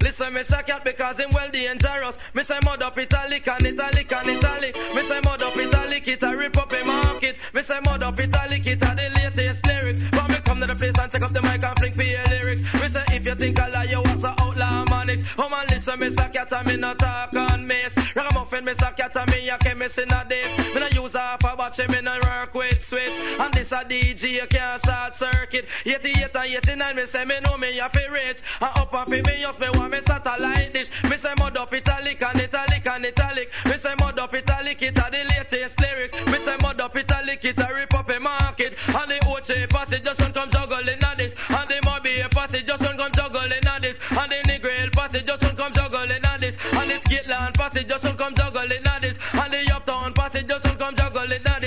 Listen, 0.01 0.33
me 0.33 0.45
say 0.45 0.63
cat 0.63 0.85
because 0.85 1.19
him 1.19 1.31
well 1.35 1.51
dangerous. 1.51 2.15
Me 2.35 2.45
say 2.45 2.59
mud 2.63 2.83
up 2.83 2.97
italic 2.97 3.47
and 3.49 3.67
italic 3.67 4.13
and 4.13 4.31
italic. 4.31 4.75
Me 4.95 5.03
say 5.09 5.21
mud 5.25 5.43
up 5.43 5.57
italic, 5.57 6.07
it 6.07 6.23
a 6.23 6.37
rip 6.37 6.57
up 6.57 6.71
a 6.73 6.85
market. 6.85 7.37
Me 7.53 7.63
say 7.63 7.81
mud 7.83 8.03
up 8.03 8.19
italic, 8.19 8.65
it 8.67 8.81
a 8.81 8.95
the 8.95 9.09
latest 9.15 9.67
lyrics. 9.67 9.99
But 10.13 10.29
me 10.29 10.37
come 10.45 10.61
to 10.61 10.67
the 10.67 10.77
place 10.77 10.95
and 10.99 11.11
take 11.11 11.23
up 11.23 11.33
the 11.33 11.43
mic 11.43 11.63
and 11.65 11.79
fling 11.79 11.95
for 11.95 12.03
your 12.03 12.25
lyrics. 12.27 12.63
Me 12.75 12.89
say 12.93 13.05
if 13.09 13.27
you 13.27 13.35
think 13.35 13.59
I 13.59 13.69
lie, 13.69 13.85
you 13.85 13.99
was 13.99 14.23
a 14.23 14.35
outlaw 14.39 14.85
manics. 14.87 15.23
Oh 15.37 15.49
man, 15.49 15.67
listen, 15.69 15.99
me 15.99 16.15
say 16.15 16.31
cat 16.33 16.53
and 16.53 16.67
me 16.69 16.77
not 16.77 16.99
talk 17.01 17.35
on 17.35 17.67
miss. 17.67 17.93
Ragamuffin, 18.15 18.65
me 18.65 18.75
say 18.79 18.93
cat 18.97 19.17
and 19.17 19.31
me 19.31 19.49
a 19.49 19.59
chemist 19.59 19.99
in 19.99 20.13
a 20.13 20.25
this. 20.29 20.75
Me 20.75 20.81
no 20.81 20.89
use 20.95 21.15
half 21.15 21.43
a 21.69 21.83
watch, 21.83 21.91
me 21.91 22.01
no 22.01 22.19
work 22.23 22.55
with 22.55 22.83
switch. 22.89 23.13
And 23.39 23.53
this 23.55 23.73
a 23.73 23.85
DJ, 23.85 24.33
you 24.33 24.47
can't 24.49 24.81
short 24.85 25.15
circuit. 25.15 25.67
88 25.85 26.31
and 26.35 26.55
89, 26.57 26.97
me 26.97 27.07
say 27.07 27.25
me 27.25 27.41
know 27.41 27.57
me 27.57 27.79
a 27.79 27.89
fi 27.89 28.07
rich. 28.07 28.39
And 28.61 28.71
up 28.75 28.93
and 28.93 29.09
fi 29.09 29.23
me 29.23 29.41
just 29.41 29.61
me 29.61 29.69
want 29.75 29.93
me 29.93 30.01
satellite 30.07 30.73
dish. 30.73 30.89
Me 31.05 31.17
say 31.19 31.35
mud 31.37 31.57
up 31.57 31.73
italic 31.73 32.23
and 32.23 32.41
italic 32.41 32.87
and 32.87 33.07
italic. 33.07 33.49
Me 33.67 33.79
say 33.79 33.95
mud 33.99 34.19
up 34.19 34.35
italic, 34.35 34.83
it 34.83 34.97
a 34.97 35.11
the 35.11 35.25
latest 35.25 35.79
lyrics. 35.81 36.13
Me 36.27 36.39
say 36.45 36.57
mud 36.61 36.81
up 36.81 36.97
italic, 36.97 37.45
it 37.45 37.59
a 37.59 37.75
rip 37.75 37.95
up 37.95 38.09
a 38.09 38.19
market. 38.21 38.75
And 38.87 39.11
the 39.11 39.19
Oche 39.27 39.69
passage 39.69 40.05
just 40.05 40.19
don't 40.19 40.35
come 40.35 40.51
juggling 40.51 41.03
at 41.03 41.17
this. 41.19 41.35
And 41.49 41.69
the 41.69 41.81
Mobi 41.85 42.31
passage 42.31 42.67
just 42.67 42.83
don't 42.83 42.97
come 42.97 43.13
juggling 43.13 43.67
at 43.67 43.83
this. 43.83 43.97
And 44.11 44.33
the 44.33 44.39
Negril 44.49 44.93
passage 44.93 45.27
just 45.27 45.43
don't 45.43 45.57
come 45.57 45.73
juggling 45.75 46.25
at 46.25 46.41
this. 46.41 46.55
And 46.73 46.91
the 46.91 46.97
Skitland 47.05 47.55
passage 47.55 47.89
just 47.89 48.05
don't 48.05 48.19
come 48.19 48.35
juggling 48.35 48.87
at 48.87 49.03
this. 49.03 49.17
And 49.33 49.53
the 49.53 49.75
Uptown 49.75 50.15
passage 50.15 50.47
just 50.47 50.65
don't 50.65 50.79
come 50.79 50.97
juggling 50.97 51.43
at 51.45 51.53
this. 51.53 51.58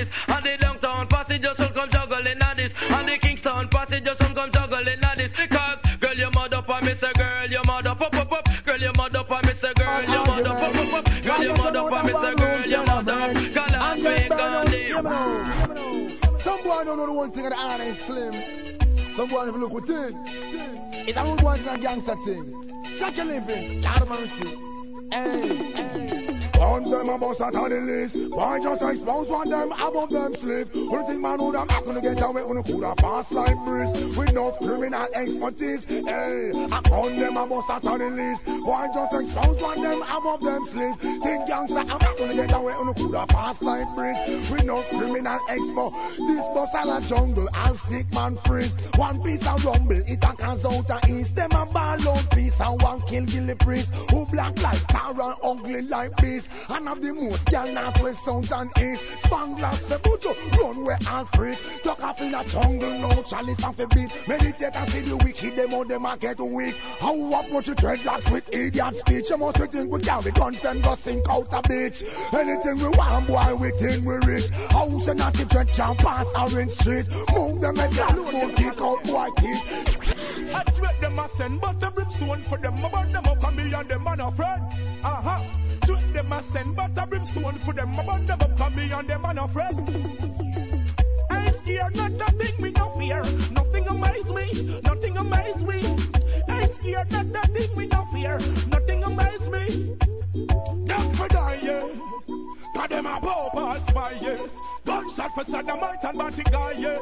And 6.82 6.90
me 6.90 6.95
say 6.95 7.12
girl, 7.14 7.48
you 7.48 7.62
mud 7.66 7.88
up, 7.88 8.02
up, 8.02 8.14
up. 8.14 8.45
Girl, 8.66 8.78
you 8.80 8.91
mud 8.95 9.16
up 9.16 9.30
and 9.30 9.48
me 9.48 9.53
say 9.53 9.74
girl, 9.76 10.02
you 10.02 10.08
mud 10.08 10.48
up, 10.48 10.76
up, 10.76 10.94
up. 10.94 11.06
Girl, 11.24 11.44
you 11.44 11.53
mud 11.53 11.76
up 11.76 11.91
and 11.91 12.08
me 12.08 12.14
say 12.14 12.36
girl, 12.36 12.66
you 12.66 12.78
mud 12.78 13.10
up. 13.10 13.34
Girl, 13.53 13.76
I'm 13.76 14.06
on 14.06 14.22
Some 16.41 16.64
boy 16.64 16.84
don't 16.84 16.98
know 16.98 17.06
the 17.06 17.14
one 17.14 17.32
thing 17.32 17.49
the 17.49 17.58
iron 17.58 17.82
is 17.82 17.98
slim. 18.06 18.34
Some 19.16 19.30
boy 19.30 19.45
you 19.45 19.52
look 19.52 19.74
within. 19.74 20.14
It's 21.08 21.18
a 21.18 21.24
rude 21.24 21.40
boy 21.40 21.58
thing 21.58 21.68
a 21.68 21.78
gangster 21.78 22.16
thing. 22.26 22.95
Check 22.98 23.18
your 23.18 23.26
living. 23.26 23.86
Of 23.86 24.08
mercy. 24.10 24.58
Hey, 25.12 25.56
hey. 25.74 26.01
One 26.61 26.85
them 26.85 27.09
a 27.09 27.17
bust 27.17 27.41
out 27.41 27.55
of 27.57 27.73
the 27.73 27.81
list. 27.81 28.13
Why 28.38 28.61
just 28.61 28.85
expose 28.85 29.27
one 29.27 29.49
them 29.49 29.73
above 29.73 30.13
them 30.13 30.38
slip? 30.38 30.69
Who 30.69 30.93
think 31.09 31.17
man 31.17 31.41
them 31.41 31.65
not 31.65 31.81
gonna 31.81 32.05
get 32.05 32.21
away 32.21 32.45
on 32.45 32.57
a 32.57 32.61
coulda 32.61 32.93
fast 33.01 33.33
like 33.33 33.57
breeze 33.65 33.89
with 34.13 34.29
no 34.29 34.53
criminal 34.61 35.09
expertise? 35.09 35.81
Hey, 35.89 36.53
I 36.53 36.77
on 36.85 37.17
them 37.17 37.33
a 37.33 37.49
bust 37.49 37.65
out 37.65 37.81
of 37.81 37.97
the 37.97 38.13
list. 38.13 38.45
Why 38.61 38.85
just 38.93 39.09
expose 39.09 39.57
one 39.57 39.81
them 39.81 40.05
above 40.05 40.45
them 40.45 40.61
slip? 40.69 41.01
Think 41.01 41.49
gangster 41.49 41.81
I'm 41.81 41.97
not 41.97 42.13
gonna 42.21 42.38
get 42.38 42.53
away 42.53 42.77
on 42.77 42.88
a 42.89 42.93
coulda 42.93 43.25
fast 43.33 43.65
like 43.65 43.89
breeze 43.97 44.21
with 44.53 44.61
no 44.69 44.85
criminal 44.93 45.41
expo. 45.49 45.89
This 46.29 46.45
bus 46.53 46.69
a 46.77 46.85
la 46.85 47.01
jungle 47.01 47.49
and 47.49 47.77
stick 47.89 48.05
man 48.13 48.38
freeze. 48.45 48.77
One 49.01 49.17
piece 49.25 49.41
of 49.49 49.65
rumble 49.65 49.97
it 49.97 50.21
a 50.21 50.31
cause 50.38 50.61
out 50.61 50.93
a 50.93 51.01
east. 51.09 51.33
Them 51.33 51.57
a 51.57 51.65
ball 51.65 52.05
out 52.05 52.29
peace 52.38 52.53
and 52.61 52.77
one 52.85 53.01
kill 53.09 53.25
Gilly 53.25 53.57
priest 53.57 53.89
who 54.13 54.29
black 54.29 54.53
like 54.61 54.85
Tara 54.93 55.33
ugly 55.41 55.71
ugly 55.71 55.81
like 55.89 56.15
beast. 56.17 56.47
And 56.69 56.88
have 56.88 57.02
the 57.02 57.14
most 57.14 57.45
gal 57.48 57.68
north, 57.72 57.99
west, 58.02 58.19
south 58.26 58.52
and 58.52 58.72
east. 58.78 59.03
Spangler, 59.26 59.73
Sebujo, 59.88 60.32
run 60.60 60.86
where 60.86 60.99
all 61.07 61.28
freak. 61.36 61.57
Tuck 61.84 62.03
off 62.03 62.19
in 62.19 62.34
a 62.34 62.44
jungle, 62.48 62.94
no 62.99 63.23
chalice 63.23 63.64
off 63.64 63.80
a 63.80 63.88
beat. 63.88 64.10
Meditate 64.28 64.76
and 64.76 64.90
see 64.91 65.02
the 65.02 65.18
wicked, 65.18 65.56
them 65.56 65.73
out 65.73 65.88
them 65.88 66.06
a 66.06 66.18
get 66.18 66.40
weak. 66.40 66.76
How 66.99 67.15
approach 67.15 67.68
you 67.68 67.76
dreadlocks 67.76 68.32
with 68.32 68.48
idiot 68.52 68.95
speech? 68.99 69.30
You 69.30 69.38
must 69.38 69.57
think 69.57 69.91
we 69.91 70.02
carry 70.03 70.32
guns, 70.32 70.60
then 70.61 70.82
go 70.82 70.95
sink 71.03 71.26
out 71.30 71.48
a 71.52 71.61
bitch. 71.64 72.03
Anything 72.34 72.78
we 72.84 72.90
want, 72.98 73.28
boy, 73.28 73.56
we 73.56 73.72
think 73.80 74.06
we 74.06 74.15
rich. 74.28 74.49
House 74.69 75.07
and 75.07 75.19
the 75.19 75.45
dread 75.49 75.68
can 75.76 75.95
pass 75.98 76.28
Orange 76.36 76.72
Street. 76.82 77.07
Move 77.34 77.61
them 77.61 77.80
and 77.80 77.94
glass, 77.94 78.15
smoke, 78.15 78.56
kick 78.56 78.80
out 78.82 79.02
boy 79.03 79.30
teeth. 79.38 79.64
I 80.53 80.64
sweat 80.78 80.99
them 80.99 81.19
a 81.19 81.30
send 81.38 81.61
butter 81.61 81.91
brimstone 81.91 82.44
for 82.49 82.57
them. 82.57 82.84
I 82.84 82.90
burn 82.90 83.14
them 83.14 83.26
up 83.26 83.44
and 83.44 83.56
me 83.56 83.73
and 83.73 83.90
them 83.90 84.03
man 84.03 84.19
a 84.19 84.32
friend. 84.36 84.61
Uh-huh. 85.03 85.60
Sweat 85.86 86.14
them 86.14 86.32
a 86.32 86.44
send 86.52 86.76
butter 86.76 87.06
brimstone 87.10 87.60
for 87.66 87.74
them. 87.74 87.99
I 87.99 88.06
burn 88.06 88.26
them 88.28 88.41
up 88.41 88.60
and 88.60 88.76
me 88.76 88.91
and 88.91 89.08
them 89.08 89.22
man 89.22 89.38
a 89.38 89.48
friend. 89.48 89.80
I 91.30 91.45
ain't 91.45 91.58
scared, 91.58 91.95
not 91.95 92.12
nothing 92.12 92.62
me 92.62 92.72
no 92.72 92.90
fear. 92.98 93.24
Nothing 93.52 93.88
amaze 93.88 94.26
me, 94.26 94.82
nothing 94.84 95.18
amaze 95.18 95.64
me. 95.64 95.80
I 96.48 96.62
ain't 96.64 96.76
scared, 96.80 97.12
not 97.12 97.26
nothing 97.28 97.78
me 97.78 97.88
no 97.88 98.06
fear. 98.14 98.38
Nothing 98.68 99.03
amaze 99.03 99.49
me. 99.49 99.95
Them 100.88 101.16
for 101.16 101.28
yeah. 101.32 101.88
Cause 102.76 102.90
them 102.90 103.06
a 103.06 103.20
ball 103.22 103.84
spires. 103.88 104.52
Gunshot 105.15 105.33
for 105.35 105.43
Saddamite 105.43 106.03
and 106.03 106.17
Batty 106.17 106.43
guy, 106.43 106.71
yes. 106.77 107.01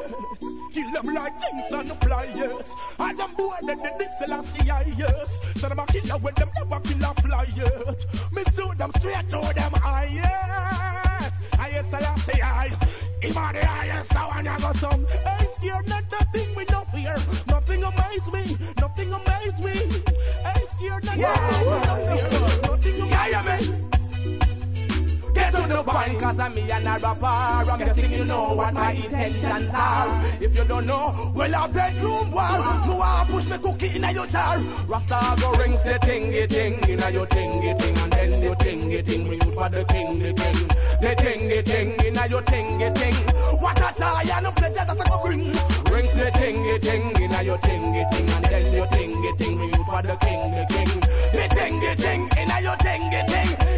Kill 0.74 0.92
them 0.92 1.14
like 1.14 1.34
things 1.42 1.72
on 1.72 1.88
the 1.88 1.96
fly, 1.96 2.32
yes. 2.36 2.66
And 2.98 3.20
them 3.20 3.36
boy 3.36 3.56
that 3.62 3.78
the 3.78 3.92
Dixie 3.98 4.98
yes. 4.98 5.28
So 5.58 5.70
them 5.70 5.80
a 5.80 5.86
killer 5.88 6.18
when 6.20 6.34
them 6.36 6.50
never 6.58 6.80
kill 6.82 7.04
a 7.04 7.14
fly, 7.22 7.46
yes. 7.56 8.06
Me 8.32 8.44
shoot 8.56 8.78
them 8.78 8.92
straight 9.00 9.30
to 9.30 9.54
them 9.56 9.74
eye, 9.76 10.10
yes. 10.14 11.34
I 11.60 11.70
yes, 11.70 11.94
I 11.94 12.20
say 12.26 12.42
I. 12.42 12.68
Him 13.22 13.38
a 13.38 13.54
the 13.54 13.66
highest, 13.66 14.16
I 14.16 14.28
want 14.28 14.48
to 14.48 14.62
go 14.62 14.74
some. 14.80 15.06
I 15.26 15.48
scared, 15.58 15.88
not 15.88 16.04
nothing 16.12 16.56
with 16.56 16.70
no 16.72 16.84
fear. 16.86 17.16
Nothing 17.48 17.84
amaze 17.84 18.34
me, 18.34 18.58
nothing 18.80 19.14
amaze 19.14 19.60
me. 19.60 20.04
Ain't 20.46 20.70
scared, 20.78 21.04
not 21.04 21.18
nothing 21.18 21.70
with 21.70 21.86
no 21.86 22.30
fear. 22.30 22.39
Get 25.50 25.62
to 25.62 25.68
the 25.68 25.84
point, 25.84 26.20
cause 26.22 26.38
I'm 26.38 26.54
me 26.54 26.70
and 26.70 26.86
a 26.86 27.00
rapper. 27.02 27.26
I'm 27.26 27.80
guessing 27.80 28.12
you 28.12 28.24
know 28.24 28.54
what 28.54 28.72
my 28.72 28.92
intentions 28.92 29.72
are. 29.74 30.38
If 30.40 30.54
you 30.54 30.64
don't 30.64 30.86
know, 30.86 31.34
well, 31.36 31.50
a 31.50 31.68
bedroom 31.74 32.32
wall. 32.32 32.62
No, 32.86 33.02
I 33.02 33.26
push 33.26 33.46
me 33.50 33.58
cookie 33.58 33.98
in 33.98 34.06
your 34.14 34.28
jar. 34.28 34.62
Rasta 34.86 35.42
go 35.42 35.50
rings 35.58 35.82
the 35.82 35.98
tingy 36.06 36.48
ting 36.48 36.78
in 36.86 37.02
your 37.14 37.26
tingy 37.26 37.74
ting, 37.82 37.98
and 37.98 38.14
then 38.14 38.42
the 38.42 38.54
tingy 38.62 39.04
ting 39.04 39.26
bring 39.26 39.40
for 39.40 39.70
the 39.70 39.84
king, 39.90 40.20
the 40.22 40.34
king. 40.38 40.70
The 41.02 41.16
tingy 41.18 41.66
ting 41.66 41.98
in 42.06 42.14
your 42.30 42.44
tingy 42.46 42.94
ting. 42.94 43.18
What 43.58 43.82
a 43.82 43.90
joy 43.98 44.30
and 44.30 44.46
a 44.46 44.52
pleasure 44.54 44.86
that 44.86 45.02
I 45.02 45.10
go 45.10 45.18
bring. 45.26 45.50
Rings 45.90 46.14
the 46.14 46.30
tingy 46.30 46.78
ting 46.80 47.10
in 47.18 47.34
your 47.42 47.58
tingy 47.58 48.06
ting, 48.12 48.30
and 48.30 48.46
then 48.46 48.74
your 48.74 48.86
tingy 48.86 49.38
ting 49.40 49.58
bring 49.58 49.74
for 49.90 50.02
the 50.06 50.16
king, 50.22 50.54
the 50.54 50.66
king. 50.70 50.94
The 51.34 51.46
tingy 51.58 51.98
ting 51.98 52.30
in 52.38 52.50
your 52.62 52.78
tingy 52.86 53.26
ting. 53.26 53.69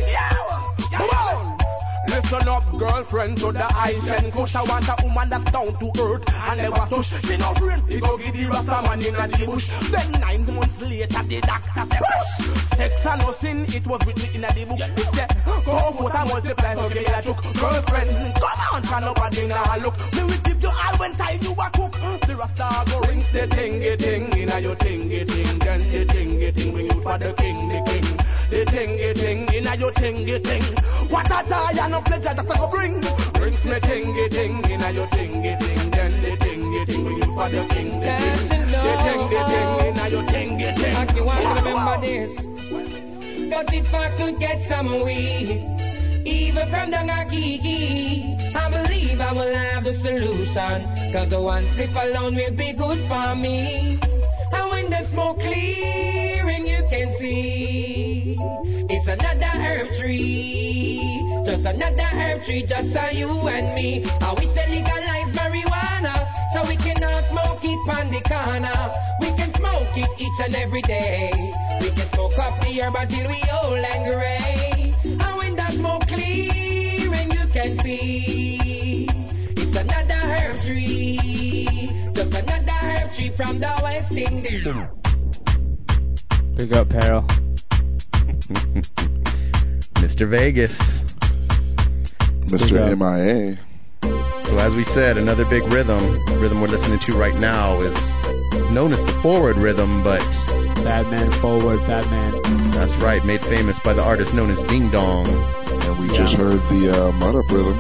Come! 2.22 2.32
Listen 2.32 2.48
up, 2.48 2.64
girlfriend, 2.80 3.38
to 3.40 3.52
the 3.52 3.68
eyes 3.76 4.02
and 4.08 4.32
push. 4.32 4.56
I 4.56 4.64
want 4.64 4.86
a 4.88 4.96
woman 5.04 5.30
that's 5.30 5.52
down 5.52 5.74
to 5.78 5.88
earth 6.02 6.24
and 6.28 6.58
never 6.62 6.86
touch. 6.90 7.12
She 7.28 7.38
no 7.38 7.54
brain, 7.60 7.82
he 7.88 8.00
go 8.00 8.18
give 8.18 8.34
the 8.34 8.48
rasta 8.48 8.82
man 8.88 9.02
in 9.02 9.14
the 9.14 9.46
bush. 9.46 9.68
Then 9.92 10.12
nine 10.22 10.46
months 10.48 10.80
later, 10.82 11.22
the 11.28 11.42
doctor 11.42 11.86
say, 11.92 12.00
push. 12.00 12.30
Sex 12.78 12.94
and 13.06 13.22
no 13.22 13.34
sin, 13.42 13.66
it 13.70 13.86
was 13.86 14.02
written 14.06 14.32
in 14.32 14.42
the 14.42 14.64
book. 14.66 14.80
Yeah. 14.80 15.28
Go 15.66 15.92
forth 15.98 16.16
and 16.16 16.30
multiply, 16.30 16.74
so 16.76 16.90
me 16.90 17.06
a 17.06 17.22
chook. 17.22 17.42
Girlfriend, 17.60 18.10
come 18.40 18.62
on, 18.74 18.82
can 18.84 19.02
nobody 19.06 19.48
now 19.48 19.78
look. 19.78 19.98
Me 20.14 20.24
will 20.24 20.42
give 20.42 20.62
you 20.62 20.72
all 20.72 20.96
when 20.98 21.14
time 21.18 21.40
you 21.42 21.52
a 21.52 21.68
cook. 21.74 21.94
The 22.26 22.34
rasta 22.38 22.90
go 22.90 23.02
ring 23.06 23.26
the 23.34 23.48
tingy 23.52 23.98
ting 23.98 24.32
in 24.40 24.50
a 24.50 24.60
your 24.60 24.76
tingy 24.76 25.28
ting. 25.28 25.60
Then 25.60 25.82
the 25.92 26.06
tingy 26.08 26.50
ting 26.56 26.72
bring 26.74 26.88
you 26.88 27.02
for 27.04 27.18
the 27.18 27.34
king, 27.36 27.68
the 27.68 27.80
king. 27.86 28.01
The 28.52 28.66
tingy 28.68 29.14
ting 29.16 29.48
in 29.56 29.66
a 29.66 29.78
your 29.80 29.94
tingy 29.94 30.44
ting. 30.44 30.76
What 31.08 31.32
a 31.32 31.40
joy 31.48 31.72
and 31.72 31.96
a 31.96 32.02
pleasure 32.04 32.36
that 32.36 32.44
I 32.44 32.58
go 32.60 32.68
bring. 32.68 33.00
Brings 33.40 33.64
me 33.64 33.80
tingy 33.80 34.28
ting 34.30 34.60
in 34.70 34.82
a 34.84 34.92
your 34.92 35.08
tingy 35.08 35.56
ting. 35.56 35.90
Then 35.90 36.20
the 36.20 36.36
tingy 36.36 36.86
ting 36.86 37.06
you 37.16 37.32
for 37.32 37.48
the 37.48 37.64
king, 37.72 37.96
the 38.04 38.12
king. 38.12 38.76
The 38.76 38.94
tingy 39.08 39.42
ting 39.48 39.72
in 39.88 39.96
a 39.96 40.06
your 40.12 40.28
tingy 40.28 40.76
ting. 40.76 40.96
I 41.00 41.06
can 41.08 41.24
want 41.24 41.40
to 41.48 41.64
remember 41.64 41.96
this. 42.04 42.52
But 43.56 43.72
if 43.72 43.88
I 43.94 44.12
could 44.20 44.38
get 44.38 44.60
some 44.68 45.00
weed, 45.00 45.64
even 46.28 46.68
from 46.68 46.92
the 46.92 47.00
Kiki, 47.32 48.36
I 48.54 48.68
believe 48.68 49.22
I 49.22 49.32
will 49.32 49.56
have 49.56 49.86
the 49.86 49.96
solution. 50.04 51.14
Cause 51.14 51.30
the 51.30 51.42
one 51.42 51.72
slip 51.76 51.96
alone 51.96 52.36
will 52.36 52.58
be 52.58 52.74
good 52.76 53.00
for 53.08 53.34
me. 53.34 53.98
And 54.52 54.70
when 54.72 54.90
the 54.90 55.08
smoke 55.14 55.40
clearing, 55.40 56.68
you 56.68 56.84
can 56.92 57.16
see 57.18 57.91
it's 59.02 59.22
another 59.22 59.58
herb 59.58 59.88
tree. 59.98 61.02
Just 61.46 61.66
another 61.66 62.04
herb 62.04 62.44
tree, 62.44 62.66
just 62.68 62.94
for 62.94 63.10
you 63.12 63.30
and 63.50 63.74
me. 63.74 64.06
I 64.06 64.34
wish 64.34 64.54
they 64.54 64.68
legalize 64.70 65.34
marijuana 65.34 66.30
so 66.54 66.68
we 66.68 66.78
can 66.78 67.04
all 67.04 67.24
smoke 67.30 67.64
it 67.64 67.82
on 67.90 68.12
the 68.12 68.22
corner. 68.30 68.94
We 69.20 69.34
can 69.36 69.54
smoke 69.56 69.98
it 69.98 70.10
each 70.22 70.40
and 70.46 70.56
every 70.56 70.84
day. 70.84 71.32
We 71.82 71.90
can 71.96 72.10
smoke 72.14 72.38
up 72.38 72.62
the 72.62 72.80
herb 72.82 72.96
until 72.96 73.28
we 73.28 73.42
old 73.50 73.82
and 73.82 74.06
gray. 74.06 74.94
And 75.04 75.38
when 75.38 75.56
the 75.56 75.72
smoke 75.74 76.04
clearing, 76.04 77.32
you 77.32 77.48
can 77.54 77.80
see 77.82 79.08
it's 79.58 79.78
another 79.78 80.14
herb 80.14 80.62
tree. 80.62 82.12
Just 82.14 82.34
another 82.34 82.72
herb 82.72 83.14
tree 83.14 83.32
from 83.36 83.60
the 83.60 83.74
West 83.82 84.12
Indies. 84.12 84.68
Big 86.56 86.74
up, 86.74 86.90
Peril. 86.90 87.26
Mr. 90.02 90.30
Vegas. 90.30 90.76
Mr. 92.52 92.98
MIA. 92.98 93.58
So 94.52 94.58
as 94.58 94.76
we 94.76 94.84
said, 94.84 95.18
another 95.18 95.46
big 95.50 95.64
rhythm. 95.72 96.20
Rhythm 96.42 96.60
we're 96.60 96.68
listening 96.68 97.00
to 97.08 97.18
right 97.18 97.36
now 97.36 97.80
is 97.82 97.96
known 98.72 98.92
as 98.92 99.00
the 99.06 99.18
forward 99.22 99.56
rhythm, 99.58 100.04
but 100.04 100.20
Bad 100.84 101.08
man 101.08 101.32
forward, 101.42 101.80
bad 101.88 102.10
man. 102.12 102.72
that's 102.72 102.92
right, 103.02 103.24
made 103.24 103.40
famous 103.42 103.80
by 103.84 103.94
the 103.94 104.02
artist 104.02 104.34
known 104.34 104.50
as 104.50 104.58
Ding 104.68 104.90
Dong. 104.92 105.28
And 105.28 106.00
we 106.00 106.08
just 106.18 106.36
heard 106.36 106.60
the 106.74 106.92
uh, 106.92 107.12
mud 107.14 107.36
up 107.36 107.48
rhythm. 107.50 107.78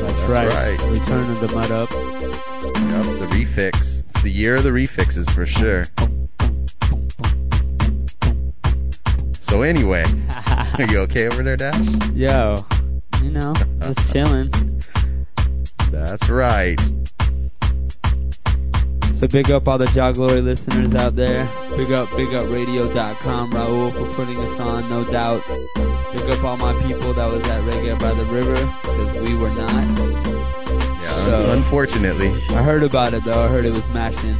That's, 0.00 0.30
right. 0.30 0.48
right. 0.48 0.78
Return 0.92 1.28
of 1.34 1.40
the 1.40 1.52
mud 1.52 1.70
up. 1.70 1.90
Yep, 1.90 3.20
the 3.20 3.28
refix. 3.34 4.00
It's 4.08 4.22
the 4.22 4.30
year 4.30 4.56
of 4.56 4.64
the 4.64 4.72
refixes 4.72 5.28
for 5.34 5.44
sure. 5.44 5.84
So 9.54 9.62
anyway, 9.62 10.02
are 10.28 10.82
you 10.88 10.98
okay 11.06 11.28
over 11.28 11.44
there, 11.44 11.56
Dash? 11.56 11.78
Yo, 12.12 12.66
you 13.22 13.30
know, 13.30 13.54
just 13.78 14.00
chilling. 14.12 14.50
That's 15.92 16.28
right. 16.28 16.74
So 19.14 19.28
big 19.30 19.52
up 19.52 19.68
all 19.68 19.78
the 19.78 19.86
Jah 19.94 20.10
Glory 20.12 20.42
listeners 20.42 20.92
out 20.96 21.14
there. 21.14 21.46
Big 21.76 21.92
up, 21.92 22.10
big 22.16 22.34
up 22.34 22.50
radio.com, 22.50 23.52
Raul 23.52 23.92
for 23.94 24.16
putting 24.16 24.36
us 24.38 24.58
on, 24.58 24.90
no 24.90 25.04
doubt. 25.12 25.46
Big 25.46 26.28
up 26.34 26.42
all 26.42 26.56
my 26.56 26.74
people 26.82 27.14
that 27.14 27.30
was 27.30 27.42
at 27.46 27.62
Reggae 27.62 27.94
by 28.00 28.10
the 28.10 28.26
River, 28.34 28.58
because 28.82 29.22
we 29.22 29.38
were 29.38 29.54
not. 29.54 29.70
Yeah, 30.98 31.26
So- 31.30 31.50
unfortunately. 31.52 32.42
I 32.48 32.64
heard 32.64 32.82
about 32.82 33.14
it 33.14 33.22
though, 33.24 33.44
I 33.44 33.46
heard 33.46 33.64
it 33.64 33.72
was 33.72 33.86
mashing. 33.94 34.34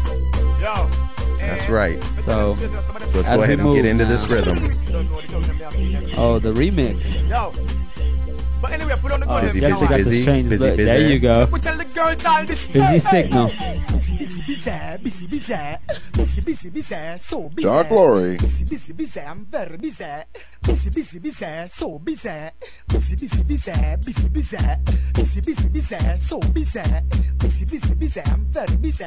Yo. 0.60 0.90
That's 1.38 1.70
right. 1.70 2.00
So, 2.24 2.56
Let's 3.14 3.28
go 3.28 3.42
ahead 3.42 3.60
and 3.60 3.76
get 3.76 3.84
into 3.86 4.06
this 4.06 4.28
rhythm. 4.28 4.83
Oh, 6.16 6.38
the 6.38 6.50
remix. 6.52 6.98
Yo. 7.28 7.52
But 8.62 8.72
anyway, 8.72 8.94
put 9.00 9.12
on 9.12 9.20
the 9.20 9.26
Oh, 9.28 9.40
good 9.40 9.52
Busy, 9.52 9.60
Jesse 9.60 9.86
got 9.86 9.96
busy, 9.98 10.10
the 10.10 10.22
strange 10.22 10.48
busy, 10.48 10.64
look. 10.64 10.76
busy. 10.76 10.84
There 10.84 11.00
you 11.02 11.20
go. 11.20 11.48
We 11.52 11.60
tell 11.60 11.76
the 11.76 11.84
girls 11.84 12.24
all 12.24 12.46
this. 12.46 12.60
Busy 12.72 12.98
signal. 13.10 13.48
Busy, 14.16 14.40
busy, 14.46 14.96
busy, 15.02 15.26
busy, 15.26 15.76
busy, 16.14 16.40
busy, 16.40 16.70
busy, 16.70 17.18
so 17.28 17.48
busy. 17.50 17.62
John 17.62 17.88
Glory. 17.88 18.38
Busy, 20.66 20.88
busy, 20.90 21.18
busy, 21.18 21.68
so 21.76 21.98
busy. 21.98 22.50
Busy, 22.88 23.16
busy, 23.16 23.42
busy, 23.42 23.96
busy, 24.02 24.28
busy. 24.28 24.56
Busy, 25.12 25.40
busy, 25.42 25.68
busy, 25.68 25.96
so 26.26 26.38
busy. 26.38 26.80
Busy, 27.38 27.64
busy, 27.66 27.94
busy, 27.94 28.20
I'm 28.24 28.46
very 28.50 28.76
busy. 28.78 29.04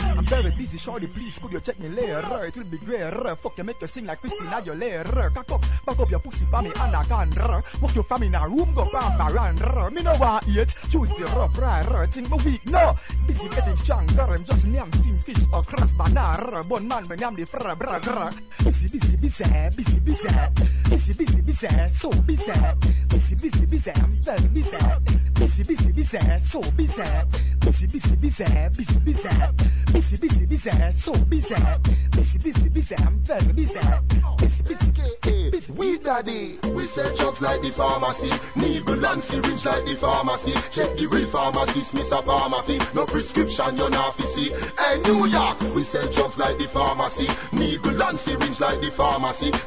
I'm 0.00 0.26
very 0.26 0.50
busy, 0.56 0.78
shorty, 0.78 1.06
please 1.08 1.38
could 1.40 1.52
you 1.52 1.60
check 1.60 1.78
me 1.78 1.88
later? 1.90 2.46
It 2.46 2.56
will 2.56 2.64
be 2.64 2.78
great. 2.78 3.12
Fuck 3.42 3.58
you, 3.58 3.64
make 3.64 3.80
you 3.80 3.86
sing 3.86 4.06
like 4.06 4.20
Christina 4.20 4.62
Aguilera. 4.62 5.32
Cock 5.34 5.52
up, 5.52 5.60
back 5.86 5.98
up 5.98 6.10
your 6.10 6.20
pussy 6.20 6.46
for 6.50 6.62
me 6.62 6.72
and 6.74 6.96
I 6.96 7.04
can. 7.04 7.30
Walk 7.82 7.94
your 7.94 8.04
family 8.04 8.28
in 8.28 8.34
a 8.34 8.48
room, 8.48 8.72
go 8.74 8.88
pam 8.90 9.20
around. 9.20 9.60
Me 9.92 10.02
no 10.02 10.16
want 10.18 10.48
eat, 10.48 10.68
choose 10.90 11.08
the 11.18 11.24
rough 11.36 11.56
right. 11.58 12.08
Think 12.12 12.30
me 12.30 12.38
weak, 12.44 12.66
no. 12.66 12.96
Busy 13.26 13.48
getting 13.50 13.76
stronger, 13.76 14.22
I'm 14.22 14.44
just 14.44 14.64
name 14.64 14.90
steam 14.92 15.18
fish 15.20 15.44
or 15.52 15.62
crust 15.62 15.96
banana. 15.98 16.64
Bun 16.64 16.88
man, 16.88 17.04
when 17.06 17.22
I'm 17.22 17.36
the 17.36 17.44
fra 17.44 17.76
bra 17.76 17.98
bra. 18.00 18.30
Busy, 18.64 18.98
busy, 18.98 19.16
busy, 19.20 19.44
busy, 19.76 20.00
busy, 20.00 20.28
busy, 20.88 21.12
busy, 21.12 21.40
busy, 21.42 21.68
so 22.00 22.10
busy, 22.22 22.44
busy, 23.08 23.34
busy, 23.34 23.66
busy, 23.66 23.90
I'm 23.96 24.20
very 24.22 24.48
busy, 24.48 24.76
busy, 25.34 25.62
busy, 25.64 25.92
busy, 25.92 26.18
so 26.50 26.60
busy, 26.76 27.02
busy, 27.60 27.86
busy, 27.86 28.16
busy, 28.16 28.44
busy, 28.76 28.98
busy, 29.00 29.28
busy, 29.92 30.16
busy, 30.16 30.46
busy, 30.46 30.70
so 31.02 31.12
busy, 31.24 31.54
busy, 32.12 32.38
busy, 32.38 32.68
busy, 32.68 32.94
I'm 32.96 33.24
very 33.24 33.52
busy, 33.52 33.80
busy, 34.38 34.62
busy, 34.62 35.50
busy. 35.50 35.72
We 35.76 35.98
daddy, 35.98 36.58
we 36.74 36.86
sell 36.86 37.14
drugs 37.16 37.40
like 37.40 37.60
the 37.62 37.72
pharmacy, 37.76 38.30
needle 38.56 39.04
and 39.04 39.22
syringe 39.22 39.64
like 39.64 39.84
the 39.84 39.96
pharmacy. 40.00 40.54
Check 40.72 40.96
the 40.96 41.06
real 41.10 41.30
pharmacist, 41.30 41.94
Mr. 41.94 42.24
Pharmacy. 42.24 42.78
No 42.94 43.04
prescription, 43.06 43.76
you're 43.76 43.90
not 43.90 44.16
see. 44.34 44.50
Hey, 44.78 45.02
New 45.04 45.26
York, 45.26 45.60
we 45.74 45.84
sell 45.84 46.06
drugs 46.10 46.38
like 46.38 46.58
the 46.58 46.68
pharmacy, 46.72 47.28
needle 47.52 48.00
and 48.02 48.18
syringe 48.18 48.60
like 48.60 48.80
the 48.80 48.90
pharmacy. 48.96 49.07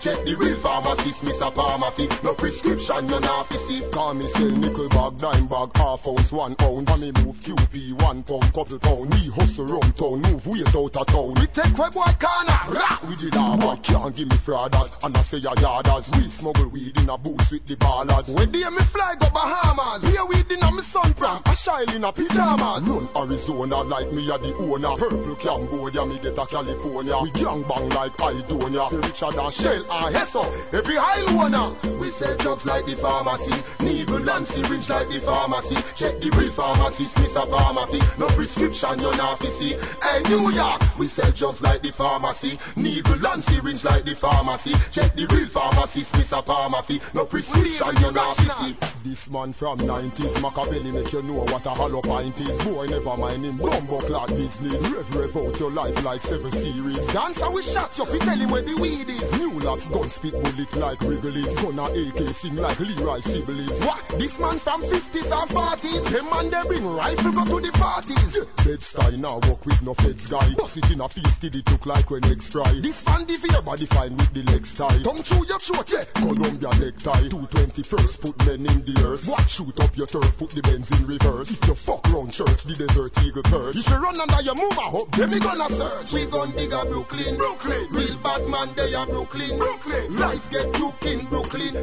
Check 0.01 0.25
the 0.25 0.33
real 0.33 0.57
pharmacist, 0.61 1.21
Mr. 1.21 1.53
Pharmacy. 1.53 2.09
No 2.25 2.33
prescription, 2.33 3.05
fi 3.05 3.57
see. 3.69 3.85
Call 3.93 4.13
me 4.13 4.25
sell 4.33 4.49
nickel 4.49 4.89
bag, 4.89 5.17
dime 5.21 5.45
bag, 5.45 5.69
half 5.77 6.01
ounce, 6.05 6.33
one 6.33 6.57
ounce. 6.57 6.89
And 6.89 7.01
me 7.01 7.09
move 7.21 7.37
QP, 7.41 8.01
one 8.01 8.25
pound, 8.25 8.49
couple 8.53 8.81
pound. 8.81 9.13
We 9.13 9.29
hustle 9.29 9.69
round 9.69 9.93
town, 9.97 10.25
move 10.25 10.41
weight 10.49 10.73
out 10.73 10.97
of 10.97 11.05
town. 11.05 11.37
We 11.37 11.45
take 11.53 11.77
where 11.77 11.93
boy 11.93 12.13
corner, 12.17 12.73
rah! 12.73 12.97
We 13.05 13.13
did 13.13 13.37
our 13.37 13.57
boy 13.57 13.77
can't 13.85 14.09
give 14.13 14.25
me 14.29 14.37
frauders. 14.41 14.89
And 15.05 15.13
I 15.13 15.21
say 15.25 15.37
a 15.37 15.53
yarders. 15.53 16.09
We 16.17 16.25
smuggle 16.37 16.69
weed 16.73 16.97
in 16.97 17.09
a 17.09 17.17
boots 17.17 17.49
with 17.53 17.65
the 17.69 17.77
ballers. 17.77 18.25
When 18.33 18.49
day 18.49 18.65
me 18.69 18.83
fly 18.89 19.17
go 19.21 19.29
Bahamas, 19.29 20.01
here 20.01 20.25
weed 20.25 20.49
in 20.49 20.65
a 20.65 20.69
me 20.73 20.81
sun 20.89 21.13
pram. 21.13 21.45
I 21.45 21.53
shine 21.53 21.93
in 21.93 22.05
a 22.05 22.13
pajamas. 22.13 22.89
Run 22.89 23.05
Arizona 23.13 23.85
like 23.85 24.09
me 24.09 24.25
a 24.33 24.37
the 24.41 24.53
owner. 24.65 24.97
Purple 24.97 25.37
Cambodia, 25.37 26.09
me 26.09 26.17
get 26.17 26.37
a 26.37 26.45
California. 26.49 27.17
We 27.21 27.29
gang 27.37 27.65
bang 27.69 27.89
like 27.93 28.17
Idonia. 28.17 28.89
Richard 28.89 29.30
and 29.37 29.53
Shell 29.53 29.85
and 29.89 30.15
Hesso. 30.15 30.43
Every 30.73 30.95
high 30.95 31.21
loner. 31.31 31.77
Uh, 31.77 31.91
we 32.01 32.09
sell 32.17 32.35
drugs 32.37 32.65
like 32.65 32.85
the 32.85 32.97
pharmacy, 32.97 33.53
needle 33.79 34.25
and 34.25 34.47
syringe 34.47 34.89
like 34.89 35.07
the 35.07 35.21
pharmacy. 35.21 35.77
Check 35.93 36.17
the 36.17 36.33
real 36.33 36.49
pharmacist, 36.57 37.13
Mr. 37.13 37.45
Pharmacy. 37.45 38.01
No 38.17 38.25
prescription, 38.33 38.97
you're 38.97 39.15
not 39.15 39.37
see. 39.61 39.77
Hey, 40.01 40.25
New 40.25 40.49
York, 40.49 40.81
we 40.97 41.07
sell 41.07 41.29
drugs 41.29 41.61
like 41.61 41.85
the 41.85 41.93
pharmacy, 41.93 42.57
needle 42.75 43.21
and 43.21 43.43
syringe 43.45 43.85
like 43.85 44.05
the 44.05 44.17
pharmacy. 44.17 44.73
Check 44.89 45.13
the 45.13 45.29
real 45.29 45.45
pharmacist, 45.53 46.09
Mr. 46.17 46.41
Pharmacy. 46.41 46.97
No 47.13 47.25
prescription, 47.29 47.93
you're 48.01 48.11
not 48.11 48.33
see. 48.37 48.73
This 49.05 49.29
man 49.29 49.53
from 49.53 49.77
90s, 49.85 50.41
Machiavelli 50.41 50.91
make 50.91 51.13
you 51.13 51.21
know 51.21 51.45
what 51.45 51.65
a 51.69 51.73
hollow 51.77 52.01
pint 52.01 52.37
is. 52.41 52.57
Boy, 52.65 52.89
never 52.89 53.13
mind 53.17 53.45
him, 53.45 53.57
bumbo 53.61 54.01
clock 54.09 54.29
business. 54.33 54.81
Rev, 54.89 55.05
rev 55.13 55.33
out 55.37 55.53
your 55.61 55.69
life 55.69 55.97
like 56.01 56.21
seven 56.25 56.49
series. 56.49 56.97
dance 57.13 57.37
Dancer 57.37 57.49
we 57.53 57.61
shot 57.61 57.93
you, 57.97 58.05
fi 58.09 58.17
tell 58.17 58.37
him 58.37 58.49
where 58.49 58.65
the 58.65 58.73
weed 58.81 59.09
is. 59.09 59.20
New 59.37 59.59
locks 59.61 59.87
gun 59.89 60.09
spit 60.09 60.33
bullet 60.33 60.73
like 60.73 61.01
Wrigley's. 61.01 61.53
Gonna 61.61 61.85
AK 61.93 62.33
sing 62.41 62.55
like 62.55 62.79
Leroy 62.79 63.21
Sibbles. 63.21 63.79
What? 63.85 64.01
This 64.17 64.33
man 64.39 64.57
from 64.59 64.81
50s 64.81 65.29
and 65.29 65.49
40s. 65.49 66.03
Them 66.09 66.29
man 66.29 66.49
they 66.49 66.63
bring 66.67 66.85
rifle 66.85 67.31
go 67.31 67.45
to 67.45 67.57
the 67.61 67.71
parties. 67.77 68.33
Bed 68.65 68.81
style 68.81 69.17
now 69.17 69.39
walk 69.45 69.65
with 69.65 69.81
no 69.81 69.93
feds 69.93 70.25
guy. 70.27 70.53
Bust 70.57 70.77
it 70.77 70.89
in 70.91 71.01
a 71.01 71.09
feast, 71.09 71.39
did 71.41 71.55
it 71.55 71.67
look 71.69 71.85
like 71.85 72.09
when 72.09 72.21
next 72.21 72.51
try. 72.51 72.73
This 72.81 72.97
fan 73.03 73.29
the 73.29 73.37
fear 73.37 73.61
body 73.61 73.85
fine 73.87 74.17
with 74.17 74.33
the 74.33 74.43
legs 74.49 74.73
tie. 74.73 75.01
Tongue 75.03 75.23
through 75.23 75.45
your 75.45 75.61
throat, 75.61 75.87
yeah. 75.89 76.05
Columbia 76.17 76.73
necktie. 76.81 77.29
221st 77.29 78.15
put 78.21 78.37
men 78.45 78.65
in 78.65 78.81
the 78.85 78.95
earth. 79.05 79.25
What 79.29 79.45
shoot 79.49 79.77
up 79.79 79.93
your 79.95 80.07
turf, 80.07 80.33
put 80.37 80.51
the 80.51 80.61
Benz 80.61 80.89
in 80.91 81.05
reverse. 81.05 81.49
If 81.51 81.61
you 81.67 81.75
fuck 81.75 82.05
round 82.09 82.33
church, 82.33 82.65
the 82.65 82.75
desert 82.77 83.13
eagle 83.21 83.45
perch. 83.45 83.77
If 83.77 83.85
you 83.85 83.97
run 83.97 84.17
under 84.19 84.41
your 84.41 84.55
move, 84.55 84.77
I 84.77 84.89
hope 84.89 85.11
them 85.13 85.31
gonna 85.39 85.69
search. 85.69 86.13
We 86.13 86.29
gon' 86.29 86.53
dig 86.53 86.73
a 86.73 86.85
Brooklyn, 86.85 87.37
Brooklyn. 87.37 87.87
Real 87.91 88.17
bad 88.21 88.45
man, 88.47 88.73
they 88.75 88.93
are 88.93 89.00
Brooklyn, 89.05 89.57
Brooklyn. 89.57 90.15
Life 90.15 90.41
get 90.51 90.73
took 90.73 91.01
in 91.03 91.27
Brooklyn. 91.27 91.73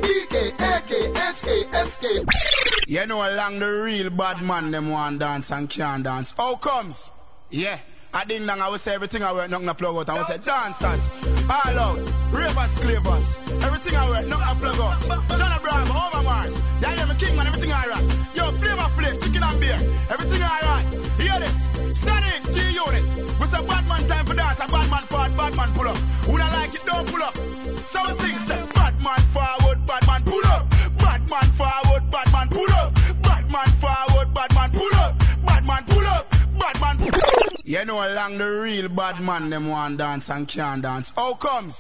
SK. 1.89 2.27
You 2.87 3.07
know 3.07 3.23
along 3.23 3.59
the 3.59 3.67
real 3.67 4.11
bad 4.11 4.43
man 4.43 4.71
them 4.71 4.91
want 4.91 5.19
dance 5.21 5.51
and 5.51 5.69
can't 5.69 6.05
dance. 6.05 6.33
How 6.37 6.57
comes? 6.57 7.11
Yeah. 7.51 7.81
I 8.13 8.25
ding 8.25 8.47
dong, 8.47 8.61
I 8.61 8.69
will 8.69 8.79
say 8.79 8.95
everything 8.95 9.23
I 9.23 9.33
wear, 9.33 9.47
nothing 9.49 9.69
I 9.69 9.75
plug 9.75 9.95
out. 9.95 10.09
I 10.09 10.15
will 10.17 10.25
say 10.25 10.39
dancers, 10.41 11.05
all 11.45 11.77
out, 11.77 12.01
ravers, 12.33 12.73
clavers, 12.81 13.29
everything 13.61 13.95
I 14.01 14.09
wear, 14.09 14.23
nothing 14.25 14.49
I 14.49 14.57
plug 14.57 14.81
out. 14.81 15.29
John 15.29 15.53
Abraham, 15.53 15.93
over 15.93 16.25
Mars, 16.25 16.57
yeah, 16.81 16.95
yeah, 16.95 17.07
me 17.07 17.15
king 17.19 17.35
man, 17.37 17.47
everything 17.47 17.73
I 17.73 17.87
rock. 17.87 18.05
Yo, 18.35 18.53
flavor 18.59 18.89
flip, 18.95 19.21
chicken 19.21 19.43
and 19.43 19.59
beer, 19.59 19.79
everything 20.11 20.43
I 20.43 20.59
rock. 20.63 20.85
Hear 21.19 21.39
this, 21.43 21.57
standing 22.03 22.43
G 22.55 22.59
unit. 22.75 23.05
We 23.39 23.47
say 23.51 23.63
bad 23.67 23.87
man 23.87 24.07
time 24.07 24.27
for 24.27 24.35
dance, 24.35 24.59
a 24.63 24.67
bad 24.67 24.87
man 24.91 25.05
forward, 25.11 25.35
bad 25.37 25.55
man 25.55 25.71
pull 25.75 25.89
up. 25.89 25.99
Who 26.27 26.39
don't 26.39 26.53
like 26.55 26.75
it, 26.75 26.83
don't 26.87 27.07
pull 27.07 27.23
up. 27.23 27.35
So 27.91 27.99
we 28.07 28.13
sing, 28.23 28.39
say, 28.47 28.63
bad 28.75 28.99
man 29.03 29.23
forward, 29.35 29.83
bad 29.87 30.03
man 30.07 30.23
pull 30.23 30.47
up. 30.47 30.71
Bad 30.99 31.23
man 31.27 31.49
forward, 31.59 32.05
bad 32.11 32.29
man 32.31 32.49
pull 32.51 32.73
up. 32.75 32.95
Bad 33.23 33.47
man 33.51 33.71
forward, 33.83 34.29
bad 34.35 34.51
man 34.55 34.71
pull 34.71 34.95
up. 34.99 35.15
Bad 35.47 35.65
man 35.65 35.83
pull 35.87 36.07
up. 36.07 36.31
Bad 36.59 36.77
man 36.81 36.97
pull 36.99 37.15
up. 37.15 37.59
You 37.65 37.85
know 37.85 38.01
along 38.01 38.39
the 38.39 38.47
real 38.47 38.89
bad 38.89 39.21
man 39.21 39.51
them 39.51 39.69
want 39.69 39.99
dance 39.99 40.29
and 40.29 40.49
can't 40.49 40.83
dance. 40.83 41.13
How 41.15 41.35
comes? 41.35 41.77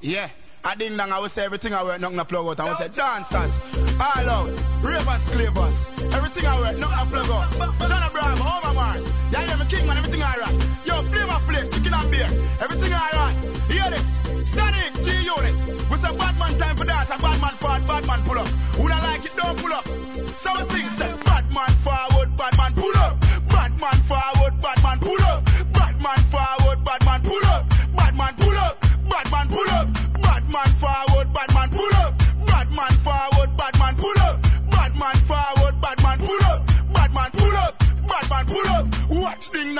Yeah. 0.00 0.30
I 0.62 0.74
ding 0.76 0.96
dong, 0.96 1.10
I 1.10 1.18
will 1.18 1.30
say 1.30 1.42
everything 1.42 1.72
I 1.72 1.82
wear, 1.82 1.98
nothing 1.98 2.18
I 2.18 2.24
plug 2.24 2.46
out. 2.46 2.60
I 2.60 2.64
will 2.68 2.76
say 2.76 2.88
dancers, 2.94 3.52
all 4.00 4.28
out, 4.32 4.48
ravers, 4.80 5.20
clavers, 5.28 5.76
everything 6.16 6.48
I 6.48 6.56
wear, 6.56 6.72
nothing 6.72 6.96
I 6.96 7.04
plug 7.12 7.28
out. 7.28 7.52
John 7.84 8.00
Abraham, 8.00 8.40
over 8.40 8.72
Mars, 8.72 9.04
yeah, 9.28 9.44
yeah, 9.44 9.60
me 9.60 9.68
king 9.68 9.84
man, 9.84 10.00
everything 10.00 10.24
I 10.24 10.40
rock. 10.40 10.56
Yo, 10.88 11.04
flavor 11.12 11.36
flip, 11.44 11.68
chicken 11.68 11.92
and 11.92 12.08
beer, 12.08 12.30
everything 12.64 12.92
I 12.96 13.12
rock. 13.12 13.34
Hear 13.68 13.92
this, 13.92 14.08
static 14.48 15.04
G 15.04 15.12
unit. 15.20 15.52
We 15.92 16.00
say 16.00 16.16
bad 16.16 16.34
man 16.40 16.56
time 16.56 16.76
for 16.80 16.88
dance, 16.88 17.12
a 17.12 17.20
bad 17.20 17.44
man 17.44 17.54
forward, 17.60 17.84
bad 17.84 18.08
man 18.08 18.24
pull 18.24 18.40
up. 18.40 18.48
Who 18.80 18.88
don't 18.88 19.04
like 19.04 19.24
it, 19.28 19.36
don't 19.36 19.60
pull 19.60 19.72
up. 19.72 19.84
So 19.84 20.48
we 20.56 20.64
sing, 20.72 20.88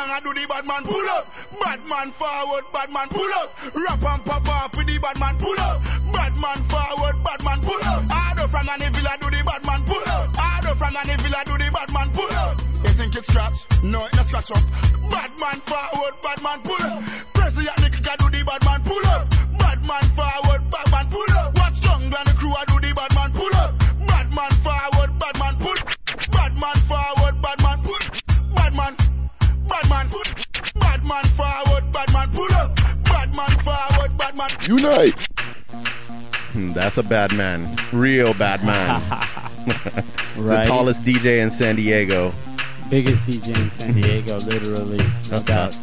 Dong, 0.00 0.16
I 0.16 0.20
do 0.24 0.32
the 0.32 0.48
bad 0.48 0.64
man 0.64 0.80
pull 0.88 1.08
up. 1.12 1.28
Bad 1.60 1.84
man 1.84 2.08
forward, 2.16 2.64
bad 2.72 2.88
man 2.88 3.12
pull 3.12 3.28
up. 3.36 3.52
Rap 3.76 4.00
and 4.00 4.24
pop 4.24 4.48
off 4.48 4.72
with 4.72 4.88
the 4.88 4.96
bad 4.96 5.20
man 5.20 5.36
pull 5.36 5.60
up. 5.60 5.84
Bad 6.08 6.32
man 6.40 6.64
forward, 6.72 7.20
bad 7.20 7.44
man 7.44 7.60
pull 7.60 7.76
up. 7.84 8.08
Harder 8.08 8.48
from 8.48 8.64
the 8.64 8.88
villa 8.96 9.20
do 9.20 9.28
the 9.28 9.44
bad 9.44 9.60
man 9.68 9.84
pull 9.84 10.00
up. 10.08 10.32
Harder 10.32 10.72
from 10.80 10.96
the 10.96 11.16
villa 11.20 11.44
do 11.44 11.52
the 11.60 11.68
bad 11.68 11.92
man 11.92 12.08
pull 12.16 12.32
up. 12.32 12.56
You 12.80 12.96
think 12.96 13.12
it's 13.12 13.28
scratch? 13.28 13.60
No, 13.84 14.08
it's 14.08 14.16
not 14.16 14.24
scratch 14.32 14.48
up. 14.56 14.64
Bad 15.12 15.36
man 15.36 15.60
forward, 15.68 16.16
bad 16.24 16.40
man 16.40 16.64
pull 16.64 16.80
up. 16.80 17.04
President 17.36 17.76
Nick 17.84 18.00
do 18.00 18.26
the 18.32 18.40
bad 18.40 18.64
man 18.64 18.80
pull 18.80 19.04
up. 19.04 19.28
Bad 19.60 19.84
man 19.84 20.04
forward, 20.16 20.64
bad 20.72 20.88
man 20.88 21.12
pull 21.12 21.28
up. 21.36 21.52
Watch 21.60 21.76
jungle 21.84 22.08
and 22.08 22.24
the 22.24 22.32
crew 22.40 22.56
I 22.56 22.64
do 22.72 22.80
the 22.80 22.96
bad 22.96 23.12
man 23.12 23.36
pull 23.36 23.52
up. 23.52 23.76
Bad 24.08 24.32
man 24.32 24.52
forward, 24.64 25.12
bad 25.20 25.36
man 25.36 25.60
pull 25.60 25.76
up. 25.76 25.92
Bad 26.32 26.56
man 26.56 26.78
forward, 26.88 26.99
bad 29.82 30.10
man, 30.10 30.10
bad 30.80 31.04
man 31.04 31.24
forward, 31.36 31.92
bad 31.92 32.12
man 32.12 32.30
pull 32.32 32.52
up. 32.52 32.74
Bad 33.04 33.34
man 33.34 33.64
forward, 33.64 34.16
bad 34.18 34.34
man. 34.36 34.50
Unite. 34.66 35.14
Hmm, 36.52 36.72
That's 36.72 36.98
a 36.98 37.02
bad 37.02 37.32
man. 37.32 37.76
Real 37.92 38.34
bad 38.36 38.62
man. 38.64 39.00
Right. 40.38 40.62
The 40.64 40.68
tallest 40.70 41.00
DJ 41.02 41.42
in 41.42 41.50
San 41.58 41.76
Diego. 41.76 42.32
Biggest 42.88 43.18
DJ 43.28 43.48
in 43.50 43.70
San 43.76 43.92
Diego, 43.94 44.38
literally, 44.38 44.98
no 45.28 45.42
doubt. 45.44 45.74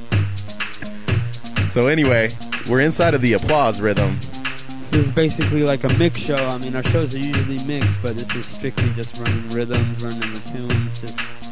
So 1.73 1.87
anyway, 1.87 2.29
we're 2.69 2.81
inside 2.81 3.13
of 3.13 3.21
the 3.21 3.33
applause 3.33 3.79
rhythm. 3.79 4.19
This 4.89 5.05
is 5.05 5.11
basically 5.13 5.61
like 5.61 5.83
a 5.83 5.89
mix 5.89 6.17
show. 6.17 6.35
I 6.37 6.57
mean, 6.57 6.75
our 6.75 6.83
shows 6.83 7.13
are 7.13 7.19
usually 7.19 7.59
mixed, 7.67 7.99
but 8.01 8.15
this 8.15 8.27
is 8.33 8.47
strictly 8.57 8.89
just 8.95 9.15
running 9.19 9.47
rhythms, 9.51 10.01
running 10.01 10.33
the 10.33 10.41
tunes, 10.49 10.99
just 10.99 11.13
tunes 11.19 11.29
and 11.43 11.46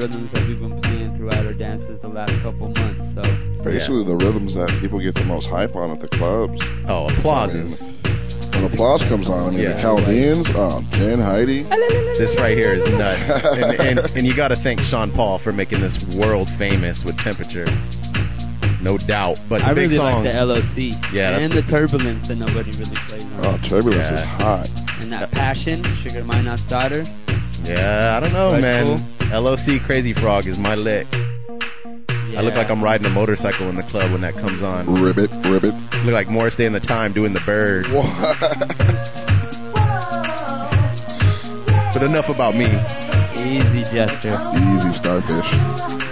rhythms 0.00 0.32
that 0.32 0.48
we've 0.48 0.58
been 0.60 0.80
playing 0.80 1.12
throughout 1.16 1.44
our 1.44 1.52
dances 1.52 2.00
the 2.00 2.08
last 2.08 2.32
couple 2.42 2.72
months. 2.72 3.04
So 3.12 3.20
Basically, 3.60 4.00
the 4.08 4.16
rhythms 4.16 4.54
that 4.56 4.72
people 4.80 4.96
get 4.96 5.12
the 5.12 5.28
most 5.28 5.44
hype 5.52 5.76
on 5.76 5.92
at 5.92 6.00
the 6.00 6.08
clubs. 6.08 6.56
Oh, 6.88 7.12
applause 7.12 7.52
I 7.52 7.60
mean, 7.60 7.68
is. 7.76 7.80
When 8.56 8.64
applause 8.72 9.04
comes 9.12 9.28
on, 9.28 9.46
I 9.46 9.50
mean, 9.52 9.60
Yeah. 9.60 9.76
the 9.76 9.82
Chaldeans, 9.84 10.48
uh, 10.56 10.80
Jen, 10.96 11.20
Heidi. 11.20 11.62
This 12.16 12.32
right 12.40 12.56
here 12.56 12.72
is 12.74 12.82
nuts. 12.96 13.20
and, 13.60 13.76
and, 13.76 13.96
and 14.16 14.22
you 14.26 14.34
got 14.34 14.48
to 14.48 14.56
thank 14.64 14.80
Sean 14.88 15.12
Paul 15.12 15.38
for 15.38 15.52
making 15.52 15.80
this 15.84 16.00
world 16.16 16.48
famous 16.58 17.04
with 17.04 17.16
temperature. 17.20 17.68
No 18.80 18.96
doubt. 18.96 19.36
But 19.52 19.60
I 19.60 19.76
big 19.76 19.92
really 19.92 20.00
songs. 20.00 20.24
like 20.24 20.32
the 20.32 20.40
LOC. 20.40 20.76
Yeah, 21.12 21.36
and 21.36 21.52
the 21.52 21.60
turbulence 21.68 22.28
that 22.32 22.40
nobody 22.40 22.72
really 22.80 22.96
plays 23.06 23.24
on. 23.36 23.44
Oh, 23.44 23.56
Turbulence 23.68 24.08
is 24.08 24.24
hot. 24.40 24.68
And 25.04 25.12
that 25.12 25.30
passion, 25.30 25.84
Sugar 26.00 26.24
Minot's 26.24 26.64
daughter. 26.66 27.04
Yeah, 27.62 28.16
I 28.16 28.20
don't 28.20 28.32
know, 28.32 28.52
Right, 28.52 28.62
man. 28.62 29.16
LOC 29.30 29.82
Crazy 29.86 30.12
Frog 30.14 30.46
is 30.46 30.58
my 30.58 30.74
lick. 30.74 31.06
I 31.12 32.42
look 32.42 32.54
like 32.54 32.70
I'm 32.70 32.82
riding 32.82 33.06
a 33.06 33.10
motorcycle 33.10 33.68
in 33.68 33.76
the 33.76 33.82
club 33.82 34.12
when 34.12 34.20
that 34.22 34.34
comes 34.34 34.62
on. 34.62 34.86
Ribbit, 35.02 35.30
ribbit. 35.50 35.74
Look 36.04 36.14
like 36.14 36.28
Morris 36.28 36.56
Day 36.56 36.64
in 36.64 36.72
the 36.72 36.80
Time 36.80 37.12
doing 37.12 37.32
the 37.32 37.40
bird. 37.44 37.86
But 41.92 42.04
enough 42.04 42.28
about 42.28 42.54
me. 42.54 42.66
Easy, 43.34 43.82
Jester. 43.90 44.38
Easy, 44.54 44.92
Starfish. 44.94 46.09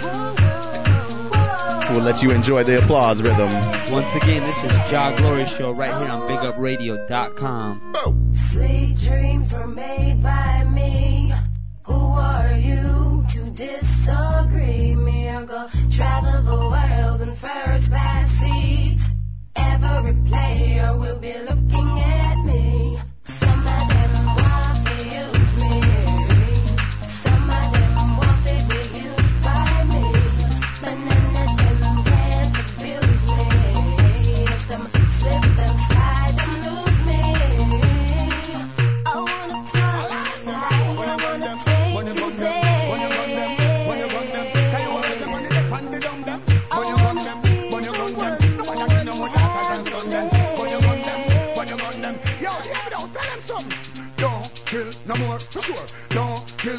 We'll 1.89 2.03
let 2.03 2.21
you 2.21 2.29
enjoy 2.29 2.63
the 2.63 2.83
applause 2.83 3.17
rhythm. 3.19 3.49
Once 3.91 4.05
again, 4.21 4.45
this 4.45 4.55
is 4.63 4.71
Jah 4.91 5.15
Glory 5.17 5.45
Show 5.57 5.71
right 5.71 5.97
here 5.97 6.07
on 6.07 6.29
BigUpRadio.com. 6.29 7.95
Sweet 8.53 8.95
dreams 9.03 9.51
were 9.51 9.65
made 9.65 10.21
by 10.21 10.65
me. 10.65 11.33
Who 11.87 11.93
are 11.93 12.51
you 12.55 13.25
to 13.33 13.49
disagree? 13.49 14.93
Me, 14.95 15.29
I'll 15.29 15.47
go 15.47 15.67
travel 15.97 16.43
the 16.45 16.69
world 16.69 17.21
in 17.21 17.35
first 17.37 17.87
class 17.89 18.29
seats. 18.39 19.01
Every 19.55 20.13
player 20.29 20.95
will 20.95 21.19
be 21.19 21.31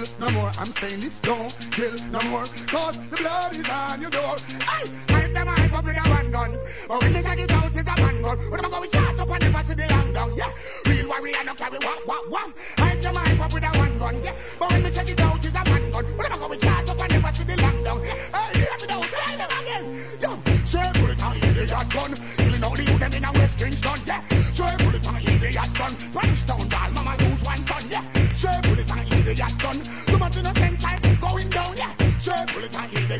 kill 0.01 0.19
no 0.19 0.31
more. 0.31 0.51
I'm 0.57 0.73
saying 0.81 1.01
this, 1.01 1.13
don't 1.23 1.53
kill 1.73 1.97
no 2.09 2.21
more. 2.29 2.47
Cause 2.69 2.97
the 3.11 3.17
blood 3.17 3.53
is 3.57 3.69
on 3.69 4.01
your 4.01 4.11
door. 4.11 4.37
Hey, 4.39 4.89
I'm 5.09 5.35
the 5.35 5.45
mic 5.45 5.73
up 5.73 5.85
with 5.85 5.97
a 5.97 6.05
one 6.09 6.31
gun. 6.33 6.57
But 6.89 7.03
when 7.03 7.13
they 7.13 7.23
get 7.23 7.39
it 7.39 7.51
out, 7.51 7.73
it's 7.75 7.89
a 7.89 7.95
one 8.01 8.23
gun. 8.23 8.39
When 8.51 8.65
I'm 8.65 8.71
going 8.71 8.91
shot 8.91 9.19
up 9.19 9.29
and 9.29 9.41
never 9.41 9.63
see 9.69 9.75
the 9.75 9.87
long 9.91 10.13
down. 10.13 10.33
Yeah, 10.35 10.53
real 10.87 11.09
warrior, 11.09 11.45
no 11.45 11.55
carry 11.55 11.79
wham, 11.79 12.01
wham, 12.07 12.25
wham. 12.31 12.55
I'm 12.79 13.03
the 13.03 13.11
mic 13.13 13.41
up 13.41 13.53
with 13.53 13.65
a 13.65 13.71
one 13.77 13.99
gun. 13.99 14.23
Yeah, 14.23 14.35
but 14.59 14.71
when 14.73 14.83
they 14.83 14.93
check 14.93 15.09
it 15.09 15.21
out, 15.21 15.45
it's 15.45 15.53
a 15.53 15.63
one 15.69 15.91
gun. 15.93 16.05
When 16.17 16.33
I'm 16.33 16.39
going 16.39 16.61
shot 16.61 16.89
up 16.89 17.01
and 17.01 17.11
never 17.13 17.33
see 17.37 17.45
the 17.45 17.57
long 17.61 17.85
down. 17.85 18.01
Hey, 18.01 18.65
hear 18.65 18.77
me 18.81 18.87
now, 18.89 19.03
tell 19.05 19.37
them 19.37 19.51
again. 19.53 19.85
Yo, 20.21 20.31
say 20.65 20.89
bullet 20.97 21.21
on 21.21 21.37
the 21.37 21.45
idiot 21.45 21.89
gun. 21.93 22.13
Killing 22.37 22.65
all 22.65 22.77
the 22.77 22.85
youth 22.85 23.01
them 23.01 23.13
in 23.13 23.25
a 23.25 23.33
West 23.33 23.59
Kingston. 23.59 24.01
Yeah, 24.09 24.25
say 24.57 24.73
bullet 24.81 25.05
on 25.05 25.21
the 25.21 25.29
idiot 25.29 25.71
gun. 25.77 25.93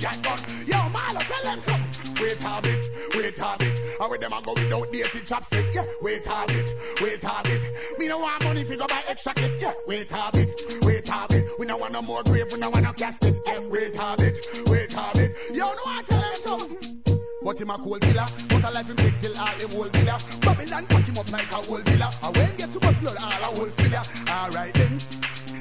Idiot 0.01 0.23
gun. 0.23 0.39
Yo, 0.67 0.77
Marlo, 0.89 1.21
tell 1.21 1.45
them 1.45 1.61
something. 1.67 2.15
Wait 2.21 2.39
a 2.41 2.63
bit, 2.63 2.81
wait 3.15 3.39
a 3.39 3.57
bit. 3.59 3.99
How 3.99 4.11
with 4.11 4.21
them 4.21 4.33
I 4.33 4.43
go 4.43 4.55
without 4.55 4.93
dated 4.93 5.27
chopstick? 5.27 5.75
Yeah, 5.75 5.85
wait 6.01 6.23
a 6.27 6.45
bit, 6.47 6.67
wait 7.01 7.23
a 7.23 7.43
bit. 7.45 7.99
Me 7.99 8.09
no 8.09 8.19
want 8.19 8.43
money 8.43 8.65
fi 8.65 8.77
go 8.77 8.87
buy 8.87 9.03
extra 9.09 9.35
kit. 9.35 9.61
Yeah, 9.61 9.75
wait 9.87 10.11
a 10.11 10.31
bit, 10.33 10.49
wait 10.83 11.09
a 11.09 11.27
bit. 11.29 11.45
We 11.59 11.67
no 11.67 11.77
want 11.77 11.93
no 11.93 12.03
more 12.03 12.23
grave, 12.23 12.47
we 12.53 12.59
no 12.59 12.71
want 12.71 12.85
no 12.85 12.93
casket. 12.93 13.37
Yeah, 13.45 13.61
wait 13.69 13.95
a 13.97 14.17
bit, 14.17 14.37
wait 14.67 14.95
a 14.95 15.11
bit. 15.15 15.37
Yo, 15.53 15.67
no 15.67 15.85
I 15.87 16.03
tell 16.09 16.21
them 16.21 16.41
something. 16.45 17.03
But 17.43 17.59
him 17.59 17.71
a 17.71 17.79
cold 17.79 18.03
killer, 18.03 18.27
but 18.51 18.65
a 18.65 18.71
life 18.71 18.87
him 18.87 18.97
take 18.97 19.21
till 19.23 19.37
all 19.37 19.59
him 19.59 19.73
old 19.73 19.93
killer. 19.93 20.19
Babylon 20.43 20.87
pack 20.89 21.05
him 21.05 21.19
up 21.19 21.31
like 21.31 21.51
a 21.51 21.57
old 21.57 21.85
villa. 21.85 22.11
And 22.23 22.37
when 22.37 22.57
get 22.57 22.73
too 22.73 22.81
much 22.81 23.01
blood, 23.01 23.17
all 23.17 23.33
a 23.33 23.49
whole 23.57 23.71
spiller. 23.73 24.03
Alright 24.29 24.75
then, 24.75 25.01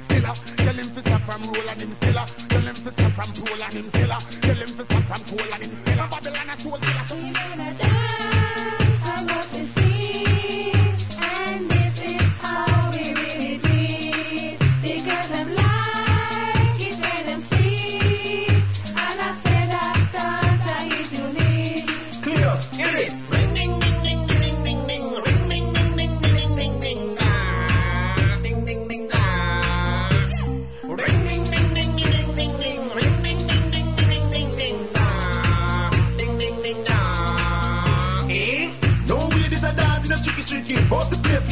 stiller. 0.03 0.35
Tell 0.57 0.75
him 0.75 0.93
to 0.93 0.99
stop 0.99 1.23
from 1.23 1.43
roll 1.43 1.69
and 1.69 1.81
him 2.69 2.83
to 2.83 2.91
stop 2.91 3.11
from 3.13 3.43
roll 3.43 3.63
and 3.63 3.73
him 3.73 3.89
stiller. 3.89 4.19
Tell 4.41 4.55
him 4.55 4.77
to 4.77 4.85
stop 4.85 5.03
from 5.05 5.23
coal 5.25 5.53
and 5.53 5.63
him 5.63 5.88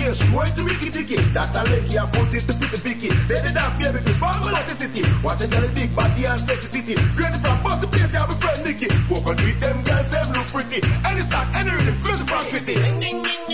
The 0.08 0.16
here 0.16 0.24
straight 0.24 0.56
to 0.56 0.64
Ricky 0.64 0.88
Ticky. 0.88 1.20
That's 1.36 1.52
a 1.52 1.68
lady 1.68 2.00
I 2.00 2.08
put 2.08 2.32
it 2.32 2.48
to 2.48 2.56
picky 2.56 2.80
picky. 2.80 3.10
They 3.28 3.44
did 3.44 3.60
that 3.60 3.76
baby 3.76 4.00
to 4.00 4.14
bubble 4.24 4.56
at 4.56 4.64
the 4.64 4.80
city. 4.80 5.04
Watch 5.20 5.44
it 5.44 5.52
tell 5.52 5.60
the 5.60 5.68
big 5.76 5.92
body 5.92 6.24
and 6.24 6.48
sexy 6.48 6.72
titty. 6.72 6.96
Great 7.20 7.36
from 7.44 7.60
bust 7.60 7.84
the 7.84 7.92
place, 7.92 8.08
yeah, 8.16 8.24
my 8.24 8.40
friend 8.40 8.64
Nicky. 8.64 8.88
Walk 9.12 9.28
street, 9.36 9.60
them 9.60 9.84
girls, 9.84 10.08
them 10.08 10.32
look 10.32 10.48
pretty. 10.48 10.80
Any 11.04 11.28
stock, 11.28 11.52
any 11.52 11.76
rhythm, 11.76 12.00
feel 12.08 12.16
the 12.16 12.24
front 12.24 12.48
pretty. 12.56 12.80
Ding, 12.80 13.04
ding, 13.04 13.20
ding, 13.20 13.47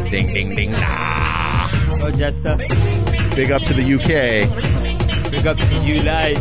Ding, 0.10 0.34
ding, 0.34 0.56
ding, 0.56 0.72
da. 0.72 1.70
Go, 1.98 2.12
Jester. 2.12 2.58
Big 3.36 3.52
up 3.52 3.62
to 3.64 3.74
the 3.74 3.86
UK. 3.86 4.50
Big 5.32 5.46
up 5.48 5.58
to 5.58 5.76
you, 5.86 6.04
guys. 6.04 6.38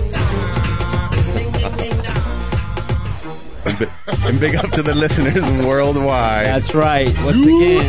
And, 3.65 3.79
and 4.25 4.41
big 4.41 4.55
up 4.57 4.71
to 4.73 4.83
the 4.83 4.95
listeners 4.95 5.43
worldwide. 5.67 6.47
That's 6.47 6.75
right. 6.75 7.09
Once 7.25 7.47
again, 7.47 7.89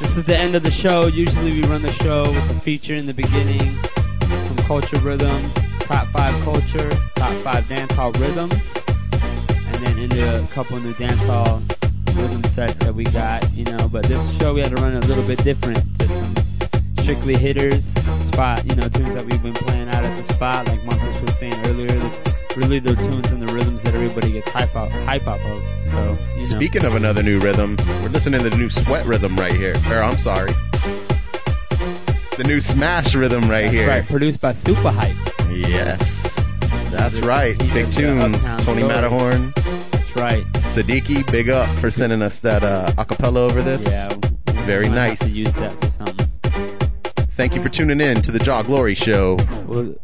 this 0.00 0.16
is 0.16 0.26
the 0.26 0.38
end 0.38 0.54
of 0.54 0.62
the 0.62 0.70
show. 0.70 1.06
Usually 1.06 1.60
we 1.60 1.62
run 1.68 1.82
the 1.82 1.92
show 2.02 2.30
with 2.30 2.56
a 2.56 2.60
feature 2.64 2.94
in 2.94 3.06
the 3.06 3.14
beginning, 3.14 3.78
some 4.22 4.58
culture 4.66 5.00
rhythms, 5.02 5.52
top 5.88 6.06
five 6.12 6.36
culture, 6.44 6.92
top 7.16 7.32
five 7.42 7.64
dancehall 7.64 8.12
rhythms, 8.20 8.52
and 9.72 9.80
then 9.80 9.98
into 9.98 10.20
a 10.20 10.46
couple 10.52 10.78
new 10.78 10.92
dancehall 10.94 11.64
rhythm 12.12 12.44
sets 12.54 12.76
that 12.84 12.94
we 12.94 13.04
got, 13.04 13.50
you 13.52 13.64
know. 13.64 13.88
But 13.90 14.04
this 14.04 14.20
show 14.38 14.52
we 14.52 14.60
had 14.60 14.76
to 14.76 14.76
run 14.76 14.94
a 14.94 15.00
little 15.00 15.26
bit 15.26 15.40
different. 15.42 15.80
Just 15.96 16.12
some 16.12 16.36
strictly 17.00 17.40
hitters, 17.40 17.82
spot, 18.28 18.68
you 18.68 18.76
know, 18.76 18.92
tunes 18.92 19.16
that 19.16 19.24
we've 19.24 19.40
been 19.40 19.56
playing 19.56 19.88
out 19.88 20.04
at 20.04 20.12
the 20.12 20.34
spot, 20.34 20.68
like 20.68 20.84
Marcus 20.84 21.16
was 21.24 21.32
saying 21.40 21.56
earlier. 21.64 21.96
Really, 22.56 22.80
the 22.80 22.92
tunes 22.94 23.32
and 23.32 23.40
the 23.40 23.48
rhythms 23.48 23.82
that 23.84 23.94
everybody 23.94 24.32
gets 24.32 24.50
hype 24.50 24.76
up, 24.76 24.90
hype 25.08 25.26
up 25.26 25.40
of. 25.40 25.62
So, 25.88 26.18
you 26.36 26.44
know. 26.52 26.58
Speaking 26.60 26.84
of 26.84 26.94
another 27.00 27.22
new 27.22 27.40
rhythm, 27.40 27.76
we're 28.04 28.12
listening 28.12 28.42
to 28.44 28.50
the 28.50 28.56
new 28.56 28.68
sweat 28.84 29.06
rhythm 29.06 29.38
right 29.38 29.56
here. 29.56 29.74
Or 29.88 30.02
I'm 30.02 30.20
sorry. 30.20 30.52
The 32.38 32.44
new 32.44 32.60
smash 32.60 33.16
rhythm 33.16 33.50
right 33.50 33.62
That's 33.62 33.74
here. 33.74 33.88
right, 33.88 34.06
produced 34.06 34.40
by 34.40 34.52
Super 34.52 34.92
Hype. 34.94 35.16
Yes. 35.50 35.98
That's 36.94 37.18
right. 37.26 37.58
Big 37.74 37.90
tunes. 37.90 38.38
Tony. 38.64 38.86
Matterhorn. 38.86 39.52
That's 39.56 40.14
right. 40.14 40.44
Sadiki, 40.70 41.28
big 41.32 41.48
up 41.48 41.66
for 41.80 41.90
sending 41.90 42.22
us 42.22 42.38
that 42.44 42.62
uh, 42.62 42.94
acapella 42.96 43.38
over 43.50 43.60
this. 43.60 43.82
Yeah. 43.82 44.14
Very 44.66 44.88
nice. 44.88 45.18
To 45.18 45.26
use 45.26 45.52
that 45.54 45.74
for 45.80 45.90
something. 45.90 47.26
Thank 47.36 47.54
you 47.54 47.62
for 47.62 47.68
tuning 47.68 48.00
in 48.00 48.22
to 48.22 48.30
the 48.30 48.38
Jah 48.38 48.62
Glory 48.64 48.94
Show. 48.94 49.36
We'll 49.66 49.96